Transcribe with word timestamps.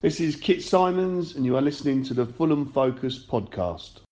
This 0.00 0.20
is 0.20 0.36
Kit 0.36 0.62
Symons, 0.62 1.34
and 1.34 1.44
you 1.44 1.56
are 1.56 1.60
listening 1.60 2.04
to 2.04 2.14
the 2.14 2.24
Fulham 2.24 2.66
Focus 2.66 3.26
podcast. 3.26 4.02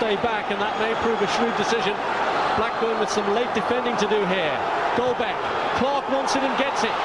Stay 0.00 0.16
back, 0.24 0.48
and 0.48 0.56
that 0.64 0.72
may 0.80 0.96
prove 1.04 1.20
a 1.20 1.28
shrewd 1.36 1.52
decision. 1.60 1.92
Blackburn 2.56 2.96
with 3.04 3.12
some 3.12 3.28
late 3.36 3.52
defending 3.52 3.92
to 4.00 4.08
do 4.08 4.16
here. 4.32 4.56
Goldbaek, 4.96 5.36
Clark 5.76 6.08
wants 6.08 6.32
it 6.32 6.40
and 6.40 6.56
gets 6.56 6.80
it. 6.88 6.96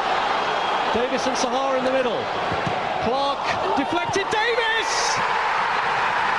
Davis 0.96 1.28
and 1.28 1.36
Saha 1.36 1.76
in 1.76 1.84
the 1.84 1.92
middle. 1.92 2.16
Clark 3.04 3.44
deflected 3.76 4.24
Davis! 4.32 4.92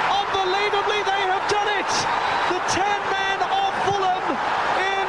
Unbelievably, 0.08 1.04
they 1.04 1.22
have 1.28 1.44
done 1.52 1.68
it! 1.76 1.92
The 2.48 2.60
10 2.72 2.88
men 3.12 3.38
of 3.52 3.70
Fulham 3.84 4.24
in 4.80 5.08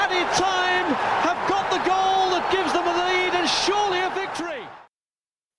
added 0.00 0.32
time 0.32 0.88
have 1.28 1.36
got 1.44 1.68
the 1.68 1.84
goal 1.84 2.32
that 2.32 2.48
gives 2.48 2.72
them 2.72 2.88
a 2.88 2.94
lead 3.04 3.36
and 3.36 3.44
surely 3.44 4.00
a 4.00 4.08
victory. 4.16 4.64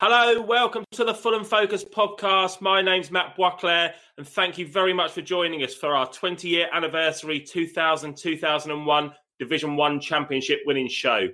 Hello, 0.03 0.41
welcome 0.41 0.83
to 0.93 1.03
the 1.03 1.13
Fulham 1.13 1.43
Focus 1.43 1.85
podcast. 1.85 2.59
My 2.59 2.81
name's 2.81 3.11
Matt 3.11 3.37
Boisclair, 3.37 3.93
and 4.17 4.27
thank 4.27 4.57
you 4.57 4.65
very 4.65 4.93
much 4.93 5.11
for 5.11 5.21
joining 5.21 5.61
us 5.61 5.75
for 5.75 5.95
our 5.95 6.11
20 6.11 6.47
year 6.47 6.67
anniversary 6.73 7.39
2000 7.39 8.17
2001 8.17 9.13
Division 9.37 9.75
1 9.75 9.99
Championship 9.99 10.61
winning 10.65 10.87
show. 10.87 11.27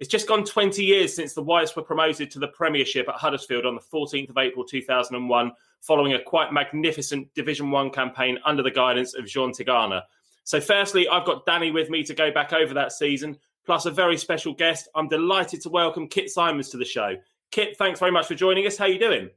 It's 0.00 0.10
just 0.10 0.28
gone 0.28 0.44
20 0.44 0.84
years 0.84 1.16
since 1.16 1.32
the 1.32 1.40
Whites 1.40 1.74
were 1.74 1.82
promoted 1.82 2.30
to 2.32 2.38
the 2.38 2.48
Premiership 2.48 3.08
at 3.08 3.14
Huddersfield 3.14 3.64
on 3.64 3.74
the 3.74 3.80
14th 3.80 4.28
of 4.28 4.36
April 4.36 4.66
2001, 4.66 5.52
following 5.80 6.12
a 6.12 6.22
quite 6.22 6.52
magnificent 6.52 7.32
Division 7.32 7.70
1 7.70 7.88
campaign 7.88 8.38
under 8.44 8.62
the 8.62 8.70
guidance 8.70 9.14
of 9.14 9.24
Jean 9.24 9.50
Tigana. 9.50 10.02
So, 10.42 10.60
firstly, 10.60 11.08
I've 11.08 11.24
got 11.24 11.46
Danny 11.46 11.70
with 11.70 11.88
me 11.88 12.02
to 12.02 12.12
go 12.12 12.30
back 12.30 12.52
over 12.52 12.74
that 12.74 12.92
season, 12.92 13.38
plus 13.64 13.86
a 13.86 13.90
very 13.90 14.18
special 14.18 14.52
guest. 14.52 14.90
I'm 14.94 15.08
delighted 15.08 15.62
to 15.62 15.70
welcome 15.70 16.06
Kit 16.06 16.28
Symons 16.28 16.68
to 16.68 16.76
the 16.76 16.84
show. 16.84 17.16
Kit, 17.54 17.76
thanks 17.76 18.00
very 18.00 18.10
much 18.10 18.26
for 18.26 18.34
joining 18.34 18.66
us. 18.66 18.76
How 18.76 18.86
are 18.86 18.88
you 18.88 18.98
doing? 18.98 19.30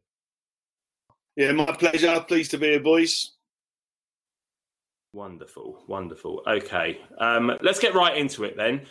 Yeah, 1.36 1.52
my 1.52 1.66
pleasure. 1.66 2.20
Pleased 2.28 2.50
to 2.50 2.58
be 2.58 2.70
here, 2.70 2.80
boys. 2.80 3.36
Wonderful, 5.14 5.84
wonderful. 5.88 6.42
Okay, 6.48 7.00
um, 7.20 7.56
let's 7.62 7.78
get 7.78 7.94
right 7.94 8.18
into 8.18 8.44
it 8.44 8.58
then. 8.58 8.88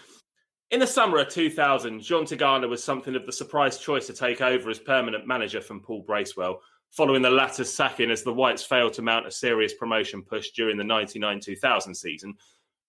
In 0.70 0.78
the 0.78 0.86
summer 0.86 1.18
of 1.18 1.28
2000, 1.28 2.02
Jean 2.02 2.24
Tigana 2.24 2.68
was 2.68 2.84
something 2.84 3.16
of 3.16 3.26
the 3.26 3.32
surprise 3.32 3.78
choice 3.78 4.06
to 4.06 4.12
take 4.12 4.40
over 4.40 4.70
as 4.70 4.78
permanent 4.78 5.26
manager 5.26 5.60
from 5.60 5.80
Paul 5.80 6.04
Bracewell, 6.06 6.60
following 6.92 7.22
the 7.22 7.28
latter's 7.28 7.72
sacking 7.72 8.12
as 8.12 8.22
the 8.22 8.32
Whites 8.32 8.62
failed 8.62 8.92
to 8.92 9.02
mount 9.02 9.26
a 9.26 9.30
serious 9.32 9.74
promotion 9.74 10.22
push 10.22 10.50
during 10.52 10.76
the 10.76 10.84
99 10.84 11.40
2000 11.40 11.96
season. 11.96 12.32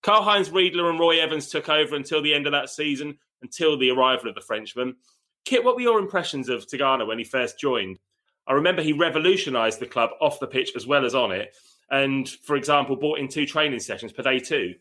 Karl 0.03 0.21
Heinz 0.21 0.51
Riedle 0.51 0.87
and 0.87 0.99
Roy 0.99 1.19
Evans 1.19 1.49
took 1.49 1.67
over 1.67 1.95
until 1.95 2.21
the 2.21 2.35
end 2.35 2.45
of 2.45 2.51
that 2.51 2.69
season, 2.69 3.17
until 3.41 3.75
the 3.75 3.89
arrival 3.89 4.29
of 4.29 4.35
the 4.35 4.41
Frenchman. 4.41 4.97
Kit, 5.47 5.63
what 5.63 5.75
were 5.75 5.81
your 5.81 5.99
impressions 5.99 6.49
of 6.49 6.67
Tigana 6.67 7.07
when 7.07 7.17
he 7.17 7.23
first 7.23 7.57
joined? 7.57 7.99
I 8.47 8.51
remember 8.51 8.81
he 8.81 8.91
revolutionised 8.91 9.79
the 9.79 9.85
club 9.85 10.09
off 10.19 10.41
the 10.41 10.47
pitch 10.47 10.71
as 10.75 10.85
well 10.85 11.05
as 11.05 11.15
on 11.15 11.31
it, 11.31 11.55
and, 11.89 12.27
for 12.27 12.57
example, 12.57 12.97
brought 12.97 13.19
in 13.19 13.29
two 13.29 13.45
training 13.45 13.79
sessions 13.79 14.11
per 14.11 14.23
day 14.23 14.39
too. 14.39 14.75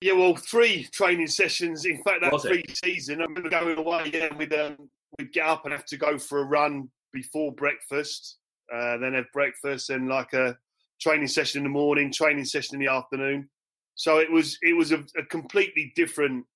Yeah, 0.00 0.14
well, 0.14 0.34
three 0.34 0.88
training 0.90 1.28
sessions. 1.28 1.84
In 1.84 2.02
fact, 2.02 2.22
that 2.22 2.32
pre-season, 2.32 3.20
I 3.20 3.26
remember 3.26 3.48
going 3.48 3.78
away. 3.78 4.10
Yeah, 4.12 4.34
we'd 4.34 4.52
um, 4.52 4.90
we'd 5.16 5.32
get 5.32 5.46
up 5.46 5.64
and 5.64 5.72
have 5.72 5.86
to 5.86 5.96
go 5.96 6.18
for 6.18 6.40
a 6.40 6.44
run 6.44 6.90
before 7.12 7.52
breakfast, 7.52 8.38
uh, 8.74 8.96
then 8.96 9.14
have 9.14 9.30
breakfast 9.32 9.90
and 9.90 10.08
like 10.08 10.32
a 10.32 10.58
training 11.00 11.28
session 11.28 11.60
in 11.60 11.64
the 11.64 11.70
morning, 11.70 12.12
training 12.12 12.46
session 12.46 12.74
in 12.74 12.84
the 12.84 12.92
afternoon. 12.92 13.48
So 13.94 14.18
it 14.18 14.30
was 14.30 14.58
it 14.60 14.76
was 14.76 14.90
a, 14.90 15.04
a 15.16 15.22
completely 15.24 15.92
different 15.94 16.46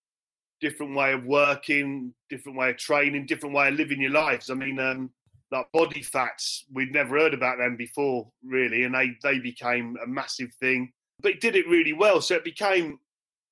different 0.61 0.95
way 0.95 1.13
of 1.13 1.25
working, 1.25 2.15
different 2.29 2.59
way 2.59 2.71
of 2.71 2.77
training, 2.77 3.27
different 3.27 3.55
way 3.55 3.69
of 3.69 3.75
living 3.75 4.01
your 4.01 4.11
lives. 4.13 4.51
I 4.51 4.55
mean, 4.55 4.79
um, 4.79 5.11
like 5.51 5.71
body 5.73 6.03
fats, 6.03 6.65
we'd 6.73 6.93
never 6.93 7.19
heard 7.19 7.35
about 7.35 7.59
them 7.59 7.77
before, 7.77 8.31
really, 8.45 8.85
and 8.85 8.95
they 8.95 9.11
they 9.23 9.39
became 9.39 9.97
a 10.03 10.07
massive 10.07 10.53
thing. 10.61 10.93
But 11.23 11.33
it 11.33 11.41
did 11.41 11.57
it 11.57 11.69
really 11.69 11.93
well, 11.93 12.21
so 12.21 12.35
it 12.35 12.45
became 12.45 12.99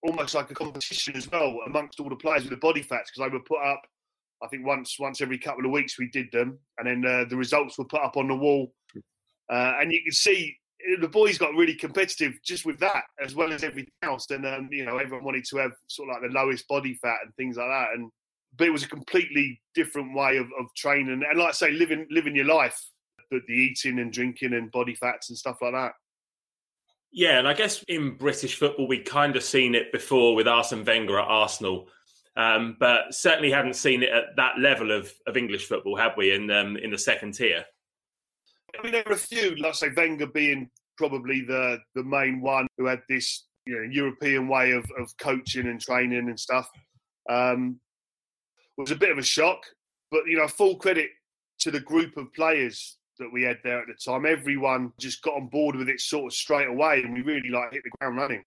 almost 0.03 0.35
like 0.35 0.51
a 0.51 0.55
competition 0.55 1.17
as 1.17 1.31
well 1.31 1.59
amongst 1.67 1.99
all 1.99 2.09
the 2.09 2.17
players 2.17 2.43
with 2.43 2.51
the 2.51 2.57
body 2.59 2.83
fats 2.83 3.11
because 3.11 3.29
they 3.29 3.37
were 3.37 3.43
put 3.45 3.63
up. 3.65 3.83
I 4.43 4.47
think 4.47 4.65
once 4.65 4.97
once 4.99 5.21
every 5.21 5.39
couple 5.39 5.65
of 5.65 5.73
weeks 5.73 5.99
we 5.99 6.09
did 6.11 6.31
them, 6.33 6.59
and 6.79 6.87
then 6.87 7.05
uh, 7.05 7.25
the 7.29 7.37
results 7.37 7.79
were 7.79 7.85
put 7.85 8.03
up 8.03 8.17
on 8.17 8.29
the 8.29 8.37
wall, 8.37 8.73
uh, 9.53 9.75
and 9.81 9.93
you 9.93 10.03
can 10.03 10.13
see 10.13 10.57
the 11.01 11.09
boys 11.09 11.39
got 11.39 11.55
really 11.55 11.75
competitive 11.75 12.39
just 12.45 12.65
with 12.65 12.79
that 12.79 13.05
as 13.23 13.35
well 13.35 13.53
as 13.53 13.65
everything 13.65 13.93
else. 14.03 14.31
And 14.31 14.47
um, 14.47 14.69
you 14.71 14.85
know 14.85 14.99
everyone 14.99 15.25
wanted 15.25 15.45
to 15.47 15.57
have 15.59 15.73
sort 15.87 16.09
of 16.09 16.15
like 16.15 16.31
the 16.31 16.39
lowest 16.39 16.67
body 16.69 16.95
fat 16.95 17.19
and 17.25 17.35
things 17.37 17.57
like 17.57 17.69
that. 17.69 17.89
And 17.95 18.11
but 18.57 18.67
it 18.67 18.71
was 18.71 18.83
a 18.83 18.89
completely 18.89 19.61
different 19.75 20.15
way 20.15 20.37
of, 20.39 20.47
of 20.59 20.67
training 20.77 21.23
and 21.29 21.39
like 21.39 21.49
I 21.49 21.53
say, 21.53 21.71
living 21.73 22.07
living 22.11 22.37
your 22.37 22.47
life, 22.47 22.81
but 23.31 23.43
the 23.47 23.55
eating 23.55 23.99
and 23.99 24.13
drinking 24.13 24.55
and 24.55 24.71
body 24.71 24.95
fats 24.95 25.29
and 25.29 25.39
stuff 25.39 25.59
like 25.61 25.73
that. 25.73 25.93
Yeah, 27.11 27.39
and 27.39 27.49
I 27.49 27.55
guess 27.55 27.83
in 27.89 28.17
British 28.17 28.57
football, 28.59 28.87
we'd 28.87 29.07
kind 29.07 29.35
of 29.37 29.43
seen 29.43 29.75
it 29.75 29.93
before 29.93 30.35
with 30.35 30.47
Arsene 30.47 30.85
Wenger 30.85 31.19
at 31.19 31.27
Arsenal, 31.27 31.89
um, 32.37 32.77
but 32.79 33.15
certainly 33.15 33.51
hadn't 33.51 33.77
seen 33.77 34.03
it 34.03 34.11
at 34.11 34.37
that 34.37 34.59
level 34.59 34.93
of, 34.93 35.13
of 35.27 35.37
English 35.37 35.67
football, 35.67 35.97
have 35.97 36.17
we, 36.19 36.33
in, 36.33 36.51
um, 36.51 36.77
in 36.77 36.91
the 36.91 36.99
second 36.99 37.33
tier? 37.33 37.65
I 38.77 38.83
mean, 38.83 38.93
there 38.93 39.05
were 39.07 39.13
a 39.13 39.17
few, 39.17 39.57
like 39.57 39.75
say, 39.75 39.89
Wenger 39.97 40.27
being 40.27 40.71
probably 40.97 41.43
the 41.43 41.79
the 41.95 42.05
main 42.05 42.41
one 42.41 42.67
who 42.77 42.87
had 42.87 43.03
this 43.09 43.47
you 43.67 43.77
know, 43.77 43.83
European 43.91 44.49
way 44.49 44.73
of, 44.73 44.91
of 44.99 45.15
coaching 45.19 45.67
and 45.67 45.81
training 45.81 46.29
and 46.29 46.41
stuff. 46.41 46.71
Um, 47.29 47.79
was 48.79 48.91
a 48.91 48.97
bit 48.97 49.11
of 49.11 49.19
a 49.19 49.23
shock, 49.23 49.67
but 50.11 50.23
you 50.27 50.39
know, 50.39 50.49
full 50.49 50.77
credit 50.77 51.11
to 51.61 51.71
the 51.71 51.81
group 51.81 52.17
of 52.17 52.33
players 52.33 52.97
that 53.19 53.31
we 53.33 53.43
had 53.43 53.59
there 53.65 53.81
at 53.81 53.87
the 53.89 53.95
time. 53.95 54.25
Everyone 54.25 54.93
just 54.99 55.21
got 55.23 55.35
on 55.35 55.49
board 55.49 55.77
with 55.77 55.89
it 55.89 56.01
sort 56.01 56.27
of 56.27 56.33
straight 56.33 56.69
away, 56.69 57.03
and 57.03 57.13
we 57.13 57.21
really 57.23 57.51
like 57.51 57.73
hit 57.73 57.83
the 57.85 57.91
ground 57.99 58.17
running. 58.17 58.43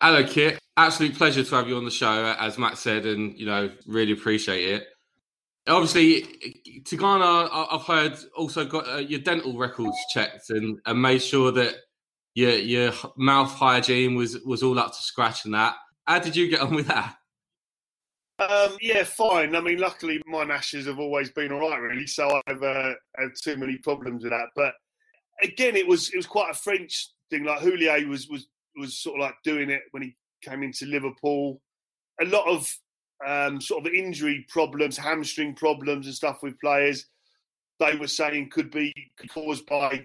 Hello, 0.00 0.24
Kit. 0.24 0.58
Absolute 0.76 1.16
pleasure 1.16 1.44
to 1.44 1.54
have 1.54 1.68
you 1.68 1.76
on 1.76 1.84
the 1.84 1.90
show, 1.90 2.34
as 2.38 2.58
Matt 2.58 2.78
said, 2.78 3.06
and 3.06 3.38
you 3.38 3.46
know, 3.46 3.70
really 3.86 4.12
appreciate 4.12 4.68
it. 4.68 4.88
Obviously, 5.68 6.22
Tigana, 6.80 7.48
I've 7.70 7.82
heard, 7.82 8.18
also 8.36 8.64
got 8.64 8.88
uh, 8.88 8.96
your 8.96 9.20
dental 9.20 9.56
records 9.56 9.96
checked 10.10 10.50
and, 10.50 10.78
and 10.86 11.00
made 11.00 11.22
sure 11.22 11.52
that 11.52 11.76
your 12.34 12.52
your 12.52 12.92
mouth 13.16 13.50
hygiene 13.50 14.14
was 14.14 14.38
was 14.44 14.62
all 14.62 14.78
up 14.78 14.92
to 14.92 15.02
scratch 15.02 15.44
and 15.44 15.54
that. 15.54 15.74
How 16.06 16.18
did 16.20 16.36
you 16.36 16.48
get 16.48 16.60
on 16.60 16.74
with 16.74 16.86
that? 16.86 17.16
Um, 18.38 18.76
yeah, 18.80 19.02
fine. 19.02 19.56
I 19.56 19.60
mean, 19.60 19.78
luckily 19.78 20.22
my 20.26 20.44
gnashes 20.44 20.86
have 20.86 21.00
always 21.00 21.30
been 21.30 21.50
all 21.50 21.68
right, 21.68 21.80
really. 21.80 22.06
So 22.06 22.40
I've 22.46 22.62
uh, 22.62 22.94
had 23.16 23.30
too 23.42 23.56
many 23.56 23.78
problems 23.78 24.22
with 24.22 24.32
that. 24.32 24.50
But 24.54 24.74
again, 25.42 25.74
it 25.74 25.86
was 25.86 26.10
it 26.10 26.16
was 26.16 26.26
quite 26.26 26.52
a 26.52 26.54
French 26.54 27.10
thing. 27.30 27.44
Like 27.44 27.60
Houllier 27.60 28.08
was 28.08 28.28
was 28.28 28.46
was 28.76 28.96
sort 28.96 29.16
of 29.16 29.22
like 29.22 29.34
doing 29.42 29.70
it 29.70 29.82
when 29.90 30.04
he 30.04 30.16
came 30.42 30.62
into 30.62 30.86
Liverpool. 30.86 31.60
A 32.20 32.24
lot 32.24 32.46
of 32.46 32.72
um, 33.26 33.60
sort 33.60 33.86
of 33.86 33.92
injury 33.92 34.46
problems, 34.48 34.96
hamstring 34.96 35.54
problems, 35.54 36.06
and 36.06 36.14
stuff 36.14 36.42
with 36.42 36.60
players. 36.60 37.06
They 37.80 37.96
were 37.96 38.08
saying 38.08 38.50
could 38.50 38.70
be 38.70 38.92
caused 39.28 39.66
by 39.66 40.04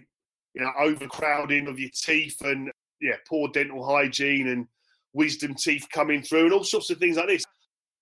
you 0.54 0.62
know 0.62 0.72
overcrowding 0.80 1.68
of 1.68 1.80
your 1.80 1.90
teeth 1.94 2.42
and 2.42 2.72
yeah 3.02 3.16
poor 3.28 3.48
dental 3.50 3.84
hygiene 3.86 4.48
and 4.48 4.68
wisdom 5.14 5.56
teeth 5.56 5.88
coming 5.92 6.22
through 6.22 6.46
and 6.46 6.54
all 6.54 6.64
sorts 6.64 6.90
of 6.90 6.98
things 6.98 7.18
like 7.18 7.28
this. 7.28 7.46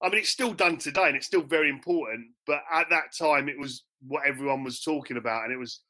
I 0.01 0.09
mean, 0.09 0.19
it's 0.19 0.29
still 0.29 0.53
done 0.53 0.77
today 0.77 1.07
and 1.07 1.15
it's 1.15 1.27
still 1.27 1.43
very 1.43 1.69
important. 1.69 2.27
But 2.47 2.61
at 2.71 2.87
that 2.89 3.15
time, 3.17 3.47
it 3.47 3.59
was 3.59 3.83
what 4.07 4.25
everyone 4.25 4.63
was 4.63 4.81
talking 4.81 5.17
about. 5.17 5.43
And 5.43 5.53
it 5.53 5.59
was 5.59 5.81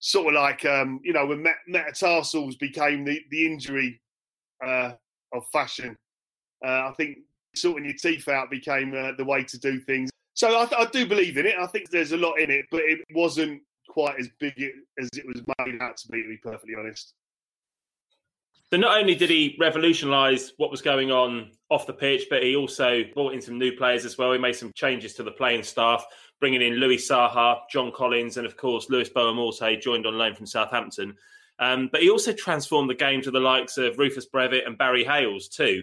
sort 0.00 0.34
of 0.34 0.40
like, 0.40 0.66
um, 0.66 1.00
you 1.02 1.12
know, 1.12 1.26
when 1.26 1.42
met- 1.42 1.54
metatarsals 1.66 2.56
became 2.56 3.04
the, 3.04 3.20
the 3.30 3.46
injury 3.46 4.02
uh, 4.64 4.92
of 5.32 5.46
fashion. 5.50 5.96
Uh, 6.64 6.90
I 6.90 6.92
think 6.96 7.18
sorting 7.56 7.84
your 7.84 7.94
teeth 7.94 8.28
out 8.28 8.50
became 8.50 8.94
uh, 8.94 9.12
the 9.16 9.24
way 9.24 9.44
to 9.44 9.58
do 9.58 9.80
things. 9.80 10.10
So 10.34 10.60
I, 10.60 10.66
th- 10.66 10.80
I 10.80 10.90
do 10.90 11.06
believe 11.06 11.36
in 11.36 11.46
it. 11.46 11.54
I 11.58 11.66
think 11.66 11.90
there's 11.90 12.12
a 12.12 12.16
lot 12.16 12.40
in 12.40 12.50
it, 12.50 12.66
but 12.70 12.80
it 12.80 13.00
wasn't 13.14 13.62
quite 13.88 14.18
as 14.18 14.28
big 14.40 14.54
as 14.98 15.08
it 15.16 15.26
was 15.26 15.42
made 15.58 15.80
out 15.80 15.96
to 15.98 16.08
be, 16.08 16.22
to 16.22 16.28
be 16.28 16.36
perfectly 16.38 16.74
honest. 16.78 17.14
So 18.72 18.78
not 18.78 18.98
only 18.98 19.14
did 19.14 19.30
he 19.30 19.56
revolutionise 19.60 20.52
what 20.56 20.70
was 20.70 20.82
going 20.82 21.12
on 21.12 21.52
off 21.70 21.86
the 21.86 21.92
pitch, 21.92 22.26
but 22.28 22.42
he 22.42 22.56
also 22.56 23.04
brought 23.14 23.34
in 23.34 23.40
some 23.40 23.58
new 23.58 23.76
players 23.76 24.04
as 24.04 24.18
well. 24.18 24.32
He 24.32 24.38
made 24.38 24.56
some 24.56 24.72
changes 24.74 25.14
to 25.14 25.22
the 25.22 25.30
playing 25.30 25.62
staff, 25.62 26.04
bringing 26.40 26.62
in 26.62 26.74
Louis 26.74 26.96
Saha, 26.96 27.60
John 27.70 27.92
Collins, 27.92 28.36
and 28.36 28.46
of 28.46 28.56
course 28.56 28.90
Luis 28.90 29.08
Boa-Morte 29.08 29.80
joined 29.80 30.06
on 30.06 30.18
loan 30.18 30.34
from 30.34 30.46
Southampton. 30.46 31.14
Um, 31.60 31.88
but 31.92 32.02
he 32.02 32.10
also 32.10 32.32
transformed 32.32 32.90
the 32.90 32.96
game 32.96 33.22
to 33.22 33.30
the 33.30 33.38
likes 33.38 33.78
of 33.78 33.96
Rufus 33.96 34.26
Brevett 34.26 34.66
and 34.66 34.76
Barry 34.76 35.04
Hayles 35.04 35.48
too. 35.48 35.82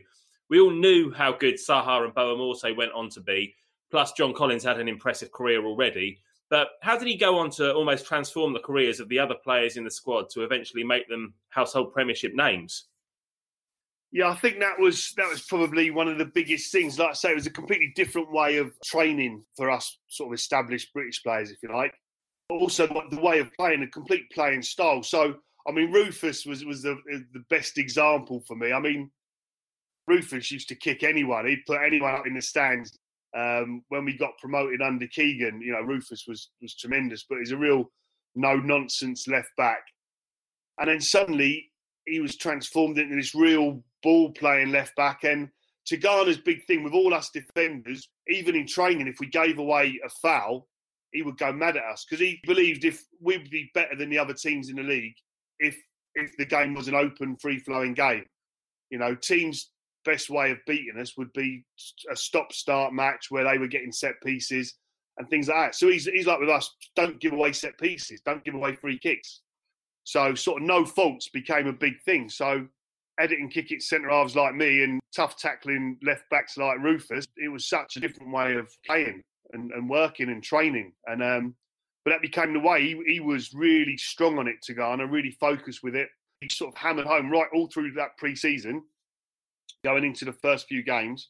We 0.51 0.59
all 0.59 0.69
knew 0.69 1.11
how 1.11 1.31
good 1.31 1.55
Saha 1.55 2.03
and 2.03 2.13
Boa-Morte 2.13 2.75
went 2.75 2.91
on 2.91 3.09
to 3.11 3.21
be. 3.21 3.55
Plus, 3.89 4.11
John 4.11 4.33
Collins 4.33 4.65
had 4.65 4.81
an 4.81 4.89
impressive 4.89 5.31
career 5.31 5.65
already. 5.65 6.19
But 6.49 6.71
how 6.81 6.97
did 6.97 7.07
he 7.07 7.15
go 7.15 7.39
on 7.39 7.49
to 7.51 7.73
almost 7.73 8.05
transform 8.05 8.51
the 8.51 8.59
careers 8.59 8.99
of 8.99 9.07
the 9.07 9.17
other 9.17 9.33
players 9.33 9.77
in 9.77 9.85
the 9.85 9.89
squad 9.89 10.29
to 10.31 10.43
eventually 10.43 10.83
make 10.83 11.07
them 11.07 11.33
household 11.51 11.93
Premiership 11.93 12.33
names? 12.35 12.87
Yeah, 14.11 14.29
I 14.29 14.35
think 14.35 14.59
that 14.59 14.77
was 14.77 15.13
that 15.15 15.29
was 15.29 15.41
probably 15.43 15.89
one 15.89 16.09
of 16.09 16.17
the 16.17 16.25
biggest 16.25 16.69
things. 16.69 16.99
Like 16.99 17.11
I 17.11 17.13
say, 17.13 17.31
it 17.31 17.35
was 17.35 17.47
a 17.47 17.51
completely 17.51 17.93
different 17.95 18.29
way 18.29 18.57
of 18.57 18.73
training 18.83 19.45
for 19.55 19.71
us, 19.71 19.99
sort 20.09 20.31
of 20.31 20.33
established 20.33 20.91
British 20.91 21.23
players, 21.23 21.49
if 21.49 21.63
you 21.63 21.73
like. 21.73 21.93
But 22.49 22.55
also 22.55 22.87
the 23.09 23.21
way 23.21 23.39
of 23.39 23.53
playing, 23.53 23.83
a 23.83 23.87
complete 23.87 24.29
playing 24.31 24.63
style. 24.63 25.01
So, 25.01 25.35
I 25.65 25.71
mean, 25.71 25.93
Rufus 25.93 26.45
was 26.45 26.65
was 26.65 26.81
the 26.81 26.97
the 27.31 27.45
best 27.49 27.77
example 27.77 28.43
for 28.45 28.57
me. 28.57 28.73
I 28.73 28.79
mean, 28.81 29.09
Rufus 30.07 30.51
used 30.51 30.69
to 30.69 30.75
kick 30.75 31.03
anyone; 31.03 31.47
he'd 31.47 31.65
put 31.65 31.81
anyone 31.81 32.13
up 32.13 32.27
in 32.27 32.33
the 32.33 32.41
stands 32.41 32.97
um, 33.37 33.83
when 33.89 34.05
we 34.05 34.17
got 34.17 34.37
promoted 34.37 34.81
under 34.81 35.07
Keegan, 35.07 35.61
you 35.61 35.71
know, 35.71 35.81
Rufus 35.81 36.25
was 36.27 36.49
was 36.61 36.75
tremendous, 36.75 37.25
but 37.29 37.39
he's 37.39 37.51
a 37.51 37.57
real 37.57 37.89
no 38.35 38.55
nonsense 38.55 39.27
left 39.27 39.51
back. 39.57 39.83
And 40.79 40.89
then 40.89 41.01
suddenly 41.01 41.71
he 42.05 42.19
was 42.19 42.37
transformed 42.37 42.97
into 42.97 43.15
this 43.15 43.35
real 43.35 43.83
ball 44.03 44.31
playing 44.31 44.71
left 44.71 44.95
back. 44.95 45.23
And 45.23 45.49
Tigana's 45.89 46.37
big 46.37 46.65
thing 46.65 46.83
with 46.83 46.93
all 46.93 47.13
us 47.13 47.29
defenders, 47.29 48.09
even 48.27 48.55
in 48.55 48.67
training, 48.67 49.07
if 49.07 49.19
we 49.19 49.27
gave 49.27 49.59
away 49.59 49.99
a 50.05 50.09
foul, 50.09 50.67
he 51.11 51.21
would 51.21 51.37
go 51.37 51.51
mad 51.51 51.77
at 51.77 51.83
us 51.83 52.05
because 52.05 52.21
he 52.21 52.39
believed 52.45 52.85
if 52.85 53.03
we'd 53.21 53.49
be 53.49 53.69
better 53.73 53.95
than 53.97 54.09
the 54.09 54.19
other 54.19 54.33
teams 54.33 54.69
in 54.69 54.77
the 54.77 54.83
league 54.83 55.15
if 55.59 55.77
if 56.15 56.35
the 56.37 56.45
game 56.45 56.73
was 56.73 56.89
an 56.89 56.95
open, 56.95 57.37
free 57.37 57.59
flowing 57.59 57.93
game. 57.93 58.25
You 58.89 58.97
know, 58.97 59.15
teams 59.15 59.71
best 60.05 60.29
way 60.29 60.51
of 60.51 60.57
beating 60.67 60.99
us 60.99 61.17
would 61.17 61.31
be 61.33 61.63
a 62.11 62.15
stop 62.15 62.53
start 62.53 62.93
match 62.93 63.27
where 63.29 63.43
they 63.43 63.57
were 63.57 63.67
getting 63.67 63.91
set 63.91 64.15
pieces 64.23 64.75
and 65.17 65.29
things 65.29 65.47
like 65.47 65.57
that. 65.57 65.75
So 65.75 65.89
he's, 65.89 66.05
he's 66.05 66.27
like 66.27 66.39
with 66.39 66.49
us, 66.49 66.73
don't 66.95 67.19
give 67.19 67.33
away 67.33 67.53
set 67.53 67.77
pieces, 67.79 68.21
don't 68.25 68.43
give 68.43 68.55
away 68.55 68.75
free 68.75 68.97
kicks. 68.97 69.41
So 70.03 70.33
sort 70.35 70.61
of 70.61 70.67
no 70.67 70.85
faults 70.85 71.29
became 71.29 71.67
a 71.67 71.73
big 71.73 72.01
thing. 72.03 72.29
So 72.29 72.67
editing 73.19 73.49
kick 73.49 73.71
it 73.71 73.83
centre 73.83 74.09
halves 74.09 74.35
like 74.35 74.55
me 74.55 74.83
and 74.83 74.99
tough 75.15 75.37
tackling 75.37 75.97
left 76.03 76.23
backs 76.29 76.57
like 76.57 76.79
Rufus, 76.79 77.27
it 77.37 77.49
was 77.49 77.67
such 77.67 77.97
a 77.97 77.99
different 77.99 78.33
way 78.33 78.55
of 78.55 78.69
playing 78.85 79.21
and, 79.53 79.71
and 79.71 79.89
working 79.89 80.29
and 80.29 80.43
training. 80.43 80.93
And 81.05 81.21
um, 81.21 81.55
but 82.03 82.11
that 82.11 82.21
became 82.21 82.53
the 82.53 82.59
way. 82.59 82.81
He, 82.81 83.01
he 83.05 83.19
was 83.19 83.53
really 83.53 83.95
strong 83.97 84.39
on 84.39 84.47
it, 84.47 84.55
Tigana, 84.67 85.09
really 85.09 85.31
focused 85.39 85.83
with 85.83 85.95
it. 85.95 86.09
He 86.39 86.49
sort 86.49 86.73
of 86.73 86.77
hammered 86.77 87.05
home 87.05 87.29
right 87.29 87.47
all 87.53 87.67
through 87.67 87.91
that 87.93 88.17
pre-season 88.17 88.81
going 89.83 90.03
into 90.03 90.25
the 90.25 90.33
first 90.33 90.67
few 90.67 90.83
games, 90.83 91.29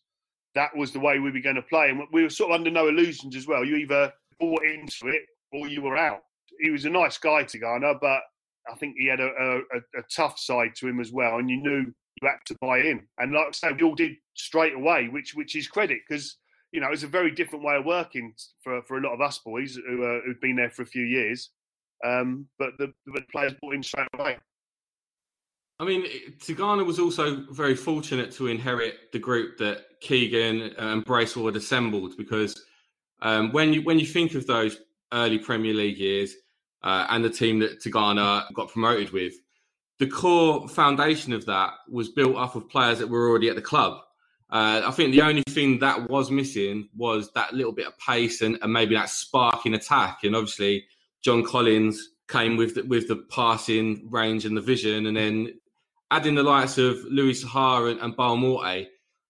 that 0.55 0.75
was 0.75 0.91
the 0.91 0.99
way 0.99 1.19
we 1.19 1.31
were 1.31 1.39
going 1.39 1.55
to 1.55 1.61
play. 1.61 1.89
And 1.89 2.01
we 2.11 2.23
were 2.23 2.29
sort 2.29 2.51
of 2.51 2.55
under 2.55 2.71
no 2.71 2.87
illusions 2.87 3.35
as 3.35 3.47
well. 3.47 3.63
You 3.63 3.77
either 3.77 4.11
bought 4.39 4.63
into 4.63 5.07
it 5.07 5.23
or 5.53 5.67
you 5.67 5.81
were 5.81 5.97
out. 5.97 6.21
He 6.59 6.69
was 6.69 6.85
a 6.85 6.89
nice 6.89 7.17
guy 7.17 7.43
to 7.43 7.59
Tigana, 7.59 7.95
but 7.99 8.21
I 8.71 8.75
think 8.77 8.95
he 8.97 9.07
had 9.07 9.19
a, 9.19 9.29
a, 9.29 9.77
a, 9.99 10.03
tough 10.13 10.37
side 10.37 10.75
to 10.75 10.87
him 10.87 10.99
as 10.99 11.11
well. 11.11 11.37
And 11.37 11.49
you 11.49 11.57
knew 11.57 11.85
you 12.21 12.27
had 12.27 12.37
to 12.47 12.55
buy 12.61 12.79
in. 12.79 13.01
And 13.17 13.31
like 13.31 13.47
I 13.47 13.51
say, 13.51 13.71
we 13.71 13.83
all 13.83 13.95
did 13.95 14.13
straight 14.35 14.75
away, 14.75 15.07
which 15.07 15.33
which 15.33 15.55
is 15.55 15.67
credit 15.67 15.99
because 16.07 16.37
you 16.71 16.79
know 16.79 16.89
it's 16.91 17.03
a 17.03 17.07
very 17.07 17.31
different 17.31 17.65
way 17.65 17.75
of 17.75 17.85
working 17.85 18.33
for, 18.63 18.81
for 18.83 18.97
a 18.97 19.01
lot 19.01 19.13
of 19.13 19.21
us 19.21 19.39
boys 19.39 19.75
who 19.75 20.03
uh, 20.03 20.19
who've 20.25 20.41
been 20.41 20.57
there 20.57 20.69
for 20.69 20.83
a 20.83 20.87
few 20.87 21.03
years. 21.03 21.49
Um, 22.05 22.47
but 22.57 22.71
the, 22.79 22.91
the 23.05 23.21
players 23.31 23.53
bought 23.61 23.75
in 23.75 23.83
straight 23.83 24.07
away. 24.17 24.37
I 25.81 25.83
mean, 25.83 26.05
Tigana 26.37 26.85
was 26.85 26.99
also 26.99 27.43
very 27.49 27.75
fortunate 27.75 28.31
to 28.33 28.45
inherit 28.45 29.11
the 29.11 29.17
group 29.17 29.57
that 29.57 29.99
Keegan 29.99 30.73
and 30.77 31.03
Bracewell 31.03 31.47
had 31.47 31.55
assembled 31.55 32.15
because 32.17 32.63
um, 33.23 33.51
when 33.51 33.73
you 33.73 33.81
when 33.81 33.97
you 33.97 34.05
think 34.05 34.35
of 34.35 34.45
those 34.45 34.77
early 35.11 35.39
Premier 35.39 35.73
League 35.73 35.97
years 35.97 36.35
uh, 36.83 37.07
and 37.09 37.25
the 37.25 37.31
team 37.31 37.57
that 37.59 37.81
Tigana 37.81 38.45
got 38.53 38.69
promoted 38.69 39.09
with, 39.09 39.33
the 39.97 40.05
core 40.05 40.69
foundation 40.69 41.33
of 41.33 41.47
that 41.47 41.73
was 41.89 42.09
built 42.09 42.35
up 42.35 42.55
of 42.55 42.69
players 42.69 42.99
that 42.99 43.09
were 43.09 43.27
already 43.27 43.49
at 43.49 43.55
the 43.55 43.61
club. 43.61 44.01
Uh, 44.51 44.83
I 44.85 44.91
think 44.91 45.13
the 45.13 45.23
only 45.23 45.43
thing 45.49 45.79
that 45.79 46.11
was 46.11 46.29
missing 46.29 46.89
was 46.95 47.31
that 47.33 47.55
little 47.55 47.71
bit 47.71 47.87
of 47.87 47.97
pace 47.97 48.43
and, 48.43 48.59
and 48.61 48.71
maybe 48.71 48.93
that 48.93 49.09
spark 49.09 49.65
in 49.65 49.73
attack. 49.73 50.19
And 50.25 50.35
obviously, 50.35 50.85
John 51.23 51.43
Collins 51.43 52.09
came 52.27 52.55
with 52.55 52.75
the, 52.75 52.83
with 52.83 53.07
the 53.07 53.25
passing 53.31 54.07
range 54.11 54.45
and 54.45 54.55
the 54.55 54.61
vision, 54.61 55.07
and 55.07 55.17
then 55.17 55.53
adding 56.11 56.35
the 56.35 56.43
likes 56.43 56.77
of 56.77 57.03
Louis 57.05 57.43
Saha 57.43 57.89
and, 57.89 57.99
and 58.01 58.15
Boa-Morte 58.15 58.87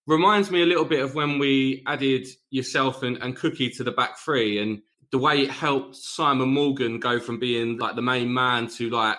reminds 0.08 0.50
me 0.50 0.64
a 0.64 0.66
little 0.66 0.84
bit 0.84 1.02
of 1.02 1.14
when 1.14 1.38
we 1.38 1.84
added 1.88 2.28
yourself 2.50 3.04
and, 3.04 3.18
and 3.18 3.36
Cookie 3.36 3.70
to 3.70 3.84
the 3.84 3.92
back 3.92 4.18
three 4.18 4.60
and 4.60 4.82
the 5.12 5.20
way 5.20 5.42
it 5.42 5.52
helped 5.52 5.96
Simon 5.96 6.50
Morgan 6.50 7.00
go 7.00 7.20
from 7.20 7.40
being 7.40 7.78
like 7.78 7.96
the 7.96 8.02
main 8.02 8.34
man 8.34 8.68
to 8.70 8.90
like 8.90 9.18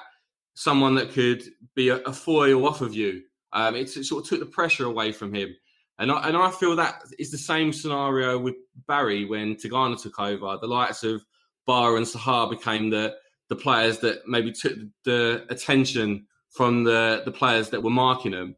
someone 0.54 0.96
that 0.96 1.12
could 1.12 1.42
be 1.74 1.90
a, 1.90 1.96
a 1.98 2.12
foil 2.12 2.66
off 2.66 2.80
of 2.80 2.94
you. 2.94 3.22
Um, 3.52 3.76
it, 3.76 3.96
it, 3.96 4.04
sort 4.04 4.24
of 4.24 4.28
took 4.28 4.40
the 4.40 4.46
pressure 4.46 4.86
away 4.86 5.12
from 5.12 5.32
him. 5.32 5.54
And 5.98 6.10
I, 6.10 6.28
and 6.28 6.36
I 6.36 6.50
feel 6.50 6.74
that 6.76 7.02
is 7.18 7.30
the 7.30 7.38
same 7.38 7.72
scenario 7.72 8.38
with 8.38 8.56
Barry 8.88 9.24
when 9.24 9.54
Tigana 9.54 10.00
took 10.00 10.18
over. 10.18 10.58
The 10.60 10.66
likes 10.66 11.04
of 11.04 11.22
Boa 11.66 11.96
and 11.96 12.06
Saha 12.06 12.50
became 12.50 12.90
the 12.90 13.14
the 13.48 13.56
players 13.56 13.98
that 13.98 14.26
maybe 14.26 14.50
took 14.50 14.78
the 15.04 15.44
attention 15.50 16.26
from 16.52 16.84
the 16.84 17.22
the 17.24 17.32
players 17.32 17.70
that 17.70 17.82
were 17.82 17.90
marking 17.90 18.32
him, 18.32 18.56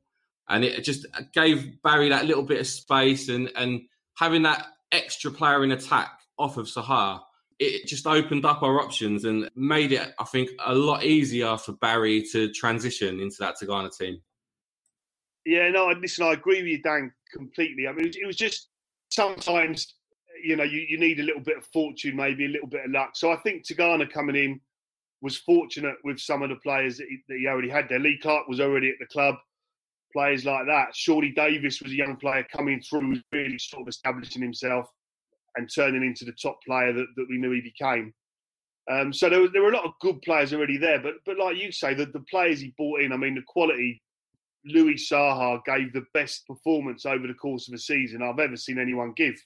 and 0.49 0.65
it 0.65 0.83
just 0.83 1.07
gave 1.33 1.81
Barry 1.83 2.09
that 2.11 2.27
little 2.27 2.43
bit 2.43 2.61
of 2.61 2.67
space 2.67 3.29
and 3.29 3.51
and 3.57 3.83
having 4.19 4.43
that 4.43 4.67
extra 4.93 5.31
player 5.31 5.65
in 5.65 5.73
attack 5.73 6.21
off 6.39 6.57
of 6.57 6.67
Saha. 6.67 7.21
It 7.61 7.87
just 7.87 8.07
opened 8.07 8.45
up 8.45 8.65
our 8.65 8.81
options 8.81 9.25
and 9.25 9.49
made 9.55 9.93
it, 9.93 10.13
I 10.19 10.25
think, 10.25 10.51
a 10.67 10.75
lot 10.75 11.05
easier 11.05 11.57
for 11.57 11.73
Barry 11.73 12.25
to 12.33 12.53
transition 12.53 13.21
into 13.21 13.37
that 13.39 13.55
Tigana 13.61 13.97
team. 13.97 14.21
Yeah, 15.47 15.69
no, 15.71 15.87
listen, 16.01 16.27
I 16.27 16.33
agree 16.33 16.63
with 16.63 16.67
you, 16.67 16.83
Dan, 16.83 17.13
completely. 17.33 17.87
I 17.87 17.93
mean, 17.93 18.07
it 18.09 18.27
was 18.27 18.37
just 18.37 18.71
sometimes, 19.11 19.95
you 20.43 20.57
know, 20.57 20.65
you, 20.65 20.85
you 20.89 20.99
need 20.99 21.21
a 21.21 21.23
little 21.23 21.43
bit 21.43 21.59
of 21.59 21.67
fortune, 21.67 22.17
maybe 22.17 22.47
a 22.47 22.49
little 22.49 22.69
bit 22.69 22.87
of 22.87 22.91
luck. 22.91 23.11
So 23.15 23.31
I 23.31 23.37
think 23.37 23.65
Tigana 23.65 24.11
coming 24.11 24.37
in 24.37 24.61
was 25.25 25.39
fortunate 25.39 25.97
with 26.05 26.21
some 26.21 26.43
of 26.43 26.51
the 26.51 26.57
players 26.57 26.99
that 26.99 27.07
he, 27.09 27.17
that 27.29 27.39
he, 27.39 27.47
already 27.49 27.71
had 27.71 27.89
there. 27.89 27.99
Lee 27.99 28.19
Clark 28.21 28.47
was 28.47 28.61
already 28.61 28.91
at 28.91 28.97
the 29.01 29.07
club. 29.07 29.35
Players 30.13 30.45
like 30.45 30.67
that. 30.67 30.95
Shorty 30.95 31.33
Davis 31.33 31.81
was 31.81 31.93
a 31.93 31.97
young 31.97 32.17
player 32.17 32.47
coming 32.55 32.81
through, 32.83 33.17
really 33.33 33.59
sort 33.59 33.81
of 33.83 33.89
establishing 33.89 34.43
himself 34.43 34.87
and 35.57 35.67
turning 35.75 36.05
into 36.05 36.27
the 36.27 36.35
top 36.41 36.59
player 36.67 36.93
that, 36.93 37.07
that 37.17 37.27
we 37.31 37.39
knew 37.39 37.53
he 37.53 37.63
became. 37.63 38.13
Um, 38.93 39.15
so 39.15 39.31
there, 39.31 39.49
there 39.51 39.63
were 39.63 39.73
a 39.73 39.75
lot 39.75 39.87
of 39.87 39.93
good 40.03 40.21
players 40.21 40.53
already 40.53 40.77
there, 40.77 41.01
but 41.01 41.15
but 41.25 41.39
like 41.39 41.57
you 41.57 41.73
say, 41.73 41.95
the, 41.95 42.05
the 42.05 42.25
players 42.31 42.61
he 42.61 42.75
brought 42.77 43.01
in, 43.01 43.11
I 43.13 43.17
mean, 43.17 43.35
the 43.35 43.43
quality. 43.49 44.03
Louis 44.67 44.95
Saha 45.11 45.63
gave 45.65 45.93
the 45.93 46.07
best 46.15 46.47
performance 46.47 47.05
over 47.05 47.27
the 47.27 47.35
course 47.35 47.69
of 47.69 47.75
a 47.75 47.79
season 47.79 48.23
I've 48.23 48.39
ever 48.39 48.57
seen 48.57 48.79
anyone 48.79 49.13
give. 49.15 49.37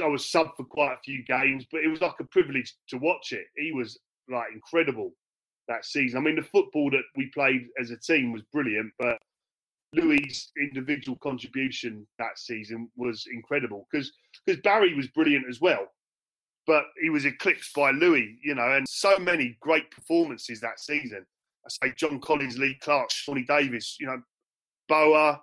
I 0.00 0.06
was 0.06 0.30
sub 0.30 0.48
for 0.56 0.64
quite 0.64 0.94
a 0.94 1.02
few 1.04 1.24
games, 1.24 1.66
but 1.70 1.82
it 1.82 1.88
was 1.88 2.00
like 2.00 2.14
a 2.20 2.24
privilege 2.24 2.72
to 2.88 2.98
watch 2.98 3.32
it. 3.32 3.46
He 3.56 3.72
was 3.72 3.98
like 4.28 4.48
incredible 4.52 5.12
that 5.68 5.84
season. 5.84 6.18
I 6.18 6.22
mean, 6.22 6.36
the 6.36 6.42
football 6.42 6.90
that 6.90 7.02
we 7.16 7.30
played 7.34 7.66
as 7.80 7.90
a 7.90 7.96
team 7.96 8.32
was 8.32 8.42
brilliant, 8.52 8.92
but 8.98 9.18
Louis' 9.94 10.50
individual 10.60 11.16
contribution 11.22 12.06
that 12.18 12.38
season 12.38 12.90
was 12.96 13.26
incredible 13.32 13.86
because 13.90 14.12
because 14.44 14.60
Barry 14.62 14.94
was 14.94 15.08
brilliant 15.08 15.46
as 15.48 15.60
well, 15.60 15.86
but 16.66 16.84
he 17.00 17.10
was 17.10 17.24
eclipsed 17.24 17.74
by 17.74 17.92
Louis, 17.92 18.36
you 18.42 18.54
know, 18.54 18.72
and 18.72 18.86
so 18.88 19.18
many 19.18 19.56
great 19.60 19.90
performances 19.90 20.60
that 20.60 20.80
season. 20.80 21.24
I 21.64 21.86
say 21.86 21.94
John 21.96 22.20
Collins, 22.20 22.58
Lee 22.58 22.76
Clark, 22.82 23.10
Shawnee 23.10 23.44
Davis, 23.44 23.96
you 23.98 24.06
know, 24.06 24.20
Boa, 24.88 25.40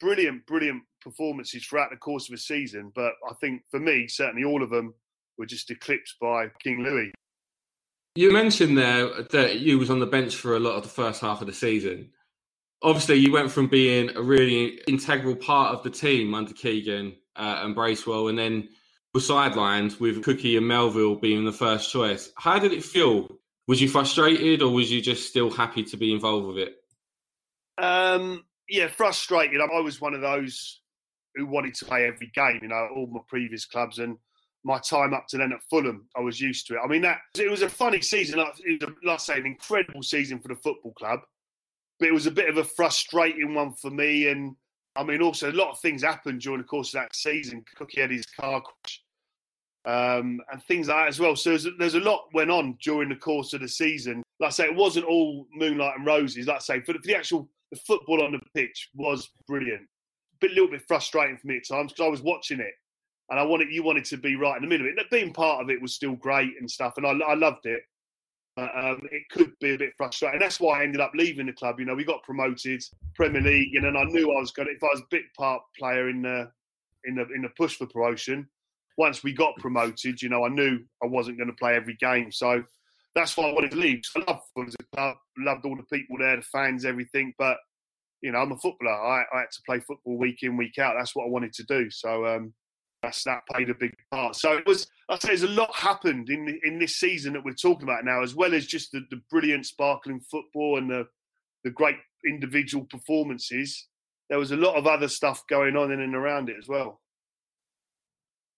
brilliant, 0.00 0.44
brilliant 0.46 0.82
performances 1.00 1.64
throughout 1.64 1.90
the 1.90 1.96
course 1.96 2.28
of 2.28 2.34
a 2.34 2.38
season. 2.38 2.90
But 2.94 3.12
I 3.28 3.34
think 3.40 3.62
for 3.70 3.78
me, 3.78 4.08
certainly 4.08 4.44
all 4.44 4.62
of 4.62 4.70
them 4.70 4.94
were 5.38 5.46
just 5.46 5.70
eclipsed 5.70 6.16
by 6.20 6.48
King 6.62 6.82
Louis. 6.82 7.12
You 8.20 8.30
mentioned 8.30 8.76
there 8.76 9.22
that 9.30 9.60
you 9.60 9.78
was 9.78 9.88
on 9.88 9.98
the 9.98 10.04
bench 10.04 10.36
for 10.36 10.54
a 10.54 10.60
lot 10.60 10.74
of 10.74 10.82
the 10.82 10.90
first 10.90 11.22
half 11.22 11.40
of 11.40 11.46
the 11.46 11.54
season. 11.54 12.10
Obviously, 12.82 13.14
you 13.14 13.32
went 13.32 13.50
from 13.50 13.66
being 13.66 14.14
a 14.14 14.20
really 14.20 14.78
integral 14.86 15.34
part 15.34 15.74
of 15.74 15.82
the 15.82 15.88
team 15.88 16.34
under 16.34 16.52
Keegan 16.52 17.16
uh, 17.36 17.60
and 17.62 17.74
Bracewell, 17.74 18.28
and 18.28 18.38
then 18.38 18.68
were 19.14 19.22
sidelined 19.22 19.98
with 20.00 20.22
Cookie 20.22 20.58
and 20.58 20.68
Melville 20.68 21.14
being 21.14 21.46
the 21.46 21.50
first 21.50 21.90
choice. 21.90 22.30
How 22.36 22.58
did 22.58 22.74
it 22.74 22.84
feel? 22.84 23.26
Was 23.66 23.80
you 23.80 23.88
frustrated, 23.88 24.60
or 24.60 24.70
was 24.70 24.92
you 24.92 25.00
just 25.00 25.26
still 25.26 25.48
happy 25.48 25.82
to 25.84 25.96
be 25.96 26.12
involved 26.12 26.46
with 26.46 26.58
it? 26.58 26.74
Um, 27.82 28.44
yeah, 28.68 28.88
frustrated. 28.88 29.62
I 29.62 29.80
was 29.80 29.98
one 29.98 30.12
of 30.12 30.20
those 30.20 30.82
who 31.36 31.46
wanted 31.46 31.72
to 31.76 31.86
play 31.86 32.04
every 32.04 32.30
game. 32.34 32.58
You 32.60 32.68
know, 32.68 32.86
all 32.94 33.06
my 33.06 33.20
previous 33.28 33.64
clubs 33.64 33.98
and 33.98 34.18
my 34.64 34.78
time 34.78 35.14
up 35.14 35.26
to 35.28 35.38
then 35.38 35.52
at 35.52 35.62
Fulham, 35.70 36.06
I 36.16 36.20
was 36.20 36.40
used 36.40 36.66
to 36.66 36.74
it. 36.74 36.80
I 36.84 36.86
mean, 36.86 37.02
that 37.02 37.18
it 37.38 37.50
was 37.50 37.62
a 37.62 37.68
funny 37.68 38.00
season. 38.00 38.38
It 38.38 38.82
was, 38.82 38.92
like 39.04 39.14
I 39.14 39.18
say, 39.18 39.38
an 39.38 39.46
incredible 39.46 40.02
season 40.02 40.38
for 40.38 40.48
the 40.48 40.56
football 40.56 40.92
club, 40.92 41.20
but 41.98 42.08
it 42.08 42.14
was 42.14 42.26
a 42.26 42.30
bit 42.30 42.48
of 42.48 42.58
a 42.58 42.64
frustrating 42.64 43.54
one 43.54 43.72
for 43.72 43.90
me. 43.90 44.28
And 44.28 44.56
I 44.96 45.02
mean, 45.02 45.22
also 45.22 45.50
a 45.50 45.52
lot 45.52 45.70
of 45.70 45.80
things 45.80 46.02
happened 46.02 46.40
during 46.40 46.60
the 46.60 46.66
course 46.66 46.94
of 46.94 47.00
that 47.00 47.14
season. 47.14 47.64
Cookie 47.76 48.00
had 48.00 48.10
his 48.10 48.26
car 48.26 48.62
crash, 48.62 49.02
um, 49.86 50.40
and 50.52 50.62
things 50.64 50.88
like 50.88 50.96
that 50.96 51.08
as 51.08 51.20
well. 51.20 51.36
So 51.36 51.50
there's, 51.50 51.66
there's 51.78 51.94
a 51.94 52.00
lot 52.00 52.28
went 52.34 52.50
on 52.50 52.76
during 52.82 53.08
the 53.08 53.16
course 53.16 53.54
of 53.54 53.60
the 53.60 53.68
season. 53.68 54.22
Like 54.40 54.48
I 54.48 54.52
say, 54.52 54.64
it 54.64 54.76
wasn't 54.76 55.06
all 55.06 55.46
moonlight 55.54 55.96
and 55.96 56.06
roses. 56.06 56.46
Like 56.46 56.56
I 56.56 56.60
say, 56.60 56.80
for 56.80 56.92
the, 56.92 56.98
for 56.98 57.06
the 57.06 57.16
actual 57.16 57.48
the 57.70 57.78
football 57.78 58.22
on 58.22 58.32
the 58.32 58.40
pitch 58.54 58.90
was 58.94 59.30
brilliant. 59.46 59.86
But 60.40 60.50
a 60.50 60.54
little 60.54 60.70
bit 60.70 60.82
frustrating 60.88 61.36
for 61.36 61.46
me 61.46 61.58
at 61.58 61.68
times 61.68 61.92
because 61.92 62.04
I 62.04 62.08
was 62.08 62.22
watching 62.22 62.60
it 62.60 62.74
and 63.30 63.38
I 63.38 63.42
wanted 63.42 63.70
you 63.70 63.82
wanted 63.82 64.04
to 64.06 64.16
be 64.16 64.36
right 64.36 64.56
in 64.56 64.62
the 64.62 64.68
middle 64.68 64.86
of 64.86 64.92
it. 64.96 65.10
Being 65.10 65.32
part 65.32 65.62
of 65.62 65.70
it 65.70 65.80
was 65.80 65.94
still 65.94 66.14
great 66.16 66.52
and 66.58 66.70
stuff, 66.70 66.94
and 66.96 67.06
I, 67.06 67.12
I 67.26 67.34
loved 67.34 67.66
it. 67.66 67.82
um, 68.56 69.00
it 69.12 69.22
could 69.30 69.52
be 69.60 69.74
a 69.74 69.78
bit 69.78 69.92
frustrating. 69.96 70.40
That's 70.40 70.60
why 70.60 70.80
I 70.80 70.82
ended 70.82 71.00
up 71.00 71.12
leaving 71.14 71.46
the 71.46 71.52
club. 71.52 71.78
You 71.78 71.86
know, 71.86 71.94
we 71.94 72.04
got 72.04 72.22
promoted 72.24 72.82
Premier 73.14 73.40
League, 73.40 73.74
and 73.76 73.84
then 73.84 73.96
I 73.96 74.04
knew 74.04 74.32
I 74.32 74.40
was 74.40 74.50
going. 74.50 74.68
to 74.68 74.74
If 74.74 74.82
I 74.82 74.88
was 74.92 75.00
a 75.00 75.10
big 75.10 75.24
part 75.38 75.62
player 75.78 76.08
in 76.08 76.22
the 76.22 76.50
in 77.04 77.14
the 77.14 77.26
in 77.34 77.42
the 77.42 77.50
push 77.56 77.76
for 77.76 77.86
promotion, 77.86 78.48
once 78.98 79.22
we 79.22 79.32
got 79.32 79.56
promoted, 79.56 80.20
you 80.20 80.28
know, 80.28 80.44
I 80.44 80.48
knew 80.48 80.80
I 81.02 81.06
wasn't 81.06 81.38
going 81.38 81.48
to 81.48 81.56
play 81.56 81.74
every 81.74 81.96
game. 82.00 82.32
So 82.32 82.62
that's 83.14 83.36
why 83.36 83.48
I 83.48 83.52
wanted 83.52 83.70
to 83.72 83.76
leave. 83.76 84.02
I 84.16 84.24
loved 84.26 84.42
Fulham 84.54 84.70
club, 84.94 85.16
loved 85.38 85.64
all 85.64 85.76
the 85.76 85.84
people 85.84 86.18
there, 86.18 86.36
the 86.36 86.42
fans, 86.42 86.84
everything. 86.84 87.32
But 87.38 87.58
you 88.22 88.32
know, 88.32 88.38
I'm 88.38 88.52
a 88.52 88.58
footballer. 88.58 88.92
I, 88.92 89.24
I, 89.32 89.40
had 89.40 89.50
to 89.52 89.62
play 89.64 89.80
football 89.80 90.18
week 90.18 90.42
in, 90.42 90.56
week 90.56 90.78
out. 90.78 90.94
That's 90.98 91.14
what 91.16 91.24
I 91.24 91.28
wanted 91.28 91.52
to 91.54 91.62
do. 91.64 91.90
So 91.90 92.26
um, 92.26 92.52
that 93.02 93.46
played 93.50 93.70
a 93.70 93.74
big 93.74 93.94
part. 94.10 94.36
So 94.36 94.56
it 94.56 94.66
was. 94.66 94.86
I 95.08 95.18
say 95.18 95.28
there's 95.28 95.42
a 95.42 95.48
lot 95.48 95.74
happened 95.74 96.30
in 96.30 96.60
in 96.64 96.78
this 96.78 96.96
season 96.96 97.32
that 97.32 97.44
we're 97.44 97.54
talking 97.54 97.84
about 97.84 98.04
now, 98.04 98.22
as 98.22 98.34
well 98.34 98.54
as 98.54 98.66
just 98.66 98.92
the, 98.92 99.00
the 99.10 99.20
brilliant, 99.30 99.66
sparkling 99.66 100.20
football 100.20 100.78
and 100.78 100.90
the 100.90 101.06
the 101.64 101.70
great 101.70 101.96
individual 102.26 102.84
performances. 102.84 103.88
There 104.28 104.38
was 104.38 104.52
a 104.52 104.56
lot 104.56 104.76
of 104.76 104.86
other 104.86 105.08
stuff 105.08 105.42
going 105.48 105.76
on 105.76 105.90
in 105.90 106.00
and 106.00 106.14
around 106.14 106.48
it 106.48 106.56
as 106.58 106.68
well. 106.68 107.00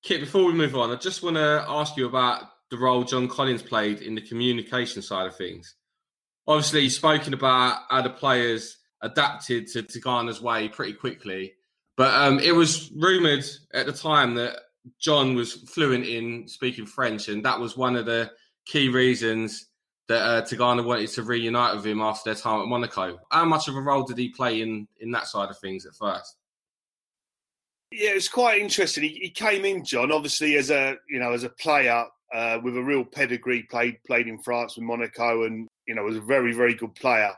Kit, 0.03 0.21
before 0.21 0.45
we 0.45 0.53
move 0.53 0.77
on, 0.77 0.91
I 0.91 0.97
just 0.97 1.23
want 1.23 1.37
to 1.37 1.65
ask 1.67 1.97
you 1.97 2.07
about 2.07 2.45
the 2.71 2.77
role 2.77 3.05
John 3.05 3.29
Collins 3.29 3.63
played 3.63 4.03
in 4.03 4.15
the 4.15 4.21
communication 4.21 5.01
side 5.01 5.27
of 5.27 5.37
things. 5.37 5.77
Obviously, 6.47 6.81
you've 6.81 6.93
spoken 6.93 7.33
about 7.35 7.83
how 7.89 8.03
the 8.03 8.11
players 8.11 8.79
adapted 9.01 9.69
to, 9.69 9.83
Tigana's 9.83 10.43
way 10.43 10.69
pretty 10.69 10.93
quickly 10.93 11.55
but 11.97 12.13
um, 12.15 12.39
it 12.39 12.55
was 12.55 12.91
rumored 12.97 13.45
at 13.75 13.87
the 13.87 13.93
time 13.93 14.35
that 14.35 14.57
John 14.99 15.35
was 15.35 15.53
fluent 15.53 16.07
in 16.07 16.49
speaking 16.49 16.87
French, 16.87 17.29
and 17.29 17.45
that 17.45 17.61
was 17.61 17.77
one 17.77 17.97
of 17.97 18.07
the 18.07 18.31
key 18.67 18.89
reasons 18.89 19.67
that 20.09 20.23
uh, 20.23 20.43
Tigana 20.43 20.85
wanted 20.85 21.09
to 21.11 21.23
reunite 21.23 21.77
with 21.77 21.87
him 21.87 22.01
after 22.01 22.31
their 22.31 22.41
time 22.41 22.61
at 22.61 22.67
Monaco. 22.67 23.19
How 23.31 23.45
much 23.45 23.69
of 23.69 23.77
a 23.77 23.81
role 23.81 24.03
did 24.03 24.19
he 24.19 24.29
play 24.31 24.61
in 24.61 24.89
in 25.01 25.11
that 25.13 25.27
side 25.27 25.51
of 25.51 25.59
things 25.59 25.87
at 25.87 25.95
first? 25.95 26.37
Yeah, 27.91 28.11
it 28.11 28.15
was 28.15 28.29
quite 28.29 28.61
interesting. 28.61 29.05
He, 29.05 29.21
he 29.23 29.31
came 29.31 29.65
in, 29.65 29.85
John, 29.85 30.13
obviously 30.13 30.57
as 30.57 30.71
a 30.71 30.97
you 31.09 31.21
know 31.21 31.33
as 31.33 31.45
a 31.45 31.51
player 31.51 32.05
uh, 32.35 32.59
with 32.63 32.77
a 32.77 32.83
real 32.83 33.05
pedigree. 33.05 33.63
Played 33.65 34.03
played 34.05 34.29
in 34.29 34.39
France 34.39 34.77
with 34.77 34.85
Monaco, 34.85 35.45
and 35.45 35.69
you 35.87 35.95
know 35.95 36.03
was 36.03 36.17
a 36.17 36.21
very 36.21 36.53
very 36.53 36.75
good 36.75 36.95
player 36.95 37.33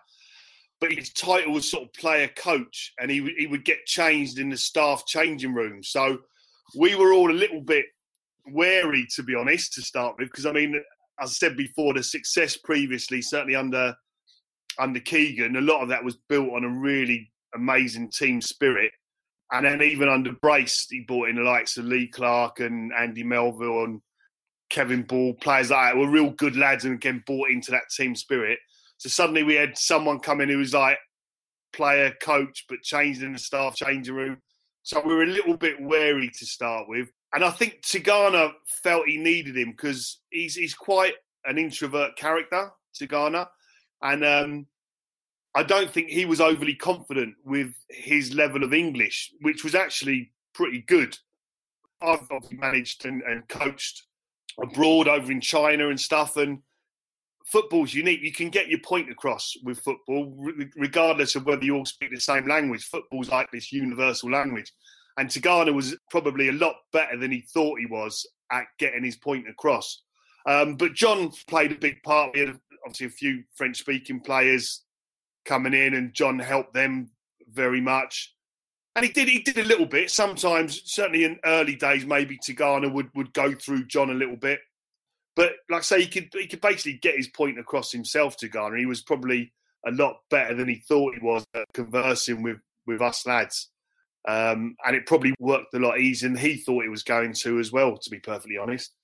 but 0.80 0.92
his 0.92 1.12
title 1.12 1.52
was 1.52 1.70
sort 1.70 1.84
of 1.84 1.92
player 1.94 2.28
coach, 2.28 2.92
and 2.98 3.10
he 3.10 3.34
he 3.38 3.46
would 3.46 3.64
get 3.64 3.86
changed 3.86 4.38
in 4.38 4.50
the 4.50 4.56
staff 4.56 5.04
changing 5.06 5.54
room. 5.54 5.82
So 5.82 6.18
we 6.76 6.94
were 6.94 7.12
all 7.12 7.30
a 7.30 7.32
little 7.32 7.60
bit 7.60 7.86
wary, 8.46 9.06
to 9.14 9.22
be 9.22 9.34
honest, 9.34 9.72
to 9.74 9.82
start 9.82 10.16
with, 10.18 10.28
because 10.28 10.46
I 10.46 10.52
mean, 10.52 10.74
as 11.20 11.30
I 11.30 11.32
said 11.32 11.56
before, 11.56 11.94
the 11.94 12.02
success 12.02 12.56
previously, 12.56 13.22
certainly 13.22 13.54
under 13.54 13.94
under 14.78 15.00
Keegan, 15.00 15.56
a 15.56 15.60
lot 15.60 15.82
of 15.82 15.88
that 15.88 16.04
was 16.04 16.16
built 16.28 16.52
on 16.52 16.64
a 16.64 16.68
really 16.68 17.30
amazing 17.54 18.10
team 18.10 18.40
spirit. 18.40 18.90
And 19.52 19.64
then 19.64 19.82
even 19.82 20.08
under 20.08 20.32
Brace, 20.32 20.86
he 20.90 21.00
brought 21.00 21.28
in 21.28 21.36
the 21.36 21.42
likes 21.42 21.76
of 21.76 21.84
Lee 21.84 22.08
Clark 22.08 22.60
and 22.60 22.92
Andy 22.92 23.22
Melville 23.22 23.84
and 23.84 24.00
Kevin 24.70 25.02
Ball, 25.02 25.34
players 25.34 25.70
like 25.70 25.92
that 25.92 25.98
were 25.98 26.10
real 26.10 26.30
good 26.30 26.56
lads 26.56 26.84
and 26.84 26.94
again 26.94 27.22
bought 27.26 27.50
into 27.50 27.70
that 27.70 27.84
team 27.96 28.16
spirit. 28.16 28.58
So 28.98 29.08
suddenly 29.08 29.42
we 29.42 29.54
had 29.54 29.76
someone 29.76 30.20
come 30.20 30.40
in 30.40 30.48
who 30.48 30.58
was 30.58 30.74
like 30.74 30.98
player, 31.72 32.12
coach, 32.22 32.64
but 32.68 32.82
changed 32.82 33.22
in 33.22 33.32
the 33.32 33.38
staff 33.38 33.76
changing 33.76 34.14
room. 34.14 34.38
So 34.82 35.02
we 35.04 35.14
were 35.14 35.22
a 35.22 35.26
little 35.26 35.56
bit 35.56 35.80
wary 35.80 36.30
to 36.38 36.46
start 36.46 36.88
with. 36.88 37.08
And 37.34 37.44
I 37.44 37.50
think 37.50 37.82
Tigana 37.82 38.52
felt 38.82 39.08
he 39.08 39.16
needed 39.16 39.56
him 39.56 39.72
because 39.72 40.20
he's 40.30 40.54
he's 40.54 40.74
quite 40.74 41.14
an 41.44 41.58
introvert 41.58 42.16
character, 42.16 42.70
Tigana. 42.98 43.48
And 44.02 44.24
um, 44.24 44.66
I 45.54 45.62
don't 45.62 45.90
think 45.90 46.10
he 46.10 46.26
was 46.26 46.40
overly 46.40 46.74
confident 46.74 47.34
with 47.44 47.72
his 47.88 48.34
level 48.34 48.62
of 48.62 48.74
English, 48.74 49.32
which 49.40 49.64
was 49.64 49.74
actually 49.74 50.32
pretty 50.52 50.82
good. 50.86 51.16
I've 52.02 52.28
managed 52.50 53.06
and, 53.06 53.22
and 53.22 53.48
coached 53.48 54.04
abroad 54.60 55.08
over 55.08 55.32
in 55.32 55.40
China 55.40 55.88
and 55.88 55.98
stuff, 55.98 56.36
and 56.36 56.60
football's 57.44 57.94
unique. 57.94 58.22
You 58.22 58.32
can 58.32 58.50
get 58.50 58.68
your 58.68 58.80
point 58.80 59.10
across 59.10 59.54
with 59.62 59.80
football, 59.80 60.34
regardless 60.76 61.36
of 61.36 61.46
whether 61.46 61.64
you 61.64 61.76
all 61.76 61.84
speak 61.84 62.10
the 62.10 62.20
same 62.20 62.48
language. 62.48 62.84
Football's 62.84 63.28
like 63.28 63.50
this 63.50 63.72
universal 63.72 64.30
language. 64.30 64.72
And 65.16 65.28
Tigana 65.28 65.72
was 65.72 65.96
probably 66.10 66.48
a 66.48 66.52
lot 66.52 66.74
better 66.92 67.16
than 67.16 67.30
he 67.30 67.42
thought 67.52 67.78
he 67.78 67.86
was 67.86 68.26
at 68.50 68.66
getting 68.78 69.04
his 69.04 69.16
point 69.16 69.48
across. 69.48 70.02
Um, 70.46 70.76
but 70.76 70.94
John 70.94 71.30
played 71.46 71.72
a 71.72 71.76
big 71.76 72.02
part. 72.02 72.32
We 72.34 72.40
had 72.40 72.58
obviously 72.84 73.06
a 73.06 73.10
few 73.10 73.44
French 73.54 73.78
speaking 73.78 74.20
players 74.20 74.82
coming 75.44 75.74
in, 75.74 75.94
and 75.94 76.12
John 76.12 76.38
helped 76.38 76.74
them 76.74 77.10
very 77.48 77.80
much. 77.80 78.34
And 78.96 79.04
he 79.04 79.12
did 79.12 79.28
he 79.28 79.40
did 79.40 79.58
a 79.58 79.64
little 79.64 79.86
bit. 79.86 80.10
Sometimes, 80.10 80.82
certainly 80.84 81.24
in 81.24 81.38
early 81.44 81.76
days, 81.76 82.04
maybe 82.04 82.38
Tigana 82.38 82.92
would, 82.92 83.10
would 83.14 83.32
go 83.32 83.54
through 83.54 83.86
John 83.86 84.10
a 84.10 84.14
little 84.14 84.36
bit. 84.36 84.60
But 85.36 85.52
like 85.68 85.80
I 85.80 85.82
say, 85.82 86.00
he 86.02 86.06
could 86.06 86.28
he 86.32 86.46
could 86.46 86.60
basically 86.60 86.98
get 87.02 87.16
his 87.16 87.28
point 87.28 87.58
across 87.58 87.90
himself 87.90 88.36
Tigana. 88.36 88.78
He 88.78 88.86
was 88.86 89.02
probably 89.02 89.52
a 89.86 89.90
lot 89.90 90.16
better 90.30 90.54
than 90.54 90.68
he 90.68 90.76
thought 90.76 91.14
he 91.14 91.24
was 91.24 91.44
at 91.54 91.66
conversing 91.72 92.42
with 92.42 92.60
with 92.86 93.02
us 93.02 93.26
lads. 93.26 93.70
Um, 94.26 94.76
and 94.86 94.96
it 94.96 95.06
probably 95.06 95.34
worked 95.38 95.74
a 95.74 95.78
lot 95.78 95.98
easier 95.98 96.30
than 96.30 96.38
he 96.38 96.56
thought 96.56 96.84
it 96.84 96.90
was 96.90 97.02
going 97.02 97.34
to 97.42 97.58
as 97.58 97.70
well, 97.70 97.98
to 97.98 98.10
be 98.10 98.18
perfectly 98.18 98.56
honest. 98.56 98.94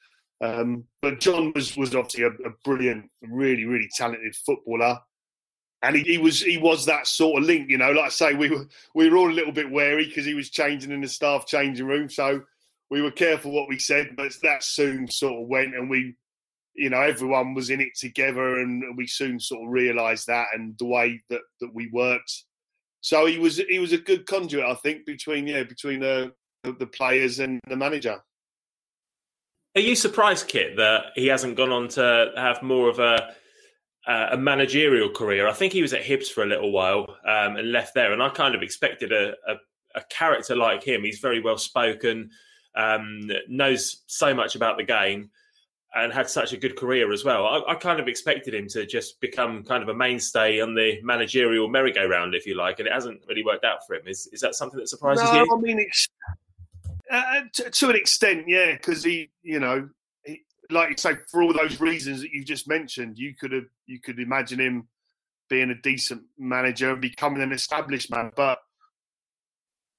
Um, 0.40 0.84
but 1.02 1.20
John 1.20 1.52
was 1.54 1.76
was 1.76 1.94
obviously 1.94 2.25
a, 2.25 2.28
a, 2.28 2.52
brilliant, 2.64 3.10
really, 3.22 3.66
really 3.66 3.90
talented 3.94 4.34
footballer, 4.34 4.99
and 5.82 5.96
he, 5.96 6.02
he, 6.02 6.18
was 6.18 6.40
he 6.40 6.56
was 6.56 6.87
that 6.87 7.06
sort 7.06 7.42
of 7.42 7.46
link. 7.46 7.68
You 7.68 7.76
know, 7.76 7.90
like 7.90 8.06
I 8.06 8.08
say, 8.08 8.34
we 8.34 8.49
were 8.49 8.66
we 8.94 9.10
were 9.10 9.18
all 9.18 9.30
a 9.30 9.34
little 9.34 9.52
bit 9.52 9.70
wary 9.70 10.06
because 10.06 10.25
he 10.25 10.32
was 10.32 10.49
changing 10.49 10.92
in 10.92 11.02
the 11.02 11.08
staff 11.08 11.46
changing 11.46 11.87
room, 11.87 12.08
so 12.08 12.42
we 12.88 13.02
were 13.02 13.10
careful 13.10 13.52
what 13.52 13.68
we 13.68 13.78
said. 13.78 14.16
But 14.16 14.32
that 14.42 14.64
soon 14.64 15.10
sort 15.10 15.42
of 15.42 15.49
went, 15.49 15.75
and 15.75 15.90
we 15.90 16.16
you 16.80 16.88
know, 16.88 17.02
everyone 17.02 17.52
was 17.52 17.68
in 17.68 17.82
it 17.82 17.94
together, 17.94 18.58
and 18.58 18.96
we 18.96 19.06
soon 19.06 19.38
sort 19.38 19.62
of 19.62 19.70
realised 19.70 20.26
that 20.28 20.46
and 20.54 20.75
the 20.78 20.87
way 20.87 21.22
that, 21.28 21.42
that 21.60 21.75
we 21.75 21.90
worked. 21.92 22.44
So 23.02 23.26
he 23.26 23.38
was 23.38 23.58
he 23.68 23.78
was 23.78 23.92
a 23.92 23.99
good 23.99 24.26
conduit, 24.26 24.64
I 24.64 24.75
think, 24.75 25.04
between 25.04 25.46
yeah 25.46 25.64
between 25.64 26.00
the 26.00 26.32
the 26.64 26.87
players 26.87 27.38
and 27.38 27.60
the 27.68 27.76
manager. 27.76 28.22
Are 29.76 29.80
you 29.80 29.94
surprised, 29.94 30.49
Kit, 30.49 30.76
that 30.78 31.12
he 31.14 31.26
hasn't 31.26 31.56
gone 31.56 31.70
on 31.70 31.88
to 31.88 32.32
have 32.34 32.62
more 32.62 32.88
of 32.88 32.99
a 32.99 33.34
a 34.06 34.38
managerial 34.38 35.10
career? 35.10 35.49
I 35.49 35.52
think 35.52 35.75
he 35.75 35.82
was 35.82 35.92
at 35.92 36.02
Hibs 36.02 36.28
for 36.28 36.42
a 36.42 36.46
little 36.46 36.72
while 36.72 37.14
um, 37.26 37.56
and 37.56 37.72
left 37.72 37.92
there, 37.94 38.14
and 38.14 38.22
I 38.22 38.30
kind 38.30 38.54
of 38.54 38.62
expected 38.62 39.12
a, 39.12 39.34
a, 39.46 39.56
a 39.96 40.02
character 40.08 40.56
like 40.56 40.82
him. 40.82 41.04
He's 41.04 41.18
very 41.18 41.42
well 41.42 41.58
spoken, 41.58 42.30
um, 42.75 43.30
knows 43.49 44.02
so 44.06 44.32
much 44.34 44.56
about 44.56 44.78
the 44.78 44.84
game 44.84 45.30
and 45.94 46.12
had 46.12 46.30
such 46.30 46.52
a 46.52 46.56
good 46.56 46.76
career 46.76 47.12
as 47.12 47.25
well. 47.25 47.47
I, 47.47 47.73
I, 47.73 47.75
kind 47.75 47.99
of 47.99 48.06
expected 48.06 48.54
him 48.54 48.68
to 48.68 48.87
just 48.87 49.20
become 49.20 49.64
kind 49.64 49.82
of 49.82 49.88
a 49.88 49.94
mainstay 49.94 50.61
on 50.61 50.75
the 50.75 51.00
managerial 51.02 51.68
merry-go-round, 51.68 52.35
if 52.35 52.47
you 52.47 52.56
like, 52.56 52.78
and 52.78 52.87
it 52.87 52.92
hasn't 52.92 53.20
really 53.28 53.44
worked 53.44 53.64
out 53.64 53.85
for 53.87 53.97
him. 53.97 54.02
Is 54.06 54.28
is 54.32 54.40
that 54.40 54.54
something 54.54 54.78
that 54.78 54.88
surprises 54.88 55.25
no, 55.25 55.44
you? 55.44 55.49
I 55.52 55.61
mean, 55.61 55.80
it's 55.80 56.09
uh, 57.11 57.40
to, 57.52 57.70
to, 57.70 57.90
an 57.90 57.97
extent, 57.97 58.44
yeah, 58.47 58.73
because 58.73 59.02
he, 59.02 59.30
you 59.42 59.59
know, 59.59 59.88
he, 60.25 60.42
like 60.70 60.90
you 60.90 60.97
say, 60.97 61.14
for 61.28 61.42
all 61.42 61.52
those 61.52 61.80
reasons 61.80 62.20
that 62.20 62.30
you've 62.30 62.47
just 62.47 62.68
mentioned, 62.68 63.18
you 63.18 63.35
could 63.35 63.50
have, 63.50 63.66
you 63.87 63.99
could 64.00 64.20
imagine 64.20 64.61
him 64.61 64.87
being 65.49 65.70
a 65.70 65.75
decent 65.75 66.23
manager 66.38 66.92
and 66.92 67.00
becoming 67.00 67.42
an 67.42 67.50
established 67.50 68.12
man, 68.12 68.30
but 68.37 68.61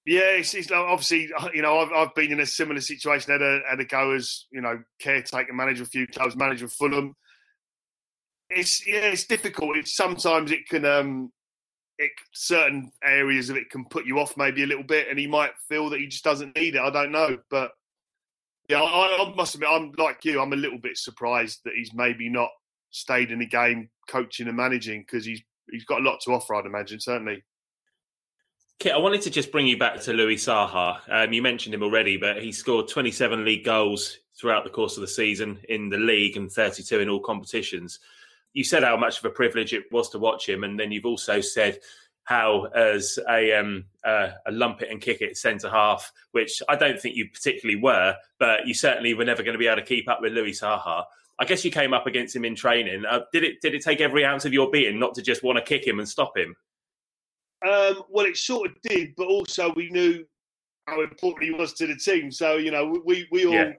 yeah, 0.06 0.32
it's, 0.32 0.54
it's, 0.54 0.72
obviously 0.72 1.30
uh, 1.38 1.50
you 1.54 1.62
know 1.62 1.80
I've, 1.80 1.92
I've 1.92 2.16
been 2.16 2.32
in 2.32 2.40
a 2.40 2.46
similar 2.46 2.82
situation. 2.82 3.32
Had 3.32 3.42
a 3.42 3.60
had 3.70 3.80
a 3.80 3.86
go 3.86 4.12
as 4.12 4.46
you 4.52 4.62
know 4.62 4.82
caretaker 5.00 5.54
manager 5.54 5.84
a 5.84 5.88
few 5.88 6.08
clubs, 6.08 6.36
manager 6.36 6.66
of 6.66 6.74
Fulham. 6.74 7.16
It's 8.50 8.86
yeah, 8.86 9.08
it's 9.08 9.26
difficult. 9.26 9.78
It's 9.78 9.96
sometimes 9.96 10.52
it 10.52 10.68
can 10.68 10.86
um 10.86 11.32
it, 11.98 12.12
certain 12.34 12.92
areas 13.04 13.50
of 13.50 13.58
it 13.58 13.70
can 13.70 13.86
put 13.86 14.06
you 14.06 14.20
off 14.20 14.36
maybe 14.36 14.64
a 14.64 14.68
little 14.68 14.84
bit, 14.84 15.08
and 15.10 15.20
he 15.20 15.28
might 15.28 15.52
feel 15.70 15.90
that 15.90 16.00
he 16.00 16.08
just 16.08 16.24
doesn't 16.24 16.56
need 16.56 16.76
it. 16.76 16.82
I 16.82 16.90
don't 16.90 17.12
know, 17.12 17.38
but 17.50 17.72
yeah, 18.70 18.82
I, 18.82 19.24
I 19.24 19.36
must 19.36 19.54
admit, 19.56 19.70
I'm 19.72 19.92
like 19.98 20.26
you. 20.26 20.42
I'm 20.42 20.54
a 20.54 20.58
little 20.58 20.80
bit 20.80 20.98
surprised 20.98 21.60
that 21.66 21.74
he's 21.76 21.94
maybe 21.94 22.30
not 22.30 22.50
stayed 22.90 23.32
in 23.32 23.40
the 23.40 23.46
game, 23.46 23.90
coaching 24.10 24.48
and 24.48 24.58
managing, 24.58 25.02
because 25.02 25.26
he's 25.26 25.42
he's 25.70 25.86
got 25.86 26.02
a 26.02 26.04
lot 26.04 26.20
to 26.22 26.32
offer. 26.32 26.56
I'd 26.56 26.66
imagine, 26.66 27.00
certainly. 27.00 27.44
Kit, 28.82 28.94
I 28.94 28.98
wanted 28.98 29.22
to 29.22 29.30
just 29.30 29.52
bring 29.52 29.68
you 29.68 29.78
back 29.78 30.02
to 30.02 30.12
Louis 30.12 30.38
Saha. 30.38 30.98
Um, 31.08 31.32
you 31.32 31.44
mentioned 31.44 31.76
him 31.76 31.84
already, 31.84 32.18
but 32.18 32.42
he 32.42 32.52
scored 32.52 32.88
27 32.88 33.46
league 33.46 33.64
goals 33.64 34.18
throughout 34.36 34.64
the 34.64 34.72
course 34.72 34.98
of 34.98 35.02
the 35.02 35.08
season 35.08 35.60
in 35.70 35.90
the 35.90 36.00
league 36.00 36.36
and 36.36 36.52
32 36.52 37.00
in 37.00 37.08
all 37.08 37.20
competitions. 37.20 38.00
You 38.54 38.64
said 38.64 38.84
how 38.84 38.98
much 38.98 39.20
of 39.20 39.26
a 39.26 39.30
privilege 39.30 39.72
it 39.72 39.84
was 39.92 40.10
to 40.10 40.18
watch 40.18 40.50
him, 40.50 40.64
and 40.64 40.80
then 40.80 40.92
you've 40.92 41.06
also 41.06 41.42
said 41.42 41.78
how, 42.24 42.70
as 42.74 43.20
a 43.30 43.54
um, 43.54 43.86
uh, 44.04 44.30
a 44.48 44.52
lump 44.52 44.82
it 44.82 44.90
and 44.90 45.00
kick 45.00 45.22
it 45.22 45.38
centre 45.38 45.70
half, 45.70 46.12
which 46.32 46.60
I 46.68 46.76
don't 46.76 47.00
think 47.00 47.16
you 47.16 47.30
particularly 47.30 47.80
were, 47.80 48.16
but 48.40 48.66
you 48.66 48.74
certainly 48.74 49.14
were 49.14 49.26
never 49.26 49.44
going 49.44 49.54
to 49.54 49.60
be 49.60 49.68
able 49.68 49.84
to 49.84 49.88
keep 49.88 50.10
up 50.10 50.24
with 50.24 50.34
Louis 50.34 50.60
Saha. 50.60 51.04
I 51.38 51.46
guess 51.46 51.64
you 51.64 51.70
came 51.70 51.94
up 51.94 52.08
against 52.08 52.36
him 52.36 52.46
in 52.46 52.56
training. 52.56 53.06
Uh, 53.06 53.26
did 53.32 53.44
it 53.44 53.62
did 53.62 53.76
it 53.76 53.84
take 53.84 54.02
every 54.02 54.26
ounce 54.26 54.46
of 54.46 54.54
your 54.54 54.72
being 54.72 54.98
not 54.98 55.14
to 55.14 55.22
just 55.22 55.44
want 55.44 55.60
to 55.60 55.64
kick 55.64 55.86
him 55.86 56.00
and 56.00 56.10
stop 56.10 56.36
him? 56.36 56.56
Um, 57.68 58.04
well, 58.10 58.26
it 58.26 58.38
sort 58.38 58.70
of 58.70 58.82
did, 58.82 59.14
but 59.16 59.28
also 59.28 59.72
we 59.76 59.90
knew 59.90 60.26
how 60.88 61.02
important 61.02 61.44
he 61.44 61.52
was 61.52 61.74
to 61.74 61.88
the 61.88 61.96
team. 61.96 62.32
So 62.32 62.58
you 62.58 62.72
know, 62.72 63.02
we 63.06 63.28
we 63.32 63.46
all 63.46 63.54
yeah. 63.54 63.74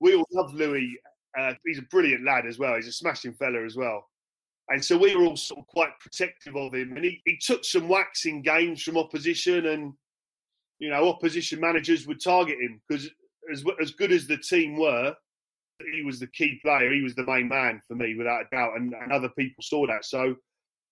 we 0.00 0.14
all 0.14 0.26
love 0.32 0.54
Louis. 0.54 0.98
Uh, 1.38 1.52
he's 1.66 1.78
a 1.78 1.82
brilliant 1.82 2.24
lad 2.24 2.46
as 2.46 2.58
well. 2.58 2.76
He's 2.76 2.88
a 2.88 2.92
smashing 2.92 3.34
fella 3.34 3.62
as 3.64 3.76
well. 3.76 4.08
And 4.68 4.84
so 4.84 4.96
we 4.96 5.14
were 5.14 5.24
all 5.24 5.36
sort 5.36 5.60
of 5.60 5.66
quite 5.66 5.98
protective 6.00 6.56
of 6.56 6.74
him. 6.74 6.96
And 6.96 7.04
he, 7.04 7.22
he 7.24 7.36
took 7.36 7.64
some 7.64 7.88
waxing 7.88 8.42
games 8.42 8.82
from 8.82 8.96
opposition, 8.96 9.66
and 9.66 9.92
you 10.78 10.90
know, 10.90 11.08
opposition 11.08 11.60
managers 11.60 12.06
would 12.06 12.22
target 12.22 12.58
him 12.60 12.80
because 12.88 13.08
as 13.52 13.64
as 13.80 13.90
good 13.92 14.12
as 14.12 14.26
the 14.26 14.38
team 14.38 14.78
were, 14.78 15.14
he 15.94 16.02
was 16.02 16.18
the 16.18 16.26
key 16.28 16.58
player. 16.64 16.92
He 16.92 17.02
was 17.02 17.14
the 17.14 17.26
main 17.26 17.48
man 17.48 17.80
for 17.86 17.94
me, 17.94 18.14
without 18.16 18.42
a 18.42 18.54
doubt. 18.54 18.76
And, 18.76 18.94
and 18.94 19.12
other 19.12 19.28
people 19.28 19.62
saw 19.62 19.86
that. 19.86 20.04
So 20.04 20.36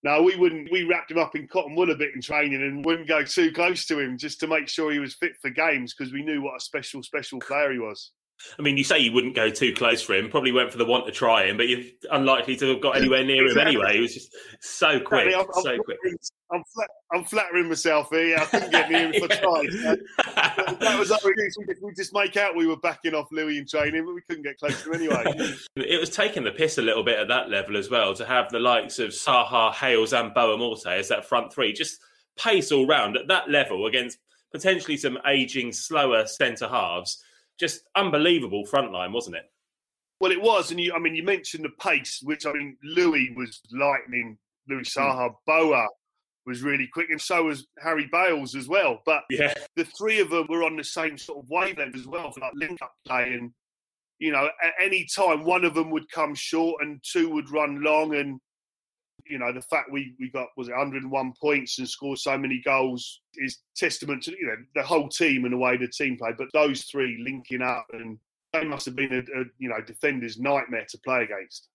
no, 0.05 0.21
we 0.21 0.35
wouldn't. 0.35 0.71
We 0.71 0.83
wrapped 0.83 1.09
him 1.09 1.17
up 1.17 1.35
in 1.35 1.47
cotton 1.47 1.73
wool 1.73 1.89
a 1.89 1.95
bit 1.95 2.13
in 2.13 2.21
training 2.21 2.61
and 2.61 2.85
wouldn't 2.85 3.07
go 3.07 3.23
too 3.23 3.51
close 3.51 3.87
to 3.87 3.99
him 3.99 4.19
just 4.19 4.39
to 4.41 4.47
make 4.47 4.69
sure 4.69 4.91
he 4.91 4.99
was 4.99 5.15
fit 5.15 5.31
for 5.41 5.49
games 5.49 5.95
because 5.95 6.13
we 6.13 6.23
knew 6.23 6.43
what 6.43 6.57
a 6.57 6.59
special, 6.59 7.01
special 7.01 7.39
player 7.39 7.71
he 7.71 7.79
was. 7.79 8.11
I 8.57 8.61
mean, 8.61 8.77
you 8.77 8.83
say 8.83 8.99
you 8.99 9.11
wouldn't 9.11 9.35
go 9.35 9.49
too 9.49 9.73
close 9.73 10.01
for 10.01 10.13
him. 10.13 10.29
Probably 10.29 10.51
went 10.51 10.71
for 10.71 10.77
the 10.77 10.85
want 10.85 11.05
to 11.05 11.11
try 11.11 11.45
him, 11.45 11.57
but 11.57 11.67
you're 11.67 11.83
unlikely 12.11 12.55
to 12.57 12.69
have 12.69 12.81
got 12.81 12.97
anywhere 12.97 13.23
near 13.23 13.47
him 13.47 13.57
anyway. 13.57 13.95
He 13.95 14.01
was 14.01 14.13
just 14.13 14.35
so 14.59 14.99
quick, 14.99 15.33
I'm, 15.35 15.45
so 15.61 15.71
I'm 15.71 15.83
quick. 15.83 15.97
I'm, 16.51 16.63
flat, 16.73 16.89
I'm, 17.13 17.23
flattering 17.23 17.67
myself 17.67 18.09
here. 18.11 18.37
I 18.37 18.45
couldn't 18.45 18.71
get 18.71 18.89
near 18.89 19.11
him 19.11 19.21
for 19.21 19.27
tries. 19.35 19.73
that 20.35 20.95
was 20.99 21.11
our 21.11 21.19
We 21.81 21.93
just 21.95 22.13
make 22.13 22.37
out 22.37 22.55
we 22.55 22.67
were 22.67 22.77
backing 22.77 23.13
off 23.13 23.27
Louis 23.31 23.57
in 23.57 23.65
training, 23.67 24.05
but 24.05 24.13
we 24.13 24.21
couldn't 24.21 24.43
get 24.43 24.59
close 24.59 24.81
to 24.83 24.91
him 24.91 24.95
anyway. 24.95 25.55
it 25.75 25.99
was 25.99 26.09
taking 26.09 26.43
the 26.43 26.51
piss 26.51 26.77
a 26.77 26.81
little 26.81 27.03
bit 27.03 27.19
at 27.19 27.27
that 27.29 27.49
level 27.49 27.77
as 27.77 27.89
well 27.89 28.13
to 28.15 28.25
have 28.25 28.49
the 28.51 28.59
likes 28.59 28.99
of 28.99 29.09
Saha, 29.09 29.73
Hayles, 29.73 30.13
and 30.13 30.33
Boa 30.33 30.57
Morte 30.57 30.87
as 30.87 31.09
that 31.09 31.25
front 31.25 31.53
three. 31.53 31.73
Just 31.73 31.99
pace 32.37 32.71
all 32.71 32.87
round 32.87 33.17
at 33.17 33.27
that 33.27 33.49
level 33.49 33.87
against 33.87 34.19
potentially 34.51 34.97
some 34.97 35.17
aging, 35.25 35.71
slower 35.71 36.25
centre 36.27 36.67
halves 36.67 37.21
just 37.59 37.81
unbelievable 37.95 38.65
front 38.65 38.91
line, 38.91 39.13
wasn't 39.13 39.35
it? 39.35 39.45
Well, 40.19 40.31
it 40.31 40.41
was, 40.41 40.71
and 40.71 40.79
you, 40.79 40.93
I 40.93 40.99
mean, 40.99 41.15
you 41.15 41.23
mentioned 41.23 41.65
the 41.65 41.69
pace, 41.81 42.19
which 42.23 42.45
I 42.45 42.53
mean, 42.53 42.77
Louis 42.83 43.33
was 43.35 43.61
lightning. 43.71 44.37
Louis 44.67 44.89
hmm. 44.93 44.99
Saha, 44.99 45.29
mm. 45.29 45.35
Boa 45.45 45.87
was 46.45 46.61
really 46.61 46.87
quick, 46.87 47.09
and 47.09 47.19
so 47.19 47.45
was 47.45 47.67
Harry 47.79 48.07
Bales 48.11 48.55
as 48.55 48.67
well. 48.67 49.01
But 49.05 49.23
yeah. 49.29 49.53
the 49.75 49.85
three 49.97 50.19
of 50.19 50.29
them 50.29 50.45
were 50.47 50.63
on 50.63 50.77
the 50.77 50.83
same 50.83 51.17
sort 51.17 51.43
of 51.43 51.49
wavelength 51.49 51.95
as 51.95 52.07
well 52.07 52.31
for 52.31 52.39
like 52.39 52.53
link 52.55 52.81
up 52.81 52.93
play. 53.05 53.33
And 53.33 53.51
you 54.19 54.31
know, 54.31 54.49
at 54.63 54.73
any 54.81 55.05
time, 55.13 55.43
one 55.43 55.65
of 55.65 55.73
them 55.73 55.91
would 55.91 56.09
come 56.11 56.35
short, 56.35 56.83
and 56.83 57.03
two 57.03 57.29
would 57.31 57.51
run 57.51 57.81
long, 57.83 58.15
and 58.15 58.39
you 59.27 59.39
know, 59.39 59.51
the 59.51 59.61
fact 59.61 59.91
we, 59.91 60.15
we 60.19 60.29
got 60.29 60.47
was 60.57 60.67
it 60.67 60.71
101 60.75 61.33
points 61.39 61.79
and 61.79 61.87
scored 61.87 62.19
so 62.19 62.37
many 62.37 62.61
goals 62.63 63.21
is 63.35 63.59
testament 63.75 64.23
to 64.23 64.31
you 64.31 64.47
know 64.47 64.55
the 64.75 64.83
whole 64.83 65.09
team 65.09 65.43
and 65.45 65.53
the 65.53 65.57
way 65.57 65.77
the 65.77 65.87
team 65.87 66.17
played. 66.17 66.37
But 66.37 66.47
those 66.53 66.83
three 66.83 67.23
linking 67.23 67.61
up 67.61 67.87
and 67.93 68.17
they 68.53 68.63
must 68.63 68.85
have 68.85 68.95
been 68.95 69.13
a, 69.13 69.39
a 69.39 69.43
you 69.57 69.69
know 69.69 69.81
defender's 69.85 70.39
nightmare 70.39 70.85
to 70.89 70.97
play 70.99 71.23
against. 71.23 71.69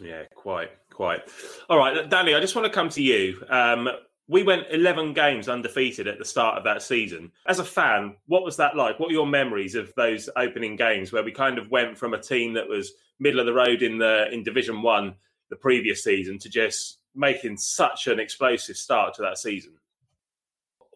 Yeah, 0.00 0.22
quite, 0.34 0.70
quite. 0.90 1.22
All 1.68 1.78
right, 1.78 2.08
Danny, 2.08 2.34
I 2.34 2.40
just 2.40 2.56
want 2.56 2.66
to 2.66 2.72
come 2.72 2.88
to 2.90 3.02
you. 3.02 3.44
Um, 3.48 3.88
we 4.26 4.42
went 4.42 4.66
11 4.70 5.12
games 5.12 5.48
undefeated 5.48 6.08
at 6.08 6.18
the 6.18 6.24
start 6.24 6.56
of 6.56 6.64
that 6.64 6.82
season. 6.82 7.30
As 7.46 7.58
a 7.58 7.64
fan, 7.64 8.16
what 8.26 8.42
was 8.42 8.56
that 8.56 8.74
like? 8.74 8.98
What 8.98 9.10
are 9.10 9.14
your 9.14 9.26
memories 9.26 9.74
of 9.74 9.92
those 9.96 10.30
opening 10.36 10.76
games 10.76 11.12
where 11.12 11.22
we 11.22 11.30
kind 11.30 11.58
of 11.58 11.70
went 11.70 11.96
from 11.96 12.14
a 12.14 12.20
team 12.20 12.54
that 12.54 12.66
was 12.66 12.92
middle 13.20 13.38
of 13.38 13.46
the 13.46 13.52
road 13.52 13.82
in 13.82 13.98
the 13.98 14.32
in 14.32 14.42
Division 14.42 14.82
One 14.82 15.14
the 15.50 15.56
previous 15.56 16.02
season 16.02 16.38
to 16.40 16.48
just 16.48 16.98
making 17.14 17.56
such 17.56 18.06
an 18.06 18.18
explosive 18.18 18.76
start 18.76 19.14
to 19.14 19.22
that 19.22 19.38
season? 19.38 19.74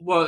Well, 0.01 0.27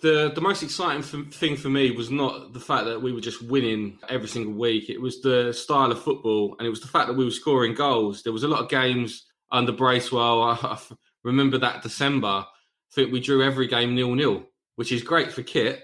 the 0.00 0.30
the 0.32 0.40
most 0.40 0.62
exciting 0.62 1.02
thing 1.02 1.56
for 1.56 1.68
me 1.68 1.90
was 1.90 2.10
not 2.10 2.52
the 2.52 2.60
fact 2.60 2.84
that 2.84 3.02
we 3.02 3.12
were 3.12 3.20
just 3.20 3.42
winning 3.42 3.98
every 4.08 4.28
single 4.28 4.52
week. 4.52 4.88
It 4.88 5.00
was 5.00 5.20
the 5.20 5.52
style 5.52 5.90
of 5.90 6.02
football, 6.02 6.54
and 6.58 6.66
it 6.66 6.70
was 6.70 6.80
the 6.80 6.88
fact 6.88 7.08
that 7.08 7.16
we 7.16 7.24
were 7.24 7.32
scoring 7.32 7.74
goals. 7.74 8.22
There 8.22 8.32
was 8.32 8.44
a 8.44 8.48
lot 8.48 8.60
of 8.60 8.68
games 8.68 9.26
under 9.50 9.72
Bracewell. 9.72 10.42
I, 10.42 10.58
I 10.62 10.78
remember 11.24 11.58
that 11.58 11.82
December. 11.82 12.28
I 12.28 12.44
think 12.92 13.12
we 13.12 13.20
drew 13.20 13.42
every 13.42 13.66
game 13.66 13.96
nil 13.96 14.14
nil, 14.14 14.44
which 14.76 14.92
is 14.92 15.02
great 15.02 15.32
for 15.32 15.42
kit, 15.42 15.82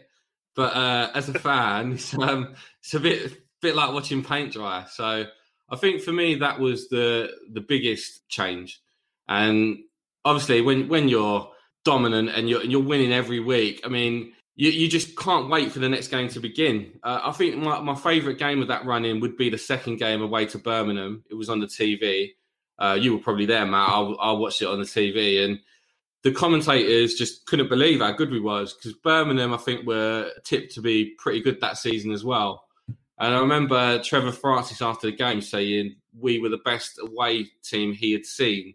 but 0.55 0.75
uh, 0.77 1.11
as 1.15 1.29
a 1.29 1.39
fan, 1.39 1.93
it's, 1.95 2.15
um, 2.15 2.55
it's 2.81 2.95
a 2.95 3.01
bit 3.01 3.37
bit 3.61 3.75
like 3.75 3.93
watching 3.93 4.23
paint 4.23 4.53
dry. 4.53 4.87
So 4.89 5.25
I 5.68 5.76
think 5.76 6.02
for 6.02 6.12
me 6.12 6.37
that 6.37 6.61
was 6.61 6.88
the 6.88 7.31
the 7.52 7.61
biggest 7.61 8.29
change, 8.29 8.81
and 9.29 9.79
obviously 10.24 10.61
when 10.61 10.88
when 10.88 11.09
you're 11.09 11.50
dominant 11.85 12.31
and 12.31 12.48
you're 12.48 12.61
and 12.61 12.70
you're 12.70 12.83
winning 12.83 13.12
every 13.12 13.40
week, 13.40 13.81
I 13.85 13.88
mean 13.88 14.33
you, 14.57 14.70
you 14.70 14.88
just 14.88 15.16
can't 15.16 15.50
wait 15.50 15.70
for 15.70 15.79
the 15.79 15.88
next 15.88 16.09
game 16.09 16.29
to 16.29 16.40
begin. 16.40 16.98
Uh, 17.02 17.20
I 17.24 17.33
think 17.33 17.57
my, 17.57 17.79
my 17.81 17.94
favourite 17.94 18.38
game 18.38 18.62
of 18.62 18.68
that 18.68 18.87
run 18.87 19.05
in 19.05 19.20
would 19.20 19.37
be 19.37 19.50
the 19.50 19.59
second 19.59 19.98
game 19.98 20.22
away 20.22 20.46
to 20.46 20.59
Birmingham. 20.59 21.24
It 21.31 21.35
was 21.35 21.50
on 21.50 21.61
the 21.61 21.66
TV. 21.66 22.31
Uh, 22.79 22.96
you 22.98 23.12
were 23.12 23.22
probably 23.22 23.46
there, 23.46 23.66
Matt. 23.66 23.88
I, 23.88 24.00
I 24.00 24.33
watched 24.33 24.62
it 24.62 24.68
on 24.68 24.79
the 24.79 24.85
TV, 24.85 25.44
and 25.44 25.61
the 26.22 26.33
commentators 26.33 27.14
just 27.14 27.46
couldn't 27.46 27.68
believe 27.68 28.00
how 28.00 28.12
good 28.12 28.31
we 28.31 28.40
was 28.40 28.74
because 28.74 28.94
Birmingham, 28.94 29.52
I 29.52 29.59
think, 29.59 29.87
were 29.87 30.31
tipped 30.44 30.74
to 30.74 30.81
be 30.81 31.14
pretty 31.18 31.40
good 31.40 31.61
that 31.61 31.79
season 31.79 32.11
as 32.11 32.24
well. 32.24 32.65
And 33.18 33.35
I 33.35 33.38
remember 33.38 34.02
Trevor 34.02 34.33
Francis 34.33 34.83
after 34.83 35.11
the 35.11 35.16
game 35.16 35.40
saying 35.40 35.96
we 36.18 36.38
were 36.38 36.50
the 36.50 36.59
best 36.59 36.98
away 37.00 37.46
team 37.62 37.92
he 37.92 38.12
had 38.12 38.26
seen 38.26 38.74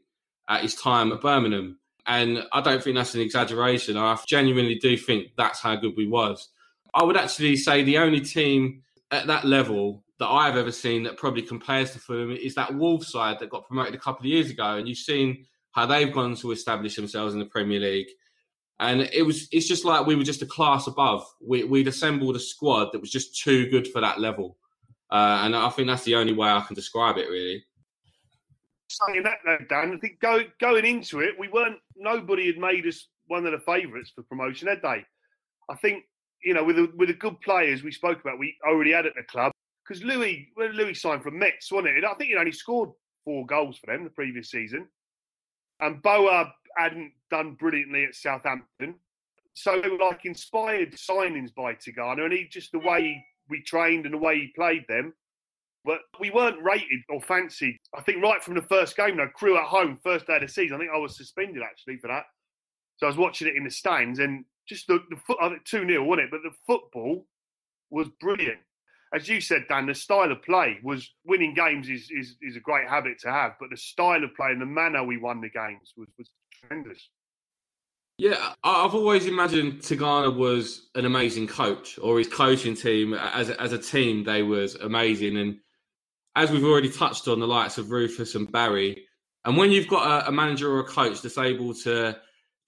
at 0.50 0.62
his 0.64 0.76
time 0.76 1.12
at 1.12 1.22
Birmingham. 1.22 1.78
And 2.08 2.44
I 2.52 2.62
don't 2.62 2.84
think 2.84 2.96
that's 2.96 3.14
an 3.14 3.22
exaggeration. 3.22 3.98
I 3.98 4.18
genuinely 4.26 4.76
do 4.76 4.98
think 4.98 5.34
that's 5.38 5.60
how 5.60 5.76
good 5.76 5.94
we 5.96 6.08
was. 6.08 6.50
I 6.94 7.04
would 7.04 7.18
actually 7.18 7.56
say 7.56 7.84
the 7.84 8.00
only 8.00 8.22
team 8.22 8.82
at 9.12 9.28
that 9.28 9.46
level 9.46 10.04
that 10.20 10.28
I've 10.28 10.58
ever 10.58 10.72
seen 10.72 11.04
that 11.04 11.18
probably 11.18 11.44
compares 11.44 11.92
to 11.92 12.00
Fulham 12.00 12.32
is 12.32 12.56
that 12.56 12.76
Wolves 12.76 13.10
side 13.10 13.40
that 13.40 13.50
got 13.50 13.68
promoted 13.68 13.96
a 13.96 14.00
couple 14.00 14.22
of 14.22 14.26
years 14.26 14.50
ago. 14.50 14.78
And 14.78 14.88
you've 14.88 14.98
seen 14.98 15.46
how 15.72 15.86
they've 15.86 16.12
gone 16.12 16.36
to 16.36 16.52
establish 16.52 16.96
themselves 16.96 17.34
in 17.34 17.40
the 17.40 17.46
Premier 17.46 17.80
League 17.80 18.10
and 18.82 19.02
it 19.14 19.22
was 19.22 19.48
it's 19.52 19.68
just 19.68 19.86
like 19.86 20.06
we 20.06 20.16
were 20.16 20.24
just 20.24 20.42
a 20.42 20.46
class 20.46 20.88
above. 20.88 21.24
We, 21.40 21.64
would 21.64 21.88
assembled 21.88 22.36
a 22.36 22.40
squad 22.40 22.92
that 22.92 23.00
was 23.00 23.12
just 23.12 23.40
too 23.40 23.70
good 23.70 23.88
for 23.88 24.02
that 24.02 24.20
level, 24.20 24.58
uh, 25.12 25.42
and 25.44 25.56
I 25.56 25.70
think 25.70 25.88
that's 25.88 26.04
the 26.04 26.16
only 26.16 26.34
way 26.34 26.50
I 26.50 26.62
can 26.62 26.76
describe 26.76 27.18
it. 27.18 27.30
Really. 27.30 27.64
Saying 28.90 29.24
that 29.24 29.38
though, 29.46 29.60
Dan, 29.70 29.94
I 29.94 29.98
think 29.98 30.20
go, 30.20 30.44
going 30.60 30.84
into 30.84 31.20
it, 31.20 31.36
we 31.40 31.48
weren't. 31.48 31.78
Nobody 31.96 32.48
had 32.48 32.58
made 32.58 32.88
us 32.88 33.08
one 33.28 33.46
of 33.46 33.52
the 33.52 33.60
favourites 33.60 34.12
for 34.14 34.24
promotion, 34.24 34.68
had 34.68 34.82
they? 34.82 35.06
I 35.70 35.76
think 35.80 36.04
you 36.44 36.56
know 36.56 36.64
with 36.64 36.76
the, 36.78 36.92
with 36.98 37.10
the 37.10 37.14
good 37.14 37.40
players 37.42 37.84
we 37.84 37.92
spoke 37.92 38.20
about, 38.20 38.40
we 38.40 38.56
already 38.68 38.94
had 38.94 39.06
at 39.06 39.14
the 39.16 39.24
club 39.24 39.52
because 39.88 40.04
Louis, 40.04 40.50
Louis 40.58 40.96
signed 40.96 41.22
from 41.22 41.38
Metz, 41.38 41.72
wasn't 41.72 41.98
it? 41.98 42.04
I 42.04 42.16
think 42.16 42.32
he 42.32 42.36
only 42.36 42.52
scored 42.52 42.90
four 43.26 43.46
goals 43.46 43.78
for 43.78 43.94
them 43.94 44.04
the 44.04 44.10
previous 44.10 44.50
season, 44.50 44.88
and 45.80 46.02
Boa 46.02 46.52
hadn't 46.78 47.12
done 47.30 47.54
brilliantly 47.54 48.06
at 48.06 48.16
Southampton. 48.16 48.96
So 49.54 49.82
they 49.82 49.90
were 49.90 49.98
like 49.98 50.26
inspired 50.26 50.94
signings 50.94 51.54
by 51.54 51.74
Tigana, 51.74 52.24
and 52.24 52.34
he 52.34 52.48
just 52.50 52.72
the 52.72 52.80
way 52.80 53.24
we 53.50 53.62
trained 53.62 54.06
and 54.06 54.14
the 54.14 54.20
way 54.20 54.40
he 54.40 54.54
played 54.56 54.86
them. 54.88 55.14
But 55.84 56.00
we 56.20 56.30
weren't 56.30 56.64
rated 56.64 57.00
or 57.10 57.22
fancied. 57.22 57.78
I 57.98 58.02
think 58.02 58.22
right 58.22 58.44
from 58.44 58.54
the 58.54 58.62
first 58.62 58.96
game, 58.96 59.18
though, 59.18 59.28
Crewe 59.28 59.58
at 59.58 59.64
home, 59.64 60.00
first 60.04 60.28
day 60.28 60.36
of 60.36 60.42
the 60.42 60.48
season. 60.48 60.76
I 60.76 60.80
think 60.80 60.92
I 60.94 61.00
was 61.00 61.18
suspended 61.18 61.64
actually 61.64 61.98
for 61.98 62.08
that. 62.08 62.26
So 62.98 63.08
I 63.08 63.10
was 63.10 63.18
watching 63.18 63.48
it 63.48 63.56
in 63.56 63.64
the 63.64 63.72
stands, 63.72 64.20
and 64.20 64.46
just 64.68 64.88
the, 64.88 65.00
the 65.10 65.16
foot, 65.16 65.38
I 65.42 65.50
think 65.50 65.66
2 65.66 65.88
0, 65.88 66.04
wasn't 66.04 66.26
it? 66.26 66.32
But 66.32 66.42
the 66.44 66.56
football 66.68 67.26
was 67.90 68.08
brilliant. 68.20 68.60
As 69.14 69.28
you 69.28 69.42
said, 69.42 69.66
Dan, 69.68 69.88
the 69.88 69.94
style 69.94 70.32
of 70.32 70.42
play 70.44 70.80
was 70.84 71.12
winning 71.26 71.54
games 71.54 71.90
is, 71.90 72.10
is, 72.10 72.38
is 72.42 72.56
a 72.56 72.62
great 72.62 72.88
habit 72.88 73.20
to 73.20 73.32
have, 73.32 73.54
but 73.60 73.70
the 73.70 73.76
style 73.76 74.24
of 74.24 74.34
play 74.36 74.52
and 74.52 74.62
the 74.62 74.66
manner 74.66 75.04
we 75.04 75.18
won 75.18 75.42
the 75.42 75.50
games 75.50 75.94
was, 75.98 76.08
was 76.18 76.30
Yeah, 78.18 78.54
I've 78.64 78.94
always 78.94 79.26
imagined 79.26 79.80
Tigana 79.80 80.36
was 80.36 80.90
an 80.94 81.06
amazing 81.06 81.48
coach, 81.48 81.98
or 82.00 82.20
his 82.20 82.28
coaching 82.28 82.76
team 82.76 83.14
as 83.14 83.50
as 83.50 83.74
a 83.74 83.80
team 83.80 84.24
they 84.24 84.44
was 84.44 84.76
amazing. 84.76 85.38
And 85.38 85.58
as 86.36 86.52
we've 86.52 86.64
already 86.64 86.90
touched 86.90 87.28
on, 87.28 87.40
the 87.40 87.48
likes 87.48 87.78
of 87.78 87.90
Rufus 87.90 88.36
and 88.36 88.52
Barry, 88.52 89.06
and 89.44 89.58
when 89.58 89.72
you've 89.72 89.88
got 89.88 90.26
a, 90.26 90.30
a 90.30 90.32
manager 90.32 90.72
or 90.72 90.82
a 90.82 90.84
coach 90.84 91.22
that's 91.22 91.38
able 91.38 91.74
to 91.74 92.16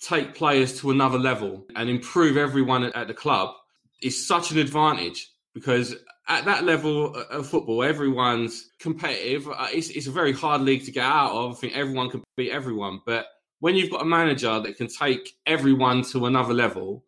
take 0.02 0.34
players 0.34 0.80
to 0.80 0.92
another 0.92 1.20
level 1.20 1.66
and 1.76 1.90
improve 1.90 2.36
everyone 2.36 2.84
at, 2.84 2.96
at 2.96 3.08
the 3.08 3.14
club, 3.14 3.54
is 4.02 4.28
such 4.28 4.52
an 4.52 4.58
advantage 4.58 5.30
because 5.54 5.96
at 6.28 6.46
that 6.46 6.64
level 6.64 7.16
of 7.16 7.48
football, 7.48 7.84
everyone's 7.84 8.72
competitive. 8.80 9.48
Uh, 9.48 9.68
it's, 9.72 9.90
it's 9.90 10.08
a 10.08 10.12
very 10.12 10.34
hard 10.34 10.62
league 10.62 10.86
to 10.86 10.92
get 10.92 11.06
out 11.06 11.32
of. 11.32 11.52
I 11.52 11.56
think 11.56 11.76
everyone 11.76 12.10
can 12.10 12.24
beat 12.38 12.52
everyone, 12.52 13.02
but 13.06 13.28
when 13.64 13.78
you've 13.78 13.90
got 13.90 14.02
a 14.02 14.06
manager 14.06 14.60
that 14.60 14.76
can 14.76 14.88
take 14.88 15.38
everyone 15.46 16.02
to 16.04 16.26
another 16.26 16.54
level, 16.54 17.02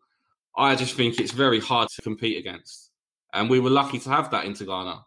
I 0.56 0.74
just 0.74 0.94
think 0.94 1.20
it's 1.20 1.32
very 1.32 1.60
hard 1.60 1.90
to 1.90 2.00
compete 2.00 2.38
against. 2.38 2.92
And 3.34 3.50
we 3.50 3.60
were 3.60 3.68
lucky 3.68 3.98
to 3.98 4.08
have 4.08 4.30
that 4.30 4.46
in 4.46 4.54
Tigana. 4.54 5.04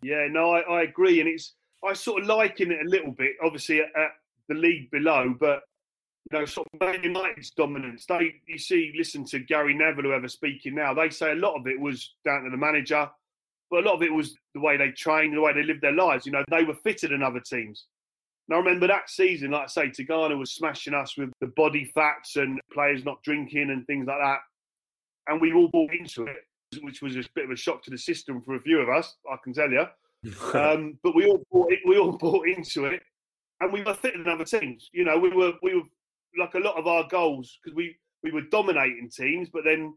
Yeah, 0.00 0.26
no, 0.30 0.54
I, 0.54 0.60
I 0.60 0.82
agree, 0.84 1.20
and 1.20 1.28
it's 1.28 1.56
I 1.86 1.92
sort 1.92 2.22
of 2.22 2.26
liken 2.26 2.72
it 2.72 2.78
a 2.86 2.88
little 2.88 3.12
bit, 3.12 3.32
obviously 3.44 3.80
at, 3.80 3.88
at 3.94 4.12
the 4.48 4.54
league 4.54 4.90
below, 4.90 5.36
but 5.38 5.60
you 6.32 6.38
know, 6.38 6.46
sort 6.46 6.68
of 6.72 6.80
Man 6.80 7.02
United's 7.02 7.50
dominance. 7.50 8.06
They, 8.06 8.32
you 8.46 8.56
see, 8.56 8.94
listen 8.96 9.26
to 9.26 9.40
Gary 9.40 9.74
Neville, 9.74 10.04
whoever 10.04 10.26
speaking 10.26 10.74
now. 10.74 10.94
They 10.94 11.10
say 11.10 11.32
a 11.32 11.34
lot 11.34 11.54
of 11.54 11.66
it 11.66 11.78
was 11.78 12.14
down 12.24 12.44
to 12.44 12.50
the 12.50 12.56
manager, 12.56 13.10
but 13.70 13.84
a 13.84 13.86
lot 13.86 13.96
of 13.96 14.02
it 14.02 14.14
was 14.14 14.34
the 14.54 14.60
way 14.60 14.78
they 14.78 14.90
trained, 14.90 15.36
the 15.36 15.42
way 15.42 15.52
they 15.52 15.64
lived 15.64 15.82
their 15.82 15.92
lives. 15.92 16.24
You 16.24 16.32
know, 16.32 16.44
they 16.50 16.64
were 16.64 16.76
fitter 16.82 17.08
than 17.08 17.22
other 17.22 17.40
teams. 17.40 17.84
And 18.48 18.56
I 18.56 18.58
remember 18.58 18.86
that 18.86 19.10
season, 19.10 19.50
like 19.50 19.64
I 19.64 19.66
say, 19.66 19.88
Tigana 19.88 20.38
was 20.38 20.54
smashing 20.54 20.94
us 20.94 21.18
with 21.18 21.30
the 21.40 21.48
body 21.48 21.90
fats 21.94 22.36
and 22.36 22.60
players 22.72 23.04
not 23.04 23.22
drinking 23.22 23.70
and 23.70 23.86
things 23.86 24.06
like 24.06 24.18
that. 24.22 24.38
And 25.26 25.40
we 25.40 25.52
all 25.52 25.68
bought 25.68 25.92
into 25.92 26.24
it, 26.24 26.38
which 26.80 27.02
was 27.02 27.14
a 27.16 27.22
bit 27.34 27.44
of 27.44 27.50
a 27.50 27.56
shock 27.56 27.82
to 27.84 27.90
the 27.90 27.98
system 27.98 28.40
for 28.40 28.54
a 28.54 28.60
few 28.60 28.78
of 28.78 28.88
us, 28.88 29.16
I 29.30 29.36
can 29.44 29.52
tell 29.52 29.70
you. 29.70 29.84
um, 30.54 30.98
but 31.02 31.14
we 31.14 31.26
all 31.26 31.42
bought 31.52 31.72
it, 31.72 31.80
we 31.86 31.98
all 31.98 32.12
bought 32.18 32.48
into 32.48 32.86
it, 32.86 33.02
and 33.60 33.72
we 33.72 33.82
were 33.82 33.94
fitter 33.94 34.18
than 34.18 34.32
other 34.32 34.44
teams. 34.44 34.88
You 34.92 35.04
know, 35.04 35.18
we 35.18 35.28
were 35.28 35.52
we 35.62 35.74
were 35.74 35.82
like 36.38 36.54
a 36.54 36.58
lot 36.58 36.76
of 36.76 36.86
our 36.86 37.06
goals 37.08 37.58
because 37.62 37.76
we 37.76 37.96
we 38.24 38.32
were 38.32 38.42
dominating 38.50 39.10
teams, 39.10 39.48
but 39.48 39.62
then 39.64 39.94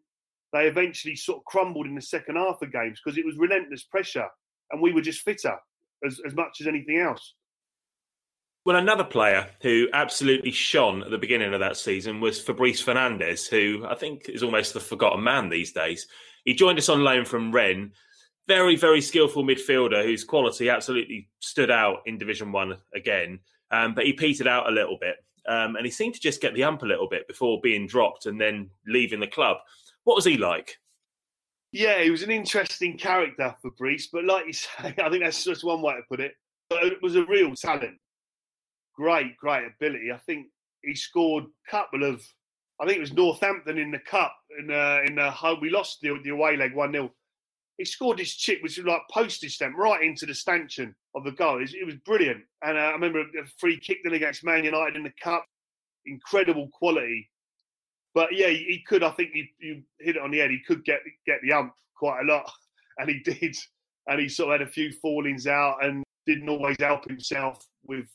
they 0.54 0.68
eventually 0.68 1.16
sort 1.16 1.40
of 1.40 1.46
crumbled 1.46 1.88
in 1.88 1.96
the 1.96 2.02
second 2.02 2.36
half 2.36 2.62
of 2.62 2.72
games 2.72 3.00
because 3.04 3.18
it 3.18 3.26
was 3.26 3.38
relentless 3.38 3.84
pressure, 3.84 4.28
and 4.72 4.82
we 4.82 4.94
were 4.94 5.02
just 5.02 5.22
fitter 5.22 5.56
as 6.06 6.20
as 6.26 6.36
much 6.36 6.62
as 6.62 6.68
anything 6.68 7.00
else. 7.00 7.34
Well, 8.64 8.76
another 8.76 9.04
player 9.04 9.48
who 9.64 9.88
absolutely 9.92 10.52
shone 10.52 11.02
at 11.02 11.10
the 11.10 11.18
beginning 11.18 11.52
of 11.56 11.62
that 11.62 11.78
season 11.78 12.22
was 12.22 12.40
Fabrice 12.40 12.84
Fernandes, 12.84 13.50
who 13.50 13.84
I 13.88 13.96
think 13.96 14.30
is 14.30 14.44
almost 14.44 14.76
the 14.76 14.80
forgotten 14.80 15.24
man 15.24 15.50
these 15.50 15.72
days. 15.72 16.08
He 16.46 16.54
joined 16.54 16.78
us 16.78 16.88
on 16.88 17.04
loan 17.04 17.26
from 17.26 17.52
Rennes. 17.52 17.92
Very, 18.48 18.76
very 18.76 19.02
skillful 19.02 19.44
midfielder 19.44 20.04
whose 20.04 20.24
quality 20.24 20.70
absolutely 20.70 21.28
stood 21.40 21.72
out 21.72 22.02
in 22.06 22.20
Division 22.20 22.52
One 22.52 22.78
again, 22.94 23.40
um, 23.72 23.96
but 23.96 24.06
he 24.06 24.14
petered 24.14 24.48
out 24.48 24.70
a 24.70 24.72
little 24.72 24.98
bit, 25.02 25.16
um, 25.48 25.76
and 25.76 25.84
he 25.84 25.92
seemed 25.92 26.14
to 26.14 26.20
just 26.20 26.42
get 26.42 26.54
the 26.54 26.64
ump 26.64 26.84
a 26.84 26.88
little 26.88 27.10
bit 27.10 27.28
before 27.28 27.60
being 27.64 27.88
dropped 27.88 28.28
and 28.28 28.40
then 28.40 28.70
leaving 28.86 29.20
the 29.20 29.28
club. 29.28 29.58
What 30.04 30.16
was 30.16 30.26
he 30.26 30.38
like? 30.38 30.78
Yeah, 31.72 32.04
he 32.04 32.12
was 32.12 32.22
an 32.22 32.32
interesting 32.32 32.96
character, 32.96 33.56
Fabrice, 33.64 34.10
but 34.12 34.26
like 34.26 34.46
you 34.46 34.54
say, 34.54 34.70
I 34.84 35.10
think 35.10 35.24
that's 35.24 35.44
just 35.44 35.64
one 35.64 35.82
way 35.82 35.96
to 35.96 36.02
put 36.08 36.20
it. 36.20 36.34
But 36.70 36.84
it 36.84 37.02
was 37.02 37.16
a 37.16 37.26
real 37.26 37.56
talent 37.56 37.98
great, 38.96 39.38
great 39.38 39.66
ability. 39.66 40.12
I 40.12 40.18
think 40.18 40.48
he 40.84 40.96
scored 40.96 41.46
a 41.46 41.72
couple 41.72 42.04
of. 42.04 42.22
I 42.80 42.86
think 42.86 42.98
it 42.98 43.02
was 43.02 43.14
Northampton 43.14 43.78
in 43.78 43.92
the 43.92 44.00
cup 44.00 44.36
in 44.58 44.72
uh, 44.72 45.00
in 45.06 45.16
the 45.16 45.30
home. 45.32 45.60
We 45.62 45.70
lost 45.70 46.00
the, 46.02 46.18
the 46.24 46.32
away 46.32 46.58
leg 46.58 46.74
one 46.74 46.92
0 46.92 47.12
He 47.78 47.86
scored 47.86 48.20
his 48.20 48.36
chip, 48.36 48.62
which 48.62 48.78
was 48.78 48.88
like 48.88 49.02
postage 49.12 49.56
stamp 49.56 49.78
right 49.78 50.04
into 50.04 50.26
the 50.26 50.34
stanchion 50.34 50.96
of 51.16 51.24
the 51.24 51.32
goal. 51.32 51.58
It 51.58 51.62
was, 51.62 51.74
it 51.74 51.86
was 51.86 51.96
brilliant. 52.06 52.42
And 52.64 52.78
uh, 52.78 52.82
I 52.82 52.92
remember 52.92 53.22
a 53.22 53.46
free 53.60 53.80
kick 53.80 54.00
then 54.04 54.14
against 54.14 54.44
Man 54.44 54.64
United 54.64 54.96
in 54.96 55.04
the 55.04 55.14
cup. 55.22 55.46
Incredible 56.06 56.70
quality. 56.74 57.30
But 58.14 58.34
yeah, 58.34 58.48
he, 58.48 58.58
he 58.58 58.84
could. 58.88 59.04
I 59.04 59.12
think 59.12 59.32
you, 59.34 59.46
you 59.60 59.84
hit 60.00 60.16
it 60.16 60.22
on 60.22 60.32
the 60.32 60.40
head. 60.40 60.52
He 60.52 60.62
could 60.68 60.84
get 60.84 61.02
get 61.26 61.38
the 61.44 61.54
ump 61.54 61.74
quite 61.96 62.22
a 62.22 62.32
lot, 62.32 62.52
and 62.98 63.10
he 63.10 63.20
did. 63.20 63.56
And 64.08 64.20
he 64.20 64.28
sort 64.28 64.52
of 64.52 64.60
had 64.60 64.68
a 64.68 64.72
few 64.72 64.92
fallings 64.94 65.46
out 65.46 65.86
and 65.86 66.04
didn't 66.26 66.50
always 66.50 66.76
help 66.80 67.08
himself 67.08 67.64
with 67.86 68.08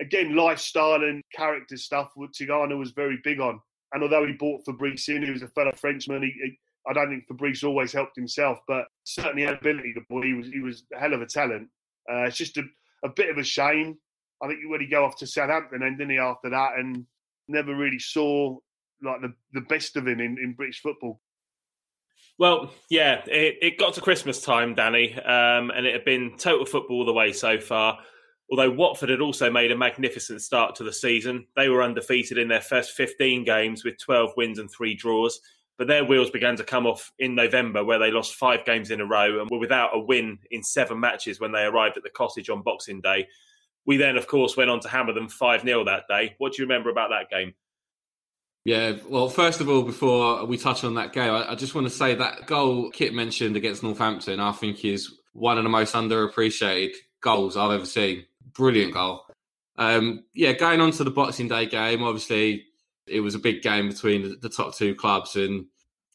again, 0.00 0.34
lifestyle 0.34 1.02
and 1.02 1.22
character 1.34 1.76
stuff, 1.76 2.10
what 2.14 2.32
Tigana 2.32 2.78
was 2.78 2.92
very 2.92 3.18
big 3.22 3.40
on. 3.40 3.60
And 3.92 4.02
although 4.02 4.26
he 4.26 4.32
bought 4.32 4.64
Fabrice 4.64 5.08
in, 5.08 5.22
he 5.22 5.30
was 5.30 5.42
a 5.42 5.48
fellow 5.48 5.72
Frenchman. 5.74 6.22
He, 6.22 6.32
he, 6.42 6.58
I 6.88 6.92
don't 6.92 7.10
think 7.10 7.26
Fabrice 7.26 7.64
always 7.64 7.92
helped 7.92 8.16
himself, 8.16 8.58
but 8.66 8.86
certainly 9.04 9.42
had 9.42 9.54
ability. 9.54 9.92
The 9.94 10.04
boy, 10.08 10.22
he 10.22 10.34
was 10.34 10.46
he 10.48 10.60
was 10.60 10.84
a 10.94 10.98
hell 10.98 11.12
of 11.12 11.22
a 11.22 11.26
talent. 11.26 11.68
Uh, 12.10 12.24
it's 12.24 12.36
just 12.36 12.56
a, 12.56 12.62
a 13.04 13.08
bit 13.08 13.30
of 13.30 13.38
a 13.38 13.44
shame. 13.44 13.98
I 14.42 14.48
think 14.48 14.60
when 14.68 14.80
he 14.80 14.86
go 14.86 15.04
off 15.04 15.16
to 15.16 15.26
Southampton, 15.26 15.82
and 15.82 15.98
didn't 15.98 16.12
he 16.12 16.18
after 16.18 16.50
that, 16.50 16.78
and 16.78 17.04
never 17.48 17.74
really 17.74 17.98
saw 17.98 18.56
like 19.02 19.20
the, 19.20 19.34
the 19.52 19.62
best 19.62 19.96
of 19.96 20.06
him 20.06 20.20
in, 20.20 20.38
in 20.38 20.54
British 20.54 20.80
football. 20.80 21.20
Well, 22.38 22.72
yeah, 22.88 23.22
it, 23.26 23.58
it 23.60 23.78
got 23.78 23.94
to 23.94 24.00
Christmas 24.00 24.40
time, 24.40 24.74
Danny, 24.74 25.14
um, 25.14 25.70
and 25.70 25.84
it 25.84 25.92
had 25.92 26.04
been 26.04 26.38
total 26.38 26.64
football 26.64 27.00
all 27.00 27.04
the 27.04 27.12
way 27.12 27.32
so 27.32 27.60
far. 27.60 27.98
Although 28.50 28.72
Watford 28.72 29.10
had 29.10 29.20
also 29.20 29.48
made 29.48 29.70
a 29.70 29.76
magnificent 29.76 30.42
start 30.42 30.74
to 30.76 30.84
the 30.84 30.92
season, 30.92 31.46
they 31.54 31.68
were 31.68 31.84
undefeated 31.84 32.36
in 32.36 32.48
their 32.48 32.60
first 32.60 32.92
15 32.92 33.44
games 33.44 33.84
with 33.84 33.98
12 33.98 34.32
wins 34.36 34.58
and 34.58 34.68
three 34.68 34.94
draws. 34.94 35.40
But 35.78 35.86
their 35.86 36.04
wheels 36.04 36.30
began 36.30 36.56
to 36.56 36.64
come 36.64 36.84
off 36.84 37.12
in 37.18 37.36
November, 37.36 37.84
where 37.84 38.00
they 38.00 38.10
lost 38.10 38.34
five 38.34 38.66
games 38.66 38.90
in 38.90 39.00
a 39.00 39.06
row 39.06 39.40
and 39.40 39.48
were 39.48 39.58
without 39.58 39.94
a 39.94 40.00
win 40.00 40.38
in 40.50 40.64
seven 40.64 40.98
matches 40.98 41.38
when 41.38 41.52
they 41.52 41.62
arrived 41.62 41.96
at 41.96 42.02
the 42.02 42.10
cottage 42.10 42.50
on 42.50 42.62
Boxing 42.62 43.00
Day. 43.00 43.28
We 43.86 43.96
then, 43.96 44.16
of 44.16 44.26
course, 44.26 44.56
went 44.56 44.68
on 44.68 44.80
to 44.80 44.88
hammer 44.88 45.12
them 45.12 45.28
5 45.28 45.62
0 45.62 45.84
that 45.84 46.04
day. 46.08 46.34
What 46.38 46.52
do 46.52 46.62
you 46.62 46.68
remember 46.68 46.90
about 46.90 47.10
that 47.10 47.30
game? 47.30 47.54
Yeah, 48.64 48.96
well, 49.08 49.30
first 49.30 49.60
of 49.60 49.70
all, 49.70 49.82
before 49.82 50.44
we 50.44 50.58
touch 50.58 50.84
on 50.84 50.94
that 50.94 51.14
game, 51.14 51.30
I, 51.30 51.52
I, 51.52 51.54
just 51.54 51.74
want 51.74 51.86
to 51.86 51.92
say 51.92 52.14
that 52.14 52.46
goal 52.46 52.90
Kit 52.90 53.14
mentioned 53.14 53.56
against 53.56 53.82
Northampton, 53.82 54.38
I 54.38 54.52
think 54.52 54.84
is 54.84 55.18
one 55.32 55.56
of 55.56 55.64
the 55.64 55.70
most 55.70 55.94
underappreciated 55.94 56.92
goals 57.22 57.56
I've 57.56 57.70
ever 57.70 57.86
seen 57.86 58.26
brilliant 58.54 58.94
goal. 58.94 59.24
Um, 59.76 60.24
yeah, 60.34 60.52
going 60.52 60.80
on 60.80 60.90
to 60.92 61.04
the 61.04 61.10
Boxing 61.10 61.48
Day 61.48 61.66
game, 61.66 62.02
obviously 62.02 62.66
it 63.06 63.20
was 63.20 63.34
a 63.34 63.38
big 63.38 63.62
game 63.62 63.88
between 63.88 64.36
the, 64.40 64.48
top 64.48 64.74
two 64.74 64.94
clubs, 64.94 65.36
and 65.36 65.66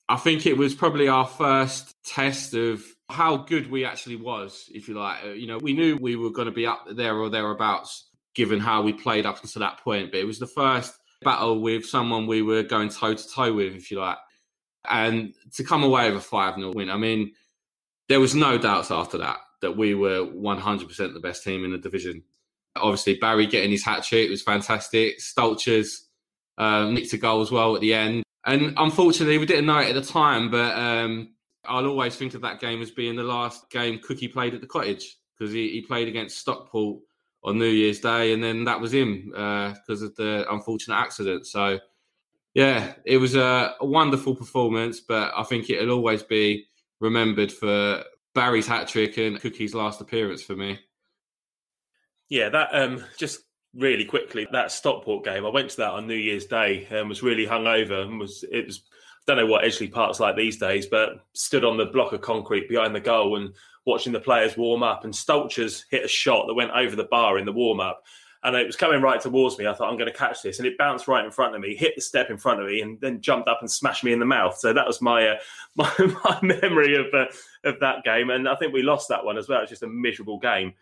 I 0.07 0.17
think 0.17 0.45
it 0.45 0.57
was 0.57 0.75
probably 0.75 1.07
our 1.07 1.25
first 1.25 1.93
test 2.05 2.53
of 2.53 2.83
how 3.09 3.37
good 3.37 3.69
we 3.69 3.85
actually 3.85 4.15
was, 4.15 4.69
if 4.73 4.87
you 4.87 4.95
like. 4.95 5.23
Uh, 5.23 5.29
you 5.29 5.47
know, 5.47 5.57
we 5.57 5.73
knew 5.73 5.97
we 5.97 6.15
were 6.15 6.31
going 6.31 6.47
to 6.47 6.51
be 6.51 6.65
up 6.65 6.85
there 6.91 7.15
or 7.15 7.29
thereabouts, 7.29 8.09
given 8.33 8.59
how 8.59 8.81
we 8.81 8.93
played 8.93 9.25
up 9.25 9.41
until 9.41 9.61
that 9.61 9.79
point. 9.79 10.11
But 10.11 10.19
it 10.19 10.27
was 10.27 10.39
the 10.39 10.47
first 10.47 10.93
battle 11.21 11.59
with 11.61 11.85
someone 11.85 12.27
we 12.27 12.41
were 12.41 12.63
going 12.63 12.89
toe 12.89 13.15
to 13.15 13.29
toe 13.29 13.53
with, 13.53 13.75
if 13.75 13.91
you 13.91 13.99
like. 13.99 14.17
And 14.87 15.33
to 15.55 15.63
come 15.63 15.83
away 15.83 16.11
with 16.11 16.19
a 16.19 16.25
5 16.25 16.55
0 16.55 16.73
win, 16.73 16.89
I 16.89 16.97
mean, 16.97 17.33
there 18.09 18.19
was 18.19 18.35
no 18.35 18.57
doubts 18.57 18.91
after 18.91 19.17
that 19.17 19.37
that 19.65 19.75
we 19.75 19.95
were 19.95 20.19
100% 20.19 21.13
the 21.13 21.19
best 21.19 21.43
team 21.43 21.65
in 21.65 21.71
the 21.71 21.77
division. 21.79 22.21
Obviously, 22.75 23.15
Barry 23.15 23.47
getting 23.47 23.71
his 23.71 23.83
hat 23.83 24.03
trick 24.03 24.29
was 24.29 24.43
fantastic. 24.43 25.17
Stolcers 25.19 26.01
um, 26.59 26.93
nicked 26.93 27.13
a 27.13 27.17
goal 27.17 27.41
as 27.41 27.51
well 27.51 27.73
at 27.73 27.81
the 27.81 27.95
end. 27.95 28.23
And 28.45 28.75
unfortunately, 28.77 29.39
we 29.39 29.47
didn't 29.47 29.65
know 29.65 29.79
it 29.79 29.89
at 29.89 29.95
the 29.95 30.07
time, 30.07 30.51
but 30.51 30.77
um, 30.77 31.33
I'll 31.65 31.87
always 31.87 32.15
think 32.15 32.35
of 32.35 32.41
that 32.41 32.59
game 32.59 32.79
as 32.83 32.91
being 32.91 33.15
the 33.15 33.23
last 33.23 33.71
game 33.71 33.99
Cookie 33.99 34.27
played 34.27 34.53
at 34.53 34.61
the 34.61 34.67
cottage 34.67 35.17
because 35.37 35.51
he, 35.51 35.69
he, 35.69 35.81
played 35.81 36.07
against 36.07 36.37
Stockport 36.37 37.01
on 37.43 37.57
New 37.57 37.65
Year's 37.65 37.99
Day, 37.99 38.33
and 38.33 38.43
then 38.43 38.65
that 38.65 38.79
was 38.79 38.93
him 38.93 39.29
because 39.31 40.03
uh, 40.03 40.05
of 40.05 40.15
the 40.15 40.45
unfortunate 40.51 40.95
accident. 40.95 41.47
So, 41.47 41.79
yeah, 42.53 42.93
it 43.03 43.17
was 43.17 43.33
a, 43.35 43.73
a, 43.81 43.85
wonderful 43.85 44.35
performance, 44.35 44.99
but 44.99 45.33
I 45.35 45.41
think 45.43 45.71
it'll 45.71 45.95
always 45.95 46.21
be 46.21 46.67
remembered 46.99 47.51
for 47.51 48.03
Barry's 48.35 48.67
hat 48.67 48.87
trick 48.87 49.17
and 49.17 49.39
Cookie's 49.39 49.73
last 49.73 50.01
appearance 50.01 50.43
for 50.43 50.55
me. 50.55 50.79
Yeah, 52.29 52.49
that 52.49 52.69
um, 52.73 53.03
just 53.17 53.41
really 53.73 54.05
quickly 54.05 54.47
that 54.51 54.71
Stockport 54.71 55.23
game. 55.23 55.45
I 55.45 55.49
went 55.49 55.71
to 55.71 55.77
that 55.77 55.91
on 55.91 56.07
New 56.07 56.15
Year's 56.15 56.45
Day 56.45 56.87
and 56.91 57.09
was 57.09 57.23
really 57.23 57.47
hungover 57.47 58.03
and 58.03 58.19
was 58.19 58.43
it 58.51 58.67
was 58.67 58.83
I 59.27 59.33
don't 59.33 59.37
know 59.37 59.51
what 59.51 59.63
Edgeley 59.63 59.91
Park's 59.91 60.19
like 60.19 60.35
these 60.35 60.57
days, 60.57 60.85
but 60.85 61.25
stood 61.33 61.65
on 61.65 61.77
the 61.77 61.85
block 61.87 62.13
of 62.13 62.21
concrete 62.21 62.69
behind 62.69 62.93
the 62.93 62.99
goal 62.99 63.37
and 63.37 63.53
watching 63.85 64.13
the 64.13 64.19
players 64.19 64.55
warm 64.55 64.83
up. 64.83 65.03
And 65.03 65.13
Stolcers 65.13 65.83
hit 65.89 66.05
a 66.05 66.07
shot 66.07 66.45
that 66.45 66.53
went 66.53 66.71
over 66.71 66.95
the 66.95 67.05
bar 67.05 67.39
in 67.39 67.45
the 67.45 67.51
warm 67.51 67.79
up 67.79 68.03
and 68.45 68.55
it 68.55 68.67
was 68.67 68.75
coming 68.75 69.01
right 69.01 69.19
towards 69.19 69.57
me. 69.57 69.65
I 69.65 69.73
thought 69.73 69.89
I'm 69.89 69.97
going 69.97 70.11
to 70.11 70.17
catch 70.17 70.43
this, 70.43 70.59
and 70.59 70.67
it 70.67 70.77
bounced 70.77 71.07
right 71.07 71.25
in 71.25 71.31
front 71.31 71.55
of 71.55 71.61
me, 71.61 71.75
hit 71.75 71.95
the 71.95 72.01
step 72.01 72.29
in 72.29 72.37
front 72.37 72.61
of 72.61 72.67
me, 72.67 72.81
and 72.81 73.01
then 73.01 73.19
jumped 73.19 73.49
up 73.49 73.57
and 73.61 73.69
smashed 73.69 74.03
me 74.03 74.13
in 74.13 74.19
the 74.19 74.25
mouth. 74.25 74.57
So 74.57 74.71
that 74.71 74.85
was 74.85 75.01
my 75.01 75.27
uh, 75.27 75.35
my, 75.75 75.91
my, 76.23 76.39
memory 76.41 76.95
of 76.95 77.07
uh, 77.13 77.25
of 77.63 77.79
that 77.79 78.03
game, 78.03 78.29
and 78.29 78.47
I 78.47 78.55
think 78.55 78.71
we 78.71 78.83
lost 78.83 79.09
that 79.09 79.25
one 79.25 79.37
as 79.37 79.49
well. 79.49 79.61
It's 79.61 79.71
just 79.71 79.83
a 79.83 79.87
miserable 79.87 80.39
game. 80.39 80.73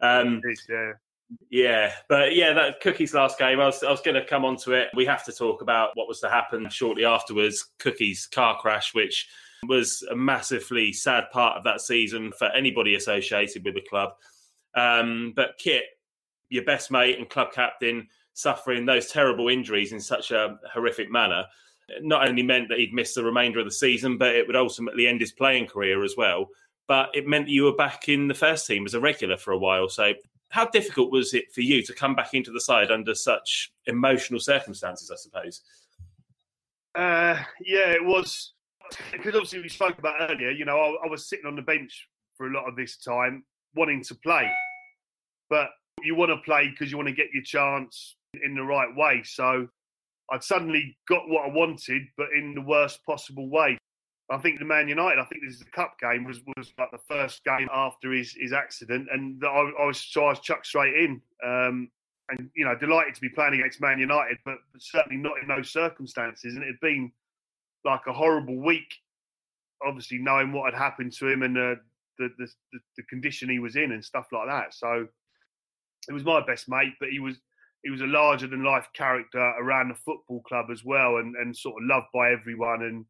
Um, 0.00 0.42
yeah. 0.68 0.92
Yeah, 1.50 1.92
but 2.08 2.36
yeah, 2.36 2.52
that 2.52 2.80
Cookie's 2.80 3.12
last 3.12 3.36
game. 3.36 3.58
I 3.58 3.66
was, 3.66 3.82
I 3.82 3.90
was 3.90 4.00
going 4.00 4.14
to 4.14 4.24
come 4.24 4.44
on 4.44 4.56
to 4.58 4.74
it. 4.74 4.90
We 4.94 5.04
have 5.06 5.24
to 5.24 5.32
talk 5.32 5.60
about 5.60 5.90
what 5.94 6.06
was 6.06 6.20
to 6.20 6.30
happen 6.30 6.68
shortly 6.70 7.04
afterwards. 7.04 7.70
Cookie's 7.80 8.28
car 8.28 8.56
crash, 8.60 8.94
which 8.94 9.26
was 9.66 10.06
a 10.08 10.14
massively 10.14 10.92
sad 10.92 11.24
part 11.32 11.56
of 11.56 11.64
that 11.64 11.80
season 11.80 12.30
for 12.38 12.46
anybody 12.48 12.94
associated 12.94 13.64
with 13.64 13.74
the 13.74 13.80
club. 13.80 14.10
Um, 14.76 15.32
but 15.34 15.58
Kit, 15.58 15.82
your 16.48 16.64
best 16.64 16.90
mate 16.90 17.18
and 17.18 17.28
club 17.28 17.52
captain, 17.52 18.08
suffering 18.34 18.84
those 18.84 19.10
terrible 19.10 19.48
injuries 19.48 19.92
in 19.92 20.00
such 20.00 20.30
a 20.30 20.58
horrific 20.72 21.10
manner, 21.10 21.44
not 22.00 22.28
only 22.28 22.42
meant 22.42 22.68
that 22.68 22.78
he'd 22.78 22.92
miss 22.92 23.14
the 23.14 23.24
remainder 23.24 23.58
of 23.58 23.64
the 23.64 23.70
season, 23.70 24.18
but 24.18 24.34
it 24.34 24.46
would 24.46 24.56
ultimately 24.56 25.06
end 25.06 25.20
his 25.20 25.32
playing 25.32 25.66
career 25.66 26.04
as 26.04 26.14
well. 26.16 26.48
But 26.88 27.10
it 27.14 27.26
meant 27.26 27.46
that 27.46 27.52
you 27.52 27.64
were 27.64 27.74
back 27.74 28.08
in 28.08 28.28
the 28.28 28.34
first 28.34 28.66
team 28.66 28.86
as 28.86 28.94
a 28.94 29.00
regular 29.00 29.36
for 29.36 29.52
a 29.52 29.58
while. 29.58 29.88
So, 29.88 30.12
how 30.50 30.66
difficult 30.68 31.10
was 31.10 31.34
it 31.34 31.52
for 31.52 31.60
you 31.60 31.82
to 31.82 31.92
come 31.92 32.14
back 32.14 32.34
into 32.34 32.52
the 32.52 32.60
side 32.60 32.90
under 32.92 33.14
such 33.14 33.72
emotional 33.86 34.38
circumstances? 34.38 35.10
I 35.10 35.16
suppose. 35.16 35.62
Uh, 36.94 37.42
yeah, 37.64 37.90
it 37.90 38.04
was 38.04 38.52
because 39.12 39.34
obviously 39.34 39.60
we 39.60 39.68
spoke 39.68 39.98
about 39.98 40.30
earlier. 40.30 40.50
You 40.50 40.64
know, 40.64 40.78
I, 40.78 41.06
I 41.06 41.10
was 41.10 41.28
sitting 41.28 41.46
on 41.46 41.56
the 41.56 41.62
bench 41.62 42.08
for 42.36 42.46
a 42.46 42.52
lot 42.52 42.68
of 42.68 42.76
this 42.76 42.96
time, 42.96 43.44
wanting 43.74 44.02
to 44.04 44.14
play, 44.14 44.48
but 45.50 45.70
you 46.02 46.14
want 46.14 46.30
to 46.30 46.36
play 46.38 46.68
because 46.68 46.90
you 46.90 46.96
want 46.96 47.08
to 47.08 47.14
get 47.14 47.32
your 47.32 47.42
chance 47.42 48.16
in 48.44 48.54
the 48.54 48.62
right 48.62 48.94
way. 48.94 49.22
So 49.24 49.68
I'd 50.30 50.42
suddenly 50.42 50.96
got 51.08 51.28
what 51.28 51.48
I 51.48 51.52
wanted, 51.52 52.02
but 52.16 52.26
in 52.36 52.54
the 52.54 52.60
worst 52.60 53.04
possible 53.04 53.48
way. 53.48 53.78
I 54.30 54.38
think 54.38 54.58
the 54.58 54.64
Man 54.64 54.88
United, 54.88 55.20
I 55.20 55.24
think 55.24 55.42
this 55.42 55.54
is 55.54 55.60
the 55.60 55.70
cup 55.70 55.96
game, 56.00 56.24
was 56.24 56.40
was 56.56 56.72
like 56.78 56.90
the 56.90 56.98
first 57.08 57.44
game 57.44 57.68
after 57.72 58.12
his, 58.12 58.32
his 58.32 58.52
accident, 58.52 59.06
and 59.12 59.40
I, 59.44 59.70
I 59.80 59.86
was 59.86 60.00
so 60.00 60.24
I 60.24 60.30
was 60.30 60.40
chucked 60.40 60.66
straight 60.66 60.96
in, 60.96 61.22
um, 61.44 61.88
and 62.30 62.50
you 62.56 62.64
know 62.64 62.74
delighted 62.74 63.14
to 63.14 63.20
be 63.20 63.28
playing 63.28 63.54
against 63.54 63.80
Man 63.80 64.00
United, 64.00 64.38
but, 64.44 64.56
but 64.72 64.82
certainly 64.82 65.16
not 65.16 65.34
in 65.40 65.46
those 65.46 65.70
circumstances. 65.70 66.54
And 66.54 66.64
it 66.64 66.66
had 66.66 66.80
been 66.80 67.12
like 67.84 68.00
a 68.08 68.12
horrible 68.12 68.60
week, 68.60 68.96
obviously 69.86 70.18
knowing 70.18 70.52
what 70.52 70.74
had 70.74 70.82
happened 70.82 71.12
to 71.18 71.28
him 71.28 71.44
and 71.44 71.54
the 71.54 71.76
the, 72.18 72.30
the, 72.38 72.48
the 72.96 73.02
condition 73.04 73.48
he 73.48 73.60
was 73.60 73.76
in 73.76 73.92
and 73.92 74.04
stuff 74.04 74.26
like 74.32 74.48
that. 74.48 74.74
So 74.74 75.06
it 76.08 76.14
was 76.14 76.24
my 76.24 76.44
best 76.44 76.68
mate, 76.68 76.94
but 77.00 77.10
he 77.10 77.18
was 77.18 77.36
he 77.82 77.90
was 77.90 78.00
a 78.00 78.06
larger 78.06 78.46
than 78.46 78.64
life 78.64 78.88
character 78.94 79.38
around 79.60 79.88
the 79.88 79.94
football 79.94 80.42
club 80.42 80.66
as 80.72 80.84
well, 80.84 81.18
and, 81.18 81.34
and 81.36 81.56
sort 81.56 81.80
of 81.80 81.88
loved 81.88 82.06
by 82.12 82.32
everyone, 82.32 82.82
and 82.82 83.04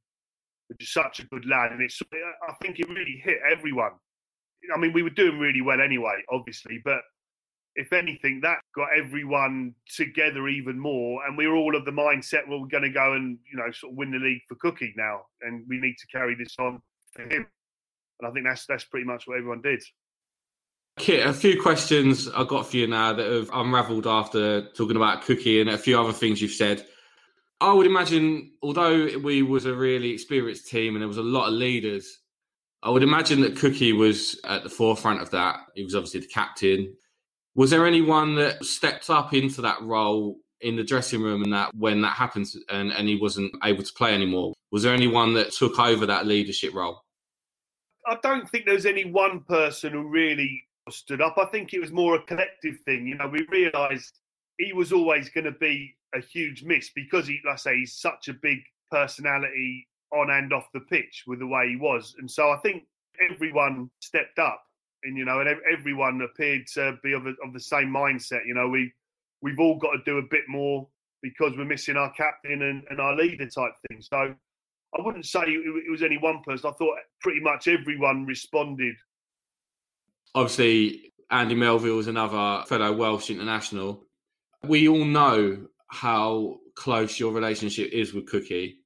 just 0.78 0.92
such 0.92 1.20
a 1.20 1.26
good 1.26 1.46
lad. 1.46 1.72
And 1.72 1.80
it's 1.80 2.00
I 2.48 2.52
think 2.62 2.78
it 2.78 2.88
really 2.88 3.20
hit 3.22 3.38
everyone. 3.50 3.92
I 4.74 4.78
mean, 4.78 4.92
we 4.92 5.02
were 5.02 5.11
doing 5.11 5.38
really 5.38 5.62
well 5.62 5.80
anyway, 5.80 6.22
obviously, 6.30 6.80
but 6.85 7.00
if 7.76 7.92
anything, 7.92 8.40
that 8.42 8.59
got 8.74 8.88
everyone 8.96 9.74
together 9.94 10.48
even 10.48 10.78
more. 10.78 11.24
And 11.26 11.37
we 11.37 11.46
were 11.46 11.56
all 11.56 11.76
of 11.76 11.85
the 11.85 11.90
mindset, 11.90 12.48
well, 12.48 12.61
we're 12.61 12.68
going 12.68 12.82
to 12.82 12.90
go 12.90 13.12
and 13.12 13.38
you 13.50 13.59
know 13.59 13.70
sort 13.70 13.92
of 13.92 13.96
win 13.96 14.11
the 14.11 14.18
league 14.18 14.42
for 14.48 14.56
Cookie 14.56 14.94
now, 14.96 15.22
and 15.42 15.64
we 15.68 15.78
need 15.78 15.96
to 15.98 16.06
carry 16.09 16.35
this 16.35 16.54
on 16.59 16.80
for 17.14 17.22
him. 17.22 17.46
And 18.20 18.28
I 18.28 18.30
think 18.30 18.46
that's 18.46 18.66
that's 18.66 18.85
pretty 18.85 19.06
much 19.06 19.26
what 19.26 19.38
everyone 19.38 19.61
did. 19.62 19.82
Kit, 20.98 21.26
a 21.26 21.32
few 21.32 21.61
questions 21.61 22.26
I've 22.28 22.48
got 22.48 22.66
for 22.66 22.76
you 22.78 22.87
now 22.87 23.12
that 23.12 23.30
have 23.30 23.50
unravelled 23.52 24.06
after 24.06 24.62
talking 24.72 24.96
about 24.96 25.22
Cookie 25.22 25.61
and 25.61 25.68
a 25.68 25.76
few 25.76 26.00
other 26.00 26.12
things 26.12 26.40
you've 26.40 26.52
said. 26.52 26.87
I 27.61 27.72
would 27.72 27.87
imagine, 27.87 28.52
although 28.62 29.18
we 29.22 29.42
was 29.42 29.66
a 29.66 29.74
really 29.74 30.11
experienced 30.11 30.68
team 30.68 30.94
and 30.94 31.02
there 31.02 31.09
was 31.09 31.18
a 31.18 31.22
lot 31.22 31.48
of 31.48 31.54
leaders, 31.54 32.20
I 32.82 32.90
would 32.90 33.02
imagine 33.02 33.42
that 33.42 33.56
Cookie 33.56 33.92
was 33.92 34.40
at 34.44 34.62
the 34.62 34.70
forefront 34.70 35.20
of 35.20 35.30
that. 35.30 35.61
He 35.74 35.85
was 35.85 35.94
obviously 35.94 36.20
the 36.20 36.28
captain. 36.28 36.94
Was 37.54 37.70
there 37.70 37.87
anyone 37.87 38.35
that 38.37 38.64
stepped 38.64 39.11
up 39.11 39.35
into 39.35 39.61
that 39.62 39.82
role 39.82 40.38
in 40.62 40.76
the 40.76 40.85
dressing 40.85 41.22
room 41.22 41.42
and 41.42 41.52
that 41.52 41.74
when 41.74 42.00
that 42.02 42.14
happened 42.14 42.46
and, 42.70 42.90
and 42.90 43.06
he 43.06 43.16
wasn't 43.16 43.52
able 43.64 43.82
to 43.82 43.92
play 43.92 44.14
anymore? 44.14 44.54
Was 44.72 44.82
there 44.82 44.94
anyone 44.94 45.35
that 45.35 45.52
took 45.52 45.78
over 45.78 46.06
that 46.06 46.26
leadership 46.26 46.74
role? 46.74 47.02
I 48.06 48.16
don't 48.22 48.48
think 48.48 48.66
there's 48.66 48.87
any 48.87 49.04
one 49.04 49.40
person 49.40 49.92
who 49.92 50.09
really 50.09 50.65
stood 50.92 51.20
up. 51.20 51.37
I 51.38 51.46
think 51.46 51.72
it 51.72 51.81
was 51.81 51.92
more 51.92 52.14
a 52.16 52.22
collective 52.22 52.81
thing. 52.85 53.07
You 53.07 53.16
know, 53.16 53.29
we 53.29 53.46
realised 53.51 54.18
he 54.59 54.72
was 54.72 54.92
always 54.92 55.29
going 55.29 55.44
to 55.44 55.53
be 55.53 55.96
a 56.14 56.20
huge 56.20 56.62
miss 56.62 56.90
because 56.94 57.27
he, 57.27 57.40
like 57.44 57.55
I 57.55 57.57
say, 57.57 57.77
he's 57.79 57.94
such 57.94 58.29
a 58.29 58.35
big 58.35 58.59
personality 58.90 59.87
on 60.12 60.31
and 60.31 60.53
off 60.53 60.68
the 60.72 60.81
pitch 60.81 61.25
with 61.27 61.40
the 61.40 61.46
way 61.46 61.70
he 61.70 61.77
was. 61.77 62.14
And 62.18 62.31
so 62.31 62.51
I 62.51 62.57
think 62.59 62.85
everyone 63.31 63.90
stepped 64.01 64.38
up, 64.38 64.62
and 65.03 65.16
you 65.16 65.25
know, 65.25 65.40
and 65.40 65.49
everyone 65.70 66.20
appeared 66.22 66.66
to 66.75 66.99
be 67.03 67.12
of, 67.12 67.27
a, 67.27 67.35
of 67.44 67.53
the 67.53 67.61
same 67.61 67.88
mindset. 67.88 68.46
You 68.46 68.55
know, 68.55 68.68
we 68.68 68.92
we've 69.42 69.61
all 69.61 69.79
got 69.79 69.92
to 69.92 70.03
do 70.05 70.18
a 70.18 70.22
bit 70.22 70.44
more 70.49 70.88
because 71.22 71.53
we're 71.57 71.64
missing 71.64 71.96
our 71.96 72.12
captain 72.12 72.62
and, 72.62 72.85
and 72.90 73.01
our 73.01 73.16
leader 73.16 73.49
type 73.49 73.72
thing. 73.88 74.01
So 74.01 74.35
I 74.96 75.03
wouldn't 75.03 75.27
say 75.27 75.40
it 75.42 75.90
was 75.90 76.03
any 76.03 76.18
one 76.18 76.42
person. 76.42 76.70
I 76.70 76.72
thought 76.75 76.96
pretty 77.20 77.40
much 77.40 77.68
everyone 77.68 78.27
responded 78.27 78.94
obviously 80.34 81.12
Andy 81.30 81.54
Melville 81.54 81.98
is 81.98 82.06
another 82.06 82.64
fellow 82.66 82.92
Welsh 82.92 83.30
international. 83.30 84.04
We 84.64 84.88
all 84.88 85.04
know 85.04 85.66
how 85.88 86.58
close 86.74 87.18
your 87.18 87.32
relationship 87.32 87.90
is 87.92 88.14
with 88.14 88.26
Cookie. 88.26 88.78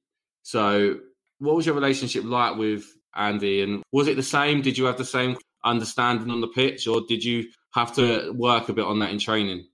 So, 0.43 0.99
what 1.39 1.55
was 1.55 1.65
your 1.65 1.75
relationship 1.75 2.23
like 2.23 2.57
with 2.57 2.85
Andy? 3.15 3.61
And 3.61 3.83
was 3.91 4.07
it 4.07 4.15
the 4.15 4.23
same? 4.23 4.61
Did 4.61 4.77
you 4.77 4.85
have 4.85 4.97
the 4.97 5.05
same 5.05 5.37
understanding 5.63 6.29
on 6.31 6.41
the 6.41 6.47
pitch, 6.47 6.87
or 6.87 7.01
did 7.07 7.23
you 7.23 7.45
have 7.73 7.93
to 7.95 8.31
work 8.31 8.69
a 8.69 8.73
bit 8.73 8.85
on 8.85 8.99
that 8.99 9.11
in 9.11 9.19
training? 9.19 9.67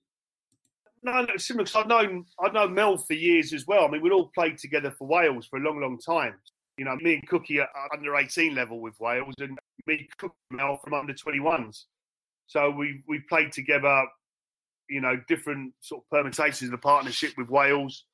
No, 1.03 1.21
no, 1.21 1.37
similar. 1.37 1.63
Because 1.63 1.81
I've 1.81 1.87
known 1.87 2.25
I've 2.43 2.53
known 2.53 2.73
Mel 2.73 2.97
for 2.97 3.13
years 3.13 3.53
as 3.53 3.65
well. 3.65 3.85
I 3.85 3.91
mean, 3.91 4.01
we'd 4.01 4.11
all 4.11 4.31
played 4.35 4.57
together 4.57 4.91
for 4.91 5.07
Wales 5.07 5.45
for 5.45 5.57
a 5.57 5.61
long, 5.61 5.79
long 5.79 5.99
time. 5.99 6.35
You 6.77 6.85
know, 6.85 6.95
me 6.97 7.15
and 7.15 7.27
Cookie 7.27 7.59
are 7.59 7.69
under 7.91 8.15
18 8.15 8.53
level 8.53 8.79
with 8.79 8.99
Wales, 8.99 9.33
and 9.39 9.57
me, 9.87 10.07
Cookie, 10.17 10.35
Mel 10.51 10.77
from 10.83 10.93
under 10.93 11.13
21s. 11.13 11.85
So 12.45 12.69
we 12.69 13.03
we 13.07 13.19
played 13.27 13.51
together, 13.51 14.05
you 14.89 15.01
know, 15.01 15.19
different 15.27 15.73
sort 15.81 16.03
of 16.03 16.09
permutations 16.09 16.63
of 16.63 16.71
the 16.71 16.77
partnership 16.77 17.33
with 17.37 17.49
Wales 17.49 18.05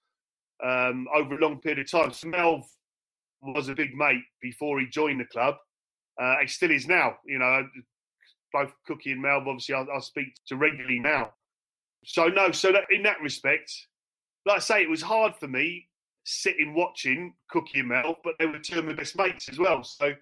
um, 0.63 1.08
over 1.13 1.36
a 1.36 1.41
long 1.41 1.60
period 1.60 1.80
of 1.80 1.91
time. 1.91 2.12
So 2.13 2.28
Mel 2.28 2.65
was 3.41 3.67
a 3.67 3.76
big 3.76 3.95
mate 3.95 4.23
before 4.41 4.80
he 4.80 4.88
joined 4.88 5.19
the 5.19 5.26
club. 5.26 5.56
Uh, 6.19 6.36
he 6.41 6.47
still 6.47 6.71
is 6.71 6.88
now. 6.88 7.17
You 7.26 7.39
know, 7.39 7.67
both 8.54 8.71
Cookie 8.88 9.12
and 9.12 9.21
Mel, 9.21 9.43
obviously, 9.45 9.76
I, 9.76 9.82
I 9.82 9.99
speak 9.99 10.28
to 10.47 10.56
regularly 10.56 10.99
now. 10.99 11.34
So 12.06 12.28
no, 12.28 12.52
so 12.52 12.71
that, 12.71 12.84
in 12.89 13.04
that 13.04 13.21
respect, 13.21 13.71
like 14.45 14.58
I 14.58 14.60
say, 14.60 14.82
it 14.84 14.89
was 14.89 15.02
hard 15.02 15.36
for 15.36 15.47
me 15.47 15.88
sitting 16.23 16.73
watching 16.73 17.33
Cookie 17.49 17.79
and 17.79 17.89
Mel, 17.89 18.17
but 18.23 18.36
they 18.39 18.45
were 18.45 18.59
two 18.59 18.79
of 18.79 18.86
my 18.86 18.93
best 18.93 19.17
mates 19.17 19.49
as 19.49 19.59
well. 19.59 19.83
So, 19.83 20.13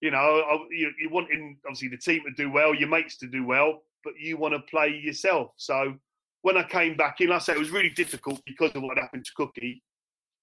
you 0.00 0.10
know, 0.10 0.66
you, 0.70 0.92
you 1.00 1.08
wanting 1.10 1.58
obviously 1.64 1.88
the 1.88 1.96
team 1.96 2.22
to 2.24 2.32
do 2.32 2.50
well, 2.50 2.74
your 2.74 2.88
mates 2.88 3.16
to 3.18 3.26
do 3.26 3.44
well, 3.44 3.82
but 4.04 4.14
you 4.18 4.36
want 4.36 4.54
to 4.54 4.60
play 4.60 4.88
yourself. 4.88 5.52
So 5.56 5.94
when 6.42 6.56
I 6.56 6.62
came 6.62 6.96
back 6.96 7.20
in, 7.20 7.32
I 7.32 7.38
said, 7.38 7.56
it 7.56 7.60
was 7.60 7.70
really 7.70 7.90
difficult 7.90 8.40
because 8.46 8.70
of 8.74 8.82
what 8.82 8.98
happened 8.98 9.24
to 9.24 9.32
Cookie. 9.36 9.82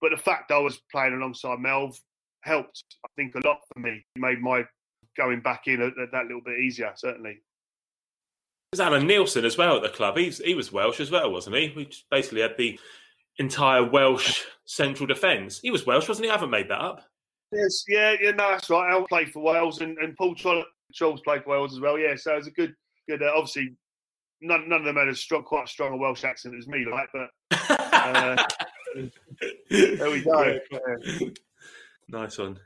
But 0.01 0.11
the 0.11 0.17
fact 0.17 0.51
I 0.51 0.57
was 0.57 0.81
playing 0.91 1.13
alongside 1.13 1.59
Melv 1.59 1.97
helped, 2.41 2.83
I 3.05 3.09
think, 3.15 3.35
a 3.35 3.47
lot 3.47 3.59
for 3.73 3.79
me. 3.79 4.03
It 4.15 4.19
made 4.19 4.41
my 4.41 4.65
going 5.15 5.39
back 5.39 5.67
in 5.67 5.79
that 5.79 6.25
little 6.25 6.41
bit 6.43 6.59
easier, 6.59 6.91
certainly. 6.95 7.41
There's 8.71 8.81
Alan 8.81 9.07
Neilson 9.07 9.43
as 9.45 9.57
well 9.57 9.77
at 9.77 9.83
the 9.83 9.89
club. 9.89 10.17
He's, 10.17 10.39
he 10.39 10.55
was 10.55 10.73
Welsh 10.73 10.99
as 10.99 11.11
well, 11.11 11.31
wasn't 11.31 11.55
he? 11.55 11.71
We 11.75 11.89
basically 12.09 12.41
had 12.41 12.57
the 12.57 12.79
entire 13.39 13.89
Welsh 13.89 14.43
central 14.65 15.07
defence. 15.07 15.59
He 15.59 15.71
was 15.71 15.85
Welsh, 15.85 16.07
wasn't 16.07 16.25
he? 16.25 16.29
I 16.29 16.33
haven't 16.33 16.49
made 16.49 16.69
that 16.69 16.79
up. 16.79 17.01
Yes, 17.51 17.83
yeah, 17.87 18.15
yeah, 18.19 18.31
no, 18.31 18.51
that's 18.51 18.69
right. 18.69 18.91
Al 18.91 19.05
played 19.05 19.31
for 19.31 19.41
Wales, 19.41 19.81
and, 19.81 19.97
and 19.99 20.15
Paul 20.17 20.35
Charles 20.35 21.21
played 21.21 21.43
for 21.43 21.51
Wales 21.51 21.73
as 21.73 21.79
well. 21.79 21.99
Yeah, 21.99 22.15
so 22.15 22.33
it 22.33 22.37
was 22.37 22.47
a 22.47 22.51
good, 22.51 22.73
good. 23.07 23.21
Uh, 23.21 23.31
obviously, 23.35 23.75
none, 24.41 24.67
none 24.67 24.79
of 24.79 24.85
them 24.85 24.95
had 24.95 25.07
a 25.07 25.15
strong, 25.15 25.43
quite 25.43 25.65
a 25.65 25.67
strong 25.67 25.99
Welsh 25.99 26.23
accent 26.23 26.55
as 26.57 26.67
me, 26.67 26.85
like, 26.85 27.09
but 27.13 27.29
uh, 27.69 28.43
there 29.69 30.09
we 30.09 30.23
go. 30.23 30.59
Yeah. 30.71 31.29
Nice 32.09 32.37
one. 32.37 32.59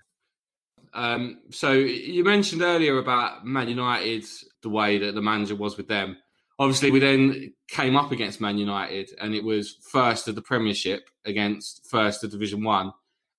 Um, 0.94 1.42
so 1.52 1.74
you 1.74 2.24
mentioned 2.24 2.62
earlier 2.62 2.98
about 2.98 3.46
Man 3.46 3.68
United, 3.68 4.26
the 4.64 4.70
way 4.70 4.98
that 4.98 5.16
the 5.16 5.22
manager 5.22 5.56
was 5.56 5.78
with 5.78 5.88
them 5.88 6.18
obviously 6.60 6.92
we 6.92 7.00
then 7.00 7.54
came 7.70 7.96
up 7.96 8.12
against 8.12 8.42
Man 8.42 8.58
United, 8.58 9.10
and 9.22 9.36
it 9.36 9.44
was 9.44 9.78
first 9.92 10.28
of 10.28 10.36
the 10.36 10.42
Premiership 10.42 11.10
against 11.26 11.88
first 11.90 12.24
of 12.24 12.32
Division 12.32 12.64
One. 12.64 12.92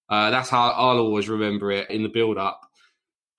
Uh, 0.08 0.30
that's 0.30 0.48
how 0.48 0.70
I'll 0.70 0.98
always 0.98 1.28
remember 1.28 1.70
it 1.70 1.90
in 1.90 2.02
the 2.02 2.08
build-up. 2.08 2.60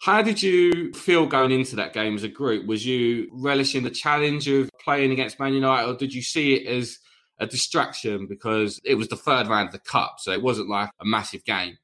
How 0.01 0.21
did 0.21 0.41
you 0.41 0.93
feel 0.93 1.25
going 1.25 1.51
into 1.51 1.75
that 1.75 1.93
game 1.93 2.15
as 2.15 2.23
a 2.23 2.29
group? 2.29 2.65
Was 2.65 2.85
you 2.85 3.29
relishing 3.33 3.83
the 3.83 3.89
challenge 3.89 4.47
of 4.47 4.69
playing 4.83 5.11
against 5.11 5.39
Man 5.39 5.53
United, 5.53 5.89
or 5.89 5.97
did 5.97 6.13
you 6.13 6.21
see 6.21 6.53
it 6.53 6.67
as 6.67 6.99
a 7.39 7.47
distraction 7.47 8.27
because 8.27 8.79
it 8.83 8.95
was 8.95 9.07
the 9.07 9.15
third 9.15 9.47
round 9.47 9.67
of 9.67 9.73
the 9.73 9.79
cup, 9.79 10.15
so 10.19 10.31
it 10.31 10.41
wasn't 10.41 10.69
like 10.69 10.89
a 11.01 11.05
massive 11.05 11.43
game? 11.43 11.77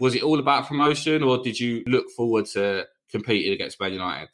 Was 0.00 0.14
it 0.14 0.22
all 0.22 0.38
about 0.38 0.66
promotion, 0.66 1.22
or 1.22 1.42
did 1.42 1.60
you 1.60 1.82
look 1.86 2.10
forward 2.16 2.46
to 2.46 2.86
competing 3.10 3.52
against 3.52 3.80
Man 3.80 3.92
United? 3.92 4.28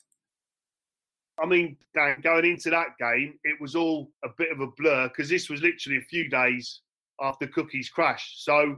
I 1.42 1.46
mean, 1.46 1.76
going 2.22 2.44
into 2.44 2.70
that 2.70 2.98
game, 2.98 3.38
it 3.44 3.60
was 3.60 3.74
all 3.74 4.10
a 4.24 4.28
bit 4.36 4.50
of 4.50 4.60
a 4.60 4.66
blur 4.76 5.08
because 5.08 5.28
this 5.28 5.48
was 5.48 5.62
literally 5.62 5.98
a 5.98 6.02
few 6.02 6.28
days 6.28 6.80
after 7.20 7.46
Cookie's 7.46 7.88
crash. 7.88 8.34
So 8.38 8.76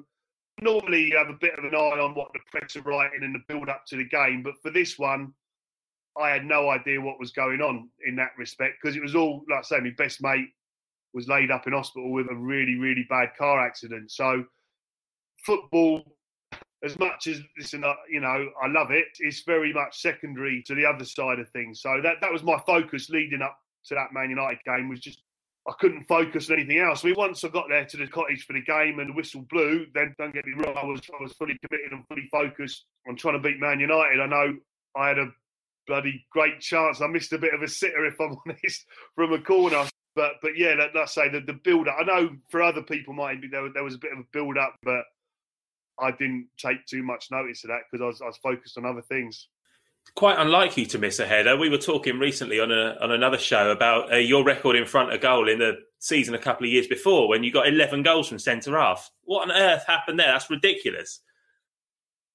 normally 0.60 1.04
you 1.04 1.16
have 1.16 1.28
a 1.30 1.38
bit 1.40 1.58
of 1.58 1.64
an 1.64 1.74
eye 1.74 2.00
on 2.00 2.14
what 2.14 2.32
the 2.32 2.40
press 2.50 2.76
are 2.76 2.82
writing 2.82 3.22
and 3.22 3.34
the 3.34 3.40
build 3.48 3.68
up 3.68 3.84
to 3.88 3.96
the 3.96 4.04
game, 4.04 4.42
but 4.42 4.54
for 4.62 4.70
this 4.70 4.98
one, 4.98 5.32
I 6.20 6.30
had 6.30 6.44
no 6.44 6.70
idea 6.70 7.00
what 7.00 7.20
was 7.20 7.30
going 7.30 7.60
on 7.60 7.88
in 8.06 8.16
that 8.16 8.32
respect 8.36 8.76
because 8.82 8.96
it 8.96 9.02
was 9.02 9.14
all, 9.14 9.44
like 9.48 9.60
I 9.60 9.62
say, 9.62 9.80
my 9.80 9.94
best 9.96 10.22
mate 10.22 10.48
was 11.14 11.28
laid 11.28 11.50
up 11.50 11.66
in 11.66 11.72
hospital 11.72 12.12
with 12.12 12.30
a 12.30 12.34
really, 12.34 12.76
really 12.76 13.06
bad 13.08 13.30
car 13.38 13.60
accident. 13.60 14.10
So 14.10 14.44
football, 15.44 16.16
as 16.82 16.98
much 16.98 17.26
as 17.26 17.40
listen, 17.58 17.84
you 18.10 18.20
know, 18.20 18.48
I 18.62 18.66
love 18.68 18.90
it. 18.90 19.06
It's 19.18 19.42
very 19.42 19.72
much 19.72 20.00
secondary 20.00 20.62
to 20.66 20.74
the 20.74 20.86
other 20.86 21.04
side 21.04 21.38
of 21.38 21.48
things. 21.50 21.80
So 21.82 22.00
that 22.02 22.16
that 22.20 22.32
was 22.32 22.42
my 22.42 22.58
focus 22.66 23.10
leading 23.10 23.42
up 23.42 23.58
to 23.86 23.94
that 23.94 24.12
Man 24.12 24.30
United 24.30 24.58
game 24.64 24.88
was 24.88 25.00
just 25.00 25.22
I 25.68 25.72
couldn't 25.78 26.04
focus 26.04 26.48
on 26.50 26.58
anything 26.58 26.78
else. 26.78 27.04
I 27.04 27.08
mean, 27.08 27.16
once 27.18 27.44
I 27.44 27.48
got 27.48 27.68
there 27.68 27.84
to 27.84 27.96
the 27.96 28.06
cottage 28.06 28.46
for 28.46 28.54
the 28.54 28.62
game 28.62 28.98
and 28.98 29.10
the 29.10 29.14
whistle 29.14 29.42
blew, 29.42 29.86
then 29.94 30.14
don't 30.18 30.32
get 30.32 30.46
me 30.46 30.54
wrong, 30.56 30.76
I 30.76 30.84
was 30.84 31.00
I 31.18 31.22
was 31.22 31.32
fully 31.34 31.58
committed 31.64 31.92
and 31.92 32.06
fully 32.08 32.28
focused 32.30 32.86
on 33.08 33.16
trying 33.16 33.34
to 33.34 33.46
beat 33.46 33.60
Man 33.60 33.80
United. 33.80 34.20
I 34.20 34.26
know 34.26 34.56
I 34.96 35.08
had 35.08 35.18
a 35.18 35.28
bloody 35.86 36.24
great 36.30 36.60
chance. 36.60 37.00
I 37.00 37.06
missed 37.08 37.32
a 37.32 37.38
bit 37.38 37.54
of 37.54 37.62
a 37.62 37.68
sitter, 37.68 38.06
if 38.06 38.20
I'm 38.20 38.36
honest, 38.46 38.86
from 39.14 39.32
a 39.32 39.40
corner. 39.40 39.84
But 40.16 40.34
but 40.40 40.56
yeah, 40.56 40.74
let, 40.74 40.96
us 40.96 41.14
say 41.14 41.28
the, 41.28 41.40
the 41.40 41.52
build 41.52 41.88
up. 41.88 41.96
I 42.00 42.04
know 42.04 42.30
for 42.48 42.62
other 42.62 42.82
people 42.82 43.12
might 43.12 43.40
be 43.42 43.48
there, 43.48 43.68
there 43.72 43.84
was 43.84 43.94
a 43.94 43.98
bit 43.98 44.12
of 44.12 44.18
a 44.20 44.26
build 44.32 44.56
up, 44.56 44.76
but 44.82 45.04
I 46.00 46.10
didn't 46.12 46.48
take 46.58 46.86
too 46.86 47.02
much 47.02 47.30
notice 47.30 47.64
of 47.64 47.68
that 47.68 47.80
because 47.90 48.02
I 48.02 48.06
was, 48.06 48.22
I 48.22 48.26
was 48.26 48.36
focused 48.38 48.78
on 48.78 48.84
other 48.84 49.02
things 49.02 49.48
quite 50.14 50.38
unlike 50.38 50.76
you 50.76 50.86
to 50.86 50.98
miss 50.98 51.18
a 51.18 51.26
header. 51.26 51.56
We 51.56 51.68
were 51.68 51.78
talking 51.78 52.18
recently 52.18 52.60
on 52.60 52.70
a 52.70 52.96
on 53.00 53.10
another 53.10 53.38
show 53.38 53.70
about 53.70 54.12
uh, 54.12 54.16
your 54.16 54.44
record 54.44 54.76
in 54.76 54.86
front 54.86 55.12
of 55.12 55.20
goal 55.20 55.48
in 55.48 55.58
the 55.58 55.78
season 55.98 56.34
a 56.34 56.38
couple 56.38 56.66
of 56.66 56.72
years 56.72 56.86
before 56.86 57.28
when 57.28 57.44
you 57.44 57.52
got 57.52 57.68
11 57.68 58.02
goals 58.02 58.28
from 58.28 58.38
centre 58.38 58.78
half. 58.78 59.10
What 59.24 59.50
on 59.50 59.56
earth 59.56 59.84
happened 59.86 60.18
there? 60.18 60.32
That's 60.32 60.50
ridiculous. 60.50 61.20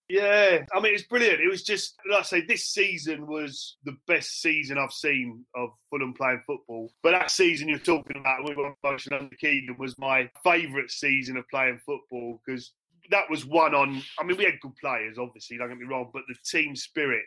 Yeah, 0.08 0.60
I 0.74 0.80
mean 0.80 0.94
it's 0.94 1.04
brilliant. 1.04 1.42
It 1.42 1.50
was 1.50 1.64
just 1.64 1.96
like 2.10 2.20
I 2.20 2.24
say, 2.24 2.42
this 2.42 2.66
season 2.66 3.26
was 3.26 3.78
the 3.86 3.98
best 4.08 4.42
season 4.42 4.78
I've 4.78 4.92
seen 4.92 5.44
of 5.56 5.70
Fulham 5.90 6.14
playing 6.14 6.44
football. 6.46 6.92
But 7.02 7.12
that 7.12 7.32
season 7.32 7.68
you're 7.68 7.80
talking 7.80 8.18
about, 8.18 8.48
we 8.48 8.56
were 8.56 8.74
motion 8.84 9.14
under 9.14 9.36
Keegan, 9.36 9.76
was 9.80 9.98
my 9.98 10.30
favourite 10.44 10.92
season 10.92 11.38
of 11.38 11.50
playing 11.50 11.80
football 11.86 12.40
because 12.46 12.72
that 13.12 13.30
was 13.30 13.46
one 13.46 13.76
on. 13.76 14.02
I 14.20 14.24
mean, 14.24 14.38
we 14.38 14.46
had 14.46 14.60
good 14.62 14.76
players, 14.76 15.18
obviously. 15.18 15.58
Don't 15.58 15.70
get 15.70 15.78
me 15.78 15.86
wrong, 15.86 16.10
but 16.14 16.24
the 16.28 16.36
team 16.46 16.76
spirit 16.76 17.24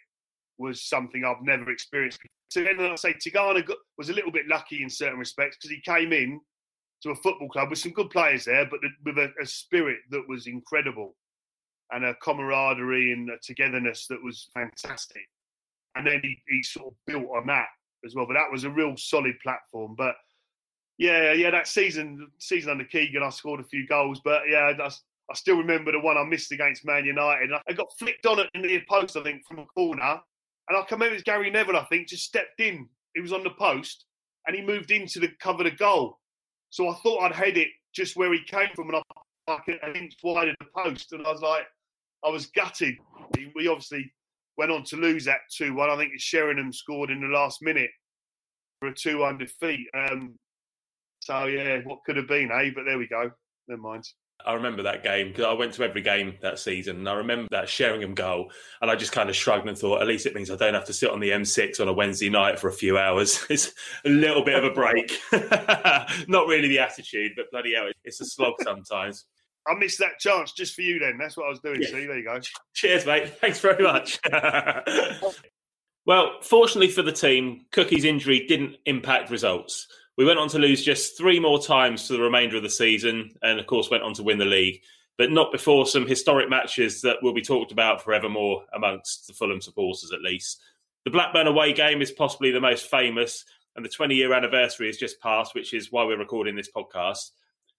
was 0.59 0.83
something 0.83 1.25
I've 1.25 1.43
never 1.43 1.71
experienced. 1.71 2.21
So 2.49 2.63
then 2.65 2.81
I 2.81 2.95
say 2.97 3.15
Tigana 3.15 3.67
was 3.97 4.11
a 4.11 4.13
little 4.15 4.33
bit 4.33 4.49
lucky 4.49 4.83
in 4.83 4.91
certain 4.91 5.19
respects 5.19 5.57
because 5.57 5.71
he 5.71 5.81
came 5.81 6.13
in 6.13 6.41
to 7.03 7.11
a 7.11 7.17
football 7.17 7.49
club 7.49 7.71
with 7.71 7.79
some 7.79 7.93
good 7.93 8.11
players 8.11 8.45
there, 8.45 8.67
but 8.67 8.81
with 9.05 9.19
a, 9.19 9.33
a 9.41 9.47
spirit 9.47 9.99
that 10.11 10.29
was 10.29 10.47
incredible 10.47 11.15
and 11.93 12.05
a 12.05 12.15
camaraderie 12.17 13.13
and 13.13 13.31
a 13.31 13.39
togetherness 13.43 14.07
that 14.09 14.23
was 14.23 14.49
fantastic. 14.53 15.23
And 15.95 16.07
then 16.07 16.21
he, 16.23 16.39
he 16.49 16.63
sort 16.63 16.89
of 16.89 16.95
built 17.07 17.29
on 17.35 17.47
that 17.47 17.67
as 18.05 18.15
well. 18.15 18.27
But 18.27 18.35
that 18.35 18.51
was 18.51 18.65
a 18.65 18.71
real 18.71 18.97
solid 18.97 19.39
platform. 19.43 19.95
But 19.97 20.15
yeah, 20.99 21.33
yeah, 21.33 21.51
that 21.51 21.69
season 21.69 22.29
season 22.39 22.73
under 22.73 22.85
Keegan, 22.85 23.23
I 23.23 23.31
scored 23.31 23.61
a 23.61 23.65
few 23.65 23.87
goals. 23.87 24.21
But 24.25 24.43
yeah, 24.51 24.73
I, 24.79 24.91
I 25.31 25.35
still 25.35 25.57
remember 25.57 25.93
the 25.93 26.01
one 26.01 26.17
I 26.17 26.25
missed 26.25 26.53
against 26.53 26.87
Man 26.87 27.05
United. 27.05 27.51
I 27.69 27.73
got 27.73 27.93
flicked 27.99 28.27
on 28.27 28.41
at 28.41 28.49
the 28.55 28.81
post, 28.89 29.17
I 29.17 29.23
think, 29.23 29.47
from 29.47 29.59
a 29.59 29.67
corner. 29.67 30.21
And 30.69 30.77
I 30.77 30.83
can 30.83 30.99
remember 30.99 31.17
it 31.17 31.25
Gary 31.25 31.51
Neville, 31.51 31.77
I 31.77 31.85
think, 31.85 32.09
just 32.09 32.25
stepped 32.25 32.61
in. 32.61 32.89
He 33.15 33.21
was 33.21 33.33
on 33.33 33.43
the 33.43 33.51
post 33.51 34.07
and 34.47 34.57
he 34.57 34.63
moved 34.63 34.91
into 34.91 35.21
the 35.21 35.29
cover 35.41 35.65
the 35.65 35.71
goal. 35.71 36.19
So 36.71 36.89
I 36.89 36.95
thought 36.97 37.23
I'd 37.23 37.33
head 37.33 37.57
it 37.57 37.69
just 37.95 38.17
where 38.17 38.33
he 38.33 38.43
came 38.45 38.69
from 38.75 38.89
and 38.89 38.97
I 38.97 39.53
like 39.53 39.69
an 39.69 39.97
inch 39.97 40.15
wide 40.23 40.49
of 40.49 40.57
the 40.61 40.67
post. 40.77 41.13
And 41.13 41.27
I 41.27 41.33
was 41.33 41.43
like, 41.43 41.67
I 42.25 42.29
was 42.29 42.47
gutted. 42.47 42.97
We 43.55 43.69
obviously 43.69 44.13
went 44.57 44.73
on 44.73 44.85
to 44.85 44.97
lose 44.97 45.25
that 45.25 45.41
2 45.57 45.75
1. 45.75 45.91
I 45.91 45.97
think 45.97 46.13
it's 46.15 46.25
Sheringham 46.25 46.73
scored 46.73 47.11
in 47.11 47.21
the 47.21 47.29
last 47.29 47.63
minute 47.63 47.91
for 48.81 48.89
a 48.89 48.95
2 48.95 49.19
1 49.19 49.39
defeat. 49.39 49.87
Um, 49.95 50.35
so, 51.21 51.47
yeah, 51.47 51.81
what 51.85 52.01
could 52.05 52.17
have 52.17 52.29
been, 52.29 52.51
eh? 52.51 52.71
But 52.75 52.85
there 52.85 52.99
we 52.99 53.07
go. 53.07 53.31
Never 53.69 53.83
mind. 53.83 54.05
I 54.47 54.55
remember 54.55 54.85
that 54.85 55.03
game 55.03 55.29
because 55.29 55.45
I 55.45 55.53
went 55.53 55.75
to 55.75 55.83
every 55.83 56.01
game 56.01 56.37
that 56.43 56.59
season, 56.59 56.97
and 56.97 57.09
I 57.09 57.15
remember 57.15 57.49
that 57.51 57.69
Sheringham 57.69 58.15
goal, 58.15 58.51
and 58.81 58.91
I 58.91 58.97
just 58.97 59.13
kind 59.13 59.29
of 59.29 59.37
shrugged 59.37 59.69
and 59.69 59.77
thought, 59.77 60.01
at 60.01 60.07
least 60.07 60.27
it 60.27 60.35
means 60.35 60.51
I 60.51 60.57
don't 60.57 60.75
have 60.75 60.87
to 60.87 60.93
sit 60.93 61.11
on 61.11 61.21
the 61.21 61.31
M6 61.31 61.81
on 61.81 61.89
a 61.89 61.93
Wednesday 61.93 62.31
night 62.31 62.59
for 62.59 62.69
a 62.69 62.73
few 62.73 62.99
hours. 62.99 63.45
It's 63.51 63.73
a 64.05 64.09
little 64.09 64.45
bit 64.45 64.63
of 64.63 64.65
a 64.65 64.71
break. 64.71 65.21
Not 66.29 66.47
really 66.47 66.69
the 66.69 66.79
attitude, 66.79 67.33
but 67.37 67.51
bloody 67.51 67.75
hell, 67.75 67.91
it's 68.05 68.21
a 68.21 68.25
slog 68.25 68.55
sometimes. 68.63 69.25
I 69.69 69.75
missed 69.75 69.99
that 69.99 70.19
chance 70.19 70.53
just 70.53 70.75
for 70.75 70.83
you. 70.83 70.99
Then 70.99 71.19
that's 71.19 71.37
what 71.37 71.47
I 71.47 71.51
was 71.51 71.61
doing. 71.61 71.83
Yeah. 71.83 71.89
See, 71.89 72.07
there 72.07 72.19
you 72.19 72.25
go. 72.25 72.41
Cheers, 72.75 73.07
mate. 73.07 73.39
Thanks 73.41 73.61
very 73.61 73.83
much. 73.83 74.19
well, 76.07 76.39
fortunately 76.43 76.89
for 76.89 77.03
the 77.03 77.13
team, 77.13 77.67
Cookie's 77.71 78.05
injury 78.05 78.47
didn't 78.47 78.77
impact 78.87 79.31
results. 79.31 79.87
We 80.19 80.25
went 80.25 80.41
on 80.41 80.49
to 80.49 80.59
lose 80.59 80.85
just 80.85 81.17
three 81.17 81.39
more 81.39 81.63
times 81.63 82.05
for 82.05 82.15
the 82.15 82.21
remainder 82.21 82.57
of 82.57 82.65
the 82.65 82.69
season, 82.69 83.31
and 83.43 83.61
of 83.61 83.69
course, 83.69 83.89
went 83.89 84.03
on 84.03 84.15
to 84.15 84.25
win 84.25 84.37
the 84.37 84.45
league, 84.45 84.83
but 85.17 85.31
not 85.31 85.53
before 85.53 85.87
some 85.87 86.09
historic 86.09 86.51
matches 86.51 87.01
that 87.03 87.19
will 87.23 87.33
be 87.33 87.41
talked 87.41 87.71
about 87.71 88.03
forevermore 88.03 88.65
amongst 88.75 89.29
the 89.29 89.33
Fulham 89.33 89.61
supporters, 89.61 90.11
at 90.13 90.21
least. 90.21 90.61
The 91.05 91.13
Blackburn 91.13 91.47
away 91.47 91.73
game 91.73 92.03
is 92.03 92.11
possibly 92.11 92.51
the 92.51 92.61
most 92.61 92.91
famous, 92.91 93.45
and 93.77 93.85
the 93.85 93.89
20 93.89 94.17
year 94.17 94.33
anniversary 94.33 94.89
has 94.89 94.97
just 94.97 95.21
passed, 95.21 95.55
which 95.55 95.73
is 95.73 95.93
why 95.93 96.03
we're 96.03 96.19
recording 96.19 96.57
this 96.57 96.71
podcast. 96.75 97.31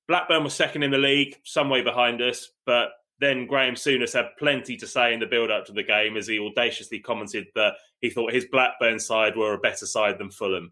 Blackburn 0.08 0.46
was 0.46 0.54
second 0.54 0.84
in 0.84 0.92
the 0.92 0.98
league, 0.98 1.36
some 1.44 1.70
way 1.70 1.82
behind 1.82 2.22
us, 2.22 2.52
but 2.66 2.92
then 3.20 3.48
Graham 3.48 3.76
Souness 3.76 4.14
had 4.14 4.38
plenty 4.40 4.78
to 4.78 4.88
say 4.88 5.14
in 5.14 5.20
the 5.20 5.26
build 5.26 5.52
up 5.52 5.66
to 5.66 5.74
the 5.74 5.84
game 5.84 6.16
as 6.16 6.28
he 6.28 6.40
audaciously 6.40 7.00
commented 7.00 7.48
that 7.56 7.74
he 8.00 8.10
thought 8.10 8.32
his 8.32 8.46
Blackburn 8.46 8.98
side 8.98 9.36
were 9.36 9.56
a 9.56 9.60
better 9.60 9.86
side 9.86 10.18
than 10.18 10.32
Fulham. 10.32 10.72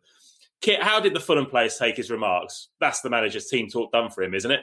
Kit, 0.62 0.82
how 0.82 1.00
did 1.00 1.14
the 1.14 1.20
Fulham 1.20 1.46
players 1.46 1.78
take 1.78 1.98
his 1.98 2.10
remarks? 2.10 2.70
That's 2.80 3.02
the 3.02 3.10
manager's 3.10 3.48
team 3.48 3.70
talk 3.70 3.92
done 3.92 4.10
for 4.10 4.24
him, 4.24 4.34
isn't 4.34 4.52
it? 4.52 4.62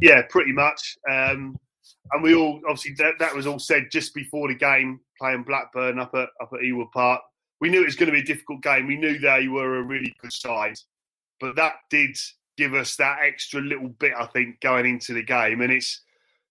Yeah, 0.00 0.22
pretty 0.28 0.52
much. 0.52 0.96
Um, 1.08 1.56
and 2.12 2.22
we 2.22 2.34
all 2.34 2.60
obviously 2.68 2.94
that, 2.98 3.14
that 3.18 3.34
was 3.34 3.46
all 3.46 3.58
said 3.58 3.88
just 3.90 4.14
before 4.14 4.48
the 4.48 4.54
game, 4.54 5.00
playing 5.18 5.44
Blackburn 5.44 5.98
up 5.98 6.14
at 6.14 6.28
up 6.40 6.50
at 6.52 6.60
Ewood 6.60 6.90
Park. 6.92 7.20
We 7.60 7.70
knew 7.70 7.82
it 7.82 7.86
was 7.86 7.96
going 7.96 8.08
to 8.08 8.12
be 8.12 8.20
a 8.20 8.24
difficult 8.24 8.62
game. 8.62 8.86
We 8.86 8.96
knew 8.96 9.18
they 9.18 9.46
were 9.46 9.76
a 9.76 9.82
really 9.82 10.12
good 10.20 10.32
side, 10.32 10.76
but 11.40 11.54
that 11.56 11.74
did 11.90 12.16
give 12.56 12.74
us 12.74 12.96
that 12.96 13.18
extra 13.22 13.60
little 13.60 13.88
bit, 13.88 14.12
I 14.18 14.26
think, 14.26 14.60
going 14.60 14.86
into 14.86 15.14
the 15.14 15.22
game. 15.22 15.60
And 15.60 15.72
it's 15.72 16.02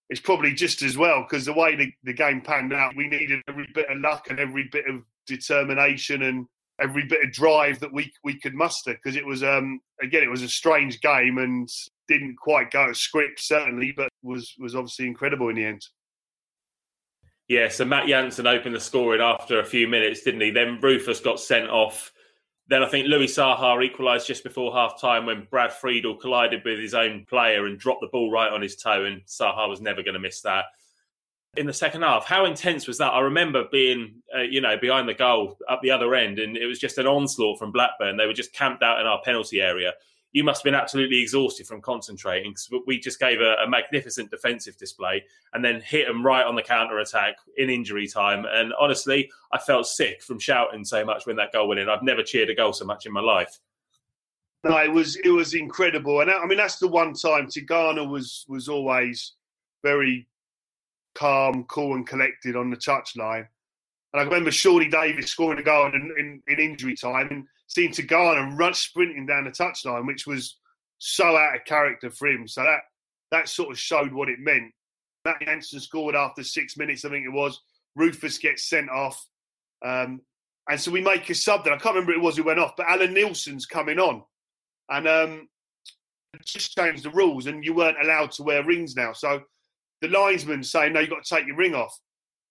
it's 0.10 0.22
probably 0.22 0.54
just 0.54 0.82
as 0.82 0.98
well 0.98 1.22
because 1.22 1.46
the 1.46 1.54
way 1.54 1.76
the, 1.76 1.92
the 2.04 2.14
game 2.14 2.42
panned 2.42 2.74
out, 2.74 2.96
we 2.96 3.08
needed 3.08 3.42
every 3.48 3.68
bit 3.74 3.90
of 3.90 4.00
luck 4.00 4.28
and 4.30 4.40
every 4.40 4.68
bit 4.72 4.86
of 4.88 5.04
determination 5.26 6.24
and 6.24 6.48
every 6.82 7.06
bit 7.06 7.24
of 7.24 7.32
drive 7.32 7.80
that 7.80 7.94
we 7.94 8.12
we 8.24 8.40
could 8.40 8.54
muster 8.54 8.94
because 8.94 9.16
it 9.16 9.26
was 9.26 9.44
um 9.44 9.80
again 10.02 10.24
it 10.24 10.30
was 10.30 10.42
a 10.42 10.50
strange 10.50 11.00
game 11.02 11.38
and 11.38 11.70
didn't 12.08 12.36
quite 12.38 12.72
go 12.72 12.88
to 12.88 12.96
script 12.96 13.40
certainly, 13.42 13.94
but 13.96 14.10
was 14.24 14.54
was 14.60 14.76
obviously 14.76 15.08
incredible 15.08 15.50
in 15.50 15.56
the 15.56 15.66
end. 15.66 15.86
Yeah, 17.48 17.68
so 17.68 17.84
Matt 17.84 18.08
Jansen 18.08 18.48
opened 18.48 18.76
the 18.76 18.80
scoring 18.80 19.22
after 19.22 19.60
a 19.60 19.66
few 19.66 19.88
minutes, 19.88 20.22
didn't 20.22 20.40
he? 20.40 20.52
Then 20.52 20.80
Rufus 20.80 21.20
got 21.20 21.40
sent 21.40 21.70
off 21.70 22.14
then 22.72 22.84
I 22.84 22.88
think 22.88 23.08
Louis 23.08 23.28
Saha 23.28 23.84
equalised 23.84 24.28
just 24.28 24.46
before 24.46 24.72
half 24.72 25.00
time 25.00 25.26
when 25.26 25.46
Brad 25.52 25.74
Friedel 25.74 26.16
collided 26.16 26.64
with 26.64 26.80
his 26.80 26.94
own 26.94 27.26
player 27.28 27.66
and 27.66 27.78
dropped 27.78 28.00
the 28.00 28.08
ball 28.08 28.32
right 28.32 28.50
on 28.50 28.62
his 28.62 28.78
toe, 28.78 29.04
and 29.04 29.22
Saha 29.26 29.68
was 29.68 29.82
never 29.82 30.02
going 30.02 30.14
to 30.14 30.22
miss 30.22 30.40
that. 30.42 30.66
In 31.58 31.66
the 31.66 31.74
second 31.74 32.04
half, 32.04 32.26
how 32.26 32.46
intense 32.46 32.88
was 32.88 32.98
that? 33.00 33.10
I 33.10 33.20
remember 33.20 33.66
being, 33.72 34.22
uh, 34.34 34.42
you 34.42 34.62
know, 34.62 34.78
behind 34.78 35.10
the 35.10 35.14
goal 35.14 35.58
up 35.70 35.82
the 35.82 35.92
other 35.92 36.16
end, 36.16 36.40
and 36.40 36.56
it 36.56 36.66
was 36.66 36.80
just 36.80 36.98
an 36.98 37.08
onslaught 37.08 37.60
from 37.60 37.74
Blackburn. 37.74 38.16
They 38.16 38.26
were 38.26 38.34
just 38.34 38.54
camped 38.54 38.84
out 38.84 39.02
in 39.02 39.06
our 39.06 39.22
penalty 39.24 39.60
area 39.60 39.92
you 40.34 40.44
must 40.44 40.60
have 40.60 40.64
been 40.64 40.80
absolutely 40.80 41.22
exhausted 41.22 41.68
from 41.68 41.82
concentrating 41.82 42.52
because 42.52 42.70
we 42.88 43.00
just 43.00 43.20
gave 43.20 43.42
a, 43.42 43.56
a, 43.64 43.70
magnificent 43.70 44.32
defensive 44.32 44.78
display 44.78 45.24
and 45.54 45.64
then 45.64 45.82
hit 45.82 46.08
them 46.08 46.26
right 46.26 46.46
on 46.46 46.56
the 46.56 46.62
counter 46.62 47.00
attack 47.00 47.36
in 47.58 47.70
injury 47.70 48.08
time. 48.08 48.46
And 48.50 48.74
honestly, 48.80 49.30
I 49.52 49.58
felt 49.58 49.88
sick 49.88 50.24
from 50.24 50.40
shouting 50.40 50.86
so 50.86 51.04
much 51.04 51.26
when 51.26 51.36
that 51.36 51.52
goal 51.52 51.68
went 51.68 51.82
in. 51.82 51.90
I've 51.90 52.04
never 52.04 52.24
cheered 52.24 52.50
a 52.50 52.56
goal 52.56 52.72
so 52.72 52.86
much 52.86 53.06
in 53.06 53.12
my 53.12 53.20
life. 53.20 53.60
No, 54.64 54.78
it 54.78 54.92
was 54.92 55.16
it 55.18 55.32
was 55.32 55.56
incredible, 55.56 56.22
and 56.22 56.30
I 56.30 56.46
mean 56.46 56.60
that's 56.60 56.78
the 56.78 56.88
one 56.88 57.16
time 57.16 57.48
Tigana 57.48 58.08
was 58.08 58.46
was 58.48 58.70
always 58.70 59.34
very 59.82 60.28
calm, 61.16 61.66
cool, 61.66 61.96
and 61.96 62.08
collected 62.08 62.56
on 62.56 62.70
the 62.70 62.78
touchline. 62.78 63.48
And 64.14 64.22
I 64.22 64.24
remember 64.24 64.52
Shawnee 64.52 64.90
Davis 64.90 65.32
scoring 65.32 65.60
a 65.60 65.64
goal 65.64 65.88
in, 65.88 66.14
in, 66.18 66.42
in 66.48 66.60
injury 66.60 66.96
time, 66.96 67.28
and 67.30 67.48
seemed 67.68 67.94
to 67.96 68.04
go 68.04 68.28
on 68.28 68.38
and 68.38 68.58
run 68.58 68.74
sprinting 68.74 69.26
down 69.26 69.46
the 69.46 69.52
touchline, 69.52 70.06
which 70.06 70.28
was 70.28 70.58
so 70.98 71.38
out 71.38 71.56
of 71.56 71.66
character 71.66 72.10
for 72.10 72.28
him. 72.28 72.48
So 72.48 72.64
that 72.64 72.82
that 73.32 73.48
sort 73.50 73.72
of 73.72 73.80
showed 73.80 74.12
what 74.12 74.30
it 74.30 74.40
meant. 74.40 74.74
Matt 75.24 75.42
Jansen 75.42 75.80
scored 75.80 76.16
after 76.16 76.44
six 76.44 76.76
minutes, 76.76 77.06
I 77.06 77.10
think 77.10 77.26
it 77.26 77.30
was. 77.30 77.62
Rufus 77.96 78.38
gets 78.38 78.64
sent 78.68 78.90
off. 78.90 79.26
Um, 79.86 80.22
And 80.70 80.80
so 80.80 80.92
we 80.92 81.02
make 81.02 81.30
a 81.30 81.36
sub 81.36 81.64
then. 81.64 81.74
I 81.74 81.78
can't 81.78 81.96
remember 81.96 82.14
it 82.14 82.22
was 82.22 82.38
who 82.38 82.44
went 82.44 82.60
off, 82.60 82.76
but 82.78 82.88
Alan 82.88 83.14
Neilson's 83.14 83.66
coming 83.66 84.00
on. 84.00 84.24
And 84.90 85.08
um, 85.08 85.50
just 86.46 86.76
changed 86.78 87.04
the 87.04 87.10
rules 87.10 87.48
and 87.48 87.64
you 87.64 87.74
weren't 87.74 88.02
allowed 88.02 88.32
to 88.32 88.44
wear 88.44 88.64
rings 88.64 88.96
now. 88.96 89.14
So 89.14 89.42
the 90.02 90.08
linesman 90.08 90.64
saying, 90.64 90.94
no, 90.94 91.00
you've 91.00 91.10
got 91.10 91.24
to 91.24 91.36
take 91.36 91.48
your 91.48 91.56
ring 91.56 91.76
off. 91.76 91.98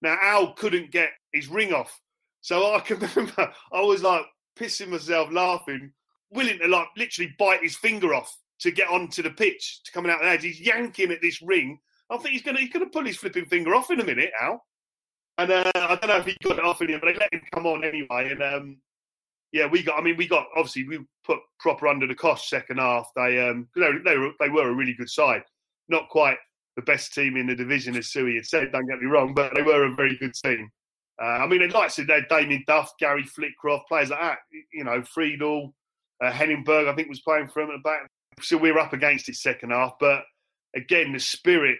Now, 0.03 0.17
Al 0.23 0.55
couldn't 0.55 0.93
get 0.93 1.11
his 1.33 1.49
ring 1.49 1.73
off. 1.73 2.01
So 2.41 2.75
I 2.75 2.81
can 2.81 2.99
remember 3.17 3.53
I 3.73 3.81
was 3.83 4.03
like 4.03 4.25
pissing 4.59 4.89
myself 4.89 5.31
laughing, 5.31 5.93
willing 6.31 6.59
to 6.59 6.69
like 6.69 6.89
literally 6.97 7.35
bite 7.39 7.63
his 7.63 7.77
finger 7.77 8.15
off 8.15 8.35
to 8.61 8.71
get 8.71 8.89
onto 8.89 9.23
the 9.23 9.31
pitch 9.31 9.83
to 9.85 9.93
coming 9.93 10.11
out 10.11 10.21
there. 10.23 10.37
He's 10.39 10.61
yanking 10.61 11.11
at 11.11 11.23
this 11.23 11.43
ring. 11.43 11.79
I 12.11 12.17
think 12.17 12.31
he's 12.31 12.43
gonna 12.43 12.61
he's 12.61 12.73
gonna 12.73 12.87
pull 12.87 13.05
his 13.05 13.17
flipping 13.17 13.47
finger 13.47 13.75
off 13.75 13.91
in 13.91 14.01
a 14.01 14.05
minute, 14.05 14.33
Al. 14.41 14.65
And 15.39 15.51
uh, 15.51 15.71
I 15.75 15.97
don't 15.97 16.09
know 16.09 16.17
if 16.17 16.27
he 16.27 16.37
got 16.43 16.59
it 16.59 16.65
off 16.65 16.83
in 16.83 16.89
him, 16.89 17.01
but 17.01 17.07
they 17.07 17.19
let 17.19 17.33
him 17.33 17.43
come 17.53 17.67
on 17.67 17.85
anyway. 17.85 18.31
And 18.31 18.43
um, 18.43 18.77
yeah, 19.53 19.67
we 19.67 19.83
got. 19.83 19.99
I 19.99 20.03
mean, 20.03 20.17
we 20.17 20.29
got 20.29 20.47
obviously 20.57 20.87
we 20.87 20.99
put 21.25 21.39
proper 21.59 21.89
under 21.89 22.07
the 22.07 22.15
cost 22.15 22.49
second 22.49 22.79
half. 22.79 23.11
They 23.17 23.39
um, 23.49 23.69
they 23.75 24.17
were 24.17 24.33
they 24.39 24.49
were 24.49 24.69
a 24.69 24.75
really 24.75 24.95
good 24.95 25.11
side. 25.11 25.43
Not 25.89 26.09
quite 26.09 26.37
the 26.77 26.83
best 26.83 27.13
team 27.13 27.37
in 27.37 27.47
the 27.47 27.55
division, 27.55 27.97
as 27.97 28.09
Suey 28.09 28.37
had 28.37 28.47
said. 28.47 28.73
Don't 28.73 28.87
get 28.87 29.01
me 29.01 29.07
wrong, 29.07 29.35
but 29.35 29.55
they 29.55 29.63
were 29.63 29.85
a 29.85 29.95
very 29.95 30.17
good 30.17 30.35
team. 30.35 30.71
Uh, 31.21 31.27
I 31.27 31.47
mean, 31.47 31.69
like 31.71 31.93
to 31.95 32.05
they 32.05 32.23
Damien 32.29 32.65
Duff, 32.67 32.93
Gary 32.99 33.25
Flitcroft, 33.25 33.89
players 33.89 34.11
like 34.11 34.21
that. 34.21 34.39
You 34.73 34.85
know, 34.85 35.03
Friedel, 35.03 35.75
uh, 36.23 36.31
Henning 36.31 36.65
Berg, 36.65 36.89
I 36.89 36.95
think 36.95 37.09
was 37.09 37.21
playing 37.21 37.49
for 37.49 37.63
him 37.63 37.71
at 37.71 37.75
the 37.75 37.83
back. 37.83 38.09
So 38.41 38.57
we 38.57 38.73
were 38.73 38.79
up 38.79 38.95
against 38.95 39.29
it 39.29 39.37
second 39.37 39.71
half, 39.71 39.95
but 40.01 40.23
again, 40.75 41.13
the 41.13 41.21
spirit 41.21 41.79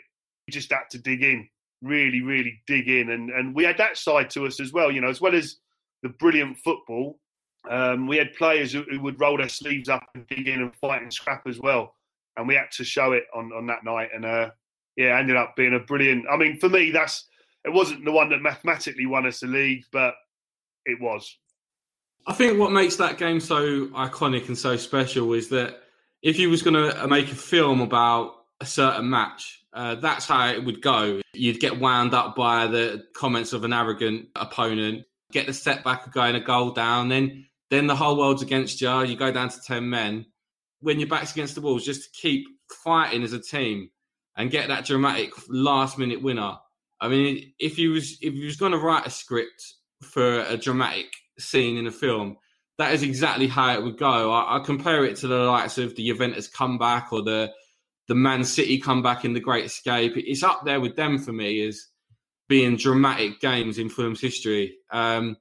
just 0.51 0.71
had 0.73 0.91
to 0.91 0.99
dig 0.99 1.23
in, 1.23 1.49
really, 1.81 2.21
really 2.23 2.61
dig 2.67 2.89
in, 2.89 3.11
and 3.11 3.31
and 3.31 3.55
we 3.55 3.65
had 3.65 3.79
that 3.79 3.97
side 3.97 4.29
to 4.31 4.47
us 4.47 4.61
as 4.61 4.73
well. 4.73 4.91
You 4.91 5.01
know, 5.01 5.09
as 5.09 5.21
well 5.21 5.35
as 5.35 5.57
the 6.03 6.11
brilliant 6.11 6.59
football, 6.59 7.19
um, 7.69 8.07
we 8.07 8.17
had 8.17 8.35
players 8.35 8.73
who, 8.73 8.83
who, 8.91 9.01
would 9.01 9.21
roll 9.21 9.37
their 9.37 9.49
sleeves 9.49 9.89
up 9.89 10.07
and 10.15 10.27
dig 10.27 10.49
in 10.49 10.63
and 10.63 10.75
fight 10.77 11.03
and 11.03 11.13
scrap 11.13 11.47
as 11.47 11.59
well, 11.61 11.95
and 12.37 12.47
we 12.47 12.55
had 12.55 12.71
to 12.73 12.85
show 12.85 13.13
it 13.13 13.25
on 13.35 13.53
on 13.53 13.67
that 13.69 13.85
night. 13.85 14.11
And 14.15 14.25
uh, 14.25 14.51
yeah, 15.01 15.19
ended 15.19 15.37
up 15.37 15.57
being 15.57 15.75
a 15.75 15.79
brilliant. 15.79 16.27
I 16.31 16.37
mean, 16.37 16.59
for 16.59 16.69
me, 16.69 16.91
that's 16.91 17.25
it 17.65 17.73
wasn't 17.73 18.05
the 18.05 18.13
one 18.13 18.29
that 18.29 18.43
mathematically 18.43 19.07
won 19.07 19.27
us 19.27 19.41
the 19.41 19.47
league, 19.47 19.85
but 19.91 20.15
it 20.85 21.01
was. 21.01 21.39
I 22.27 22.35
think 22.35 22.59
what 22.59 22.71
makes 22.71 22.97
that 22.97 23.17
game 23.17 23.41
so 23.41 23.87
iconic 23.89 24.49
and 24.49 24.59
so 24.59 24.77
special 24.77 25.33
is 25.33 25.49
that 25.49 25.81
if 26.23 26.39
you 26.39 26.51
was 26.51 26.61
going 26.61 26.75
to 26.75 27.09
make 27.09 27.33
a 27.33 27.35
film 27.35 27.81
about 27.81 28.35
a 28.61 28.67
certain 28.67 29.09
match, 29.09 29.65
uh, 29.73 29.95
that's 29.95 30.27
how 30.27 30.49
it 30.49 30.63
would 30.63 30.83
go. 30.83 31.23
You'd 31.33 31.61
get 31.61 31.81
wound 31.81 32.13
up 32.13 32.37
by 32.37 32.67
the 32.67 33.05
comments 33.15 33.55
of 33.55 33.65
an 33.65 33.73
arrogant 33.73 34.29
opponent, 34.37 35.07
get 35.33 35.47
the 35.47 35.55
setback 35.55 36.07
of 36.07 36.13
going 36.13 36.35
a 36.35 36.41
goal 36.41 36.73
down, 36.73 37.09
then 37.09 37.47
then 37.71 37.87
the 37.87 37.97
whole 37.97 38.19
world's 38.19 38.43
against 38.43 38.83
you. 38.83 39.03
You 39.05 39.17
go 39.17 39.33
down 39.33 39.49
to 39.49 39.63
ten 39.63 39.89
men. 39.89 40.27
When 40.81 40.99
your 40.99 41.09
back's 41.09 41.33
against 41.33 41.55
the 41.55 41.63
walls, 41.63 41.85
just 41.85 42.03
to 42.03 42.21
keep 42.21 42.47
fighting 42.85 43.23
as 43.23 43.33
a 43.33 43.39
team 43.39 43.91
and 44.37 44.51
get 44.51 44.69
that 44.69 44.87
dramatic 44.87 45.33
last 45.49 45.99
minute 45.99 46.23
winner. 46.23 46.57
I 47.01 47.09
mean, 47.09 47.53
if 47.59 47.79
you 47.79 47.91
was 47.91 48.19
if 48.21 48.35
you 48.35 48.47
was 48.47 48.57
going 48.57 48.73
to 48.73 48.79
write 48.79 49.07
a 49.07 49.11
script 49.11 49.75
for 50.03 50.41
a 50.41 50.57
dramatic 50.57 51.07
scene 51.39 51.77
in 51.77 51.87
a 51.87 51.91
film, 51.91 52.37
that 52.79 52.93
is 52.93 53.03
exactly 53.03 53.47
how 53.47 53.75
it 53.75 53.83
would 53.83 53.99
go. 53.99 54.33
I, 54.33 54.57
I, 54.57 54.61
compare 54.61 55.05
it 55.05 55.17
to 55.17 55.27
the 55.27 55.39
likes 55.39 55.79
of 55.79 55.97
the 55.97 56.07
Juventus 56.07 56.49
comeback 56.49 57.13
or 57.13 57.23
the 57.23 57.53
the 58.09 58.15
Man 58.15 58.45
City 58.45 58.79
comeback 58.79 59.25
in 59.25 59.35
The 59.35 59.41
Great 59.41 59.67
Escape. 59.67 60.15
It's 60.17 60.43
up 60.43 60.65
there 60.65 60.81
with 60.81 60.97
them 60.97 61.19
for 61.19 61.33
me 61.33 61.67
as 61.67 61.87
being 62.49 62.77
dramatic 62.77 63.41
games 63.41 63.79
in 63.79 63.89
film's 63.89 64.21
history. 64.21 64.77
Um, 64.91 65.37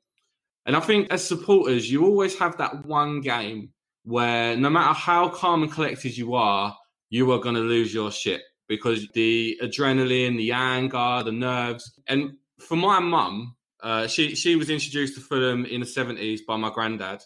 and 0.65 0.75
I 0.75 0.79
think 0.81 1.11
as 1.11 1.27
supporters, 1.27 1.91
you 1.91 2.05
always 2.05 2.37
have 2.37 2.57
that 2.57 2.85
one 2.85 3.21
game 3.21 3.71
where 4.03 4.55
no 4.55 4.69
matter 4.69 4.93
how 4.93 5.29
calm 5.29 5.63
and 5.63 5.71
collected 5.71 6.15
you 6.15 6.35
are, 6.35 6.77
you 7.09 7.31
are 7.31 7.39
going 7.39 7.55
to 7.55 7.61
lose 7.61 7.91
your 7.91 8.11
shit 8.11 8.41
because 8.69 9.05
the 9.13 9.59
adrenaline, 9.61 10.37
the 10.37 10.53
anger, 10.53 11.23
the 11.25 11.33
nerves. 11.33 11.91
And 12.07 12.37
for 12.59 12.77
my 12.77 12.99
mum, 12.99 13.55
uh, 13.81 14.07
she 14.07 14.35
she 14.35 14.55
was 14.55 14.69
introduced 14.69 15.15
to 15.15 15.21
Fulham 15.21 15.65
in 15.65 15.81
the 15.81 15.85
seventies 15.85 16.43
by 16.47 16.55
my 16.55 16.69
granddad, 16.69 17.21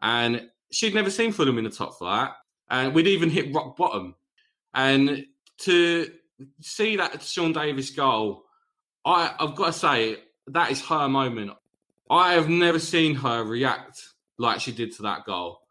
and 0.00 0.48
she'd 0.70 0.94
never 0.94 1.10
seen 1.10 1.32
Fulham 1.32 1.58
in 1.58 1.64
the 1.64 1.70
top 1.70 1.98
flight, 1.98 2.30
and 2.70 2.94
we'd 2.94 3.08
even 3.08 3.30
hit 3.30 3.52
rock 3.54 3.76
bottom. 3.76 4.14
And 4.74 5.24
to 5.58 6.10
see 6.60 6.96
that 6.96 7.22
Sean 7.22 7.52
Davis 7.52 7.90
goal, 7.90 8.44
I 9.04 9.34
I've 9.38 9.56
got 9.56 9.66
to 9.66 9.72
say 9.72 10.16
that 10.48 10.70
is 10.70 10.84
her 10.86 11.08
moment. 11.08 11.52
I 12.10 12.34
have 12.34 12.48
never 12.48 12.78
seen 12.78 13.14
her 13.14 13.42
react 13.42 14.02
like 14.38 14.60
she 14.60 14.72
did 14.72 14.92
to 14.96 15.02
that 15.02 15.24
goal. 15.24 15.61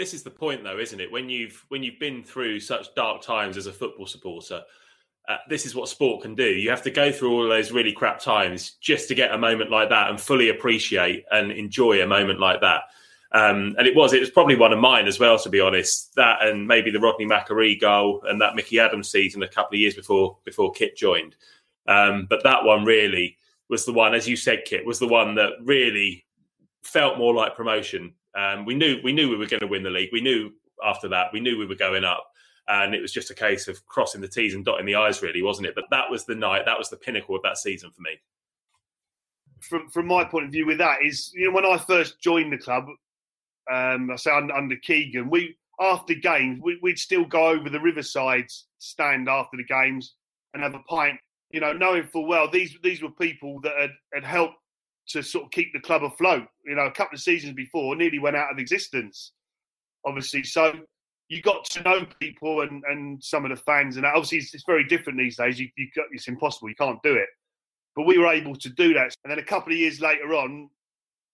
This 0.00 0.14
is 0.14 0.22
the 0.22 0.30
point, 0.30 0.64
though, 0.64 0.78
isn't 0.78 0.98
it? 0.98 1.12
When 1.12 1.28
you've 1.28 1.62
when 1.68 1.82
you've 1.82 1.98
been 1.98 2.24
through 2.24 2.60
such 2.60 2.94
dark 2.94 3.20
times 3.20 3.58
as 3.58 3.66
a 3.66 3.72
football 3.72 4.06
supporter, 4.06 4.62
uh, 5.28 5.36
this 5.50 5.66
is 5.66 5.74
what 5.74 5.90
sport 5.90 6.22
can 6.22 6.34
do. 6.34 6.46
You 6.46 6.70
have 6.70 6.80
to 6.84 6.90
go 6.90 7.12
through 7.12 7.32
all 7.32 7.46
those 7.46 7.70
really 7.70 7.92
crap 7.92 8.18
times 8.18 8.76
just 8.80 9.08
to 9.08 9.14
get 9.14 9.34
a 9.34 9.36
moment 9.36 9.70
like 9.70 9.90
that 9.90 10.08
and 10.08 10.18
fully 10.18 10.48
appreciate 10.48 11.26
and 11.32 11.52
enjoy 11.52 12.02
a 12.02 12.06
moment 12.06 12.40
like 12.40 12.62
that. 12.62 12.84
Um, 13.32 13.74
and 13.76 13.86
it 13.86 13.94
was, 13.94 14.14
it 14.14 14.20
was 14.20 14.30
probably 14.30 14.56
one 14.56 14.72
of 14.72 14.78
mine 14.78 15.06
as 15.06 15.20
well, 15.20 15.38
to 15.38 15.50
be 15.50 15.60
honest. 15.60 16.14
That 16.14 16.42
and 16.46 16.66
maybe 16.66 16.90
the 16.90 16.98
Rodney 16.98 17.26
McAree 17.26 17.78
goal 17.78 18.22
and 18.26 18.40
that 18.40 18.56
Mickey 18.56 18.80
Adams 18.80 19.10
season 19.10 19.42
a 19.42 19.48
couple 19.48 19.76
of 19.76 19.80
years 19.80 19.96
before 19.96 20.38
before 20.46 20.72
Kit 20.72 20.96
joined. 20.96 21.36
Um, 21.86 22.26
but 22.26 22.42
that 22.44 22.64
one 22.64 22.86
really 22.86 23.36
was 23.68 23.84
the 23.84 23.92
one, 23.92 24.14
as 24.14 24.26
you 24.26 24.36
said, 24.36 24.64
Kit, 24.64 24.86
was 24.86 24.98
the 24.98 25.06
one 25.06 25.34
that 25.34 25.50
really 25.62 26.24
felt 26.84 27.18
more 27.18 27.34
like 27.34 27.54
promotion. 27.54 28.14
Um, 28.36 28.64
we 28.64 28.74
knew 28.74 29.00
we 29.02 29.12
knew 29.12 29.28
we 29.28 29.36
were 29.36 29.46
going 29.46 29.60
to 29.60 29.66
win 29.66 29.82
the 29.82 29.90
league. 29.90 30.10
We 30.12 30.20
knew 30.20 30.50
after 30.84 31.08
that 31.08 31.26
we 31.32 31.40
knew 31.40 31.58
we 31.58 31.66
were 31.66 31.74
going 31.74 32.04
up 32.04 32.30
and 32.70 32.94
it 32.94 33.02
was 33.02 33.12
just 33.12 33.30
a 33.30 33.34
case 33.34 33.68
of 33.68 33.84
crossing 33.86 34.20
the 34.20 34.28
T's 34.28 34.54
and 34.54 34.64
dotting 34.64 34.86
the 34.86 34.94
I's, 34.94 35.22
really, 35.22 35.42
wasn't 35.42 35.66
it? 35.66 35.74
But 35.74 35.84
that 35.90 36.08
was 36.08 36.24
the 36.24 36.36
night, 36.36 36.62
that 36.66 36.78
was 36.78 36.88
the 36.88 36.96
pinnacle 36.96 37.34
of 37.34 37.42
that 37.42 37.58
season 37.58 37.90
for 37.90 38.00
me. 38.00 38.12
From 39.60 39.88
from 39.90 40.06
my 40.06 40.24
point 40.24 40.46
of 40.46 40.52
view, 40.52 40.66
with 40.66 40.78
that 40.78 40.98
is, 41.02 41.32
you 41.34 41.46
know, 41.46 41.54
when 41.54 41.66
I 41.66 41.76
first 41.78 42.20
joined 42.20 42.52
the 42.52 42.58
club, 42.58 42.86
um, 43.70 44.10
I 44.10 44.16
say 44.16 44.30
under, 44.30 44.76
Keegan, 44.76 45.28
we 45.28 45.56
after 45.80 46.14
games 46.14 46.60
we, 46.62 46.78
would 46.82 46.98
still 46.98 47.24
go 47.24 47.48
over 47.48 47.68
the 47.68 47.80
Riverside 47.80 48.46
stand 48.78 49.28
after 49.28 49.56
the 49.56 49.64
games 49.64 50.14
and 50.54 50.62
have 50.62 50.74
a 50.74 50.82
pint. 50.88 51.18
You 51.50 51.60
know, 51.60 51.72
knowing 51.72 52.04
full 52.04 52.28
well 52.28 52.48
these 52.48 52.76
these 52.82 53.02
were 53.02 53.10
people 53.10 53.60
that 53.62 53.76
had, 53.78 53.90
had 54.14 54.24
helped 54.24 54.56
to 55.10 55.22
sort 55.22 55.44
of 55.44 55.50
keep 55.50 55.72
the 55.72 55.80
club 55.80 56.04
afloat. 56.04 56.46
You 56.64 56.76
know, 56.76 56.86
a 56.86 56.90
couple 56.90 57.16
of 57.16 57.20
seasons 57.20 57.54
before, 57.54 57.96
nearly 57.96 58.18
went 58.18 58.36
out 58.36 58.52
of 58.52 58.58
existence. 58.58 59.32
Obviously, 60.04 60.42
so 60.42 60.72
you 61.28 61.40
got 61.42 61.64
to 61.64 61.82
know 61.82 62.06
people 62.20 62.62
and, 62.62 62.82
and 62.88 63.22
some 63.22 63.44
of 63.44 63.50
the 63.50 63.62
fans, 63.64 63.96
and 63.96 64.04
obviously 64.06 64.38
it's, 64.38 64.54
it's 64.54 64.64
very 64.66 64.84
different 64.84 65.18
these 65.18 65.36
days. 65.36 65.60
You, 65.60 65.68
you 65.76 65.88
got, 65.94 66.06
it's 66.12 66.28
impossible; 66.28 66.68
you 66.68 66.74
can't 66.74 67.02
do 67.02 67.14
it. 67.14 67.28
But 67.96 68.06
we 68.06 68.18
were 68.18 68.28
able 68.28 68.56
to 68.56 68.68
do 68.68 68.94
that, 68.94 69.14
and 69.24 69.30
then 69.30 69.38
a 69.38 69.44
couple 69.44 69.72
of 69.72 69.78
years 69.78 70.00
later 70.00 70.34
on, 70.34 70.70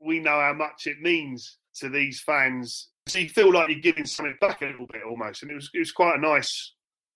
we 0.01 0.21
know 0.21 0.39
how 0.41 0.53
much 0.53 0.87
it 0.87 1.01
means 1.01 1.59
to 1.77 1.89
these 1.89 2.21
fans. 2.21 2.89
So 3.07 3.21
you 3.21 3.29
feel 3.29 3.53
like 3.53 3.69
you're 3.69 3.81
giving 3.81 4.05
something 4.05 4.37
back 4.41 4.63
a 4.63 4.67
little 4.67 4.87
bit 4.87 5.03
almost, 5.09 5.43
and 5.43 5.51
it 5.51 5.55
was 5.55 5.71
it 5.73 5.79
was 5.79 5.93
quite 5.93 6.17
a 6.17 6.21
nice 6.21 6.73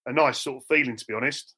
a 0.06 0.12
nice 0.12 0.40
sort 0.40 0.58
of 0.58 0.66
feeling 0.66 0.96
to 0.96 1.04
be 1.06 1.14
honest. 1.14 1.54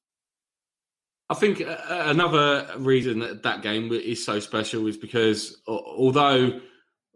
I 1.30 1.34
think 1.34 1.62
uh, 1.62 1.76
another 1.88 2.68
reason 2.78 3.20
that 3.20 3.42
that 3.42 3.62
game 3.62 3.90
is 3.92 4.24
so 4.24 4.38
special 4.40 4.86
is 4.86 4.96
because 4.96 5.62
although 5.66 6.60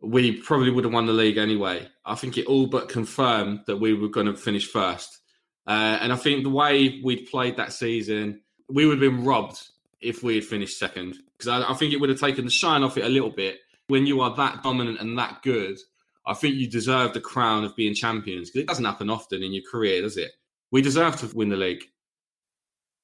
we 0.02 0.40
probably 0.40 0.70
would 0.70 0.84
have 0.84 0.92
won 0.92 1.06
the 1.06 1.12
league 1.12 1.38
anyway. 1.38 1.86
I 2.04 2.14
think 2.14 2.38
it 2.38 2.46
all 2.46 2.66
but 2.66 2.88
confirmed 2.88 3.60
that 3.66 3.76
we 3.76 3.94
were 3.94 4.08
going 4.08 4.26
to 4.26 4.36
finish 4.36 4.70
first. 4.70 5.20
Uh, 5.66 5.98
and 6.00 6.12
I 6.12 6.16
think 6.16 6.44
the 6.44 6.50
way 6.50 7.00
we'd 7.02 7.28
played 7.28 7.56
that 7.56 7.72
season, 7.72 8.40
we 8.68 8.86
would 8.86 9.00
have 9.02 9.12
been 9.12 9.24
robbed 9.24 9.60
if 10.00 10.22
we 10.22 10.36
had 10.36 10.44
finished 10.44 10.78
second. 10.78 11.16
Because 11.36 11.48
I, 11.48 11.70
I, 11.70 11.74
think 11.74 11.92
it 11.92 12.00
would 12.00 12.10
have 12.10 12.20
taken 12.20 12.44
the 12.44 12.50
shine 12.50 12.82
off 12.82 12.96
it 12.96 13.04
a 13.04 13.08
little 13.08 13.30
bit. 13.30 13.58
When 13.88 14.06
you 14.06 14.20
are 14.20 14.34
that 14.36 14.62
dominant 14.62 15.00
and 15.00 15.18
that 15.18 15.42
good, 15.42 15.78
I 16.26 16.34
think 16.34 16.54
you 16.54 16.68
deserve 16.68 17.12
the 17.12 17.20
crown 17.20 17.64
of 17.64 17.74
being 17.74 17.94
champions. 17.94 18.50
Because 18.50 18.62
it 18.62 18.68
doesn't 18.68 18.84
happen 18.84 19.10
often 19.10 19.42
in 19.42 19.52
your 19.52 19.64
career, 19.68 20.02
does 20.02 20.16
it? 20.16 20.32
We 20.70 20.82
deserve 20.82 21.16
to 21.16 21.34
win 21.34 21.48
the 21.48 21.56
league. 21.56 21.84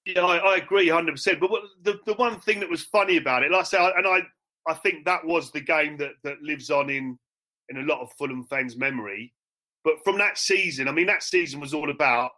Yeah, 0.05 0.25
I, 0.25 0.37
I 0.39 0.57
agree 0.57 0.89
100%. 0.89 1.41
But 1.41 1.51
what, 1.51 1.63
the, 1.83 2.01
the 2.07 2.15
one 2.15 2.41
thing 2.41 2.61
that 2.61 2.71
was 2.71 2.83
funny 2.83 3.17
about 3.17 3.43
it, 3.45 3.53
like 3.53 3.61
I 3.61 3.65
say, 3.65 3.93
and 3.97 4.07
I, 4.07 4.23
I 4.67 4.75
think 4.75 5.05
that 5.05 5.25
was 5.25 5.51
the 5.51 5.61
game 5.61 5.97
that 5.99 6.13
that 6.25 6.41
lives 6.43 6.71
on 6.71 6.91
in 6.91 7.19
in 7.69 7.79
a 7.79 7.83
lot 7.83 8.01
of 8.01 8.13
Fulham 8.19 8.45
fans' 8.45 8.77
memory. 8.77 9.33
But 9.85 10.03
from 10.05 10.19
that 10.19 10.39
season, 10.39 10.89
I 10.89 10.93
mean, 10.93 11.07
that 11.07 11.23
season 11.23 11.61
was 11.61 11.75
all 11.75 11.91
about 11.91 12.31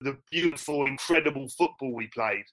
the 0.00 0.16
beautiful, 0.30 0.86
incredible 0.86 1.48
football 1.48 1.94
we 1.94 2.06
played. 2.08 2.44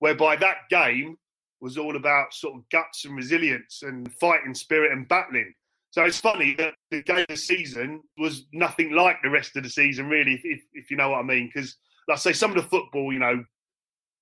Whereby 0.00 0.36
that 0.36 0.68
game 0.70 1.16
was 1.60 1.78
all 1.78 1.96
about 1.96 2.34
sort 2.34 2.56
of 2.56 2.68
guts 2.70 3.04
and 3.04 3.16
resilience 3.16 3.82
and 3.82 4.12
fighting 4.14 4.54
spirit 4.54 4.92
and 4.92 5.08
battling. 5.08 5.52
So 5.90 6.04
it's 6.04 6.20
funny 6.20 6.54
that 6.56 6.74
the 6.90 7.02
game 7.02 7.18
of 7.18 7.26
the 7.28 7.36
season 7.36 8.02
was 8.16 8.46
nothing 8.52 8.92
like 8.92 9.16
the 9.22 9.30
rest 9.30 9.56
of 9.56 9.62
the 9.62 9.70
season, 9.70 10.08
really, 10.08 10.40
if, 10.44 10.60
if 10.72 10.90
you 10.90 10.96
know 10.96 11.10
what 11.10 11.18
I 11.20 11.22
mean. 11.22 11.50
Because, 11.52 11.76
like 12.08 12.16
I 12.16 12.20
say, 12.20 12.32
some 12.32 12.50
of 12.50 12.56
the 12.56 12.68
football, 12.68 13.12
you 13.12 13.18
know, 13.18 13.44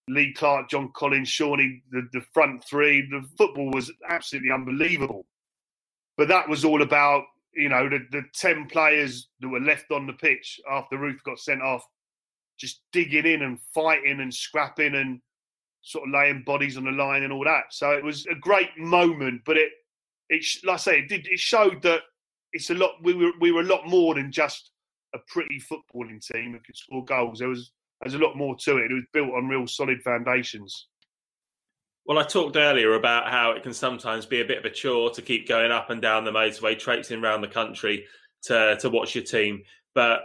Lee 0.08 0.32
Clark, 0.32 0.70
John 0.70 0.90
Collins, 0.94 1.28
Shawnee, 1.28 1.82
the, 1.90 2.08
the 2.12 2.22
front 2.32 2.64
three. 2.64 3.02
The 3.10 3.26
football 3.36 3.70
was 3.70 3.90
absolutely 4.08 4.50
unbelievable. 4.50 5.26
but 6.16 6.28
that 6.28 6.48
was 6.48 6.64
all 6.64 6.82
about 6.82 7.24
you 7.54 7.68
know 7.68 7.88
the, 7.88 8.00
the 8.10 8.22
ten 8.34 8.66
players 8.66 9.28
that 9.40 9.48
were 9.48 9.60
left 9.60 9.90
on 9.90 10.06
the 10.06 10.12
pitch 10.12 10.60
after 10.70 10.98
Ruth 10.98 11.22
got 11.24 11.38
sent 11.38 11.62
off, 11.62 11.84
just 12.58 12.82
digging 12.92 13.26
in 13.26 13.42
and 13.42 13.58
fighting 13.74 14.20
and 14.20 14.34
scrapping 14.34 14.94
and 14.96 15.20
sort 15.82 16.08
of 16.08 16.14
laying 16.14 16.42
bodies 16.44 16.76
on 16.76 16.84
the 16.84 16.90
line 16.90 17.22
and 17.22 17.32
all 17.32 17.44
that. 17.44 17.64
So 17.70 17.92
it 17.92 18.04
was 18.04 18.26
a 18.26 18.34
great 18.34 18.76
moment, 18.76 19.42
but 19.46 19.56
it 19.56 19.70
it 20.28 20.44
like 20.64 20.74
I 20.74 20.78
say 20.78 20.98
it 21.00 21.08
did 21.08 21.26
it 21.28 21.38
showed 21.38 21.82
that 21.82 22.02
it's 22.52 22.70
a 22.70 22.74
lot. 22.74 22.92
We 23.02 23.14
were 23.14 23.32
we 23.40 23.52
were 23.52 23.62
a 23.62 23.64
lot 23.64 23.86
more 23.86 24.14
than 24.14 24.32
just 24.32 24.72
a 25.14 25.18
pretty 25.28 25.60
footballing 25.60 26.24
team 26.24 26.52
that 26.52 26.64
could 26.66 26.76
score 26.76 27.04
goals. 27.04 27.38
There 27.38 27.48
was 27.48 27.72
there's 28.02 28.14
a 28.14 28.18
lot 28.18 28.36
more 28.36 28.56
to 28.56 28.76
it. 28.78 28.90
It 28.90 28.94
was 28.94 29.04
built 29.12 29.32
on 29.32 29.48
real 29.48 29.66
solid 29.66 30.02
foundations. 30.02 30.86
Well, 32.06 32.18
I 32.18 32.22
talked 32.22 32.56
earlier 32.56 32.94
about 32.94 33.30
how 33.30 33.50
it 33.52 33.62
can 33.62 33.74
sometimes 33.74 34.24
be 34.24 34.40
a 34.40 34.44
bit 34.44 34.58
of 34.58 34.64
a 34.64 34.70
chore 34.70 35.10
to 35.10 35.20
keep 35.20 35.46
going 35.46 35.70
up 35.70 35.90
and 35.90 36.00
down 36.00 36.24
the 36.24 36.30
motorway, 36.30 36.78
traipsing 36.78 37.22
around 37.22 37.42
the 37.42 37.48
country 37.48 38.06
to 38.44 38.76
to 38.80 38.88
watch 38.88 39.14
your 39.14 39.24
team, 39.24 39.62
but 39.94 40.22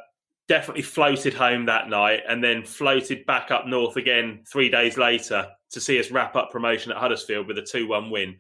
definitely 0.47 0.81
floated 0.81 1.33
home 1.33 1.65
that 1.65 1.89
night 1.89 2.21
and 2.27 2.43
then 2.43 2.63
floated 2.63 3.25
back 3.25 3.51
up 3.51 3.65
north 3.65 3.95
again 3.95 4.43
three 4.47 4.69
days 4.69 4.97
later 4.97 5.47
to 5.71 5.81
see 5.81 5.99
us 5.99 6.11
wrap 6.11 6.35
up 6.35 6.51
promotion 6.51 6.91
at 6.91 6.97
Huddersfield 6.97 7.47
with 7.47 7.57
a 7.57 7.61
2 7.61 7.87
1 7.87 8.09
win. 8.09 8.37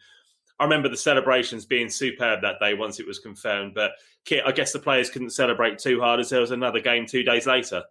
I 0.59 0.63
remember 0.65 0.87
the 0.87 0.97
celebrations 0.97 1.65
being 1.65 1.89
superb 1.89 2.41
that 2.41 2.59
day 2.59 2.73
once 2.73 2.99
it 2.99 3.07
was 3.07 3.19
confirmed. 3.19 3.73
But 3.73 3.91
Kit, 4.23 4.43
I 4.45 4.51
guess 4.51 4.71
the 4.71 4.79
players 4.79 5.09
couldn't 5.09 5.31
celebrate 5.31 5.79
too 5.79 5.99
hard 5.99 6.19
as 6.19 6.29
there 6.29 6.41
was 6.41 6.51
another 6.51 6.79
game 6.79 7.05
two 7.05 7.23
days 7.23 7.45
later. 7.47 7.83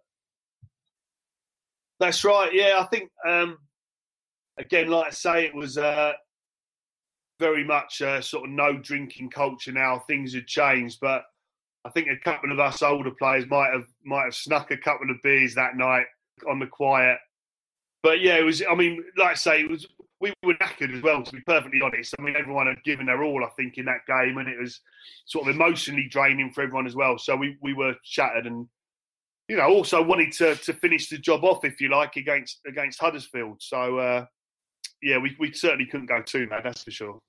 That's 1.99 2.23
right. 2.23 2.53
Yeah, 2.53 2.79
I 2.79 2.85
think 2.85 3.09
um, 3.27 3.57
again, 4.57 4.87
like 4.87 5.07
I 5.07 5.11
say, 5.11 5.45
it 5.45 5.55
was 5.55 5.77
uh, 5.77 6.13
very 7.39 7.63
much 7.63 8.01
a 8.01 8.21
sort 8.21 8.45
of 8.45 8.51
no 8.51 8.77
drinking 8.77 9.29
culture 9.29 9.71
now. 9.71 9.99
Things 9.99 10.33
had 10.33 10.47
changed, 10.47 10.99
but 11.01 11.23
I 11.85 11.89
think 11.89 12.07
a 12.07 12.23
couple 12.23 12.51
of 12.51 12.59
us 12.59 12.81
older 12.81 13.11
players 13.11 13.45
might 13.47 13.71
have 13.73 13.85
might 14.05 14.25
have 14.25 14.35
snuck 14.35 14.71
a 14.71 14.77
couple 14.77 15.09
of 15.09 15.17
beers 15.23 15.55
that 15.55 15.75
night 15.75 16.05
on 16.49 16.59
the 16.59 16.67
quiet. 16.67 17.17
But 18.01 18.21
yeah, 18.21 18.35
it 18.35 18.43
was. 18.43 18.61
I 18.69 18.75
mean, 18.75 19.03
like 19.17 19.31
I 19.31 19.35
say, 19.35 19.61
it 19.61 19.69
was 19.69 19.87
we 20.19 20.33
were 20.43 20.53
knackered 20.55 20.95
as 20.95 21.03
well, 21.03 21.21
to 21.21 21.31
be 21.33 21.41
perfectly 21.41 21.81
honest. 21.81 22.15
I 22.17 22.21
mean, 22.21 22.37
everyone 22.37 22.67
had 22.67 22.81
given 22.85 23.05
their 23.07 23.23
all, 23.23 23.43
I 23.43 23.49
think, 23.57 23.77
in 23.77 23.85
that 23.85 24.05
game, 24.07 24.37
and 24.37 24.47
it 24.47 24.57
was 24.57 24.79
sort 25.25 25.47
of 25.47 25.55
emotionally 25.55 26.07
draining 26.09 26.51
for 26.51 26.61
everyone 26.61 26.87
as 26.87 26.95
well. 26.95 27.17
So 27.17 27.35
we, 27.35 27.57
we 27.61 27.73
were 27.73 27.95
shattered, 28.03 28.45
and 28.45 28.67
you 29.47 29.57
know, 29.57 29.67
also 29.67 30.01
wanted 30.01 30.31
to 30.33 30.55
to 30.55 30.73
finish 30.73 31.09
the 31.09 31.17
job 31.17 31.43
off, 31.43 31.65
if 31.65 31.81
you 31.81 31.89
like, 31.89 32.15
against 32.15 32.59
against 32.67 32.99
Huddersfield. 32.99 33.57
So 33.61 33.97
uh, 33.99 34.25
yeah, 35.01 35.17
we 35.17 35.35
we 35.39 35.51
certainly 35.53 35.85
couldn't 35.85 36.07
go 36.07 36.21
too 36.21 36.47
mad, 36.47 36.61
that's 36.63 36.83
for 36.83 36.91
sure. 36.91 37.19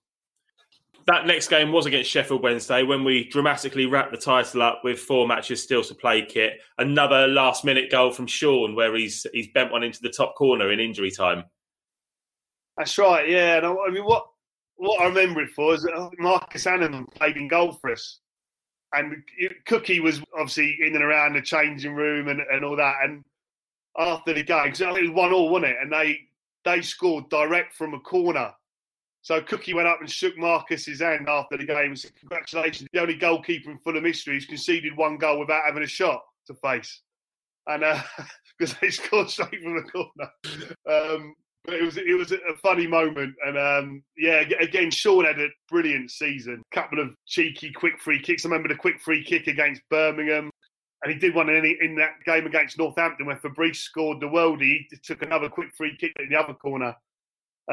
That 1.06 1.26
next 1.26 1.48
game 1.48 1.70
was 1.70 1.84
against 1.84 2.10
Sheffield 2.10 2.42
Wednesday 2.42 2.82
when 2.82 3.04
we 3.04 3.28
dramatically 3.28 3.84
wrapped 3.84 4.10
the 4.10 4.16
title 4.16 4.62
up 4.62 4.80
with 4.84 4.98
four 4.98 5.28
matches 5.28 5.62
still 5.62 5.82
to 5.84 5.94
play. 5.94 6.24
Kit 6.24 6.54
another 6.78 7.26
last 7.26 7.62
minute 7.64 7.90
goal 7.90 8.10
from 8.10 8.26
Sean 8.26 8.74
where 8.74 8.94
he's 8.96 9.26
he's 9.32 9.48
bent 9.48 9.70
one 9.70 9.82
into 9.82 10.00
the 10.00 10.08
top 10.08 10.34
corner 10.34 10.72
in 10.72 10.80
injury 10.80 11.10
time. 11.10 11.44
That's 12.78 12.96
right. 12.96 13.28
Yeah, 13.28 13.58
and 13.58 13.66
I, 13.66 13.74
I 13.86 13.90
mean, 13.90 14.04
what 14.04 14.26
what 14.76 15.00
I 15.00 15.06
remember 15.06 15.42
it 15.42 15.50
for 15.50 15.74
is 15.74 15.86
Marcus 16.18 16.64
Hahnemann 16.64 17.06
played 17.14 17.36
in 17.36 17.48
goal 17.48 17.72
for 17.72 17.92
us, 17.92 18.20
and 18.96 19.22
Cookie 19.66 20.00
was 20.00 20.22
obviously 20.34 20.76
in 20.80 20.94
and 20.94 21.04
around 21.04 21.34
the 21.34 21.42
changing 21.42 21.94
room 21.94 22.28
and, 22.28 22.40
and 22.40 22.64
all 22.64 22.76
that. 22.76 22.96
And 23.02 23.24
after 23.98 24.32
the 24.32 24.42
game, 24.42 24.64
because 24.64 24.80
it 24.80 25.02
was 25.02 25.10
one 25.10 25.32
all, 25.32 25.50
wasn't 25.50 25.72
it? 25.72 25.76
And 25.80 25.92
they 25.92 26.18
they 26.64 26.80
scored 26.82 27.28
direct 27.28 27.74
from 27.74 27.94
a 27.94 28.00
corner. 28.00 28.52
So 29.22 29.40
Cookie 29.40 29.74
went 29.74 29.88
up 29.88 30.00
and 30.00 30.10
shook 30.10 30.36
Marcus's 30.36 31.00
hand 31.00 31.28
after 31.28 31.56
the 31.56 31.64
game 31.64 31.90
and 31.90 31.98
said, 31.98 32.12
"Congratulations, 32.20 32.88
the 32.92 33.00
only 33.00 33.14
goalkeeper 33.14 33.70
in 33.70 33.78
Fulham 33.78 34.04
history 34.04 34.34
who's 34.34 34.46
conceded 34.46 34.96
one 34.96 35.16
goal 35.16 35.40
without 35.40 35.64
having 35.64 35.82
a 35.82 35.86
shot 35.86 36.22
to 36.46 36.54
face." 36.54 37.00
And 37.66 37.82
because 38.58 38.74
uh, 38.74 38.76
they 38.82 38.90
scored 38.90 39.30
straight 39.30 39.62
from 39.62 39.76
the 39.76 39.90
corner. 39.90 40.30
Um, 40.86 41.34
but 41.64 41.74
it 41.74 41.82
was 41.82 41.96
it 41.96 42.18
was 42.18 42.30
a 42.30 42.56
funny 42.62 42.86
moment, 42.86 43.34
and 43.46 43.56
um, 43.56 44.02
yeah, 44.16 44.44
again, 44.60 44.90
Sean 44.90 45.24
had 45.24 45.40
a 45.40 45.48
brilliant 45.70 46.10
season. 46.10 46.62
Couple 46.72 47.00
of 47.00 47.14
cheeky 47.26 47.72
quick 47.72 47.98
free 48.00 48.20
kicks. 48.20 48.44
I 48.44 48.48
remember 48.48 48.68
the 48.68 48.74
quick 48.74 49.00
free 49.00 49.24
kick 49.24 49.46
against 49.46 49.80
Birmingham, 49.88 50.50
and 51.02 51.12
he 51.12 51.18
did 51.18 51.34
one 51.34 51.48
in, 51.48 51.64
in 51.80 51.94
that 51.96 52.22
game 52.26 52.46
against 52.46 52.78
Northampton 52.78 53.26
where 53.26 53.36
Fabrice 53.36 53.80
scored 53.80 54.20
the 54.20 54.26
worldie. 54.26 54.86
He 54.90 54.96
took 55.02 55.22
another 55.22 55.48
quick 55.48 55.68
free 55.74 55.96
kick 55.98 56.12
in 56.18 56.28
the 56.28 56.36
other 56.36 56.54
corner. 56.54 56.94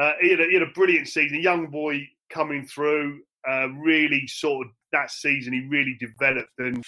Uh, 0.00 0.12
he, 0.22 0.30
had 0.30 0.40
a, 0.40 0.46
he, 0.46 0.54
had 0.54 0.62
a, 0.62 0.72
brilliant 0.72 1.06
season. 1.06 1.42
Young 1.42 1.66
boy 1.66 2.08
coming 2.30 2.66
through, 2.66 3.20
uh, 3.46 3.68
really 3.68 4.26
sort 4.26 4.66
of 4.66 4.72
that 4.92 5.10
season. 5.10 5.52
He 5.52 5.60
really 5.68 5.98
developed 6.00 6.58
and 6.58 6.82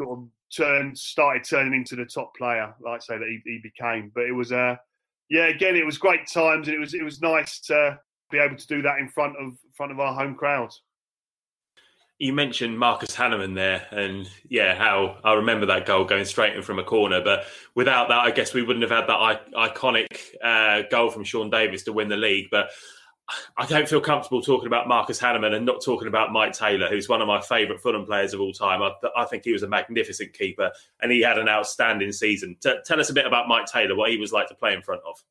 sort 0.00 0.18
of 0.18 0.28
turned, 0.54 0.98
started 0.98 1.44
turning 1.44 1.74
into 1.74 1.96
the 1.96 2.06
top 2.06 2.34
player, 2.34 2.74
like 2.80 3.02
I 3.02 3.04
say 3.04 3.18
that 3.18 3.28
he, 3.28 3.40
he 3.44 3.60
became. 3.62 4.10
But 4.14 4.24
it 4.24 4.32
was 4.32 4.52
a 4.52 4.58
uh, 4.58 4.76
yeah, 5.30 5.46
again, 5.46 5.76
it 5.76 5.86
was 5.86 5.98
great 5.98 6.26
times, 6.32 6.68
and 6.68 6.76
it 6.76 6.80
was 6.80 6.94
it 6.94 7.02
was 7.02 7.20
nice 7.20 7.60
to 7.60 7.98
be 8.30 8.38
able 8.38 8.56
to 8.56 8.66
do 8.66 8.82
that 8.82 8.98
in 8.98 9.08
front 9.08 9.36
of 9.38 9.54
front 9.74 9.92
of 9.92 10.00
our 10.00 10.14
home 10.14 10.34
crowd. 10.34 10.70
You 12.18 12.32
mentioned 12.32 12.78
Marcus 12.78 13.14
Hahnemann 13.14 13.54
there, 13.54 13.86
and 13.90 14.30
yeah, 14.48 14.74
how 14.76 15.18
I 15.24 15.34
remember 15.34 15.66
that 15.66 15.86
goal 15.86 16.04
going 16.04 16.24
straight 16.24 16.54
in 16.54 16.62
from 16.62 16.78
a 16.78 16.84
corner. 16.84 17.20
But 17.22 17.46
without 17.74 18.08
that, 18.08 18.20
I 18.20 18.30
guess 18.30 18.54
we 18.54 18.62
wouldn't 18.62 18.88
have 18.88 18.90
had 18.90 19.08
that 19.08 19.52
iconic 19.52 20.34
uh, 20.42 20.82
goal 20.90 21.10
from 21.10 21.24
Sean 21.24 21.50
Davis 21.50 21.82
to 21.84 21.92
win 21.92 22.08
the 22.08 22.16
league. 22.16 22.46
But 22.50 22.70
I 23.56 23.64
don't 23.66 23.88
feel 23.88 24.00
comfortable 24.00 24.42
talking 24.42 24.66
about 24.66 24.86
Marcus 24.86 25.18
Hahnemann 25.18 25.54
and 25.54 25.64
not 25.64 25.82
talking 25.82 26.08
about 26.08 26.32
Mike 26.32 26.52
Taylor, 26.52 26.88
who's 26.88 27.08
one 27.08 27.22
of 27.22 27.28
my 27.28 27.40
favourite 27.40 27.80
Fulham 27.80 28.04
players 28.04 28.34
of 28.34 28.40
all 28.40 28.52
time. 28.52 28.82
I, 28.82 28.92
I, 29.16 29.24
think 29.24 29.44
he 29.44 29.52
was 29.52 29.62
a 29.62 29.68
magnificent 29.68 30.34
keeper 30.34 30.70
and 31.00 31.10
he 31.10 31.22
had 31.22 31.38
an 31.38 31.48
outstanding 31.48 32.12
season. 32.12 32.56
T- 32.60 32.74
tell 32.84 33.00
us 33.00 33.08
a 33.08 33.14
bit 33.14 33.26
about 33.26 33.48
Mike 33.48 33.66
Taylor, 33.66 33.94
what 33.94 34.10
he 34.10 34.18
was 34.18 34.32
like 34.32 34.48
to 34.48 34.54
play 34.54 34.74
in 34.74 34.82
front 34.82 35.00
of. 35.08 35.22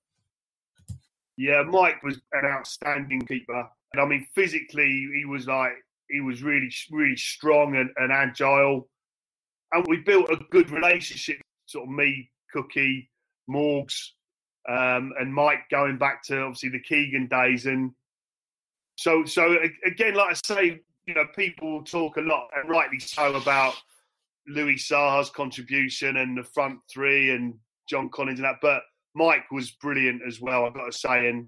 Yeah, 1.38 1.64
Mike 1.64 2.02
was 2.04 2.20
an 2.32 2.46
outstanding 2.46 3.22
keeper. 3.22 3.68
And 3.94 4.02
I 4.02 4.06
mean, 4.06 4.26
physically, 4.34 5.10
he 5.16 5.26
was 5.26 5.48
like, 5.48 5.74
he 6.10 6.20
was 6.20 6.42
really, 6.42 6.72
really 6.92 7.16
strong 7.16 7.76
and, 7.76 7.92
and 7.98 8.12
agile. 8.12 8.88
And 9.72 9.86
we 9.88 9.98
built 9.98 10.30
a 10.32 10.38
good 10.50 10.72
relationship, 10.72 11.42
sort 11.68 11.88
of 11.88 11.94
me, 11.94 12.30
Cookie, 12.52 13.10
Morgs, 13.50 14.10
um, 14.70 15.14
and 15.20 15.34
Mike 15.34 15.70
going 15.70 15.98
back 15.98 16.24
to 16.24 16.42
obviously 16.42 16.70
the 16.70 16.80
Keegan 16.80 17.28
days. 17.28 17.66
And 17.66 17.92
so, 18.96 19.26
so 19.26 19.58
again, 19.86 20.16
like 20.16 20.30
I 20.32 20.34
say, 20.46 20.82
you 21.06 21.14
know, 21.14 21.26
people 21.36 21.84
talk 21.84 22.18
a 22.18 22.22
lot, 22.22 22.50
and 22.56 22.70
rightly 22.70 23.00
so, 23.00 23.34
about 23.34 23.76
Louis 24.48 24.78
Saha's 24.78 25.30
contribution 25.30 26.18
and 26.18 26.38
the 26.38 26.44
front 26.44 26.80
three 26.90 27.32
and 27.32 27.56
John 27.90 28.10
Collins 28.10 28.40
and 28.40 28.46
that. 28.46 28.60
But 28.62 28.84
Mike 29.16 29.52
was 29.52 29.72
brilliant 29.72 30.22
as 30.28 30.40
well, 30.40 30.66
I've 30.66 30.74
got 30.74 30.86
to 30.86 30.98
say. 30.98 31.28
And, 31.28 31.46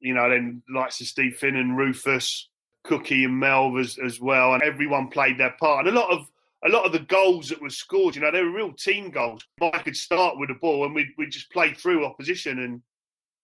you 0.00 0.14
know, 0.14 0.28
then 0.28 0.62
likes 0.72 1.00
of 1.00 1.06
Steve 1.06 1.36
Finn 1.36 1.56
and 1.56 1.76
Rufus, 1.76 2.48
Cookie 2.84 3.24
and 3.24 3.40
Melv 3.40 3.80
as, 3.80 3.98
as 4.04 4.20
well. 4.20 4.54
And 4.54 4.62
everyone 4.62 5.08
played 5.08 5.38
their 5.38 5.54
part. 5.58 5.86
And 5.86 5.96
a 5.96 6.00
lot 6.00 6.10
of 6.10 6.28
a 6.64 6.68
lot 6.68 6.84
of 6.84 6.92
the 6.92 7.00
goals 7.00 7.48
that 7.48 7.60
were 7.60 7.70
scored, 7.70 8.14
you 8.14 8.22
know, 8.22 8.30
they 8.30 8.42
were 8.42 8.50
real 8.50 8.72
team 8.72 9.10
goals. 9.10 9.42
Mike 9.60 9.84
could 9.84 9.96
start 9.96 10.38
with 10.38 10.48
the 10.48 10.54
ball 10.54 10.84
and 10.84 10.94
we'd, 10.94 11.08
we'd 11.18 11.30
just 11.30 11.50
play 11.52 11.74
through 11.74 12.04
opposition 12.04 12.60
and 12.60 12.82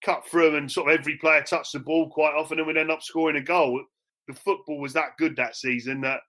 cut 0.04 0.26
through 0.26 0.46
them, 0.46 0.56
and 0.56 0.70
sort 0.70 0.90
of 0.90 0.98
every 0.98 1.16
player 1.18 1.42
touched 1.42 1.72
the 1.72 1.78
ball 1.78 2.10
quite 2.10 2.34
often, 2.34 2.58
and 2.58 2.66
we'd 2.66 2.76
end 2.76 2.90
up 2.90 3.02
scoring 3.02 3.36
a 3.36 3.42
goal. 3.42 3.80
The 4.28 4.34
football 4.34 4.80
was 4.80 4.92
that 4.94 5.16
good 5.18 5.36
that 5.36 5.56
season 5.56 6.00
that 6.02 6.20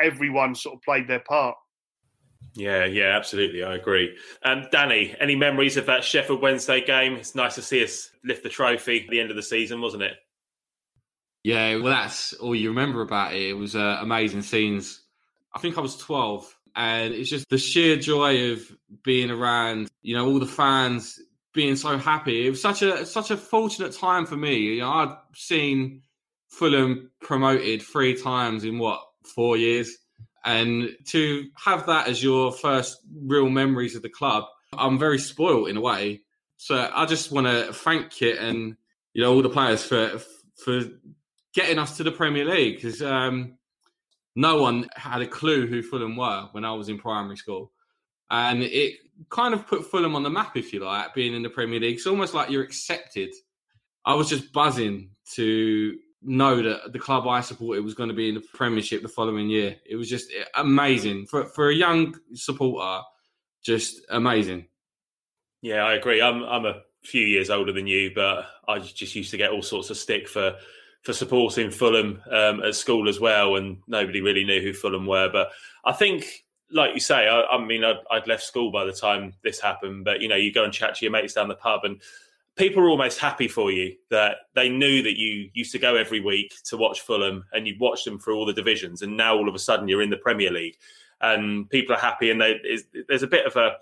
everyone 0.00 0.54
sort 0.54 0.76
of 0.76 0.82
played 0.82 1.08
their 1.08 1.20
part. 1.20 1.56
Yeah, 2.54 2.84
yeah, 2.84 3.16
absolutely. 3.16 3.64
I 3.64 3.74
agree. 3.74 4.16
Um, 4.44 4.66
Danny, 4.70 5.14
any 5.18 5.34
memories 5.34 5.76
of 5.76 5.86
that 5.86 6.04
Sheffield 6.04 6.42
Wednesday 6.42 6.84
game? 6.84 7.14
It's 7.14 7.34
nice 7.34 7.54
to 7.56 7.62
see 7.62 7.82
us 7.82 8.10
lift 8.22 8.42
the 8.42 8.48
trophy 8.48 9.04
at 9.04 9.10
the 9.10 9.20
end 9.20 9.30
of 9.30 9.36
the 9.36 9.42
season, 9.42 9.80
wasn't 9.80 10.04
it? 10.04 10.14
Yeah, 11.42 11.76
well, 11.76 11.92
that's 11.92 12.32
all 12.34 12.54
you 12.54 12.68
remember 12.68 13.02
about 13.02 13.34
it. 13.34 13.42
It 13.42 13.54
was 13.54 13.74
uh, 13.74 13.98
amazing 14.00 14.42
scenes 14.42 15.03
I 15.54 15.58
think 15.60 15.78
I 15.78 15.80
was 15.80 15.96
12. 15.96 16.54
And 16.76 17.14
it's 17.14 17.30
just 17.30 17.48
the 17.48 17.58
sheer 17.58 17.96
joy 17.96 18.52
of 18.52 18.60
being 19.04 19.30
around, 19.30 19.88
you 20.02 20.16
know, 20.16 20.26
all 20.26 20.40
the 20.40 20.46
fans 20.46 21.20
being 21.52 21.76
so 21.76 21.96
happy. 21.96 22.46
It 22.46 22.50
was 22.50 22.60
such 22.60 22.82
a 22.82 23.06
such 23.06 23.30
a 23.30 23.36
fortunate 23.36 23.92
time 23.92 24.26
for 24.26 24.36
me. 24.36 24.56
You 24.56 24.80
know, 24.80 24.90
I'd 24.90 25.16
seen 25.34 26.02
Fulham 26.48 27.12
promoted 27.20 27.82
three 27.82 28.20
times 28.20 28.64
in 28.64 28.78
what 28.78 29.00
four 29.22 29.56
years, 29.56 29.96
and 30.44 30.90
to 31.06 31.48
have 31.56 31.86
that 31.86 32.08
as 32.08 32.22
your 32.22 32.52
first 32.52 32.98
real 33.24 33.48
memories 33.48 33.94
of 33.94 34.02
the 34.02 34.08
club, 34.08 34.44
I'm 34.76 34.98
very 34.98 35.18
spoiled 35.18 35.68
in 35.68 35.76
a 35.76 35.80
way. 35.80 36.22
So 36.56 36.90
I 36.92 37.06
just 37.06 37.30
want 37.30 37.46
to 37.46 37.72
thank 37.72 38.20
it 38.20 38.38
and 38.38 38.76
you 39.12 39.22
know 39.22 39.32
all 39.32 39.42
the 39.42 39.48
players 39.48 39.84
for 39.84 40.20
for 40.56 40.80
getting 41.54 41.78
us 41.78 41.96
to 41.98 42.02
the 42.02 42.10
Premier 42.10 42.44
League 42.44 42.76
because 42.76 43.00
um, 43.00 43.58
no 44.34 44.60
one 44.60 44.88
had 44.94 45.22
a 45.22 45.26
clue 45.26 45.66
who 45.66 45.82
Fulham 45.82 46.16
were 46.16 46.48
when 46.52 46.64
I 46.64 46.72
was 46.72 46.88
in 46.88 46.98
primary 46.98 47.36
school. 47.36 47.72
And 48.30 48.62
it 48.62 48.94
kind 49.28 49.54
of 49.54 49.66
put 49.66 49.90
Fulham 49.90 50.16
on 50.16 50.22
the 50.22 50.30
map, 50.30 50.56
if 50.56 50.72
you 50.72 50.80
like, 50.80 51.14
being 51.14 51.34
in 51.34 51.42
the 51.42 51.50
Premier 51.50 51.78
League. 51.78 51.96
It's 51.96 52.06
almost 52.06 52.34
like 52.34 52.50
you're 52.50 52.64
accepted. 52.64 53.30
I 54.04 54.14
was 54.14 54.28
just 54.28 54.52
buzzing 54.52 55.10
to 55.34 55.98
know 56.24 56.62
that 56.62 56.92
the 56.92 56.98
club 56.98 57.28
I 57.28 57.42
supported 57.42 57.84
was 57.84 57.94
going 57.94 58.08
to 58.08 58.14
be 58.14 58.28
in 58.28 58.34
the 58.34 58.44
Premiership 58.54 59.02
the 59.02 59.08
following 59.08 59.48
year. 59.48 59.76
It 59.88 59.96
was 59.96 60.08
just 60.08 60.30
eh, 60.30 60.44
amazing 60.54 61.26
for 61.26 61.44
for 61.44 61.68
a 61.68 61.74
young 61.74 62.16
supporter. 62.32 63.02
Just 63.62 64.00
amazing. 64.10 64.66
Yeah, 65.62 65.84
I 65.84 65.94
agree. 65.94 66.20
I'm 66.20 66.42
I'm 66.42 66.64
a 66.64 66.82
few 67.02 67.26
years 67.26 67.50
older 67.50 67.72
than 67.72 67.86
you, 67.86 68.10
but 68.14 68.46
I 68.66 68.78
just 68.78 69.14
used 69.14 69.30
to 69.30 69.36
get 69.36 69.50
all 69.50 69.62
sorts 69.62 69.90
of 69.90 69.96
stick 69.96 70.28
for 70.28 70.56
for 71.04 71.12
supporting 71.12 71.70
Fulham 71.70 72.20
um, 72.30 72.62
at 72.62 72.74
school 72.74 73.08
as 73.08 73.20
well, 73.20 73.56
and 73.56 73.78
nobody 73.86 74.22
really 74.22 74.44
knew 74.44 74.60
who 74.60 74.72
Fulham 74.72 75.06
were. 75.06 75.28
But 75.30 75.50
I 75.84 75.92
think, 75.92 76.44
like 76.70 76.94
you 76.94 77.00
say, 77.00 77.28
I, 77.28 77.42
I 77.42 77.64
mean, 77.64 77.84
I'd, 77.84 77.98
I'd, 78.10 78.26
left 78.26 78.42
school 78.42 78.72
by 78.72 78.84
the 78.84 78.92
time 78.92 79.34
this 79.44 79.60
happened, 79.60 80.04
but 80.04 80.22
you 80.22 80.28
know, 80.28 80.36
you 80.36 80.52
go 80.52 80.64
and 80.64 80.72
chat 80.72 80.96
to 80.96 81.04
your 81.04 81.12
mates 81.12 81.34
down 81.34 81.48
the 81.48 81.54
pub, 81.54 81.84
and 81.84 82.00
people 82.56 82.82
are 82.82 82.88
almost 82.88 83.18
happy 83.18 83.48
for 83.48 83.70
you 83.70 83.94
that 84.10 84.36
they 84.54 84.70
knew 84.70 85.02
that 85.02 85.18
you 85.18 85.50
used 85.52 85.72
to 85.72 85.78
go 85.78 85.94
every 85.94 86.20
week 86.20 86.54
to 86.64 86.78
watch 86.78 87.02
Fulham, 87.02 87.44
and 87.52 87.68
you 87.68 87.76
watched 87.78 88.06
them 88.06 88.18
through 88.18 88.36
all 88.36 88.46
the 88.46 88.54
divisions, 88.54 89.02
and 89.02 89.14
now 89.14 89.36
all 89.36 89.48
of 89.48 89.54
a 89.54 89.58
sudden 89.58 89.88
you're 89.88 90.02
in 90.02 90.10
the 90.10 90.16
Premier 90.16 90.50
League, 90.50 90.78
and 91.20 91.68
people 91.68 91.94
are 91.94 92.00
happy, 92.00 92.30
and 92.30 92.40
they, 92.40 92.58
there's 93.08 93.22
a 93.22 93.28
bit 93.28 93.44
of 93.44 93.56
a 93.56 93.76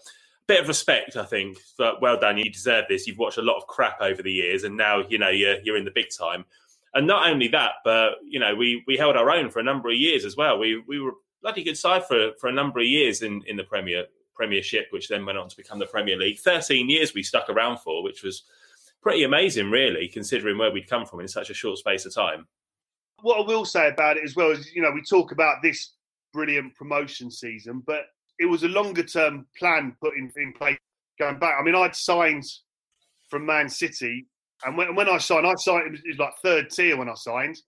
bit 0.49 0.61
of 0.61 0.66
respect, 0.66 1.16
I 1.16 1.25
think. 1.25 1.59
But 1.79 2.03
well 2.03 2.18
done, 2.18 2.37
you 2.37 2.51
deserve 2.51 2.87
this. 2.89 3.07
You've 3.07 3.18
watched 3.18 3.39
a 3.39 3.43
lot 3.43 3.59
of 3.59 3.68
crap 3.68 4.01
over 4.01 4.23
the 4.25 4.33
years, 4.33 4.64
and 4.64 4.77
now 4.77 5.03
you 5.09 5.18
know 5.18 5.31
you're 5.31 5.61
you're 5.62 5.77
in 5.77 5.85
the 5.85 5.93
big 5.93 6.11
time. 6.11 6.45
And 6.95 7.07
not 7.07 7.26
only 7.28 7.49
that, 7.49 7.72
but 7.84 8.14
you 8.26 8.38
know, 8.38 8.55
we 8.55 8.82
we 8.86 8.97
held 8.97 9.16
our 9.16 9.30
own 9.30 9.51
for 9.51 9.61
a 9.61 9.64
number 9.64 9.88
of 9.88 9.97
years 9.97 10.24
as 10.24 10.36
well. 10.36 10.59
We 10.59 10.82
we 10.86 11.01
were 11.01 11.12
bloody 11.40 11.64
good 11.64 11.78
side 11.78 12.05
for 12.07 12.32
for 12.40 12.49
a 12.49 12.53
number 12.53 12.80
of 12.80 12.86
years 12.86 13.22
in 13.22 13.43
in 13.47 13.57
the 13.57 13.64
Premier 13.64 14.07
Premiership, 14.34 14.88
which 14.90 15.09
then 15.09 15.24
went 15.24 15.38
on 15.38 15.49
to 15.49 15.57
become 15.57 15.78
the 15.78 15.86
Premier 15.86 16.16
League. 16.16 16.38
Thirteen 16.38 16.90
years 16.90 17.14
we 17.14 17.22
stuck 17.22 17.49
around 17.49 17.78
for, 17.78 18.03
which 18.03 18.22
was 18.22 18.45
pretty 19.03 19.24
amazing, 19.24 19.70
really, 19.70 20.09
considering 20.09 20.59
where 20.59 20.70
we'd 20.70 20.88
come 20.88 21.05
from 21.05 21.20
in 21.20 21.28
such 21.28 21.51
a 21.51 21.55
short 21.55 21.78
space 21.78 22.07
of 22.07 22.14
time. 22.14 22.47
What 23.20 23.40
I 23.40 23.47
will 23.47 23.64
say 23.64 23.88
about 23.88 24.16
it 24.16 24.24
as 24.24 24.36
well 24.36 24.51
is, 24.51 24.72
you 24.74 24.82
know, 24.82 24.90
we 24.93 25.03
talk 25.03 25.32
about 25.32 25.57
this 25.62 25.95
brilliant 26.32 26.74
promotion 26.74 27.30
season, 27.30 27.82
but 27.86 28.07
it 28.38 28.47
was 28.47 28.62
a 28.62 28.68
longer 28.68 29.03
term 29.03 29.47
plan 29.59 29.97
put 30.01 30.14
in, 30.16 30.30
in 30.36 30.53
place 30.53 30.78
going 31.18 31.38
back. 31.38 31.57
I 31.59 31.62
mean, 31.62 31.74
I'd 31.74 31.95
signed 31.95 32.45
from 33.28 33.47
Man 33.47 33.68
City 33.68 34.26
and 34.65 34.77
when, 34.77 34.95
when 34.95 35.09
I 35.09 35.19
signed, 35.19 35.47
I 35.47 35.55
signed, 35.57 35.95
it 35.95 36.03
was, 36.07 36.19
like 36.19 36.35
third 36.43 36.71
tier 36.71 36.97
when 36.97 37.09
I 37.09 37.15
signed. 37.15 37.59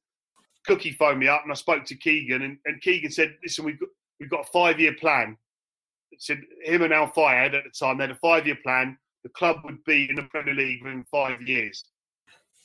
Cookie 0.67 0.93
phoned 0.93 1.19
me 1.19 1.29
up 1.29 1.43
and 1.43 1.53
I 1.53 1.55
spoke 1.55 1.85
to 1.85 1.97
Keegan, 1.97 2.43
and, 2.43 2.59
and 2.65 2.81
Keegan 2.81 3.11
said, 3.11 3.37
Listen, 3.43 3.65
we've 3.65 3.79
got, 3.79 3.89
we've 4.19 4.31
got 4.31 4.47
a 4.47 4.53
five 4.53 4.81
year 4.81 4.95
plan. 4.95 5.37
It 6.11 6.23
said 6.23 6.41
him 6.63 6.83
and 6.83 6.93
Al 6.93 7.09
Fayed 7.09 7.55
at 7.55 7.65
the 7.65 7.71
time, 7.71 7.99
they 7.99 8.05
had 8.05 8.13
a 8.13 8.17
five 8.17 8.47
year 8.47 8.59
plan. 8.63 8.97
The 9.25 9.31
club 9.31 9.59
would 9.65 9.83
be 9.85 10.07
in 10.09 10.17
the 10.17 10.23
Premier 10.25 10.55
League 10.55 10.83
within 10.83 11.05
five 11.11 11.43
years. 11.43 11.85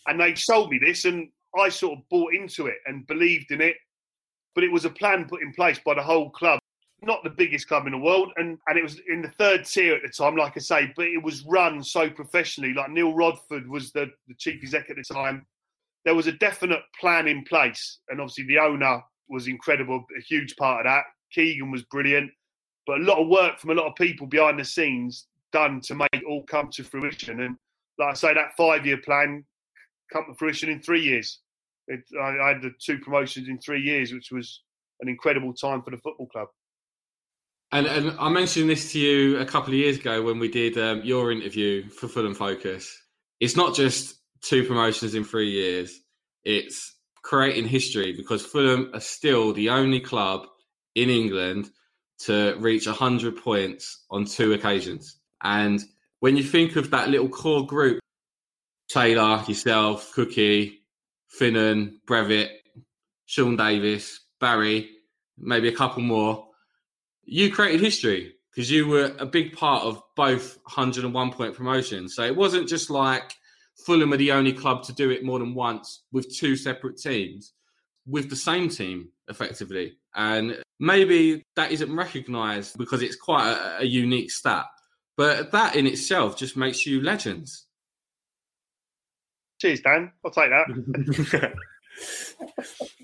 And 0.07 0.19
they 0.19 0.35
sold 0.35 0.69
me 0.69 0.79
this, 0.79 1.05
and 1.05 1.29
I 1.57 1.69
sort 1.69 1.97
of 1.97 2.09
bought 2.09 2.33
into 2.33 2.67
it 2.67 2.77
and 2.85 3.07
believed 3.07 3.51
in 3.51 3.61
it. 3.61 3.75
But 4.55 4.63
it 4.63 4.71
was 4.71 4.85
a 4.85 4.89
plan 4.89 5.25
put 5.25 5.41
in 5.41 5.53
place 5.53 5.79
by 5.85 5.93
the 5.93 6.03
whole 6.03 6.29
club 6.31 6.58
not 7.01 7.23
the 7.23 7.29
biggest 7.29 7.67
club 7.67 7.85
in 7.85 7.91
the 7.91 7.97
world, 7.97 8.31
and, 8.37 8.57
and 8.67 8.77
it 8.77 8.83
was 8.83 8.99
in 9.07 9.21
the 9.21 9.29
third 9.29 9.65
tier 9.65 9.95
at 9.95 10.01
the 10.01 10.09
time, 10.09 10.35
like 10.35 10.53
I 10.55 10.59
say, 10.59 10.91
but 10.95 11.05
it 11.05 11.21
was 11.21 11.45
run 11.45 11.83
so 11.83 12.09
professionally. 12.09 12.73
Like 12.73 12.91
Neil 12.91 13.13
Rodford 13.13 13.67
was 13.67 13.91
the, 13.91 14.11
the 14.27 14.33
chief 14.35 14.61
exec 14.61 14.89
at 14.89 14.95
the 14.95 15.03
time. 15.03 15.45
There 16.05 16.15
was 16.15 16.27
a 16.27 16.31
definite 16.33 16.81
plan 16.99 17.27
in 17.27 17.43
place, 17.43 17.99
and 18.09 18.19
obviously 18.19 18.45
the 18.45 18.59
owner 18.59 19.01
was 19.29 19.47
incredible, 19.47 20.03
a 20.17 20.21
huge 20.21 20.55
part 20.55 20.85
of 20.85 20.91
that. 20.91 21.03
Keegan 21.31 21.71
was 21.71 21.83
brilliant, 21.83 22.31
but 22.87 22.99
a 22.99 23.03
lot 23.03 23.21
of 23.21 23.27
work 23.27 23.59
from 23.59 23.71
a 23.71 23.75
lot 23.75 23.87
of 23.87 23.95
people 23.95 24.27
behind 24.27 24.59
the 24.59 24.65
scenes 24.65 25.27
done 25.51 25.81
to 25.81 25.95
make 25.95 26.09
it 26.13 26.23
all 26.27 26.43
come 26.43 26.69
to 26.71 26.83
fruition. 26.83 27.41
And 27.41 27.55
like 27.97 28.11
I 28.11 28.13
say, 28.13 28.33
that 28.33 28.55
five 28.57 28.85
year 28.85 28.97
plan 28.97 29.43
come 30.11 30.25
to 30.27 30.33
fruition 30.35 30.69
in 30.69 30.81
three 30.81 31.01
years. 31.01 31.39
It, 31.87 32.01
I, 32.19 32.37
I 32.37 32.47
had 32.49 32.61
the 32.61 32.71
two 32.79 32.99
promotions 32.99 33.47
in 33.47 33.59
three 33.59 33.81
years, 33.81 34.13
which 34.13 34.31
was 34.31 34.61
an 35.01 35.07
incredible 35.07 35.53
time 35.53 35.81
for 35.81 35.91
the 35.91 35.97
football 35.97 36.27
club. 36.27 36.47
And, 37.71 37.85
and 37.85 38.15
I 38.19 38.29
mentioned 38.29 38.69
this 38.69 38.91
to 38.93 38.99
you 38.99 39.37
a 39.37 39.45
couple 39.45 39.69
of 39.69 39.75
years 39.75 39.97
ago 39.97 40.23
when 40.23 40.39
we 40.39 40.47
did 40.47 40.77
um, 40.77 41.01
your 41.03 41.31
interview 41.31 41.87
for 41.89 42.07
Fulham 42.07 42.33
Focus. 42.33 42.99
It's 43.39 43.55
not 43.55 43.75
just 43.75 44.15
two 44.41 44.63
promotions 44.63 45.13
in 45.13 45.23
three 45.23 45.51
years, 45.51 45.99
it's 46.43 46.95
creating 47.21 47.67
history 47.67 48.13
because 48.13 48.43
Fulham 48.43 48.89
are 48.93 48.99
still 48.99 49.53
the 49.53 49.69
only 49.69 49.99
club 49.99 50.47
in 50.95 51.09
England 51.09 51.69
to 52.19 52.55
reach 52.59 52.87
100 52.87 53.37
points 53.37 54.05
on 54.09 54.25
two 54.25 54.53
occasions. 54.53 55.19
And 55.43 55.81
when 56.19 56.35
you 56.35 56.43
think 56.43 56.75
of 56.75 56.89
that 56.89 57.09
little 57.09 57.29
core 57.29 57.65
group, 57.65 57.99
Taylor, 58.89 59.43
yourself, 59.47 60.11
Cookie, 60.13 60.79
Finnan, 61.39 61.99
Brevett, 62.07 62.49
Sean 63.25 63.55
Davis, 63.55 64.19
Barry, 64.39 64.89
maybe 65.37 65.67
a 65.67 65.75
couple 65.75 66.01
more, 66.01 66.48
you 67.29 67.51
created 67.51 67.81
history 67.81 68.33
because 68.51 68.71
you 68.71 68.87
were 68.87 69.13
a 69.19 69.25
big 69.25 69.53
part 69.53 69.83
of 69.83 70.01
both 70.15 70.57
101 70.63 71.31
point 71.31 71.53
promotions. 71.53 72.15
So 72.15 72.23
it 72.23 72.35
wasn't 72.35 72.67
just 72.67 72.89
like 72.89 73.35
Fulham 73.85 74.11
are 74.13 74.17
the 74.17 74.31
only 74.31 74.51
club 74.51 74.83
to 74.83 74.93
do 74.93 75.11
it 75.11 75.23
more 75.23 75.39
than 75.39 75.53
once 75.53 76.03
with 76.11 76.35
two 76.35 76.55
separate 76.55 76.97
teams, 76.97 77.53
with 78.07 78.29
the 78.29 78.35
same 78.35 78.67
team 78.67 79.09
effectively. 79.27 79.97
And 80.15 80.61
maybe 80.79 81.43
that 81.55 81.71
isn't 81.71 81.95
recognised 81.95 82.77
because 82.77 83.03
it's 83.03 83.15
quite 83.15 83.51
a, 83.51 83.81
a 83.81 83.85
unique 83.85 84.31
stat. 84.31 84.65
But 85.15 85.51
that 85.51 85.75
in 85.75 85.85
itself 85.85 86.35
just 86.35 86.57
makes 86.57 86.85
you 86.85 87.01
legends. 87.01 87.67
Cheers, 89.61 89.81
Dan. 89.81 90.11
I'll 90.25 90.31
take 90.31 90.49
that. 90.49 91.53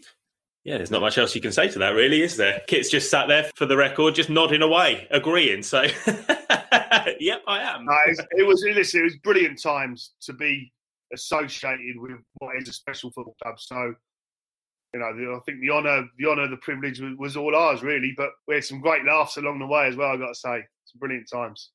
Yeah, 0.65 0.77
there's 0.77 0.89
not 0.89 1.01
much 1.01 1.19
else 1.19 1.35
you 1.35 1.41
can 1.41 1.51
say 1.51 1.69
to 1.69 1.79
that, 1.79 1.89
really, 1.89 2.23
is 2.23 2.37
there? 2.37 2.63
Kit's 2.65 2.89
just 2.89 3.11
sat 3.11 3.27
there 3.27 3.51
for 3.55 3.67
the 3.67 3.77
record, 3.77 4.15
just 4.15 4.31
nodding 4.31 4.63
away, 4.63 5.07
agreeing. 5.11 5.61
So, 5.61 5.83
yep, 7.19 7.43
I 7.47 7.59
am. 7.59 7.85
it 8.31 8.47
was 8.47 8.63
listen, 8.63 9.01
it 9.01 9.03
was 9.03 9.15
brilliant 9.17 9.61
times 9.61 10.13
to 10.21 10.33
be 10.33 10.73
associated 11.13 11.97
with 11.97 12.17
what 12.39 12.55
is 12.55 12.67
a 12.67 12.73
special 12.73 13.11
football 13.11 13.35
club. 13.43 13.59
So, 13.59 13.93
you 14.91 14.99
know, 14.99 15.35
I 15.35 15.39
think 15.45 15.61
the 15.61 15.69
honour, 15.69 16.07
the 16.17 16.27
honour, 16.27 16.47
the 16.47 16.57
privilege 16.57 16.99
was, 16.99 17.13
was, 17.15 17.37
all 17.37 17.55
ours, 17.55 17.83
really. 17.83 18.15
But 18.17 18.31
we 18.47 18.55
had 18.55 18.63
some 18.63 18.81
great 18.81 19.05
laughs 19.05 19.37
along 19.37 19.59
the 19.59 19.67
way 19.67 19.85
as 19.85 19.95
well. 19.95 20.13
I 20.13 20.17
got 20.17 20.29
to 20.29 20.35
say, 20.35 20.63
some 20.85 20.99
brilliant 20.99 21.29
times. 21.31 21.69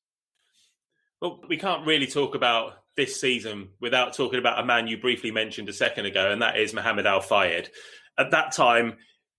Well, 1.21 1.39
we 1.47 1.55
can't 1.55 1.87
really 1.87 2.07
talk 2.07 2.35
about 2.35 2.73
this 2.97 3.21
season 3.21 3.69
without 3.79 4.13
talking 4.13 4.39
about 4.39 4.59
a 4.59 4.65
man 4.65 4.87
you 4.87 4.97
briefly 4.97 5.31
mentioned 5.31 5.69
a 5.69 5.73
second 5.73 6.07
ago, 6.07 6.31
and 6.31 6.41
that 6.41 6.57
is 6.57 6.73
Mohamed 6.73 7.05
Al 7.05 7.21
Fayed 7.21 7.69
at 8.17 8.31
that 8.31 8.51
time, 8.51 8.97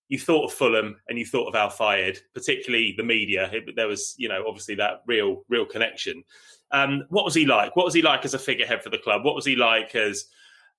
you 0.09 0.19
thought 0.19 0.45
of 0.45 0.53
Fulham 0.53 0.97
and 1.07 1.17
you 1.17 1.25
thought 1.25 1.47
of 1.47 1.55
Al 1.55 1.69
Fayed, 1.69 2.19
particularly 2.33 2.93
the 2.97 3.03
media. 3.03 3.49
It, 3.51 3.75
there 3.75 3.87
was, 3.87 4.13
you 4.17 4.29
know, 4.29 4.43
obviously 4.47 4.75
that 4.75 5.01
real, 5.07 5.43
real 5.49 5.65
connection. 5.65 6.23
Um, 6.71 7.03
what 7.09 7.25
was 7.25 7.33
he 7.33 7.45
like? 7.45 7.75
What 7.75 7.85
was 7.85 7.93
he 7.93 8.01
like 8.01 8.25
as 8.25 8.33
a 8.33 8.39
figurehead 8.39 8.83
for 8.83 8.89
the 8.89 8.97
club? 8.97 9.23
What 9.23 9.35
was 9.35 9.45
he 9.45 9.55
like 9.55 9.95
as 9.95 10.25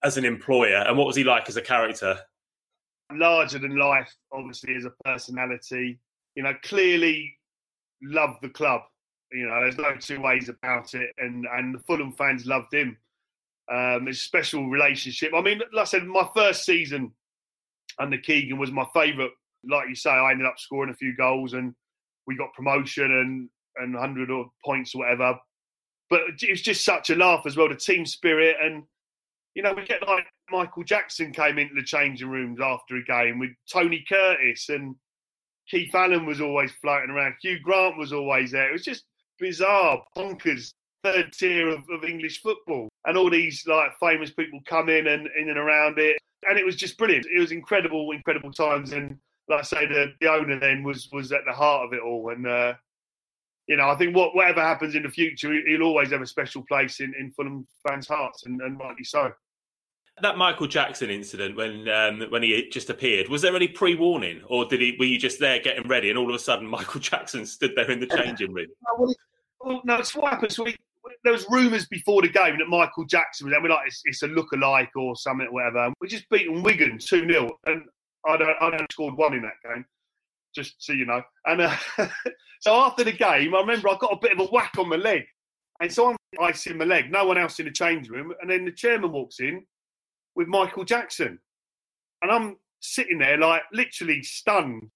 as 0.03 0.17
an 0.17 0.25
employer? 0.25 0.85
And 0.87 0.99
what 0.99 1.07
was 1.07 1.17
he 1.17 1.25
like 1.25 1.49
as 1.49 1.57
a 1.57 1.63
character? 1.63 2.19
Larger 3.13 3.59
than 3.59 3.77
life, 3.77 4.13
obviously, 4.33 4.75
as 4.77 4.85
a 4.85 4.93
personality. 5.05 5.99
You 6.35 6.43
know, 6.43 6.53
clearly 6.63 7.37
loved 8.03 8.39
the 8.43 8.49
club. 8.49 8.83
You 9.33 9.47
know, 9.47 9.61
there's 9.61 9.79
no 9.79 9.97
two 9.99 10.21
ways 10.21 10.49
about 10.49 10.95
it. 10.95 11.11
And 11.19 11.47
and 11.53 11.75
the 11.75 11.81
Fulham 11.81 12.13
fans 12.13 12.45
loved 12.47 12.75
him. 12.75 12.97
Um, 13.73 14.07
it's 14.09 14.19
a 14.19 14.23
special 14.23 14.69
relationship. 14.69 15.33
I 15.35 15.41
mean, 15.41 15.61
like 15.73 15.83
I 15.83 15.85
said, 15.85 16.05
my 16.07 16.29
first 16.35 16.65
season 16.65 17.13
under 17.99 18.19
Keegan 18.19 18.59
was 18.59 18.71
my 18.71 18.87
favourite. 18.95 19.31
Like 19.69 19.89
you 19.89 19.95
say, 19.95 20.11
I 20.11 20.31
ended 20.31 20.47
up 20.47 20.59
scoring 20.59 20.91
a 20.91 20.97
few 20.97 21.17
goals 21.17 21.55
and 21.55 21.75
we 22.27 22.37
got 22.37 22.53
promotion 22.55 23.05
and 23.05 23.49
and 23.77 23.97
hundred 23.97 24.31
or 24.31 24.51
points 24.65 24.95
or 24.95 24.99
whatever. 24.99 25.39
But 26.11 26.21
it 26.41 26.51
was 26.51 26.63
just 26.63 26.85
such 26.85 27.11
a 27.11 27.17
laugh 27.17 27.45
as 27.47 27.57
well. 27.57 27.69
The 27.69 27.77
team 27.77 28.07
spirit 28.07 28.57
and 28.63 28.85
you 29.55 29.63
know 29.63 29.73
we 29.73 29.85
get 29.85 30.07
like 30.07 30.27
Michael 30.51 30.85
Jackson 30.85 31.33
came 31.33 31.59
into 31.59 31.75
the 31.75 31.83
changing 31.83 32.29
rooms 32.29 32.61
after 32.61 32.97
a 32.97 33.05
game 33.05 33.39
with 33.39 33.51
Tony 33.73 34.05
Curtis 34.09 34.69
and 34.69 34.95
Keith 35.69 35.95
Allen 35.95 36.27
was 36.27 36.41
always 36.41 36.73
floating 36.83 37.11
around. 37.11 37.35
Hugh 37.41 37.59
Grant 37.61 37.97
was 37.97 38.13
always 38.13 38.53
there. 38.53 38.69
It 38.69 38.73
was 38.73 38.85
just 38.85 39.05
bizarre, 39.39 40.03
bonkers 40.17 40.73
third 41.03 41.33
tier 41.33 41.69
of, 41.69 41.83
of 41.91 42.05
English 42.05 42.41
football, 42.41 42.89
and 43.07 43.17
all 43.17 43.31
these 43.31 43.65
like 43.67 43.93
famous 44.01 44.31
people 44.31 44.59
come 44.67 44.89
in 44.89 45.07
and 45.07 45.29
in 45.39 45.49
and 45.51 45.59
around 45.59 45.99
it 45.99 46.17
and 46.49 46.59
it 46.59 46.65
was 46.65 46.77
just 46.77 46.99
brilliant. 46.99 47.27
It 47.27 47.41
was 47.41 47.53
incredible, 47.53 48.11
incredible 48.13 48.53
times. 48.53 48.93
And 48.93 49.19
like 49.49 49.61
I 49.61 49.63
say, 49.63 49.87
the, 49.87 50.13
the 50.21 50.31
owner 50.31 50.59
then 50.59 50.83
was 50.83 51.09
was 51.13 51.33
at 51.33 51.43
the 51.47 51.53
heart 51.53 51.87
of 51.87 51.93
it 51.93 52.01
all. 52.01 52.31
And 52.31 52.47
uh, 52.47 52.75
you 53.67 53.77
know, 53.77 53.89
I 53.89 53.97
think 53.97 54.15
what 54.15 54.35
whatever 54.35 54.61
happens 54.61 54.95
in 54.95 55.03
the 55.03 55.09
future, 55.09 55.53
he'll 55.67 55.83
always 55.83 56.11
have 56.11 56.23
a 56.23 56.27
special 56.27 56.63
place 56.63 57.01
in, 57.01 57.15
in 57.19 57.31
Fulham 57.31 57.67
fans' 57.87 58.09
hearts, 58.09 58.45
and, 58.47 58.61
and 58.61 58.79
rightly 58.79 59.05
so. 59.05 59.33
That 60.23 60.39
Michael 60.39 60.69
Jackson 60.69 61.11
incident 61.11 61.57
when 61.57 61.89
um, 61.89 62.23
when 62.31 62.43
he 62.43 62.69
just 62.71 62.89
appeared, 62.89 63.29
was 63.29 63.43
there 63.43 63.57
any 63.57 63.67
pre 63.67 63.95
warning, 63.97 64.43
or 64.47 64.65
did 64.65 64.81
he 64.81 64.97
were 64.99 65.07
you 65.07 65.19
just 65.19 65.41
there 65.41 65.59
getting 65.59 65.89
ready, 65.89 66.11
and 66.11 66.19
all 66.19 66.29
of 66.29 66.35
a 66.35 66.39
sudden 66.39 66.67
Michael 66.69 67.01
Jackson 67.01 67.47
stood 67.47 67.73
there 67.75 67.91
in 67.91 68.01
the 68.01 68.07
changing 68.23 68.53
room? 68.53 68.69
well, 69.61 69.81
no, 69.85 69.97
it's 69.97 70.15
what 70.15 70.33
happens. 70.33 70.59
We, 70.59 70.77
there 71.23 71.33
was 71.33 71.47
rumours 71.51 71.87
before 71.87 72.23
the 72.23 72.29
game 72.29 72.59
that 72.59 72.69
Michael 72.69 73.05
Jackson 73.05 73.47
was. 73.47 73.55
And 73.55 73.63
we're 73.63 73.71
like, 73.71 73.87
it's, 73.87 74.03
it's 74.05 74.23
a 74.23 74.29
look-alike 74.29 74.91
or 74.97 75.17
something, 75.17 75.47
or 75.47 75.53
whatever. 75.53 75.93
We 76.01 76.09
just 76.09 76.29
beaten 76.31 76.63
Wigan 76.63 76.99
two 76.99 77.27
0 77.27 77.51
and 77.67 77.83
I 78.27 78.37
don't, 78.37 78.57
I 78.61 78.71
don't 78.71 78.93
scored 78.93 79.17
one 79.17 79.35
in 79.35 79.43
that 79.43 79.75
game. 79.75 79.85
Just 80.55 80.75
so 80.79 80.93
you 80.93 81.05
know. 81.05 81.23
And 81.47 81.63
uh, 81.63 81.77
so 82.61 82.75
after 82.75 83.05
the 83.05 83.13
game, 83.13 83.55
I 83.55 83.61
remember 83.61 83.89
I 83.89 83.97
got 84.01 84.13
a 84.13 84.19
bit 84.21 84.33
of 84.33 84.41
a 84.41 84.45
whack 84.45 84.73
on 84.79 84.89
my 84.89 84.97
leg, 84.97 85.25
and 85.81 85.93
so 85.93 86.11
I'm 86.11 86.17
icing 86.41 86.79
my 86.79 86.85
leg. 86.85 87.11
No 87.11 87.27
one 87.27 87.39
else 87.39 87.59
in 87.59 87.67
the 87.67 87.73
change 87.73 88.09
room, 88.09 88.33
and 88.41 88.51
then 88.51 88.65
the 88.65 88.73
chairman 88.73 89.13
walks 89.13 89.41
in 89.41 89.65
with 90.37 90.47
Michael 90.47 90.85
Jackson, 90.85 91.41
and 92.23 92.31
I'm 92.31 92.57
sitting 92.81 93.19
there 93.19 93.37
like 93.37 93.63
literally 93.73 94.23
stunned. 94.23 94.91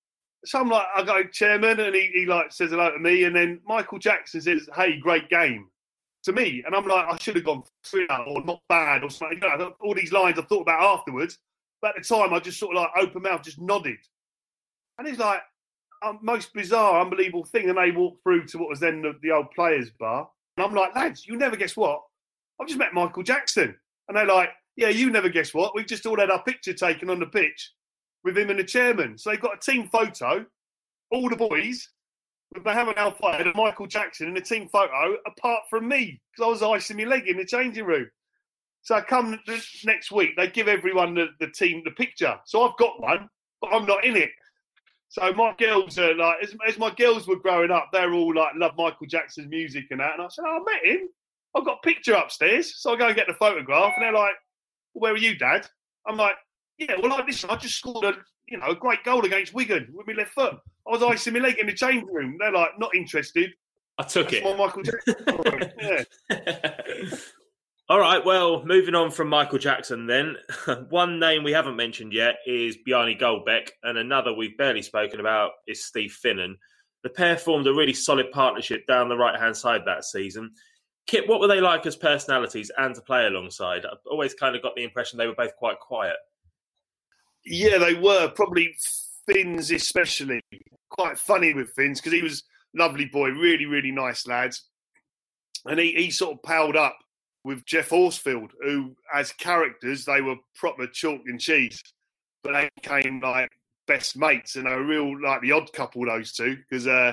So 0.44 0.60
I'm 0.60 0.68
like, 0.68 0.86
I 0.94 1.02
go, 1.02 1.24
chairman, 1.24 1.80
and 1.80 1.94
he, 1.94 2.10
he 2.14 2.26
like 2.26 2.52
says 2.52 2.70
hello 2.70 2.92
to 2.92 2.98
me, 3.00 3.24
and 3.24 3.34
then 3.34 3.60
Michael 3.66 3.98
Jackson 3.98 4.40
says, 4.40 4.68
"Hey, 4.76 4.98
great 4.98 5.28
game." 5.28 5.68
To 6.28 6.34
me, 6.34 6.62
and 6.66 6.74
I'm 6.74 6.86
like, 6.86 7.06
I 7.06 7.16
should 7.16 7.36
have 7.36 7.44
gone 7.46 7.62
three 7.82 8.06
or 8.10 8.44
not 8.44 8.60
bad 8.68 9.02
or 9.02 9.08
something. 9.08 9.40
You 9.40 9.48
know, 9.48 9.72
all 9.80 9.94
these 9.94 10.12
lines 10.12 10.38
I 10.38 10.42
thought 10.42 10.60
about 10.60 10.98
afterwards, 10.98 11.38
but 11.80 11.96
at 11.96 12.02
the 12.02 12.14
time 12.14 12.34
I 12.34 12.38
just 12.38 12.58
sort 12.58 12.76
of 12.76 12.82
like 12.82 12.90
open 12.98 13.22
mouth, 13.22 13.42
just 13.42 13.58
nodded, 13.58 13.96
and 14.98 15.08
he's 15.08 15.18
like, 15.18 15.40
um, 16.04 16.18
most 16.20 16.52
bizarre, 16.52 17.00
unbelievable 17.00 17.44
thing. 17.44 17.70
And 17.70 17.78
they 17.78 17.92
walk 17.92 18.22
through 18.22 18.44
to 18.48 18.58
what 18.58 18.68
was 18.68 18.78
then 18.78 19.00
the, 19.00 19.14
the 19.22 19.30
old 19.30 19.50
players' 19.52 19.90
bar, 19.98 20.28
and 20.58 20.66
I'm 20.66 20.74
like, 20.74 20.94
lads, 20.94 21.26
you 21.26 21.38
never 21.38 21.56
guess 21.56 21.78
what? 21.78 22.02
I've 22.60 22.66
just 22.66 22.78
met 22.78 22.92
Michael 22.92 23.22
Jackson, 23.22 23.74
and 24.08 24.16
they're 24.18 24.26
like, 24.26 24.50
yeah, 24.76 24.90
you 24.90 25.10
never 25.10 25.30
guess 25.30 25.54
what? 25.54 25.74
We've 25.74 25.86
just 25.86 26.04
all 26.04 26.20
had 26.20 26.30
our 26.30 26.42
picture 26.42 26.74
taken 26.74 27.08
on 27.08 27.20
the 27.20 27.26
pitch 27.26 27.72
with 28.22 28.36
him 28.36 28.50
and 28.50 28.58
the 28.58 28.64
chairman. 28.64 29.16
So 29.16 29.30
they've 29.30 29.40
got 29.40 29.56
a 29.56 29.70
team 29.70 29.88
photo, 29.88 30.44
all 31.10 31.30
the 31.30 31.36
boys, 31.36 31.88
with 32.54 32.64
Mohamed 32.64 32.96
Al 32.96 33.12
Fayed 33.12 33.46
and 33.46 33.54
Michael 33.54 33.86
Jackson 33.86 34.28
in 34.28 34.36
a 34.36 34.40
team 34.40 34.68
photo, 34.68 35.16
apart 35.26 35.64
from 35.68 35.88
me, 35.88 36.20
because 36.32 36.46
I 36.46 36.50
was 36.50 36.62
icing 36.62 36.96
my 36.96 37.04
leg 37.04 37.28
in 37.28 37.36
the 37.36 37.44
changing 37.44 37.84
room. 37.84 38.08
So 38.82 38.94
I 38.94 39.00
come 39.02 39.38
next 39.84 40.10
week, 40.10 40.30
they 40.36 40.48
give 40.48 40.68
everyone 40.68 41.14
the, 41.14 41.28
the 41.40 41.48
team 41.48 41.82
the 41.84 41.90
picture. 41.90 42.38
So 42.46 42.62
I've 42.62 42.78
got 42.78 43.00
one, 43.02 43.28
but 43.60 43.72
I'm 43.72 43.86
not 43.86 44.04
in 44.04 44.16
it. 44.16 44.30
So 45.10 45.32
my 45.32 45.54
girls 45.58 45.98
are 45.98 46.14
like, 46.14 46.36
as, 46.42 46.54
as 46.66 46.78
my 46.78 46.90
girls 46.94 47.26
were 47.26 47.38
growing 47.38 47.70
up, 47.70 47.88
they're 47.92 48.12
all 48.12 48.34
like, 48.34 48.54
love 48.56 48.72
Michael 48.76 49.06
Jackson's 49.06 49.48
music 49.48 49.86
and 49.90 50.00
that. 50.00 50.14
And 50.14 50.22
I 50.22 50.28
said, 50.28 50.44
oh, 50.46 50.60
I 50.60 50.72
met 50.72 50.84
him. 50.84 51.08
I've 51.54 51.64
got 51.64 51.78
a 51.82 51.86
picture 51.86 52.14
upstairs. 52.14 52.74
So 52.80 52.92
I 52.92 52.96
go 52.96 53.06
and 53.08 53.16
get 53.16 53.26
the 53.26 53.34
photograph, 53.34 53.94
and 53.96 54.04
they're 54.04 54.12
like, 54.12 54.34
well, 54.94 55.02
where 55.02 55.14
are 55.14 55.18
you, 55.18 55.36
Dad? 55.36 55.66
I'm 56.06 56.16
like, 56.16 56.36
yeah, 56.78 56.94
well, 57.00 57.10
like, 57.10 57.26
listen, 57.26 57.50
I 57.50 57.56
just 57.56 57.76
scored 57.76 58.04
a 58.04 58.14
you 58.48 58.58
know 58.58 58.68
a 58.68 58.74
great 58.74 59.04
goal 59.04 59.24
against 59.24 59.54
Wigan 59.54 59.88
with 59.92 60.06
my 60.06 60.14
left 60.14 60.32
foot. 60.32 60.56
I 60.88 60.92
was 60.92 61.02
icing 61.02 61.34
my 61.34 61.40
leg 61.40 61.58
in 61.58 61.66
the 61.66 61.74
change 61.74 62.04
room. 62.10 62.36
They're 62.38 62.52
like, 62.52 62.78
not 62.78 62.94
interested. 62.94 63.50
I 63.98 64.04
took 64.04 64.30
That's 64.30 64.44
it. 64.44 64.58
Michael 64.58 64.82
Jackson. 64.82 65.72
yeah. 66.30 67.16
All 67.90 67.98
right, 67.98 68.22
well, 68.22 68.66
moving 68.66 68.94
on 68.94 69.10
from 69.10 69.28
Michael 69.28 69.58
Jackson, 69.58 70.06
then 70.06 70.36
one 70.90 71.18
name 71.18 71.42
we 71.42 71.52
haven't 71.52 71.76
mentioned 71.76 72.12
yet 72.12 72.36
is 72.46 72.76
Bjarne 72.84 73.16
Goldbaek, 73.18 73.70
and 73.82 73.96
another 73.96 74.34
we've 74.34 74.58
barely 74.58 74.82
spoken 74.82 75.20
about 75.20 75.52
is 75.66 75.86
Steve 75.86 76.14
Finnan. 76.22 76.56
The 77.02 77.08
pair 77.08 77.38
formed 77.38 77.66
a 77.66 77.72
really 77.72 77.94
solid 77.94 78.30
partnership 78.30 78.86
down 78.86 79.08
the 79.08 79.16
right 79.16 79.40
hand 79.40 79.56
side 79.56 79.82
that 79.86 80.04
season. 80.04 80.50
Kit, 81.06 81.26
what 81.26 81.40
were 81.40 81.46
they 81.46 81.62
like 81.62 81.86
as 81.86 81.96
personalities 81.96 82.70
and 82.76 82.94
to 82.94 83.00
play 83.00 83.26
alongside? 83.26 83.86
I've 83.86 83.96
always 84.04 84.34
kind 84.34 84.54
of 84.54 84.62
got 84.62 84.76
the 84.76 84.84
impression 84.84 85.18
they 85.18 85.26
were 85.26 85.34
both 85.34 85.56
quite 85.56 85.80
quiet. 85.80 86.16
Yeah, 87.46 87.78
they 87.78 87.94
were 87.94 88.28
probably 88.28 88.74
Finns, 89.28 89.70
especially 89.70 90.40
quite 90.90 91.18
funny 91.18 91.54
with 91.54 91.72
Finns 91.74 92.00
because 92.00 92.12
he 92.12 92.22
was 92.22 92.44
lovely 92.74 93.06
boy, 93.06 93.30
really, 93.30 93.66
really 93.66 93.92
nice 93.92 94.26
lad, 94.26 94.54
and 95.66 95.78
he, 95.78 95.92
he 95.92 96.10
sort 96.10 96.34
of 96.34 96.42
palled 96.42 96.76
up 96.76 96.96
with 97.44 97.64
Geoff 97.64 97.90
Horsfield, 97.90 98.50
who, 98.60 98.94
as 99.14 99.32
characters, 99.32 100.04
they 100.04 100.20
were 100.20 100.36
proper 100.54 100.86
chalk 100.86 101.20
and 101.26 101.40
cheese, 101.40 101.80
but 102.42 102.52
they 102.52 102.68
became 102.76 103.20
like 103.20 103.50
best 103.86 104.16
mates 104.16 104.56
and 104.56 104.68
a 104.68 104.78
real 104.78 105.20
like 105.22 105.40
the 105.40 105.52
odd 105.52 105.72
couple 105.72 106.04
those 106.04 106.32
two 106.32 106.56
because 106.56 106.86
uh, 106.86 107.12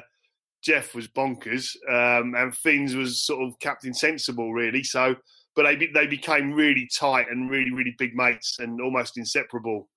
Geoff 0.62 0.94
was 0.94 1.08
bonkers 1.08 1.70
um, 1.90 2.36
and 2.36 2.56
Finns 2.56 2.96
was 2.96 3.26
sort 3.26 3.48
of 3.48 3.58
Captain 3.60 3.94
Sensible 3.94 4.54
really. 4.54 4.84
So, 4.84 5.16
but 5.56 5.64
they 5.64 5.88
they 5.94 6.08
became 6.08 6.54
really 6.54 6.88
tight 6.94 7.28
and 7.30 7.50
really 7.50 7.72
really 7.72 7.96
big 7.98 8.16
mates 8.16 8.58
and 8.60 8.82
almost 8.82 9.18
inseparable 9.18 9.88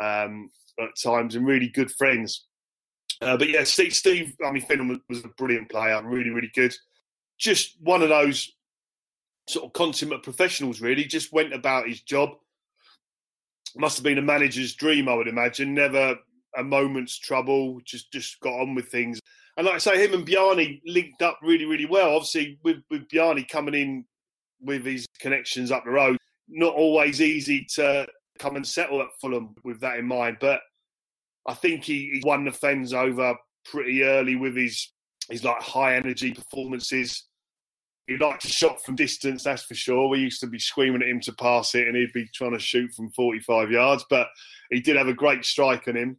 um, 0.00 0.50
at 0.80 0.90
times 1.02 1.34
and 1.34 1.46
really 1.46 1.68
good 1.68 1.90
friends. 1.90 2.46
Uh, 3.20 3.36
but 3.36 3.48
yeah, 3.48 3.64
Steve, 3.64 3.94
Steve, 3.94 4.34
I 4.44 4.50
mean, 4.50 4.64
Finnan 4.64 5.00
was, 5.08 5.24
a 5.24 5.28
brilliant 5.28 5.70
player, 5.70 6.00
really, 6.04 6.30
really 6.30 6.50
good. 6.54 6.74
Just 7.38 7.76
one 7.80 8.02
of 8.02 8.08
those 8.08 8.52
sort 9.48 9.64
of 9.64 9.72
consummate 9.72 10.22
professionals, 10.22 10.80
really. 10.80 11.04
Just 11.04 11.32
went 11.32 11.52
about 11.52 11.88
his 11.88 12.00
job. 12.02 12.30
Must 13.76 13.96
have 13.96 14.04
been 14.04 14.18
a 14.18 14.22
manager's 14.22 14.74
dream, 14.74 15.08
I 15.08 15.14
would 15.14 15.28
imagine. 15.28 15.74
Never 15.74 16.16
a 16.56 16.64
moment's 16.64 17.18
trouble. 17.18 17.80
Just 17.84 18.12
just 18.12 18.40
got 18.40 18.60
on 18.60 18.74
with 18.74 18.88
things. 18.88 19.20
And 19.56 19.66
like 19.66 19.76
I 19.76 19.78
say, 19.78 20.04
him 20.04 20.14
and 20.14 20.24
Bjarne 20.24 20.80
linked 20.86 21.22
up 21.22 21.38
really, 21.42 21.64
really 21.64 21.86
well. 21.86 22.14
Obviously, 22.14 22.58
with 22.62 22.78
with 22.90 23.08
Bjarne 23.08 23.44
coming 23.44 23.74
in 23.74 24.04
with 24.60 24.84
his 24.84 25.06
connections 25.20 25.70
up 25.70 25.84
the 25.84 25.90
road, 25.90 26.16
not 26.48 26.74
always 26.74 27.20
easy 27.20 27.66
to 27.74 28.06
come 28.38 28.56
and 28.56 28.66
settle 28.66 29.00
at 29.00 29.08
Fulham 29.20 29.54
with 29.64 29.80
that 29.80 29.98
in 29.98 30.06
mind. 30.06 30.38
But 30.40 30.60
I 31.46 31.54
think 31.54 31.84
he, 31.84 32.10
he 32.12 32.22
won 32.24 32.44
the 32.44 32.52
fens 32.52 32.92
over 32.92 33.36
pretty 33.64 34.02
early 34.04 34.36
with 34.36 34.56
his 34.56 34.92
his 35.30 35.44
like 35.44 35.60
high 35.60 35.96
energy 35.96 36.32
performances. 36.32 37.24
He 38.06 38.16
liked 38.16 38.42
to 38.42 38.48
shot 38.48 38.82
from 38.82 38.96
distance, 38.96 39.44
that's 39.44 39.64
for 39.64 39.74
sure. 39.74 40.08
We 40.08 40.20
used 40.20 40.40
to 40.40 40.46
be 40.46 40.58
screaming 40.58 41.02
at 41.02 41.08
him 41.08 41.20
to 41.20 41.32
pass 41.32 41.74
it, 41.74 41.86
and 41.86 41.94
he'd 41.94 42.12
be 42.14 42.26
trying 42.34 42.52
to 42.52 42.58
shoot 42.58 42.90
from 42.94 43.10
45 43.10 43.70
yards. 43.70 44.06
But 44.08 44.28
he 44.70 44.80
did 44.80 44.96
have 44.96 45.08
a 45.08 45.14
great 45.14 45.44
strike 45.44 45.86
on 45.88 45.96
him. 45.96 46.18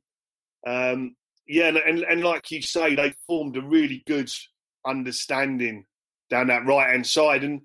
Um, 0.67 1.15
yeah, 1.47 1.70
and, 1.70 1.78
and, 1.78 1.99
and 2.03 2.24
like 2.24 2.51
you 2.51 2.61
say, 2.61 2.93
they 2.93 3.11
formed 3.26 3.57
a 3.57 3.61
really 3.61 4.03
good 4.05 4.30
understanding 4.86 5.86
down 6.30 6.47
that 6.47 6.67
right 6.67 6.91
hand 6.91 7.07
side. 7.07 7.43
And 7.43 7.61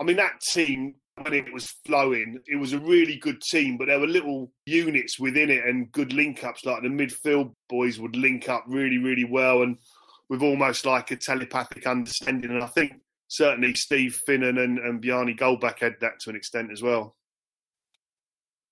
I 0.00 0.04
mean, 0.04 0.16
that 0.16 0.40
team 0.40 0.94
when 1.22 1.32
it 1.32 1.52
was 1.52 1.74
flowing, 1.86 2.40
it 2.46 2.56
was 2.56 2.72
a 2.72 2.78
really 2.78 3.16
good 3.16 3.40
team, 3.40 3.78
but 3.78 3.86
there 3.86 3.98
were 3.98 4.06
little 4.06 4.52
units 4.66 5.18
within 5.18 5.50
it 5.50 5.64
and 5.64 5.90
good 5.92 6.12
link 6.12 6.44
ups. 6.44 6.64
Like 6.64 6.82
the 6.82 6.88
midfield 6.88 7.52
boys 7.68 7.98
would 7.98 8.16
link 8.16 8.48
up 8.48 8.64
really, 8.66 8.98
really 8.98 9.24
well 9.24 9.62
and 9.62 9.76
with 10.28 10.42
almost 10.42 10.84
like 10.84 11.10
a 11.10 11.16
telepathic 11.16 11.86
understanding. 11.86 12.50
And 12.50 12.62
I 12.62 12.66
think 12.66 12.94
certainly 13.28 13.74
Steve 13.74 14.20
Finnan 14.28 14.62
and, 14.62 14.78
and 14.78 15.00
Bjarne 15.00 15.36
Goldbaek 15.36 15.78
had 15.78 15.94
that 16.00 16.20
to 16.20 16.30
an 16.30 16.36
extent 16.36 16.70
as 16.70 16.82
well. 16.82 17.16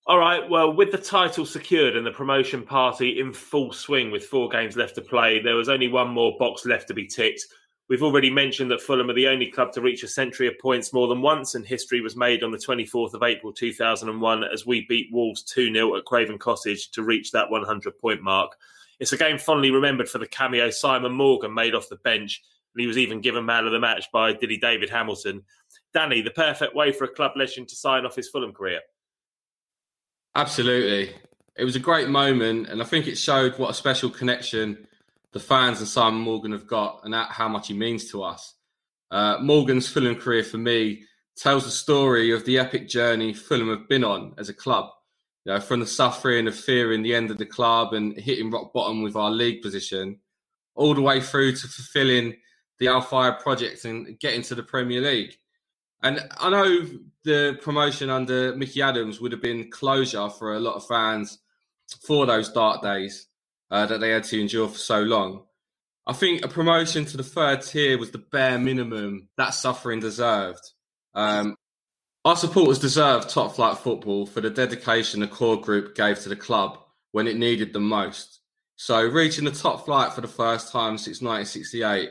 All 0.07 0.19
right. 0.19 0.47
Well, 0.47 0.71
with 0.75 0.91
the 0.91 0.99
title 0.99 1.47
secured 1.47 1.97
and 1.97 2.05
the 2.05 2.11
promotion 2.11 2.61
party 2.61 3.19
in 3.19 3.33
full 3.33 3.73
swing 3.73 4.11
with 4.11 4.25
four 4.25 4.49
games 4.49 4.77
left 4.77 4.93
to 4.95 5.01
play, 5.01 5.41
there 5.41 5.55
was 5.55 5.67
only 5.67 5.87
one 5.87 6.09
more 6.09 6.37
box 6.37 6.63
left 6.63 6.87
to 6.89 6.93
be 6.93 7.07
ticked. 7.07 7.43
We've 7.87 8.01
already 8.01 8.31
mentioned 8.31 8.71
that 8.71 8.81
Fulham 8.81 9.11
are 9.11 9.13
the 9.13 9.27
only 9.27 9.51
club 9.51 9.71
to 9.73 9.81
reach 9.81 10.01
a 10.01 10.07
century 10.07 10.47
of 10.47 10.57
points 10.59 10.91
more 10.91 11.07
than 11.07 11.21
once, 11.21 11.53
and 11.53 11.63
history 11.63 12.01
was 12.01 12.15
made 12.15 12.43
on 12.43 12.49
the 12.49 12.57
24th 12.57 13.13
of 13.13 13.21
April 13.21 13.53
2001 13.53 14.43
as 14.43 14.65
we 14.65 14.87
beat 14.87 15.09
Wolves 15.11 15.43
2 15.43 15.71
0 15.71 15.95
at 15.95 16.05
Craven 16.05 16.39
Cottage 16.39 16.89
to 16.91 17.03
reach 17.03 17.31
that 17.31 17.51
100 17.51 17.97
point 17.99 18.23
mark. 18.23 18.53
It's 18.99 19.13
a 19.13 19.17
game 19.17 19.37
fondly 19.37 19.69
remembered 19.69 20.09
for 20.09 20.17
the 20.17 20.27
cameo 20.27 20.71
Simon 20.71 21.11
Morgan 21.11 21.53
made 21.53 21.75
off 21.75 21.89
the 21.89 21.97
bench, 21.97 22.41
and 22.73 22.81
he 22.81 22.87
was 22.87 22.97
even 22.97 23.21
given 23.21 23.45
man 23.45 23.67
of 23.67 23.71
the 23.71 23.79
match 23.79 24.05
by 24.11 24.33
Diddy 24.33 24.57
David 24.57 24.89
Hamilton. 24.89 25.43
Danny, 25.93 26.21
the 26.21 26.31
perfect 26.31 26.75
way 26.75 26.91
for 26.91 27.03
a 27.03 27.13
club 27.13 27.33
legend 27.35 27.67
to 27.67 27.75
sign 27.75 28.03
off 28.03 28.15
his 28.15 28.29
Fulham 28.29 28.53
career. 28.53 28.79
Absolutely. 30.33 31.15
It 31.55 31.63
was 31.63 31.75
a 31.75 31.79
great 31.79 32.09
moment, 32.09 32.67
and 32.67 32.81
I 32.81 32.85
think 32.85 33.05
it 33.07 33.17
showed 33.17 33.59
what 33.59 33.69
a 33.69 33.75
special 33.75 34.09
connection 34.09 34.87
the 35.35 35.39
fans 35.41 35.79
and 35.79 35.87
Simon 35.87 36.21
Morgan 36.21 36.53
have 36.53 36.65
got 36.65 37.01
and 37.03 37.13
how 37.13 37.49
much 37.49 37.67
he 37.67 37.73
means 37.73 38.09
to 38.09 38.23
us. 38.23 38.55
Uh, 39.11 39.37
Morgan's 39.41 39.85
Fulham 39.85 40.15
career 40.15 40.45
for 40.45 40.57
me 40.57 41.03
tells 41.35 41.65
the 41.65 41.71
story 41.71 42.31
of 42.31 42.45
the 42.45 42.57
epic 42.57 42.87
journey 42.87 43.33
Fulham 43.33 43.67
have 43.67 43.89
been 43.89 44.05
on 44.05 44.33
as 44.37 44.47
a 44.47 44.53
club. 44.53 44.89
You 45.43 45.51
know, 45.51 45.59
from 45.59 45.81
the 45.81 45.87
suffering 45.87 46.47
of 46.47 46.55
fearing 46.55 47.03
the 47.03 47.13
end 47.13 47.31
of 47.31 47.37
the 47.37 47.45
club 47.45 47.93
and 47.93 48.17
hitting 48.17 48.49
rock 48.49 48.71
bottom 48.71 49.01
with 49.01 49.17
our 49.17 49.29
league 49.29 49.61
position, 49.61 50.21
all 50.73 50.93
the 50.93 51.01
way 51.01 51.19
through 51.19 51.51
to 51.57 51.67
fulfilling 51.67 52.37
the 52.79 52.87
Al 52.87 53.01
Fayed 53.01 53.39
project 53.39 53.83
and 53.83 54.17
getting 54.21 54.41
to 54.43 54.55
the 54.55 54.63
Premier 54.63 55.01
League. 55.01 55.35
And 56.01 56.25
I 56.37 56.49
know 56.49 56.87
the 57.25 57.59
promotion 57.61 58.09
under 58.09 58.55
Mickey 58.55 58.81
Adams 58.81 59.19
would 59.19 59.33
have 59.33 59.41
been 59.41 59.69
closure 59.69 60.29
for 60.29 60.55
a 60.55 60.61
lot 60.61 60.75
of 60.75 60.87
fans 60.87 61.39
for 62.05 62.25
those 62.25 62.53
dark 62.53 62.81
days 62.81 63.27
uh, 63.71 63.85
that 63.85 63.99
they 63.99 64.11
had 64.11 64.23
to 64.25 64.39
endure 64.39 64.67
for 64.67 64.77
so 64.77 65.01
long. 65.01 65.43
I 66.07 66.13
think 66.13 66.45
a 66.45 66.47
promotion 66.47 67.05
to 67.05 67.17
the 67.17 67.23
third 67.23 67.63
tier 67.63 67.97
was 67.97 68.11
the 68.11 68.19
bare 68.19 68.59
minimum 68.59 69.29
that 69.37 69.55
suffering 69.55 69.99
deserved. 69.99 70.61
Um, 71.15 71.55
our 72.23 72.35
supporters 72.35 72.79
deserve 72.79 73.27
top 73.27 73.55
flight 73.55 73.77
football 73.77 74.25
for 74.25 74.41
the 74.41 74.49
dedication 74.49 75.19
the 75.19 75.27
core 75.27 75.59
group 75.59 75.95
gave 75.95 76.19
to 76.19 76.29
the 76.29 76.35
club 76.35 76.79
when 77.11 77.27
it 77.27 77.37
needed 77.37 77.73
them 77.73 77.87
most. 77.87 78.41
So, 78.77 79.01
reaching 79.01 79.45
the 79.45 79.51
top 79.51 79.85
flight 79.85 80.13
for 80.13 80.21
the 80.21 80.27
first 80.27 80.71
time 80.71 80.97
since 80.97 81.21
1968 81.21 82.09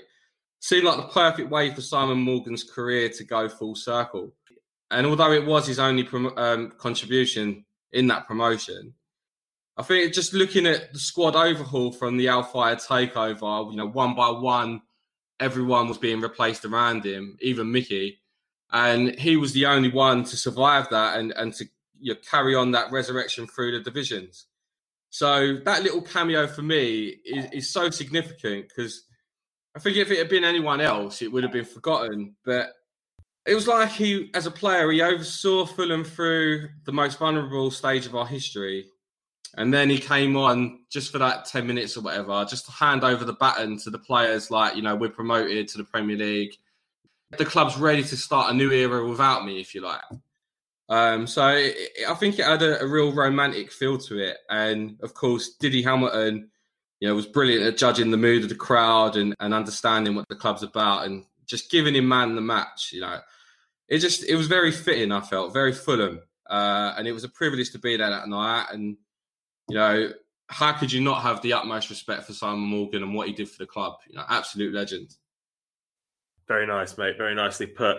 seemed 0.61 0.85
like 0.85 0.97
the 0.97 1.13
perfect 1.13 1.51
way 1.51 1.75
for 1.75 1.83
Simon 1.83 2.19
Morgan's 2.19 2.65
career 2.65 3.11
to 3.11 3.25
go 3.25 3.49
full 3.49 3.75
circle. 3.75 4.33
And 4.91 5.07
although 5.07 5.33
it 5.33 5.45
was 5.45 5.67
his 5.67 5.79
only 5.79 6.05
prom- 6.05 6.33
um, 6.39 6.73
contribution 6.79 7.65
in 7.93 8.07
that 8.07 8.27
promotion, 8.27 8.95
I 9.77 9.83
think 9.83 10.13
just 10.15 10.33
looking 10.33 10.67
at 10.67 10.93
the 10.93 10.99
squad 10.99 11.35
overhaul 11.35 11.93
from 11.93 12.17
the 12.17 12.29
Al 12.29 12.45
Fayed 12.45 12.79
takeover, 12.79 13.71
you 13.71 13.77
know, 13.77 13.89
one 13.89 14.15
by 14.15 14.31
one, 14.31 14.83
everyone 15.41 15.89
was 15.89 15.99
being 15.99 16.21
replaced 16.21 16.65
around 16.65 17.05
him, 17.05 17.37
even 17.41 17.73
Mickey, 17.73 18.21
and 18.73 19.19
he 19.19 19.37
was 19.37 19.53
the 19.53 19.67
only 19.67 19.91
one 19.91 20.25
to 20.25 20.37
survive 20.37 20.89
that 20.91 21.19
and 21.19 21.33
and 21.33 21.55
to 21.55 21.65
you 22.01 22.15
know, 22.15 22.21
carry 22.31 22.55
on 22.55 22.71
that 22.73 22.93
resurrection 22.93 23.47
through 23.47 23.73
the 23.73 23.81
divisions. 23.81 24.47
So 25.11 25.59
that 25.65 25.83
little 25.83 26.03
cameo 26.03 26.47
for 26.47 26.63
me 26.63 27.19
is, 27.25 27.47
is 27.53 27.73
so 27.73 27.89
significant 27.91 28.69
because 28.69 29.05
I 29.77 29.79
think 29.79 29.97
if 29.97 30.11
it 30.11 30.19
had 30.19 30.29
been 30.29 30.45
anyone 30.45 30.81
else, 30.81 31.23
it 31.23 31.33
would 31.33 31.43
have 31.43 31.53
been 31.53 31.65
forgotten. 31.65 32.35
But 32.45 32.73
it 33.47 33.55
was 33.55 33.69
like 33.69 33.91
he, 33.91 34.31
as 34.35 34.47
a 34.47 34.51
player, 34.51 34.91
he 34.91 35.03
oversaw 35.03 35.67
Fulham 35.67 36.05
through 36.05 36.69
the 36.85 36.93
most 36.93 37.19
vulnerable 37.19 37.71
stage 37.71 38.07
of 38.07 38.15
our 38.15 38.27
history. 38.27 38.87
And 39.57 39.73
then 39.73 39.89
he 39.89 39.99
came 39.99 40.37
on 40.37 40.81
just 40.91 41.13
for 41.13 41.19
that 41.19 41.45
10 41.45 41.67
minutes 41.67 41.97
or 41.97 42.01
whatever, 42.01 42.45
just 42.45 42.67
to 42.67 42.73
hand 42.73 43.05
over 43.05 43.25
the 43.25 43.35
baton 43.35 43.79
to 43.79 43.91
the 43.91 43.99
players 43.99 44.51
like, 44.51 44.77
you 44.77 44.83
know, 44.83 44.97
we're 44.97 45.11
promoted 45.11 45.69
to 45.69 45.79
the 45.79 45.85
Premier 45.85 46.17
League. 46.17 46.55
The 47.39 47.45
club's 47.45 47.77
ready 47.77 48.03
to 48.03 48.17
start 48.17 48.53
a 48.53 48.55
new 48.55 48.71
era 48.71 49.09
without 49.09 49.45
me, 49.45 49.61
if 49.61 49.75
you 49.75 49.83
like. 49.83 50.03
Um, 50.89 51.27
so 51.27 51.49
it, 51.49 51.77
I 52.09 52.15
think 52.15 52.39
it 52.39 52.45
had 52.45 52.63
a, 52.63 52.83
a, 52.83 52.87
real 52.87 53.13
romantic 53.13 53.73
feel 53.73 53.97
to 53.99 54.19
it. 54.19 54.37
And 54.51 54.99
of 55.03 55.15
course, 55.15 55.55
Diddy 55.59 55.83
Hamilton, 55.83 56.51
you 57.01 57.09
know, 57.09 57.15
was 57.15 57.27
brilliant 57.27 57.65
at 57.65 57.79
judging 57.79 58.11
the 58.11 58.19
mood 58.19 58.43
of 58.43 58.51
the 58.51 58.55
crowd 58.55 59.17
and, 59.17 59.35
and 59.41 59.55
understanding 59.55 60.15
what 60.15 60.29
the 60.29 60.37
club's 60.37 60.63
about 60.63 61.07
and 61.07 61.25
just 61.47 61.71
giving 61.71 61.95
him 61.95 62.07
man 62.07 62.35
the 62.35 62.43
match, 62.43 62.91
you 62.93 63.01
know 63.01 63.19
it 63.89 63.99
just 63.99 64.25
it 64.25 64.37
was 64.37 64.47
very 64.47 64.73
fitting. 64.73 65.13
I 65.13 65.21
felt 65.21 65.53
very 65.53 65.73
Fulham, 65.73 66.21
uh, 66.49 66.95
and 66.97 67.07
it 67.07 67.13
was 67.13 67.25
a 67.25 67.29
privilege 67.29 67.71
to 67.73 67.79
be 67.79 67.97
there 67.97 68.11
that 68.11 68.29
night. 68.29 68.67
And 68.73 68.97
you 69.69 69.77
know, 69.77 70.11
how 70.49 70.73
could 70.73 70.93
you 70.93 71.01
not 71.01 71.23
have 71.23 71.41
the 71.43 71.53
utmost 71.53 71.91
respect 71.91 72.25
for 72.25 72.33
Simon 72.33 72.61
Morgan 72.61 73.03
and 73.03 73.15
what 73.15 73.29
he 73.29 73.35
did 73.35 73.49
for 73.49 73.59
the 73.59 73.67
club? 73.67 73.95
You 74.09 74.17
know, 74.17 74.25
absolute 74.29 74.75
legend. 74.75 75.15
Very 76.47 76.67
nice, 76.67 76.97
mate. 76.99 77.17
Very 77.17 77.35
nicely 77.35 77.67
put. 77.67 77.99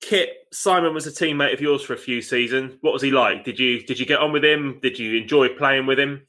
Kit 0.00 0.30
Simon 0.52 0.94
was 0.94 1.06
a 1.06 1.12
teammate 1.12 1.54
of 1.54 1.60
yours 1.60 1.82
for 1.82 1.94
a 1.94 1.98
few 1.98 2.20
seasons. 2.20 2.76
What 2.80 2.92
was 2.92 3.02
he 3.02 3.12
like? 3.12 3.44
Did 3.44 3.58
you 3.58 3.80
did 3.82 4.00
you 4.00 4.06
get 4.06 4.18
on 4.18 4.32
with 4.32 4.44
him? 4.44 4.80
Did 4.82 4.98
you 4.98 5.16
enjoy 5.16 5.50
playing 5.50 5.86
with 5.86 5.98
him? 5.98 6.26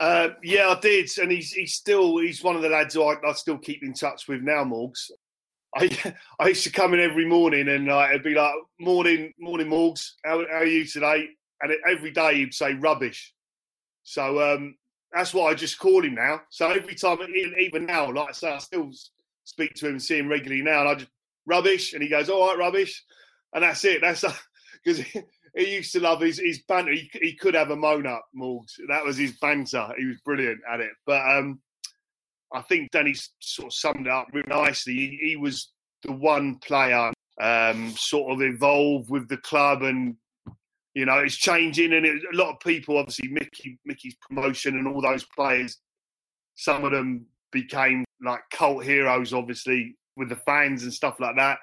Uh, 0.00 0.30
yeah, 0.42 0.68
I 0.68 0.80
did, 0.80 1.10
and 1.18 1.30
he's 1.30 1.52
he's 1.52 1.74
still 1.74 2.18
he's 2.18 2.42
one 2.42 2.56
of 2.56 2.62
the 2.62 2.70
lads 2.70 2.94
who 2.94 3.04
I, 3.04 3.16
I 3.24 3.32
still 3.34 3.58
keep 3.58 3.82
in 3.82 3.92
touch 3.92 4.26
with 4.28 4.40
now, 4.40 4.64
Morgs. 4.64 5.10
I 5.76 6.14
I 6.40 6.48
used 6.48 6.64
to 6.64 6.72
come 6.72 6.94
in 6.94 7.00
every 7.00 7.26
morning 7.26 7.68
and 7.68 7.90
uh, 7.90 8.06
it'd 8.08 8.22
be 8.22 8.34
like 8.34 8.54
morning 8.80 9.32
morning 9.38 9.68
Morgs, 9.68 10.12
how, 10.24 10.38
how 10.50 10.58
are 10.58 10.66
you 10.66 10.86
today? 10.86 11.28
And 11.64 11.76
every 11.90 12.10
day 12.10 12.36
he'd 12.36 12.54
say 12.54 12.74
rubbish. 12.74 13.32
So 14.02 14.54
um, 14.54 14.76
that's 15.12 15.32
what 15.32 15.50
I 15.50 15.54
just 15.54 15.78
call 15.78 16.04
him 16.04 16.14
now. 16.14 16.42
So 16.50 16.70
every 16.70 16.94
time, 16.94 17.18
even 17.58 17.86
now, 17.86 18.12
like 18.12 18.28
I 18.28 18.32
say, 18.32 18.52
I 18.52 18.58
still 18.58 18.90
speak 19.44 19.74
to 19.74 19.86
him 19.86 19.92
and 19.92 20.02
see 20.02 20.18
him 20.18 20.28
regularly 20.28 20.62
now, 20.62 20.80
and 20.80 20.88
I 20.88 20.94
just 20.96 21.10
rubbish, 21.46 21.94
and 21.94 22.02
he 22.02 22.08
goes, 22.08 22.28
"All 22.28 22.48
right, 22.48 22.58
rubbish," 22.58 23.02
and 23.52 23.62
that's 23.62 23.84
it. 23.84 24.00
That's 24.02 24.24
because 24.84 25.00
he, 25.00 25.20
he, 25.56 25.74
used 25.76 25.92
to 25.92 26.00
love 26.00 26.20
his, 26.20 26.38
his 26.38 26.62
banter. 26.68 26.92
He, 26.92 27.10
he 27.14 27.34
could 27.34 27.54
have 27.54 27.70
a 27.70 27.76
moan 27.76 28.06
up, 28.06 28.24
Morgs. 28.38 28.74
That 28.88 29.04
was 29.04 29.16
his 29.16 29.32
banter. 29.40 29.88
He 29.96 30.04
was 30.04 30.20
brilliant 30.24 30.60
at 30.70 30.80
it. 30.80 30.92
But 31.06 31.22
um, 31.22 31.60
I 32.52 32.60
think 32.62 32.90
Danny 32.90 33.14
sort 33.40 33.68
of 33.68 33.74
summed 33.74 34.06
it 34.06 34.12
up 34.12 34.28
really 34.32 34.48
nicely. 34.48 34.94
He, 34.94 35.18
he 35.30 35.36
was 35.36 35.72
the 36.02 36.12
one 36.12 36.56
player 36.56 37.12
um, 37.40 37.92
sort 37.96 38.32
of 38.32 38.42
evolved 38.42 39.10
with 39.10 39.28
the 39.28 39.38
club 39.38 39.82
and 39.82 40.16
you 40.94 41.04
know 41.04 41.18
it's 41.18 41.36
changing 41.36 41.92
and 41.92 42.06
it, 42.06 42.22
a 42.32 42.36
lot 42.36 42.52
of 42.52 42.60
people 42.60 42.98
obviously 42.98 43.28
Mickey 43.28 43.78
Mickey's 43.84 44.16
promotion 44.28 44.76
and 44.76 44.86
all 44.86 45.00
those 45.00 45.24
players 45.24 45.78
some 46.56 46.84
of 46.84 46.92
them 46.92 47.26
became 47.52 48.04
like 48.24 48.40
cult 48.50 48.84
heroes 48.84 49.32
obviously 49.32 49.96
with 50.16 50.28
the 50.28 50.36
fans 50.36 50.82
and 50.82 50.92
stuff 50.92 51.18
like 51.20 51.36
that 51.36 51.58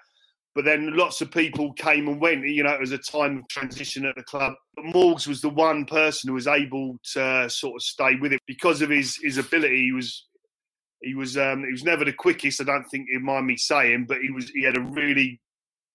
but 0.53 0.65
then 0.65 0.95
lots 0.97 1.21
of 1.21 1.31
people 1.31 1.71
came 1.73 2.07
and 2.07 2.19
went 2.19 2.45
you 2.45 2.63
know 2.63 2.71
it 2.71 2.79
was 2.79 2.91
a 2.91 2.97
time 2.97 3.37
of 3.37 3.47
transition 3.47 4.05
at 4.05 4.15
the 4.15 4.23
club 4.23 4.53
but 4.75 4.85
Morgs 4.85 5.27
was 5.27 5.41
the 5.41 5.49
one 5.49 5.85
person 5.85 6.27
who 6.27 6.33
was 6.33 6.47
able 6.47 6.97
to 7.13 7.49
sort 7.49 7.75
of 7.75 7.81
stay 7.81 8.15
with 8.15 8.33
it 8.33 8.41
because 8.47 8.81
of 8.81 8.89
his 8.89 9.17
his 9.21 9.37
ability 9.37 9.85
he 9.85 9.91
was 9.91 10.25
he 11.01 11.15
was 11.15 11.37
um, 11.37 11.63
he 11.63 11.71
was 11.71 11.83
never 11.83 12.05
the 12.05 12.13
quickest. 12.13 12.61
I 12.61 12.65
don't 12.65 12.87
think 12.89 13.07
you 13.09 13.19
mind 13.19 13.47
me 13.47 13.57
saying, 13.57 14.05
but 14.07 14.19
he 14.21 14.31
was 14.31 14.49
he 14.49 14.63
had 14.63 14.77
a 14.77 14.81
really 14.81 15.41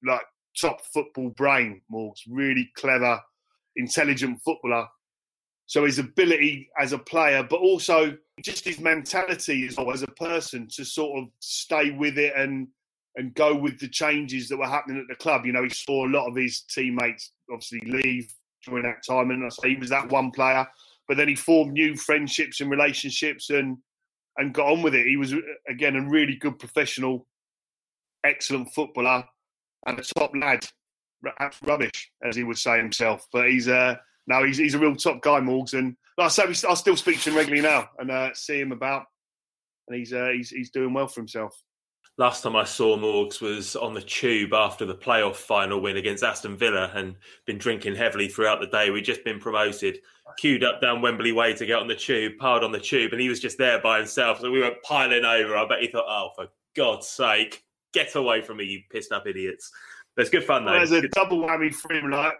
like 0.04 0.24
top 0.60 0.80
football 0.92 1.30
brain. 1.30 1.82
Morgs 1.92 2.22
really 2.28 2.70
clever, 2.76 3.20
intelligent 3.76 4.40
footballer. 4.44 4.86
So 5.66 5.84
his 5.84 5.98
ability 5.98 6.68
as 6.78 6.92
a 6.92 6.98
player, 6.98 7.42
but 7.42 7.60
also 7.60 8.16
just 8.40 8.64
his 8.64 8.78
mentality 8.78 9.66
as 9.66 9.76
well 9.76 9.92
as 9.92 10.02
a 10.02 10.08
person 10.08 10.68
to 10.76 10.84
sort 10.84 11.18
of 11.22 11.30
stay 11.40 11.90
with 11.90 12.18
it 12.18 12.34
and 12.36 12.68
and 13.16 13.34
go 13.34 13.54
with 13.54 13.80
the 13.80 13.88
changes 13.88 14.46
that 14.48 14.58
were 14.58 14.66
happening 14.66 14.98
at 14.98 15.08
the 15.08 15.14
club. 15.16 15.46
You 15.46 15.52
know, 15.52 15.64
he 15.64 15.70
saw 15.70 16.06
a 16.06 16.08
lot 16.08 16.28
of 16.28 16.36
his 16.36 16.60
teammates 16.62 17.32
obviously 17.50 17.80
leave 17.86 18.32
during 18.64 18.84
that 18.84 19.02
time, 19.06 19.30
and 19.30 19.44
I 19.44 19.48
say 19.48 19.70
he 19.70 19.76
was 19.76 19.90
that 19.90 20.10
one 20.10 20.30
player. 20.30 20.66
But 21.08 21.16
then 21.16 21.28
he 21.28 21.34
formed 21.34 21.72
new 21.72 21.96
friendships 21.96 22.60
and 22.60 22.70
relationships, 22.70 23.50
and 23.50 23.78
and 24.36 24.52
got 24.52 24.70
on 24.70 24.82
with 24.82 24.94
it. 24.94 25.06
He 25.06 25.16
was 25.16 25.34
again 25.68 25.96
a 25.96 26.08
really 26.08 26.36
good 26.36 26.58
professional, 26.58 27.26
excellent 28.24 28.72
footballer, 28.74 29.24
and 29.86 29.98
a 29.98 30.02
top 30.02 30.32
lad. 30.34 30.66
That's 31.38 31.60
Rubbish, 31.62 32.10
as 32.22 32.36
he 32.36 32.44
would 32.44 32.58
say 32.58 32.76
himself, 32.76 33.26
but 33.32 33.48
he's 33.48 33.68
uh 33.68 33.96
no, 34.26 34.44
he's 34.44 34.58
he's 34.58 34.74
a 34.74 34.78
real 34.78 34.96
top 34.96 35.22
guy, 35.22 35.40
Morgs, 35.40 35.72
and 35.74 35.96
like 36.18 36.26
I 36.26 36.28
say, 36.28 36.68
I 36.68 36.74
still 36.74 36.96
speak 36.96 37.20
to 37.22 37.30
him 37.30 37.36
regularly 37.36 37.62
now 37.62 37.88
and 37.98 38.10
uh, 38.10 38.34
see 38.34 38.60
him 38.60 38.72
about, 38.72 39.04
and 39.88 39.98
he's 39.98 40.12
uh, 40.12 40.30
he's 40.34 40.50
he's 40.50 40.70
doing 40.70 40.92
well 40.92 41.08
for 41.08 41.20
himself. 41.20 41.62
Last 42.18 42.42
time 42.42 42.56
I 42.56 42.64
saw 42.64 42.96
Morgs 42.96 43.42
was 43.42 43.76
on 43.76 43.92
the 43.92 44.00
tube 44.00 44.54
after 44.54 44.86
the 44.86 44.94
playoff 44.94 45.36
final 45.36 45.82
win 45.82 45.98
against 45.98 46.24
Aston 46.24 46.56
Villa 46.56 46.90
and 46.94 47.14
been 47.44 47.58
drinking 47.58 47.94
heavily 47.94 48.26
throughout 48.26 48.58
the 48.58 48.66
day. 48.66 48.88
We'd 48.88 49.04
just 49.04 49.22
been 49.22 49.38
promoted, 49.38 49.98
queued 50.38 50.64
up 50.64 50.80
down 50.80 51.02
Wembley 51.02 51.32
Way 51.32 51.52
to 51.52 51.66
get 51.66 51.78
on 51.78 51.88
the 51.88 51.94
tube, 51.94 52.38
piled 52.38 52.64
on 52.64 52.72
the 52.72 52.80
tube, 52.80 53.12
and 53.12 53.20
he 53.20 53.28
was 53.28 53.38
just 53.38 53.58
there 53.58 53.82
by 53.82 53.98
himself. 53.98 54.40
So 54.40 54.50
we 54.50 54.60
were 54.60 54.76
piling 54.82 55.26
over. 55.26 55.56
I 55.56 55.68
bet 55.68 55.82
he 55.82 55.88
thought, 55.88 56.06
oh, 56.08 56.30
for 56.34 56.48
God's 56.74 57.06
sake, 57.06 57.62
get 57.96 58.14
away 58.14 58.42
from 58.42 58.58
me, 58.58 58.64
you 58.64 58.80
pissed 58.90 59.12
up 59.12 59.26
idiots. 59.26 59.70
That's 60.16 60.30
good 60.30 60.44
fun, 60.44 60.64
though. 60.64 60.72
There's 60.72 60.92
a 60.92 61.08
double 61.08 61.40
whammy 61.40 61.74
for 61.74 61.92
him, 61.92 62.10
like 62.10 62.34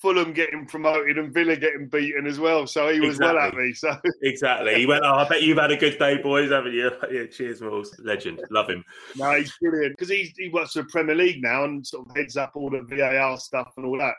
Fulham 0.00 0.32
getting 0.32 0.66
promoted 0.66 1.16
and 1.16 1.32
Villa 1.32 1.56
getting 1.56 1.88
beaten 1.88 2.26
as 2.26 2.38
well. 2.38 2.66
So 2.66 2.92
he 2.92 3.00
was 3.00 3.16
exactly. 3.16 3.36
well 3.36 3.48
at 3.48 3.54
me. 3.54 3.72
So 3.72 3.96
exactly, 4.22 4.74
he 4.74 4.86
went. 4.86 5.04
Oh, 5.04 5.14
I 5.14 5.28
bet 5.28 5.42
you've 5.42 5.58
had 5.58 5.70
a 5.70 5.76
good 5.76 5.98
day, 5.98 6.18
boys, 6.18 6.50
haven't 6.50 6.74
you? 6.74 6.90
yeah, 7.10 7.26
cheers, 7.26 7.60
Mills. 7.60 7.98
Legend, 8.02 8.42
love 8.50 8.68
him. 8.68 8.84
No, 9.16 9.34
he's 9.34 9.52
brilliant 9.60 9.96
because 9.96 10.10
he 10.10 10.32
he 10.36 10.48
works 10.50 10.72
for 10.72 10.82
the 10.82 10.88
Premier 10.88 11.14
League 11.14 11.42
now 11.42 11.64
and 11.64 11.86
sort 11.86 12.08
of 12.08 12.16
heads 12.16 12.36
up 12.36 12.52
all 12.54 12.70
the 12.70 12.82
VAR 12.82 13.38
stuff 13.38 13.72
and 13.76 13.86
all 13.86 13.98
that. 13.98 14.14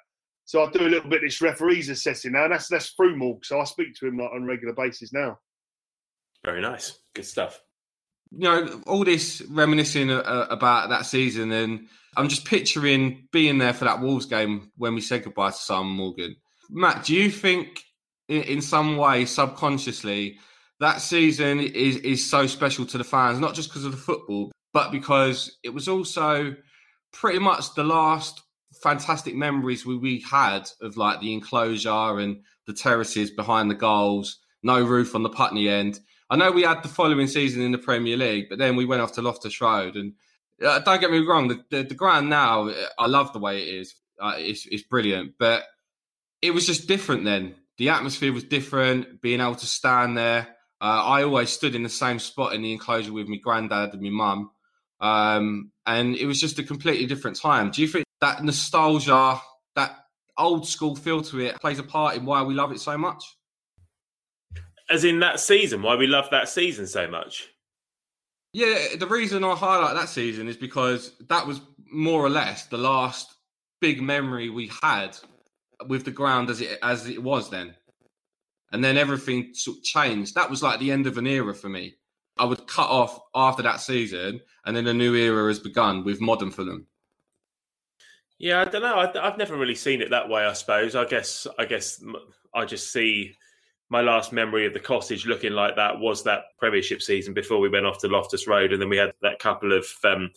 So 0.46 0.64
I 0.64 0.72
do 0.72 0.82
a 0.82 0.90
little 0.90 1.10
bit 1.10 1.24
of 1.24 1.28
this 1.28 1.42
referees 1.42 1.90
assessing 1.90 2.32
now. 2.32 2.46
And 2.46 2.54
that's 2.54 2.68
that's 2.68 2.92
through 2.92 3.16
Morg. 3.18 3.46
So 3.46 3.60
I 3.60 3.64
speak 3.66 3.96
to 3.96 4.08
him 4.08 4.18
like, 4.18 4.32
on 4.34 4.44
a 4.44 4.46
regular 4.46 4.74
basis 4.74 5.14
now. 5.14 5.40
Very 6.44 6.62
nice, 6.62 7.00
good 7.14 7.26
stuff. 7.26 7.62
You 8.32 8.40
know, 8.40 8.82
all 8.88 9.04
this 9.04 9.42
reminiscing 9.50 10.12
uh, 10.12 10.48
about 10.50 10.90
that 10.90 11.06
season 11.06 11.52
and 11.52 11.88
I'm 12.18 12.30
just 12.30 12.46
picturing 12.46 13.28
being 13.32 13.58
there 13.58 13.74
for 13.74 13.86
that 13.86 14.02
Wolves 14.02 14.26
game 14.26 14.72
when 14.78 14.96
we 14.96 15.02
said 15.02 15.24
goodbye 15.24 15.52
to 15.52 15.58
Simon 15.58 15.94
Morgan. 15.94 16.36
Matt, 16.70 17.06
do 17.06 17.14
you 17.14 17.30
think 17.30 17.84
in, 18.28 18.44
in 18.44 18.62
some 18.62 18.98
way, 18.98 19.26
subconsciously, 19.26 20.40
that 20.80 21.02
season 21.02 21.60
is, 21.60 21.98
is 21.98 22.30
so 22.30 22.48
special 22.48 22.86
to 22.86 22.98
the 22.98 23.04
fans, 23.04 23.40
not 23.40 23.54
just 23.54 23.70
because 23.70 23.86
of 23.86 23.92
the 23.92 23.98
football, 23.98 24.52
but 24.74 24.92
because 24.92 25.58
it 25.64 25.70
was 25.70 25.88
also 25.88 26.56
pretty 27.14 27.40
much 27.40 27.74
the 27.76 27.84
last 27.84 28.42
fantastic 28.84 29.36
memories 29.36 29.86
we, 29.86 29.98
we 29.98 30.20
had 30.30 30.70
of 30.82 30.98
like 30.98 31.20
the 31.22 31.34
enclosure 31.34 32.20
and 32.20 32.42
the 32.68 32.74
terraces 32.74 33.32
behind 33.32 33.70
the 33.70 33.76
goals, 33.76 34.40
no 34.64 34.84
roof 34.84 35.16
on 35.16 35.24
the 35.24 35.30
Putney 35.30 35.70
end. 35.70 36.00
I 36.30 36.36
know 36.36 36.52
we 36.52 36.64
had 36.64 36.82
the 36.82 36.90
following 36.90 37.28
season 37.28 37.62
in 37.62 37.72
the 37.72 37.78
Premier 37.78 38.18
League, 38.18 38.48
but 38.50 38.58
then 38.58 38.76
we 38.76 38.86
went 38.86 39.02
off 39.02 39.14
to 39.14 39.22
Loftus 39.22 39.62
Road 39.62 39.96
and 39.96 40.14
uh, 40.64 40.80
don't 40.80 41.02
get 41.02 41.12
me 41.12 41.20
wrong, 41.20 41.48
the, 41.48 41.64
the, 41.70 41.84
the 41.84 41.96
ground 41.96 42.30
now, 42.30 42.70
uh, 42.70 42.74
I 42.98 43.08
love 43.08 43.34
the 43.34 43.40
way 43.40 43.62
it 43.62 43.76
is. 43.76 43.96
Uh, 44.20 44.36
it's, 44.38 44.66
it's 44.66 44.84
brilliant, 44.84 45.34
but 45.38 45.64
it 46.42 46.52
was 46.52 46.66
just 46.66 46.88
different 46.88 47.26
then. 47.26 47.56
The 47.78 47.90
atmosphere 47.90 48.32
was 48.32 48.44
different. 48.44 49.22
Being 49.22 49.42
able 49.42 49.56
to 49.56 49.66
stand 49.66 50.18
there, 50.18 50.48
uh, 50.80 51.04
I 51.04 51.24
always 51.24 51.50
stood 51.50 51.76
in 51.76 51.84
the 51.84 51.90
same 51.90 52.20
spot 52.20 52.54
in 52.54 52.62
the 52.62 52.72
enclosure 52.72 53.12
with 53.12 53.28
my 53.28 53.38
granddad 53.38 53.94
and 53.94 54.02
my 54.02 54.10
mum, 54.10 54.52
um, 55.02 55.72
and 55.86 56.16
it 56.16 56.26
was 56.26 56.40
just 56.40 56.58
a 56.60 56.64
completely 56.64 57.06
different 57.06 57.38
time. 57.38 57.72
Do 57.72 57.82
you 57.82 57.88
think 57.88 58.06
that 58.22 58.44
nostalgia, 58.44 59.40
that 59.76 60.06
old 60.38 60.68
school 60.68 60.96
feel 60.96 61.22
to 61.24 61.40
it, 61.42 61.60
plays 61.60 61.80
a 61.80 61.84
part 61.84 62.16
in 62.16 62.26
why 62.26 62.44
we 62.44 62.54
love 62.54 62.72
it 62.72 62.80
so 62.80 62.98
much? 62.98 63.24
As 64.90 65.04
in 65.04 65.20
that 65.20 65.40
season, 65.40 65.82
why 65.82 65.96
we 65.96 66.08
love 66.08 66.30
that 66.32 66.50
season 66.50 66.86
so 66.86 67.08
much? 67.08 67.48
Yeah, 68.54 68.96
the 68.98 69.08
reason 69.08 69.44
I 69.44 69.56
highlight 69.56 69.96
that 69.96 70.10
season 70.10 70.48
is 70.48 70.56
because 70.56 71.12
that 71.28 71.46
was 71.46 71.60
more 71.92 72.24
or 72.24 72.30
less 72.30 72.68
the 72.68 72.78
last 72.78 73.36
big 73.82 74.02
memory 74.02 74.50
we 74.50 74.72
had 74.82 75.18
with 75.88 76.06
the 76.06 76.12
ground 76.12 76.50
as 76.50 76.62
it 76.62 76.80
as 76.82 77.08
it 77.08 77.22
was 77.22 77.50
then. 77.50 77.76
And 78.72 78.84
then 78.84 78.98
everything 78.98 79.54
sort 79.54 79.78
of 79.78 79.84
changed. 79.84 80.36
That 80.36 80.50
was 80.50 80.64
like 80.64 80.80
the 80.80 80.92
end 80.92 81.08
of 81.08 81.18
an 81.18 81.28
era 81.28 81.54
for 81.54 81.70
me. 81.70 81.96
I 82.38 82.46
would 82.46 82.68
cut 82.68 82.90
off 82.90 83.20
after 83.34 83.64
that 83.64 83.80
season, 83.80 84.42
and 84.66 84.76
then 84.76 84.88
a 84.88 84.94
new 84.94 85.16
era 85.16 85.48
has 85.48 85.60
begun 85.60 86.04
with 86.04 86.22
modern 86.22 86.52
Fulham. 86.52 86.88
Yeah, 88.38 88.62
I 88.62 88.66
don't 88.66 88.82
know. 88.82 88.98
I, 88.98 89.26
have 89.26 89.38
never 89.38 89.56
really 89.56 89.76
seen 89.76 90.02
it 90.02 90.10
that 90.10 90.28
way. 90.28 90.46
I 90.46 90.54
suppose. 90.54 90.96
I 90.96 91.06
guess. 91.06 91.48
I 91.58 91.66
guess 91.66 92.04
I 92.54 92.66
just 92.66 92.92
see 92.92 93.36
my 93.90 94.02
last 94.02 94.34
memory 94.34 94.66
of 94.66 94.74
the 94.74 94.80
cottage 94.80 95.26
looking 95.26 95.54
like 95.54 95.76
that 95.76 96.00
was 96.00 96.24
that 96.24 96.46
Premiership 96.58 97.02
season 97.02 97.34
before 97.34 97.60
we 97.60 97.70
went 97.70 97.86
off 97.86 98.00
to 98.00 98.08
Loftus 98.08 98.48
Road, 98.48 98.74
and 98.74 98.82
then 98.82 98.90
we 98.90 98.98
had 98.98 99.14
that 99.22 99.40
couple 99.40 99.74
of 99.74 99.86
um, 100.04 100.32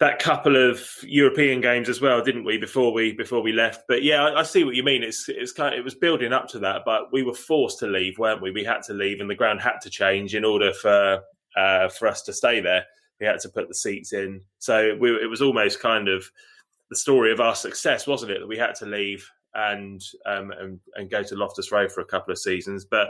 that 0.00 0.20
couple 0.20 0.56
of 0.56 0.80
European 1.02 1.60
games 1.60 1.88
as 1.88 2.00
well, 2.00 2.22
didn't 2.22 2.44
we? 2.44 2.58
Before 2.58 2.92
we 2.92 3.12
before 3.12 3.42
we 3.42 3.52
left, 3.52 3.82
but 3.88 4.02
yeah, 4.02 4.24
I, 4.24 4.40
I, 4.40 4.42
see 4.42 4.64
what 4.64 4.74
you 4.74 4.82
mean. 4.82 5.02
It's 5.02 5.28
it's 5.28 5.52
kind 5.52 5.74
of, 5.74 5.78
it 5.78 5.84
was 5.84 5.94
building 5.94 6.32
up 6.32 6.48
to 6.48 6.58
that, 6.60 6.82
but 6.84 7.12
we 7.12 7.22
were 7.22 7.34
forced 7.34 7.78
to 7.80 7.86
leave, 7.86 8.18
weren't 8.18 8.42
we? 8.42 8.50
We 8.50 8.64
had 8.64 8.82
to 8.84 8.94
leave, 8.94 9.20
and 9.20 9.30
the 9.30 9.34
ground 9.34 9.60
had 9.60 9.80
to 9.82 9.90
change 9.90 10.34
in 10.34 10.44
order 10.44 10.72
for 10.72 11.22
uh, 11.56 11.88
for 11.88 12.08
us 12.08 12.22
to 12.22 12.32
stay 12.32 12.60
there. 12.60 12.84
We 13.20 13.26
had 13.26 13.40
to 13.40 13.48
put 13.48 13.68
the 13.68 13.74
seats 13.74 14.12
in, 14.12 14.40
so 14.58 14.96
we, 15.00 15.10
it 15.10 15.30
was 15.30 15.42
almost 15.42 15.80
kind 15.80 16.08
of 16.08 16.28
the 16.90 16.96
story 16.96 17.32
of 17.32 17.40
our 17.40 17.54
success, 17.54 18.06
wasn't 18.06 18.32
it? 18.32 18.40
That 18.40 18.46
we 18.46 18.56
had 18.56 18.76
to 18.76 18.86
leave 18.86 19.28
and 19.54 20.02
um, 20.26 20.52
and, 20.58 20.80
and 20.94 21.10
go 21.10 21.22
to 21.22 21.34
Loftus 21.34 21.72
Road 21.72 21.92
for 21.92 22.00
a 22.00 22.06
couple 22.06 22.32
of 22.32 22.38
seasons, 22.38 22.84
but 22.84 23.08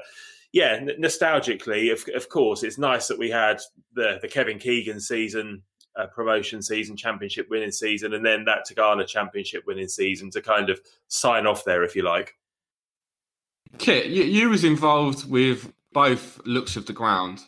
yeah, 0.53 0.81
nostalgically, 0.81 1.93
of, 1.93 2.05
of 2.15 2.31
course, 2.31 2.63
it's 2.63 2.79
nice 2.79 3.07
that 3.09 3.19
we 3.19 3.31
had 3.31 3.61
the 3.95 4.19
the 4.23 4.29
Kevin 4.29 4.59
Keegan 4.59 5.01
season 5.01 5.63
uh, 5.99 6.07
promotion 6.07 6.63
season, 6.63 6.97
championship 6.97 7.49
winning 7.51 7.73
season, 7.73 8.15
and 8.15 8.25
then 8.25 8.45
that 8.45 8.67
Tigana 8.69 9.07
championship 9.07 9.65
winning 9.67 9.89
season 9.89 10.31
to 10.31 10.41
kind 10.41 10.71
of 10.71 10.81
sign 11.09 11.47
off 11.47 11.65
there, 11.65 11.83
if 11.83 11.97
you 11.97 12.03
like. 12.03 12.35
Kit, 13.77 14.07
you, 14.07 14.23
you 14.23 14.49
was 14.49 14.65
involved 14.65 15.29
with 15.29 15.73
both 15.93 16.41
looks 16.47 16.77
of 16.77 16.87
the 16.87 16.93
ground. 16.93 17.41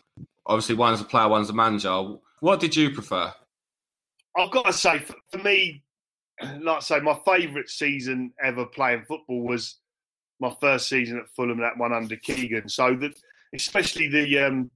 Obviously, 0.46 0.74
one 0.74 0.92
as 0.92 1.00
a 1.00 1.04
player, 1.04 1.28
one 1.28 1.40
as 1.40 1.50
a 1.50 1.54
manager. 1.54 2.16
What 2.40 2.60
did 2.60 2.76
you 2.76 2.90
prefer? 2.90 3.32
I've 4.36 4.50
got 4.50 4.66
to 4.66 4.72
say, 4.72 4.98
for, 4.98 5.14
for 5.30 5.38
me, 5.38 5.82
like 6.60 6.76
I 6.76 6.80
say, 6.80 7.00
my 7.00 7.18
favourite 7.24 7.68
season 7.68 8.32
ever 8.42 8.66
playing 8.66 9.04
football 9.06 9.42
was 9.42 9.76
my 10.40 10.54
first 10.60 10.88
season 10.88 11.18
at 11.18 11.28
Fulham, 11.36 11.60
that 11.60 11.76
one 11.76 11.92
under 11.92 12.16
Keegan. 12.16 12.68
So 12.68 12.94
that, 12.96 13.12
especially 13.54 14.08
the 14.08 14.38
um, 14.38 14.70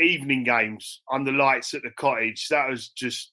evening 0.00 0.44
games 0.44 1.02
under 1.10 1.32
lights 1.32 1.74
at 1.74 1.82
the 1.82 1.90
cottage. 1.90 2.48
That 2.48 2.68
was 2.68 2.88
just 2.88 3.32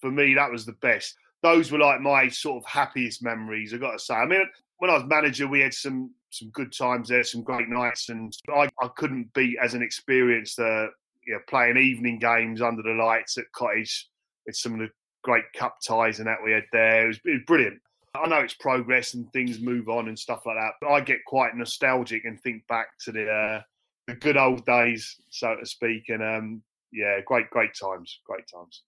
for 0.00 0.10
me. 0.10 0.34
That 0.34 0.50
was 0.50 0.64
the 0.64 0.72
best. 0.80 1.14
Those 1.42 1.72
were 1.72 1.78
like 1.78 2.00
my 2.00 2.28
sort 2.28 2.62
of 2.62 2.70
happiest 2.70 3.22
memories. 3.22 3.72
I 3.74 3.78
got 3.78 3.92
to 3.92 3.98
say. 3.98 4.14
I 4.14 4.26
mean, 4.26 4.44
when 4.78 4.90
I 4.90 4.94
was 4.94 5.04
manager, 5.06 5.48
we 5.48 5.60
had 5.60 5.74
some 5.74 6.12
some 6.30 6.50
good 6.50 6.72
times 6.72 7.08
there, 7.08 7.24
some 7.24 7.42
great 7.42 7.68
nights, 7.68 8.08
and 8.08 8.32
I, 8.54 8.68
I 8.80 8.88
couldn't 8.96 9.32
beat 9.34 9.58
as 9.60 9.74
an 9.74 9.82
experienced 9.82 10.58
uh, 10.58 10.86
you 11.26 11.34
know, 11.34 11.40
playing 11.48 11.76
evening 11.76 12.18
games 12.18 12.62
under 12.62 12.82
the 12.82 12.92
lights 12.92 13.36
at 13.36 13.50
cottage 13.52 14.08
with 14.46 14.56
some 14.56 14.74
of 14.74 14.80
the 14.80 14.88
great 15.22 15.44
cup 15.54 15.78
ties 15.86 16.18
and 16.18 16.28
that 16.28 16.38
we 16.44 16.52
had 16.52 16.64
there. 16.72 17.04
It 17.04 17.08
was, 17.08 17.20
it 17.24 17.30
was 17.30 17.42
brilliant. 17.46 17.80
I 18.14 18.26
know 18.26 18.38
it's 18.38 18.54
progress 18.54 19.14
and 19.14 19.32
things 19.32 19.60
move 19.60 19.88
on 19.88 20.08
and 20.08 20.18
stuff 20.18 20.44
like 20.44 20.56
that, 20.56 20.72
but 20.80 20.88
I 20.88 21.00
get 21.00 21.24
quite 21.26 21.54
nostalgic 21.54 22.24
and 22.24 22.40
think 22.40 22.66
back 22.66 22.88
to 23.04 23.12
the 23.12 23.30
uh, 23.30 23.62
the 24.08 24.14
good 24.14 24.36
old 24.36 24.66
days, 24.66 25.16
so 25.30 25.54
to 25.54 25.64
speak. 25.64 26.08
And 26.08 26.22
um, 26.22 26.62
yeah, 26.92 27.20
great, 27.24 27.50
great 27.50 27.70
times, 27.74 28.20
great 28.24 28.48
times. 28.52 28.82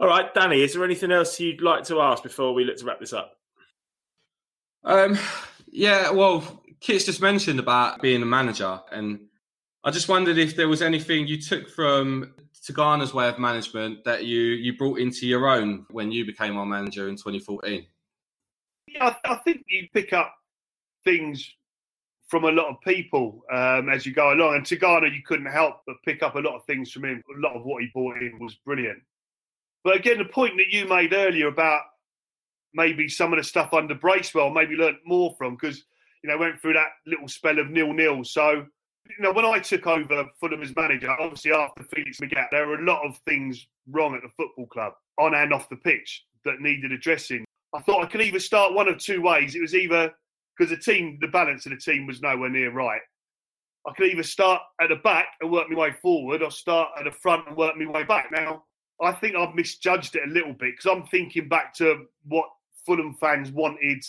All 0.00 0.08
right, 0.08 0.32
Danny, 0.34 0.62
is 0.62 0.74
there 0.74 0.84
anything 0.84 1.12
else 1.12 1.38
you'd 1.38 1.60
like 1.60 1.84
to 1.84 2.00
ask 2.00 2.22
before 2.22 2.54
we 2.54 2.64
look 2.64 2.76
to 2.78 2.84
wrap 2.84 3.00
this 3.00 3.12
up? 3.12 3.32
Um, 4.84 5.18
yeah, 5.70 6.10
well, 6.10 6.62
Kit's 6.80 7.04
just 7.04 7.20
mentioned 7.20 7.58
about 7.58 8.00
being 8.00 8.22
a 8.22 8.26
manager, 8.26 8.80
and 8.92 9.20
I 9.84 9.90
just 9.90 10.08
wondered 10.08 10.38
if 10.38 10.56
there 10.56 10.68
was 10.68 10.82
anything 10.82 11.26
you 11.26 11.40
took 11.40 11.68
from 11.68 12.32
Tigana's 12.68 13.14
way 13.14 13.28
of 13.28 13.38
management 13.38 14.04
that 14.04 14.24
you 14.24 14.40
you 14.40 14.76
brought 14.76 14.98
into 14.98 15.26
your 15.26 15.48
own 15.48 15.86
when 15.90 16.12
you 16.12 16.26
became 16.26 16.56
our 16.56 16.66
manager 16.66 17.08
in 17.08 17.16
2014. 17.16 17.86
Yeah, 18.88 19.14
I, 19.24 19.32
I 19.32 19.36
think 19.36 19.64
you 19.68 19.88
pick 19.92 20.12
up 20.12 20.34
things 21.04 21.54
from 22.28 22.44
a 22.44 22.50
lot 22.50 22.68
of 22.68 22.80
people 22.82 23.42
um, 23.50 23.88
as 23.88 24.04
you 24.04 24.12
go 24.12 24.32
along. 24.32 24.56
And 24.56 24.64
Tigana, 24.64 25.12
you 25.14 25.22
couldn't 25.24 25.50
help 25.50 25.76
but 25.86 25.96
pick 26.04 26.22
up 26.22 26.34
a 26.34 26.40
lot 26.40 26.56
of 26.56 26.64
things 26.66 26.92
from 26.92 27.06
him. 27.06 27.22
A 27.36 27.40
lot 27.40 27.56
of 27.56 27.64
what 27.64 27.82
he 27.82 27.88
brought 27.92 28.20
in 28.20 28.38
was 28.38 28.54
brilliant. 28.54 29.00
But 29.82 29.96
again, 29.96 30.18
the 30.18 30.26
point 30.26 30.54
that 30.58 30.68
you 30.70 30.86
made 30.86 31.14
earlier 31.14 31.46
about 31.46 31.82
maybe 32.74 33.08
some 33.08 33.32
of 33.32 33.38
the 33.38 33.44
stuff 33.44 33.72
under 33.72 33.94
Bracewell, 33.94 34.50
maybe 34.50 34.74
learnt 34.74 34.98
more 35.06 35.34
from 35.38 35.56
because 35.56 35.84
you 36.22 36.28
know 36.28 36.36
went 36.36 36.60
through 36.60 36.74
that 36.74 36.88
little 37.06 37.28
spell 37.28 37.58
of 37.58 37.70
nil 37.70 37.92
nil. 37.92 38.24
So 38.24 38.66
you 39.08 39.22
know 39.22 39.32
when 39.32 39.44
I 39.44 39.58
took 39.58 39.86
over 39.86 40.26
Fulham 40.40 40.62
as 40.62 40.74
manager, 40.74 41.10
obviously 41.10 41.52
after 41.52 41.82
Felix 41.84 42.18
Magath, 42.18 42.50
there 42.50 42.66
were 42.66 42.80
a 42.80 42.84
lot 42.84 43.04
of 43.04 43.18
things 43.18 43.66
wrong 43.90 44.14
at 44.14 44.22
the 44.22 44.28
football 44.36 44.66
club 44.66 44.92
on 45.18 45.34
and 45.34 45.52
off 45.52 45.68
the 45.68 45.76
pitch 45.76 46.24
that 46.44 46.60
needed 46.60 46.92
addressing. 46.92 47.44
I 47.74 47.80
thought 47.80 48.04
I 48.04 48.06
could 48.06 48.22
either 48.22 48.40
start 48.40 48.74
one 48.74 48.88
of 48.88 48.98
two 48.98 49.20
ways. 49.20 49.54
It 49.54 49.60
was 49.60 49.74
either 49.74 50.12
because 50.56 50.70
the 50.70 50.76
team, 50.76 51.18
the 51.20 51.28
balance 51.28 51.66
of 51.66 51.70
the 51.70 51.78
team 51.78 52.06
was 52.06 52.20
nowhere 52.20 52.48
near 52.48 52.72
right. 52.72 53.00
I 53.86 53.92
could 53.92 54.10
either 54.10 54.22
start 54.22 54.60
at 54.80 54.88
the 54.88 54.96
back 54.96 55.28
and 55.40 55.50
work 55.50 55.70
my 55.70 55.78
way 55.78 55.92
forward, 56.02 56.42
or 56.42 56.50
start 56.50 56.90
at 56.98 57.04
the 57.04 57.10
front 57.10 57.48
and 57.48 57.56
work 57.56 57.76
my 57.76 57.86
way 57.86 58.04
back. 58.04 58.30
Now, 58.32 58.64
I 59.00 59.12
think 59.12 59.36
I've 59.36 59.54
misjudged 59.54 60.16
it 60.16 60.28
a 60.28 60.30
little 60.30 60.52
bit 60.52 60.74
because 60.76 60.86
I'm 60.86 61.06
thinking 61.06 61.48
back 61.48 61.72
to 61.74 62.06
what 62.26 62.48
Fulham 62.84 63.14
fans 63.20 63.50
wanted 63.52 64.04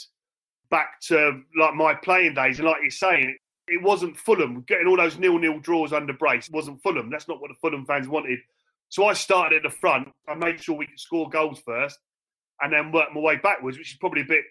back 0.71 0.99
to 1.01 1.41
like 1.57 1.75
my 1.75 1.93
playing 1.93 2.33
days, 2.33 2.59
and 2.59 2.67
like 2.67 2.81
you're 2.81 2.91
saying, 2.91 3.35
it 3.69 3.81
wasn't 3.81 4.17
Fulham 4.17 4.63
getting 4.67 4.87
all 4.87 4.97
those 4.97 5.17
nil-nil 5.17 5.59
draws 5.59 5.93
under 5.93 6.13
brace. 6.13 6.47
It 6.47 6.53
wasn't 6.53 6.81
Fulham. 6.81 7.09
That's 7.09 7.27
not 7.27 7.41
what 7.41 7.49
the 7.49 7.57
Fulham 7.61 7.85
fans 7.85 8.07
wanted. 8.07 8.39
So 8.89 9.05
I 9.05 9.13
started 9.13 9.57
at 9.57 9.63
the 9.63 9.77
front. 9.77 10.09
I 10.27 10.33
made 10.33 10.61
sure 10.61 10.75
we 10.75 10.87
could 10.87 10.99
score 10.99 11.29
goals 11.29 11.61
first, 11.65 11.99
and 12.61 12.73
then 12.73 12.91
work 12.91 13.13
my 13.13 13.21
way 13.21 13.37
backwards, 13.37 13.77
which 13.77 13.91
is 13.91 13.97
probably 13.97 14.21
a 14.21 14.25
bit 14.25 14.43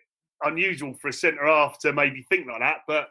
unusual 0.43 0.95
for 0.95 1.09
a 1.09 1.13
centre 1.13 1.47
half 1.47 1.79
to 1.81 1.93
maybe 1.93 2.25
think 2.29 2.47
like 2.47 2.61
that. 2.61 2.79
But 2.87 3.09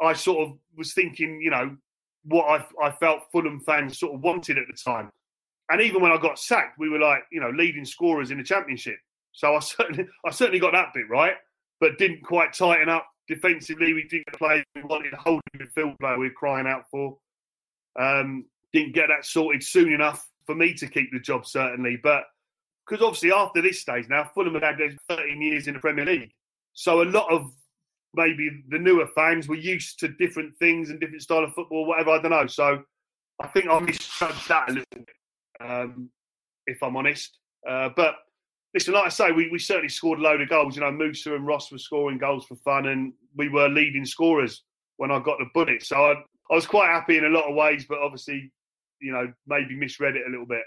I 0.00 0.12
sort 0.12 0.48
of 0.48 0.58
was 0.76 0.92
thinking, 0.92 1.40
you 1.40 1.50
know, 1.50 1.76
what 2.24 2.44
I, 2.80 2.86
I 2.86 2.90
felt 2.92 3.30
Fulham 3.32 3.60
fans 3.60 3.98
sort 3.98 4.14
of 4.14 4.20
wanted 4.20 4.58
at 4.58 4.66
the 4.66 4.76
time. 4.76 5.10
And 5.70 5.80
even 5.80 6.02
when 6.02 6.12
I 6.12 6.18
got 6.18 6.38
sacked, 6.38 6.78
we 6.78 6.88
were 6.88 6.98
like, 6.98 7.22
you 7.32 7.40
know, 7.40 7.50
leading 7.50 7.84
scorers 7.84 8.30
in 8.30 8.38
the 8.38 8.44
championship. 8.44 8.96
So 9.32 9.54
I 9.54 9.58
certainly, 9.60 10.06
I 10.26 10.30
certainly 10.30 10.60
got 10.60 10.72
that 10.72 10.92
bit 10.94 11.08
right, 11.08 11.34
but 11.80 11.98
didn't 11.98 12.22
quite 12.22 12.52
tighten 12.52 12.88
up 12.88 13.06
defensively. 13.32 13.92
We 13.92 14.04
didn't 14.08 14.32
play. 14.34 14.64
We 14.74 14.82
wanted 14.82 15.12
a 15.12 15.16
holding 15.16 15.42
midfield 15.56 15.98
player 15.98 16.18
we 16.18 16.28
were 16.28 16.34
crying 16.34 16.66
out 16.66 16.84
for. 16.90 17.16
Um, 17.98 18.46
didn't 18.72 18.94
get 18.94 19.08
that 19.08 19.24
sorted 19.24 19.62
soon 19.62 19.92
enough 19.92 20.28
for 20.46 20.54
me 20.54 20.74
to 20.74 20.86
keep 20.86 21.12
the 21.12 21.20
job, 21.20 21.46
certainly. 21.46 21.98
But 22.02 22.24
because 22.86 23.04
obviously 23.04 23.32
after 23.32 23.62
this 23.62 23.80
stage 23.80 24.08
now, 24.08 24.30
Fulham 24.34 24.54
had 24.54 24.64
had 24.64 24.96
13 25.08 25.40
years 25.40 25.66
in 25.68 25.74
the 25.74 25.80
Premier 25.80 26.04
League. 26.04 26.32
So 26.74 27.02
a 27.02 27.04
lot 27.04 27.30
of 27.30 27.50
maybe 28.14 28.62
the 28.68 28.78
newer 28.78 29.06
fans 29.14 29.48
were 29.48 29.56
used 29.56 29.98
to 30.00 30.08
different 30.08 30.56
things 30.58 30.90
and 30.90 31.00
different 31.00 31.22
style 31.22 31.44
of 31.44 31.54
football, 31.54 31.86
whatever. 31.86 32.10
I 32.10 32.22
don't 32.22 32.30
know. 32.30 32.46
So 32.46 32.82
I 33.40 33.46
think 33.48 33.68
I 33.68 33.78
misjudged 33.80 34.48
that 34.48 34.68
a 34.68 34.72
little 34.72 34.84
bit, 34.94 35.08
um, 35.60 36.10
if 36.66 36.82
I'm 36.82 36.96
honest. 36.96 37.38
Uh, 37.68 37.90
but 37.94 38.16
listen, 38.74 38.94
like 38.94 39.06
I 39.06 39.10
say, 39.10 39.32
we, 39.32 39.48
we 39.50 39.58
certainly 39.58 39.88
scored 39.88 40.18
a 40.18 40.22
load 40.22 40.40
of 40.40 40.48
goals. 40.48 40.76
You 40.76 40.82
know, 40.82 40.92
Moussa 40.92 41.34
and 41.34 41.46
Ross 41.46 41.70
were 41.70 41.78
scoring 41.78 42.18
goals 42.18 42.46
for 42.46 42.56
fun, 42.56 42.86
and 42.86 43.12
we 43.36 43.48
were 43.48 43.68
leading 43.68 44.04
scorers 44.04 44.62
when 44.96 45.10
I 45.10 45.18
got 45.18 45.38
the 45.38 45.46
bullet. 45.54 45.82
So 45.84 45.96
I, 45.96 46.12
I 46.50 46.54
was 46.54 46.66
quite 46.66 46.88
happy 46.88 47.18
in 47.18 47.24
a 47.24 47.28
lot 47.28 47.48
of 47.48 47.54
ways, 47.54 47.86
but 47.88 47.98
obviously, 47.98 48.52
you 49.00 49.12
know, 49.12 49.32
maybe 49.46 49.74
misread 49.74 50.16
it 50.16 50.26
a 50.26 50.30
little 50.30 50.46
bit. 50.46 50.62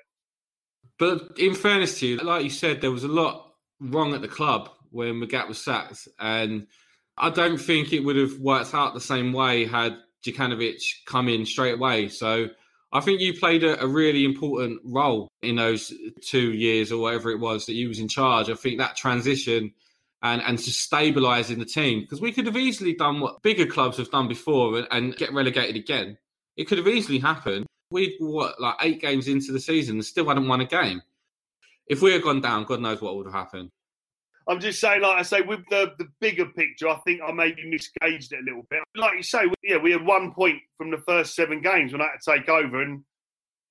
But 0.97 1.37
in 1.37 1.55
fairness 1.55 1.99
to 1.99 2.07
you, 2.07 2.17
like 2.17 2.43
you 2.43 2.49
said, 2.49 2.81
there 2.81 2.91
was 2.91 3.03
a 3.03 3.09
lot 3.09 3.53
wrong 3.79 4.13
at 4.13 4.21
the 4.21 4.27
club 4.27 4.69
when 4.91 5.15
Magath 5.15 5.47
was 5.47 5.63
sacked. 5.63 6.07
And 6.19 6.67
I 7.17 7.29
don't 7.29 7.57
think 7.57 7.91
it 7.91 7.99
would 7.99 8.15
have 8.15 8.39
worked 8.39 8.73
out 8.73 8.93
the 8.93 9.01
same 9.01 9.33
way 9.33 9.65
had 9.65 9.97
Jokanovic 10.25 10.81
come 11.05 11.27
in 11.27 11.45
straight 11.45 11.75
away. 11.75 12.07
So 12.07 12.49
I 12.95 13.01
think 13.01 13.19
you 13.19 13.37
played 13.37 13.65
a, 13.65 13.83
a, 13.83 13.87
really 13.87 14.23
important 14.23 14.79
role 14.85 15.27
in 15.41 15.57
those 15.57 15.93
two 16.21 16.53
years 16.53 16.93
or 16.93 17.01
whatever 17.01 17.29
it 17.29 17.41
was 17.41 17.65
that 17.65 17.73
you 17.73 17.89
was 17.89 17.99
in 17.99 18.07
charge. 18.07 18.49
I 18.49 18.53
think 18.53 18.77
that 18.77 18.95
transition 18.95 19.73
and, 20.23 20.41
and 20.41 20.57
just 20.57 20.89
stabilising 20.89 21.57
the 21.57 21.65
team 21.65 21.99
because 21.99 22.21
we 22.21 22.31
could 22.31 22.45
have 22.45 22.55
easily 22.55 22.93
done 22.93 23.19
what 23.19 23.41
bigger 23.41 23.65
clubs 23.65 23.97
have 23.97 24.11
done 24.11 24.29
before 24.29 24.77
and, 24.77 24.87
and 24.91 25.15
get 25.17 25.33
relegated 25.33 25.75
again. 25.75 26.17
It 26.55 26.69
could 26.69 26.77
have 26.77 26.87
easily 26.87 27.19
happened. 27.19 27.65
We'd 27.91 28.13
what 28.19 28.61
like 28.61 28.75
eight 28.81 29.01
games 29.01 29.27
into 29.27 29.51
the 29.51 29.59
season 29.59 29.97
and 29.97 30.05
still 30.05 30.29
hadn't 30.29 30.47
won 30.47 30.61
a 30.61 30.65
game. 30.65 31.01
If 31.87 32.01
we 32.01 32.13
had 32.13 32.23
gone 32.23 32.39
down, 32.39 32.63
God 32.63 32.79
knows 32.79 33.01
what 33.01 33.17
would 33.17 33.25
have 33.25 33.35
happened. 33.35 33.71
I'm 34.47 34.59
just 34.59 34.79
saying, 34.79 35.01
like 35.01 35.17
I 35.17 35.23
say, 35.23 35.41
with 35.41 35.61
the, 35.69 35.93
the 35.97 36.07
bigger 36.21 36.45
picture, 36.45 36.87
I 36.87 36.97
think 36.97 37.21
I 37.25 37.31
maybe 37.31 37.63
misgauged 37.63 38.31
it 38.31 38.41
a 38.41 38.45
little 38.45 38.65
bit. 38.69 38.83
Like 38.95 39.17
you 39.17 39.23
say, 39.23 39.45
yeah, 39.63 39.77
we 39.77 39.91
had 39.91 40.05
one 40.05 40.33
point 40.33 40.59
from 40.77 40.91
the 40.91 40.99
first 40.99 41.35
seven 41.35 41.61
games 41.61 41.91
when 41.91 42.01
I 42.01 42.09
had 42.11 42.21
to 42.21 42.39
take 42.39 42.49
over, 42.49 42.83
and 42.83 43.03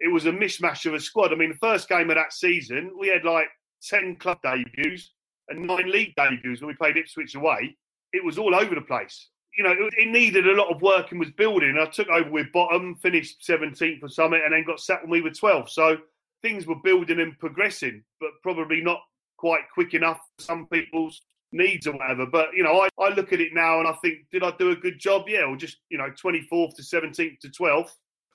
it 0.01 0.13
was 0.13 0.27
a 0.27 0.33
mishmash 0.33 0.85
of 0.87 0.95
a 0.95 1.01
squad. 1.01 1.33
I 1.33 1.37
mean, 1.37 1.51
the 1.51 1.67
first 1.67 1.89
game 1.89 2.11
of 2.11 2.17
that 2.17 2.33
season, 2.33 2.93
we 2.99 3.09
had 3.09 3.25
like 3.25 3.47
10 3.89 4.17
club 4.17 4.39
debuts 4.43 5.13
and 5.49 5.67
nine 5.67 5.91
league 5.91 6.15
debuts 6.17 6.61
when 6.61 6.69
we 6.69 6.75
played 6.75 6.97
Ipswich 6.97 7.37
away. 7.37 7.77
It 8.13 8.25
was 8.25 8.39
all 8.39 8.55
over 8.55 8.75
the 8.75 8.81
place. 8.81 9.29
You 9.57 9.63
know, 9.63 9.73
it, 9.73 9.95
it 9.97 10.09
needed 10.09 10.49
a 10.49 10.55
lot 10.55 10.75
of 10.75 10.83
work 10.83 11.13
and 11.13 11.21
was 11.21 11.31
building. 11.31 11.79
I 11.81 11.87
took 11.87 12.09
over 12.09 12.29
with 12.29 12.53
bottom, 12.53 12.97
finished 12.97 13.45
17th 13.49 14.01
for 14.01 14.09
something, 14.09 14.41
and 14.43 14.53
then 14.53 14.65
got 14.65 14.81
sacked 14.81 15.05
when 15.05 15.11
we 15.11 15.21
were 15.21 15.31
12. 15.31 15.71
So 15.71 15.99
things 16.43 16.67
were 16.67 16.75
building 16.83 17.21
and 17.21 17.39
progressing, 17.39 18.03
but 18.21 18.31
probably 18.43 18.81
not 18.81 19.01
quite 19.45 19.63
quick 19.75 19.93
enough 19.93 20.21
for 20.39 20.45
some 20.45 20.67
people's 20.69 21.21
needs 21.53 21.87
or 21.87 21.93
whatever. 21.93 22.25
But, 22.25 22.49
you 22.55 22.63
know, 22.63 22.81
I, 22.81 22.89
I 22.99 23.11
look 23.11 23.33
at 23.35 23.41
it 23.41 23.53
now 23.53 23.79
and 23.79 23.87
I 23.87 23.93
think, 24.03 24.21
did 24.33 24.43
I 24.43 24.53
do 24.59 24.71
a 24.71 24.77
good 24.77 24.99
job? 24.99 25.25
Yeah, 25.29 25.45
or 25.45 25.57
just, 25.57 25.77
you 25.91 25.99
know, 25.99 26.09
24th 26.11 26.75
to 26.77 26.83
17th 26.83 27.41
to 27.41 27.49
12th 27.49 27.91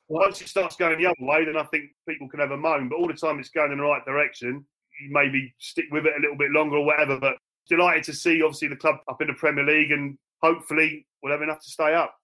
once 0.10 0.42
it 0.42 0.50
starts 0.50 0.76
going 0.76 0.98
the 0.98 1.06
other 1.06 1.16
way, 1.20 1.46
then 1.46 1.56
I 1.56 1.64
think 1.66 1.86
people 2.08 2.28
can 2.28 2.40
have 2.40 2.52
a 2.52 2.58
moan. 2.58 2.90
But 2.90 2.98
all 2.98 3.08
the 3.08 3.14
time 3.14 3.40
it's 3.40 3.50
going 3.50 3.72
in 3.72 3.78
the 3.78 3.84
right 3.84 4.04
direction, 4.06 4.66
you 5.00 5.10
maybe 5.12 5.54
stick 5.60 5.86
with 5.92 6.06
it 6.06 6.14
a 6.18 6.22
little 6.22 6.38
bit 6.38 6.52
longer 6.52 6.78
or 6.78 6.86
whatever. 6.86 7.20
But 7.20 7.38
delighted 7.70 8.04
to 8.06 8.14
see, 8.14 8.42
obviously, 8.42 8.70
the 8.70 8.76
club 8.76 8.98
up 9.08 9.22
in 9.22 9.28
the 9.28 9.34
Premier 9.34 9.64
League 9.64 9.92
and 9.92 10.18
hopefully 10.42 11.06
we'll 11.22 11.32
have 11.32 11.44
enough 11.44 11.62
to 11.62 11.70
stay 11.70 11.94
up. 11.94 12.16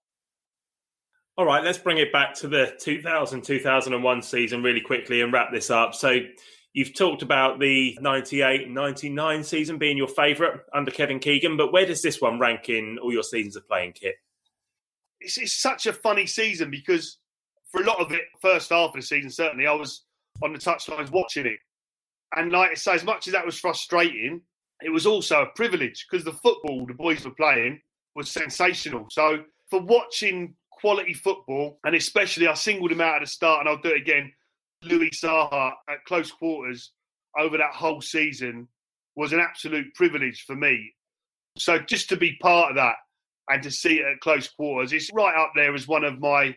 All 1.37 1.45
right, 1.45 1.63
let's 1.63 1.77
bring 1.77 1.99
it 1.99 2.11
back 2.11 2.33
to 2.35 2.47
the 2.47 2.75
2000 2.79 3.41
2001 3.41 4.21
season 4.21 4.63
really 4.63 4.81
quickly 4.81 5.21
and 5.21 5.31
wrap 5.31 5.51
this 5.51 5.69
up. 5.69 5.93
So, 5.93 6.19
you've 6.75 6.93
talked 6.93 7.21
about 7.21 7.59
the 7.59 7.97
98 8.01 8.69
99 8.69 9.43
season 9.43 9.77
being 9.77 9.97
your 9.97 10.09
favourite 10.09 10.59
under 10.73 10.91
Kevin 10.91 11.19
Keegan, 11.19 11.57
but 11.57 11.71
where 11.71 11.85
does 11.85 12.01
this 12.01 12.21
one 12.21 12.37
rank 12.37 12.69
in 12.69 12.99
all 13.01 13.13
your 13.13 13.23
seasons 13.23 13.55
of 13.55 13.65
playing 13.67 13.93
kit? 13.93 14.15
It's, 15.21 15.37
it's 15.37 15.53
such 15.53 15.87
a 15.87 15.93
funny 15.93 16.27
season 16.27 16.69
because 16.69 17.17
for 17.71 17.81
a 17.81 17.85
lot 17.85 17.99
of 17.99 18.11
it, 18.11 18.23
first 18.41 18.69
half 18.69 18.89
of 18.89 18.95
the 18.95 19.01
season, 19.01 19.31
certainly, 19.31 19.65
I 19.65 19.73
was 19.73 20.03
on 20.43 20.51
the 20.51 20.59
touchlines 20.59 21.09
watching 21.11 21.45
it. 21.45 21.59
And 22.35 22.51
like 22.51 22.71
I 22.71 22.73
say, 22.75 22.93
as 22.93 23.05
much 23.05 23.27
as 23.27 23.33
that 23.33 23.45
was 23.45 23.57
frustrating, 23.57 24.41
it 24.81 24.89
was 24.89 25.05
also 25.05 25.43
a 25.43 25.55
privilege 25.55 26.05
because 26.09 26.25
the 26.25 26.33
football 26.33 26.85
the 26.85 26.93
boys 26.93 27.23
were 27.23 27.31
playing 27.31 27.79
was 28.15 28.29
sensational. 28.29 29.07
So 29.09 29.45
for 29.69 29.79
watching 29.79 30.55
quality 30.71 31.13
football, 31.13 31.79
and 31.85 31.95
especially 31.95 32.47
I 32.47 32.53
singled 32.53 32.91
him 32.91 32.99
out 32.99 33.15
at 33.15 33.21
the 33.21 33.27
start, 33.27 33.61
and 33.61 33.69
I'll 33.69 33.81
do 33.81 33.89
it 33.89 34.01
again. 34.01 34.33
Louis 34.85 35.11
Saha 35.11 35.71
at 35.89 36.03
close 36.05 36.31
quarters 36.31 36.91
over 37.37 37.57
that 37.57 37.73
whole 37.73 38.01
season 38.01 38.67
was 39.15 39.33
an 39.33 39.39
absolute 39.39 39.93
privilege 39.93 40.43
for 40.45 40.55
me. 40.55 40.93
So 41.57 41.79
just 41.79 42.09
to 42.09 42.17
be 42.17 42.37
part 42.41 42.71
of 42.71 42.75
that 42.75 42.95
and 43.49 43.63
to 43.63 43.71
see 43.71 43.99
it 43.99 44.05
at 44.05 44.19
close 44.19 44.47
quarters, 44.47 44.93
it's 44.93 45.11
right 45.13 45.35
up 45.35 45.51
there 45.55 45.73
as 45.73 45.87
one 45.87 46.03
of 46.03 46.19
my 46.19 46.55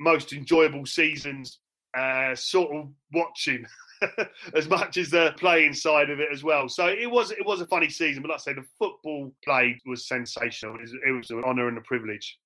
most 0.00 0.32
enjoyable 0.32 0.86
seasons 0.86 1.58
uh, 1.96 2.34
sort 2.34 2.74
of 2.74 2.88
watching 3.12 3.64
as 4.54 4.68
much 4.68 4.96
as 4.96 5.10
the 5.10 5.32
playing 5.38 5.72
side 5.72 6.10
of 6.10 6.20
it 6.20 6.28
as 6.32 6.42
well. 6.42 6.68
So 6.68 6.88
it 6.88 7.10
was 7.10 7.30
it 7.30 7.46
was 7.46 7.60
a 7.60 7.66
funny 7.66 7.88
season, 7.88 8.22
but 8.22 8.30
like 8.30 8.40
I 8.40 8.42
say, 8.42 8.52
the 8.54 8.64
football 8.78 9.32
played 9.44 9.78
was 9.86 10.08
sensational. 10.08 10.74
It 10.76 10.82
was, 10.82 10.92
it 11.06 11.12
was 11.12 11.30
an 11.30 11.44
honour 11.44 11.68
and 11.68 11.78
a 11.78 11.82
privilege. 11.82 12.38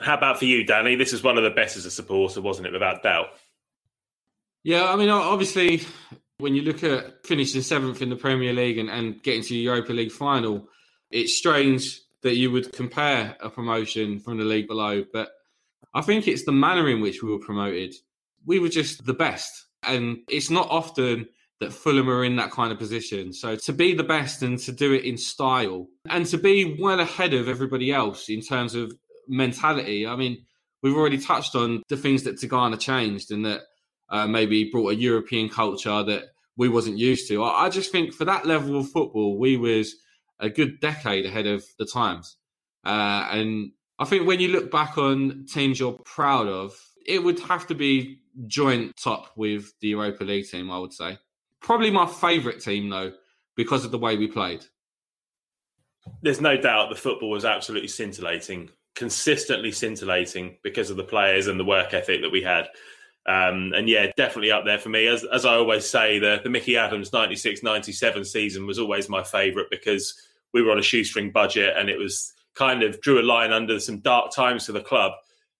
How 0.00 0.14
about 0.14 0.38
for 0.38 0.44
you, 0.44 0.64
Danny? 0.64 0.96
This 0.96 1.12
is 1.12 1.22
one 1.22 1.38
of 1.38 1.44
the 1.44 1.50
best 1.50 1.76
as 1.76 1.86
a 1.86 1.90
supporter, 1.90 2.40
wasn't 2.40 2.66
it? 2.66 2.72
Without 2.72 3.02
doubt. 3.02 3.28
Yeah, 4.64 4.90
I 4.90 4.96
mean, 4.96 5.10
obviously, 5.10 5.82
when 6.38 6.54
you 6.54 6.62
look 6.62 6.82
at 6.82 7.26
finishing 7.26 7.60
seventh 7.60 8.02
in 8.02 8.08
the 8.08 8.16
Premier 8.16 8.52
League 8.52 8.78
and, 8.78 8.90
and 8.90 9.22
getting 9.22 9.42
to 9.42 9.48
the 9.50 9.56
Europa 9.56 9.92
League 9.92 10.10
final, 10.10 10.68
it's 11.10 11.36
strange 11.36 12.00
that 12.22 12.36
you 12.36 12.50
would 12.50 12.72
compare 12.72 13.36
a 13.40 13.50
promotion 13.50 14.18
from 14.18 14.38
the 14.38 14.44
league 14.44 14.66
below, 14.66 15.04
but 15.12 15.28
I 15.92 16.00
think 16.00 16.26
it's 16.26 16.44
the 16.44 16.52
manner 16.52 16.88
in 16.88 17.02
which 17.02 17.22
we 17.22 17.30
were 17.30 17.38
promoted. 17.38 17.94
We 18.46 18.58
were 18.58 18.70
just 18.70 19.04
the 19.04 19.14
best. 19.14 19.66
And 19.86 20.18
it's 20.28 20.50
not 20.50 20.70
often 20.70 21.28
that 21.60 21.72
Fulham 21.72 22.08
are 22.08 22.24
in 22.24 22.36
that 22.36 22.50
kind 22.50 22.72
of 22.72 22.78
position. 22.78 23.32
So 23.34 23.56
to 23.56 23.72
be 23.72 23.94
the 23.94 24.02
best 24.02 24.42
and 24.42 24.58
to 24.60 24.72
do 24.72 24.92
it 24.94 25.04
in 25.04 25.18
style 25.18 25.88
and 26.08 26.26
to 26.26 26.38
be 26.38 26.78
well 26.80 27.00
ahead 27.00 27.34
of 27.34 27.48
everybody 27.48 27.92
else 27.92 28.28
in 28.28 28.40
terms 28.40 28.74
of 28.74 28.92
mentality. 29.28 30.06
I 30.06 30.16
mean, 30.16 30.44
we've 30.82 30.96
already 30.96 31.18
touched 31.18 31.54
on 31.54 31.82
the 31.88 31.96
things 31.96 32.24
that 32.24 32.36
Tigana 32.36 32.80
changed 32.80 33.30
and 33.30 33.44
that 33.44 33.62
uh, 34.14 34.28
maybe 34.28 34.70
brought 34.70 34.92
a 34.92 34.94
European 34.94 35.48
culture 35.48 36.04
that 36.04 36.22
we 36.56 36.68
wasn't 36.68 36.96
used 36.96 37.26
to. 37.26 37.42
I, 37.42 37.64
I 37.64 37.68
just 37.68 37.90
think 37.90 38.14
for 38.14 38.24
that 38.26 38.46
level 38.46 38.78
of 38.78 38.88
football, 38.88 39.36
we 39.36 39.56
was 39.56 39.96
a 40.38 40.48
good 40.48 40.78
decade 40.78 41.26
ahead 41.26 41.48
of 41.48 41.64
the 41.80 41.84
times. 41.84 42.36
Uh, 42.86 43.26
and 43.32 43.72
I 43.98 44.04
think 44.04 44.28
when 44.28 44.38
you 44.38 44.48
look 44.48 44.70
back 44.70 44.98
on 44.98 45.46
teams 45.52 45.80
you're 45.80 45.98
proud 46.04 46.46
of, 46.46 46.80
it 47.04 47.24
would 47.24 47.40
have 47.40 47.66
to 47.66 47.74
be 47.74 48.20
joint 48.46 48.96
top 48.96 49.32
with 49.34 49.72
the 49.80 49.88
Europa 49.88 50.22
League 50.22 50.48
team, 50.48 50.70
I 50.70 50.78
would 50.78 50.92
say. 50.92 51.18
Probably 51.60 51.90
my 51.90 52.06
favourite 52.06 52.60
team, 52.60 52.90
though, 52.90 53.14
because 53.56 53.84
of 53.84 53.90
the 53.90 53.98
way 53.98 54.16
we 54.16 54.28
played. 54.28 54.64
There's 56.22 56.40
no 56.40 56.56
doubt 56.56 56.90
the 56.90 56.94
football 56.94 57.30
was 57.30 57.44
absolutely 57.44 57.88
scintillating, 57.88 58.70
consistently 58.94 59.72
scintillating 59.72 60.58
because 60.62 60.90
of 60.90 60.96
the 60.96 61.02
players 61.02 61.48
and 61.48 61.58
the 61.58 61.64
work 61.64 61.94
ethic 61.94 62.20
that 62.22 62.30
we 62.30 62.42
had. 62.42 62.68
Um, 63.26 63.72
and 63.74 63.88
yeah, 63.88 64.12
definitely 64.16 64.50
up 64.50 64.64
there 64.64 64.78
for 64.78 64.90
me. 64.90 65.06
As, 65.06 65.24
as 65.24 65.46
I 65.46 65.54
always 65.54 65.88
say, 65.88 66.18
the, 66.18 66.40
the 66.42 66.50
Micky 66.50 66.76
Adams 66.76 67.12
96 67.12 67.62
97 67.62 68.24
season 68.24 68.66
was 68.66 68.78
always 68.78 69.08
my 69.08 69.22
favourite 69.22 69.70
because 69.70 70.14
we 70.52 70.62
were 70.62 70.70
on 70.70 70.78
a 70.78 70.82
shoestring 70.82 71.30
budget 71.30 71.74
and 71.76 71.88
it 71.88 71.98
was 71.98 72.32
kind 72.54 72.82
of 72.82 73.00
drew 73.00 73.20
a 73.20 73.22
line 73.22 73.52
under 73.52 73.80
some 73.80 73.98
dark 73.98 74.32
times 74.32 74.66
for 74.66 74.72
the 74.72 74.80
club, 74.80 75.12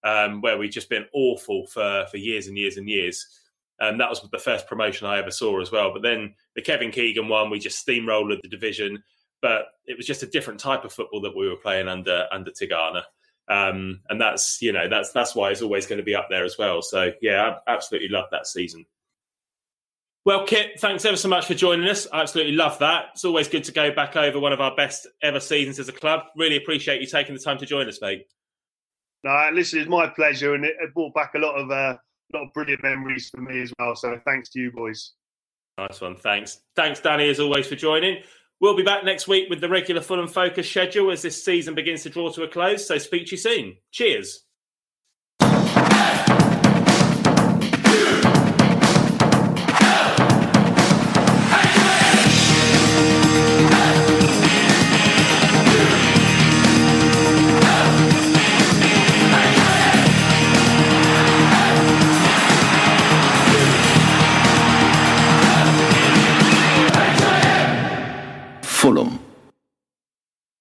um, 0.04 0.40
where 0.40 0.58
we'd 0.58 0.72
just 0.72 0.90
been 0.90 1.06
awful 1.12 1.66
for 1.66 2.06
for 2.10 2.16
years 2.18 2.46
and 2.46 2.58
years 2.58 2.76
and 2.76 2.88
years. 2.88 3.26
And 3.80 3.98
that 4.00 4.08
was 4.08 4.20
the 4.30 4.38
first 4.38 4.68
promotion 4.68 5.06
I 5.06 5.18
ever 5.18 5.32
saw 5.32 5.60
as 5.60 5.72
well. 5.72 5.92
But 5.92 6.02
then 6.02 6.34
the 6.54 6.62
Kevin 6.62 6.92
Keegan 6.92 7.28
one, 7.28 7.50
we 7.50 7.58
just 7.58 7.84
steamrolled 7.84 8.40
the 8.40 8.48
division. 8.48 9.02
But 9.42 9.66
it 9.84 9.96
was 9.96 10.06
just 10.06 10.22
a 10.22 10.26
different 10.26 10.60
type 10.60 10.84
of 10.84 10.92
football 10.92 11.20
that 11.22 11.36
we 11.36 11.48
were 11.48 11.56
playing 11.56 11.88
under 11.88 12.26
under 12.30 12.50
Tigana. 12.50 13.02
Um, 13.48 14.00
and 14.08 14.20
that's 14.20 14.62
you 14.62 14.72
know 14.72 14.88
that's 14.88 15.12
that's 15.12 15.34
why 15.34 15.50
it's 15.50 15.62
always 15.62 15.86
going 15.86 15.98
to 15.98 16.04
be 16.04 16.14
up 16.14 16.28
there 16.30 16.44
as 16.44 16.56
well. 16.58 16.80
So 16.82 17.12
yeah, 17.20 17.56
I 17.66 17.72
absolutely 17.72 18.08
love 18.08 18.26
that 18.30 18.46
season. 18.46 18.86
Well, 20.24 20.46
Kit, 20.46 20.80
thanks 20.80 21.04
ever 21.04 21.18
so 21.18 21.28
much 21.28 21.44
for 21.44 21.52
joining 21.52 21.86
us. 21.86 22.06
I 22.10 22.22
absolutely 22.22 22.54
love 22.54 22.78
that. 22.78 23.08
It's 23.12 23.26
always 23.26 23.46
good 23.46 23.64
to 23.64 23.72
go 23.72 23.94
back 23.94 24.16
over 24.16 24.40
one 24.40 24.54
of 24.54 24.60
our 24.60 24.74
best 24.74 25.06
ever 25.22 25.38
seasons 25.38 25.78
as 25.78 25.90
a 25.90 25.92
club. 25.92 26.22
Really 26.34 26.56
appreciate 26.56 27.02
you 27.02 27.06
taking 27.06 27.34
the 27.34 27.40
time 27.40 27.58
to 27.58 27.66
join 27.66 27.88
us, 27.88 28.00
mate. 28.00 28.26
No, 29.22 29.50
listen, 29.52 29.80
it's 29.80 29.88
my 29.88 30.06
pleasure, 30.06 30.54
and 30.54 30.64
it, 30.64 30.76
brought 30.94 31.14
back 31.14 31.34
a 31.34 31.38
lot 31.38 31.56
of 31.56 31.70
uh, 31.70 31.96
a 31.96 32.36
lot 32.36 32.46
of 32.46 32.52
brilliant 32.54 32.82
memories 32.82 33.28
for 33.28 33.42
me 33.42 33.60
as 33.60 33.72
well. 33.78 33.94
So 33.94 34.18
thanks 34.24 34.48
to 34.50 34.60
you, 34.60 34.72
boys. 34.72 35.12
Nice 35.76 36.00
one. 36.00 36.16
Thanks. 36.16 36.60
Thanks, 36.76 37.00
Danny, 37.00 37.28
as 37.28 37.40
always, 37.40 37.66
for 37.66 37.76
joining. 37.76 38.22
We'll 38.64 38.74
be 38.74 38.82
back 38.82 39.04
next 39.04 39.28
week 39.28 39.50
with 39.50 39.60
the 39.60 39.68
regular 39.68 40.00
Fulham 40.00 40.26
Focus 40.26 40.70
schedule 40.70 41.10
as 41.10 41.20
this 41.20 41.44
season 41.44 41.74
begins 41.74 42.02
to 42.04 42.08
draw 42.08 42.30
to 42.30 42.44
a 42.44 42.48
close. 42.48 42.88
So 42.88 42.96
speak 42.96 43.26
to 43.26 43.32
you 43.32 43.36
soon. 43.36 43.76
Cheers. 43.90 44.43
Fulham. 68.84 69.13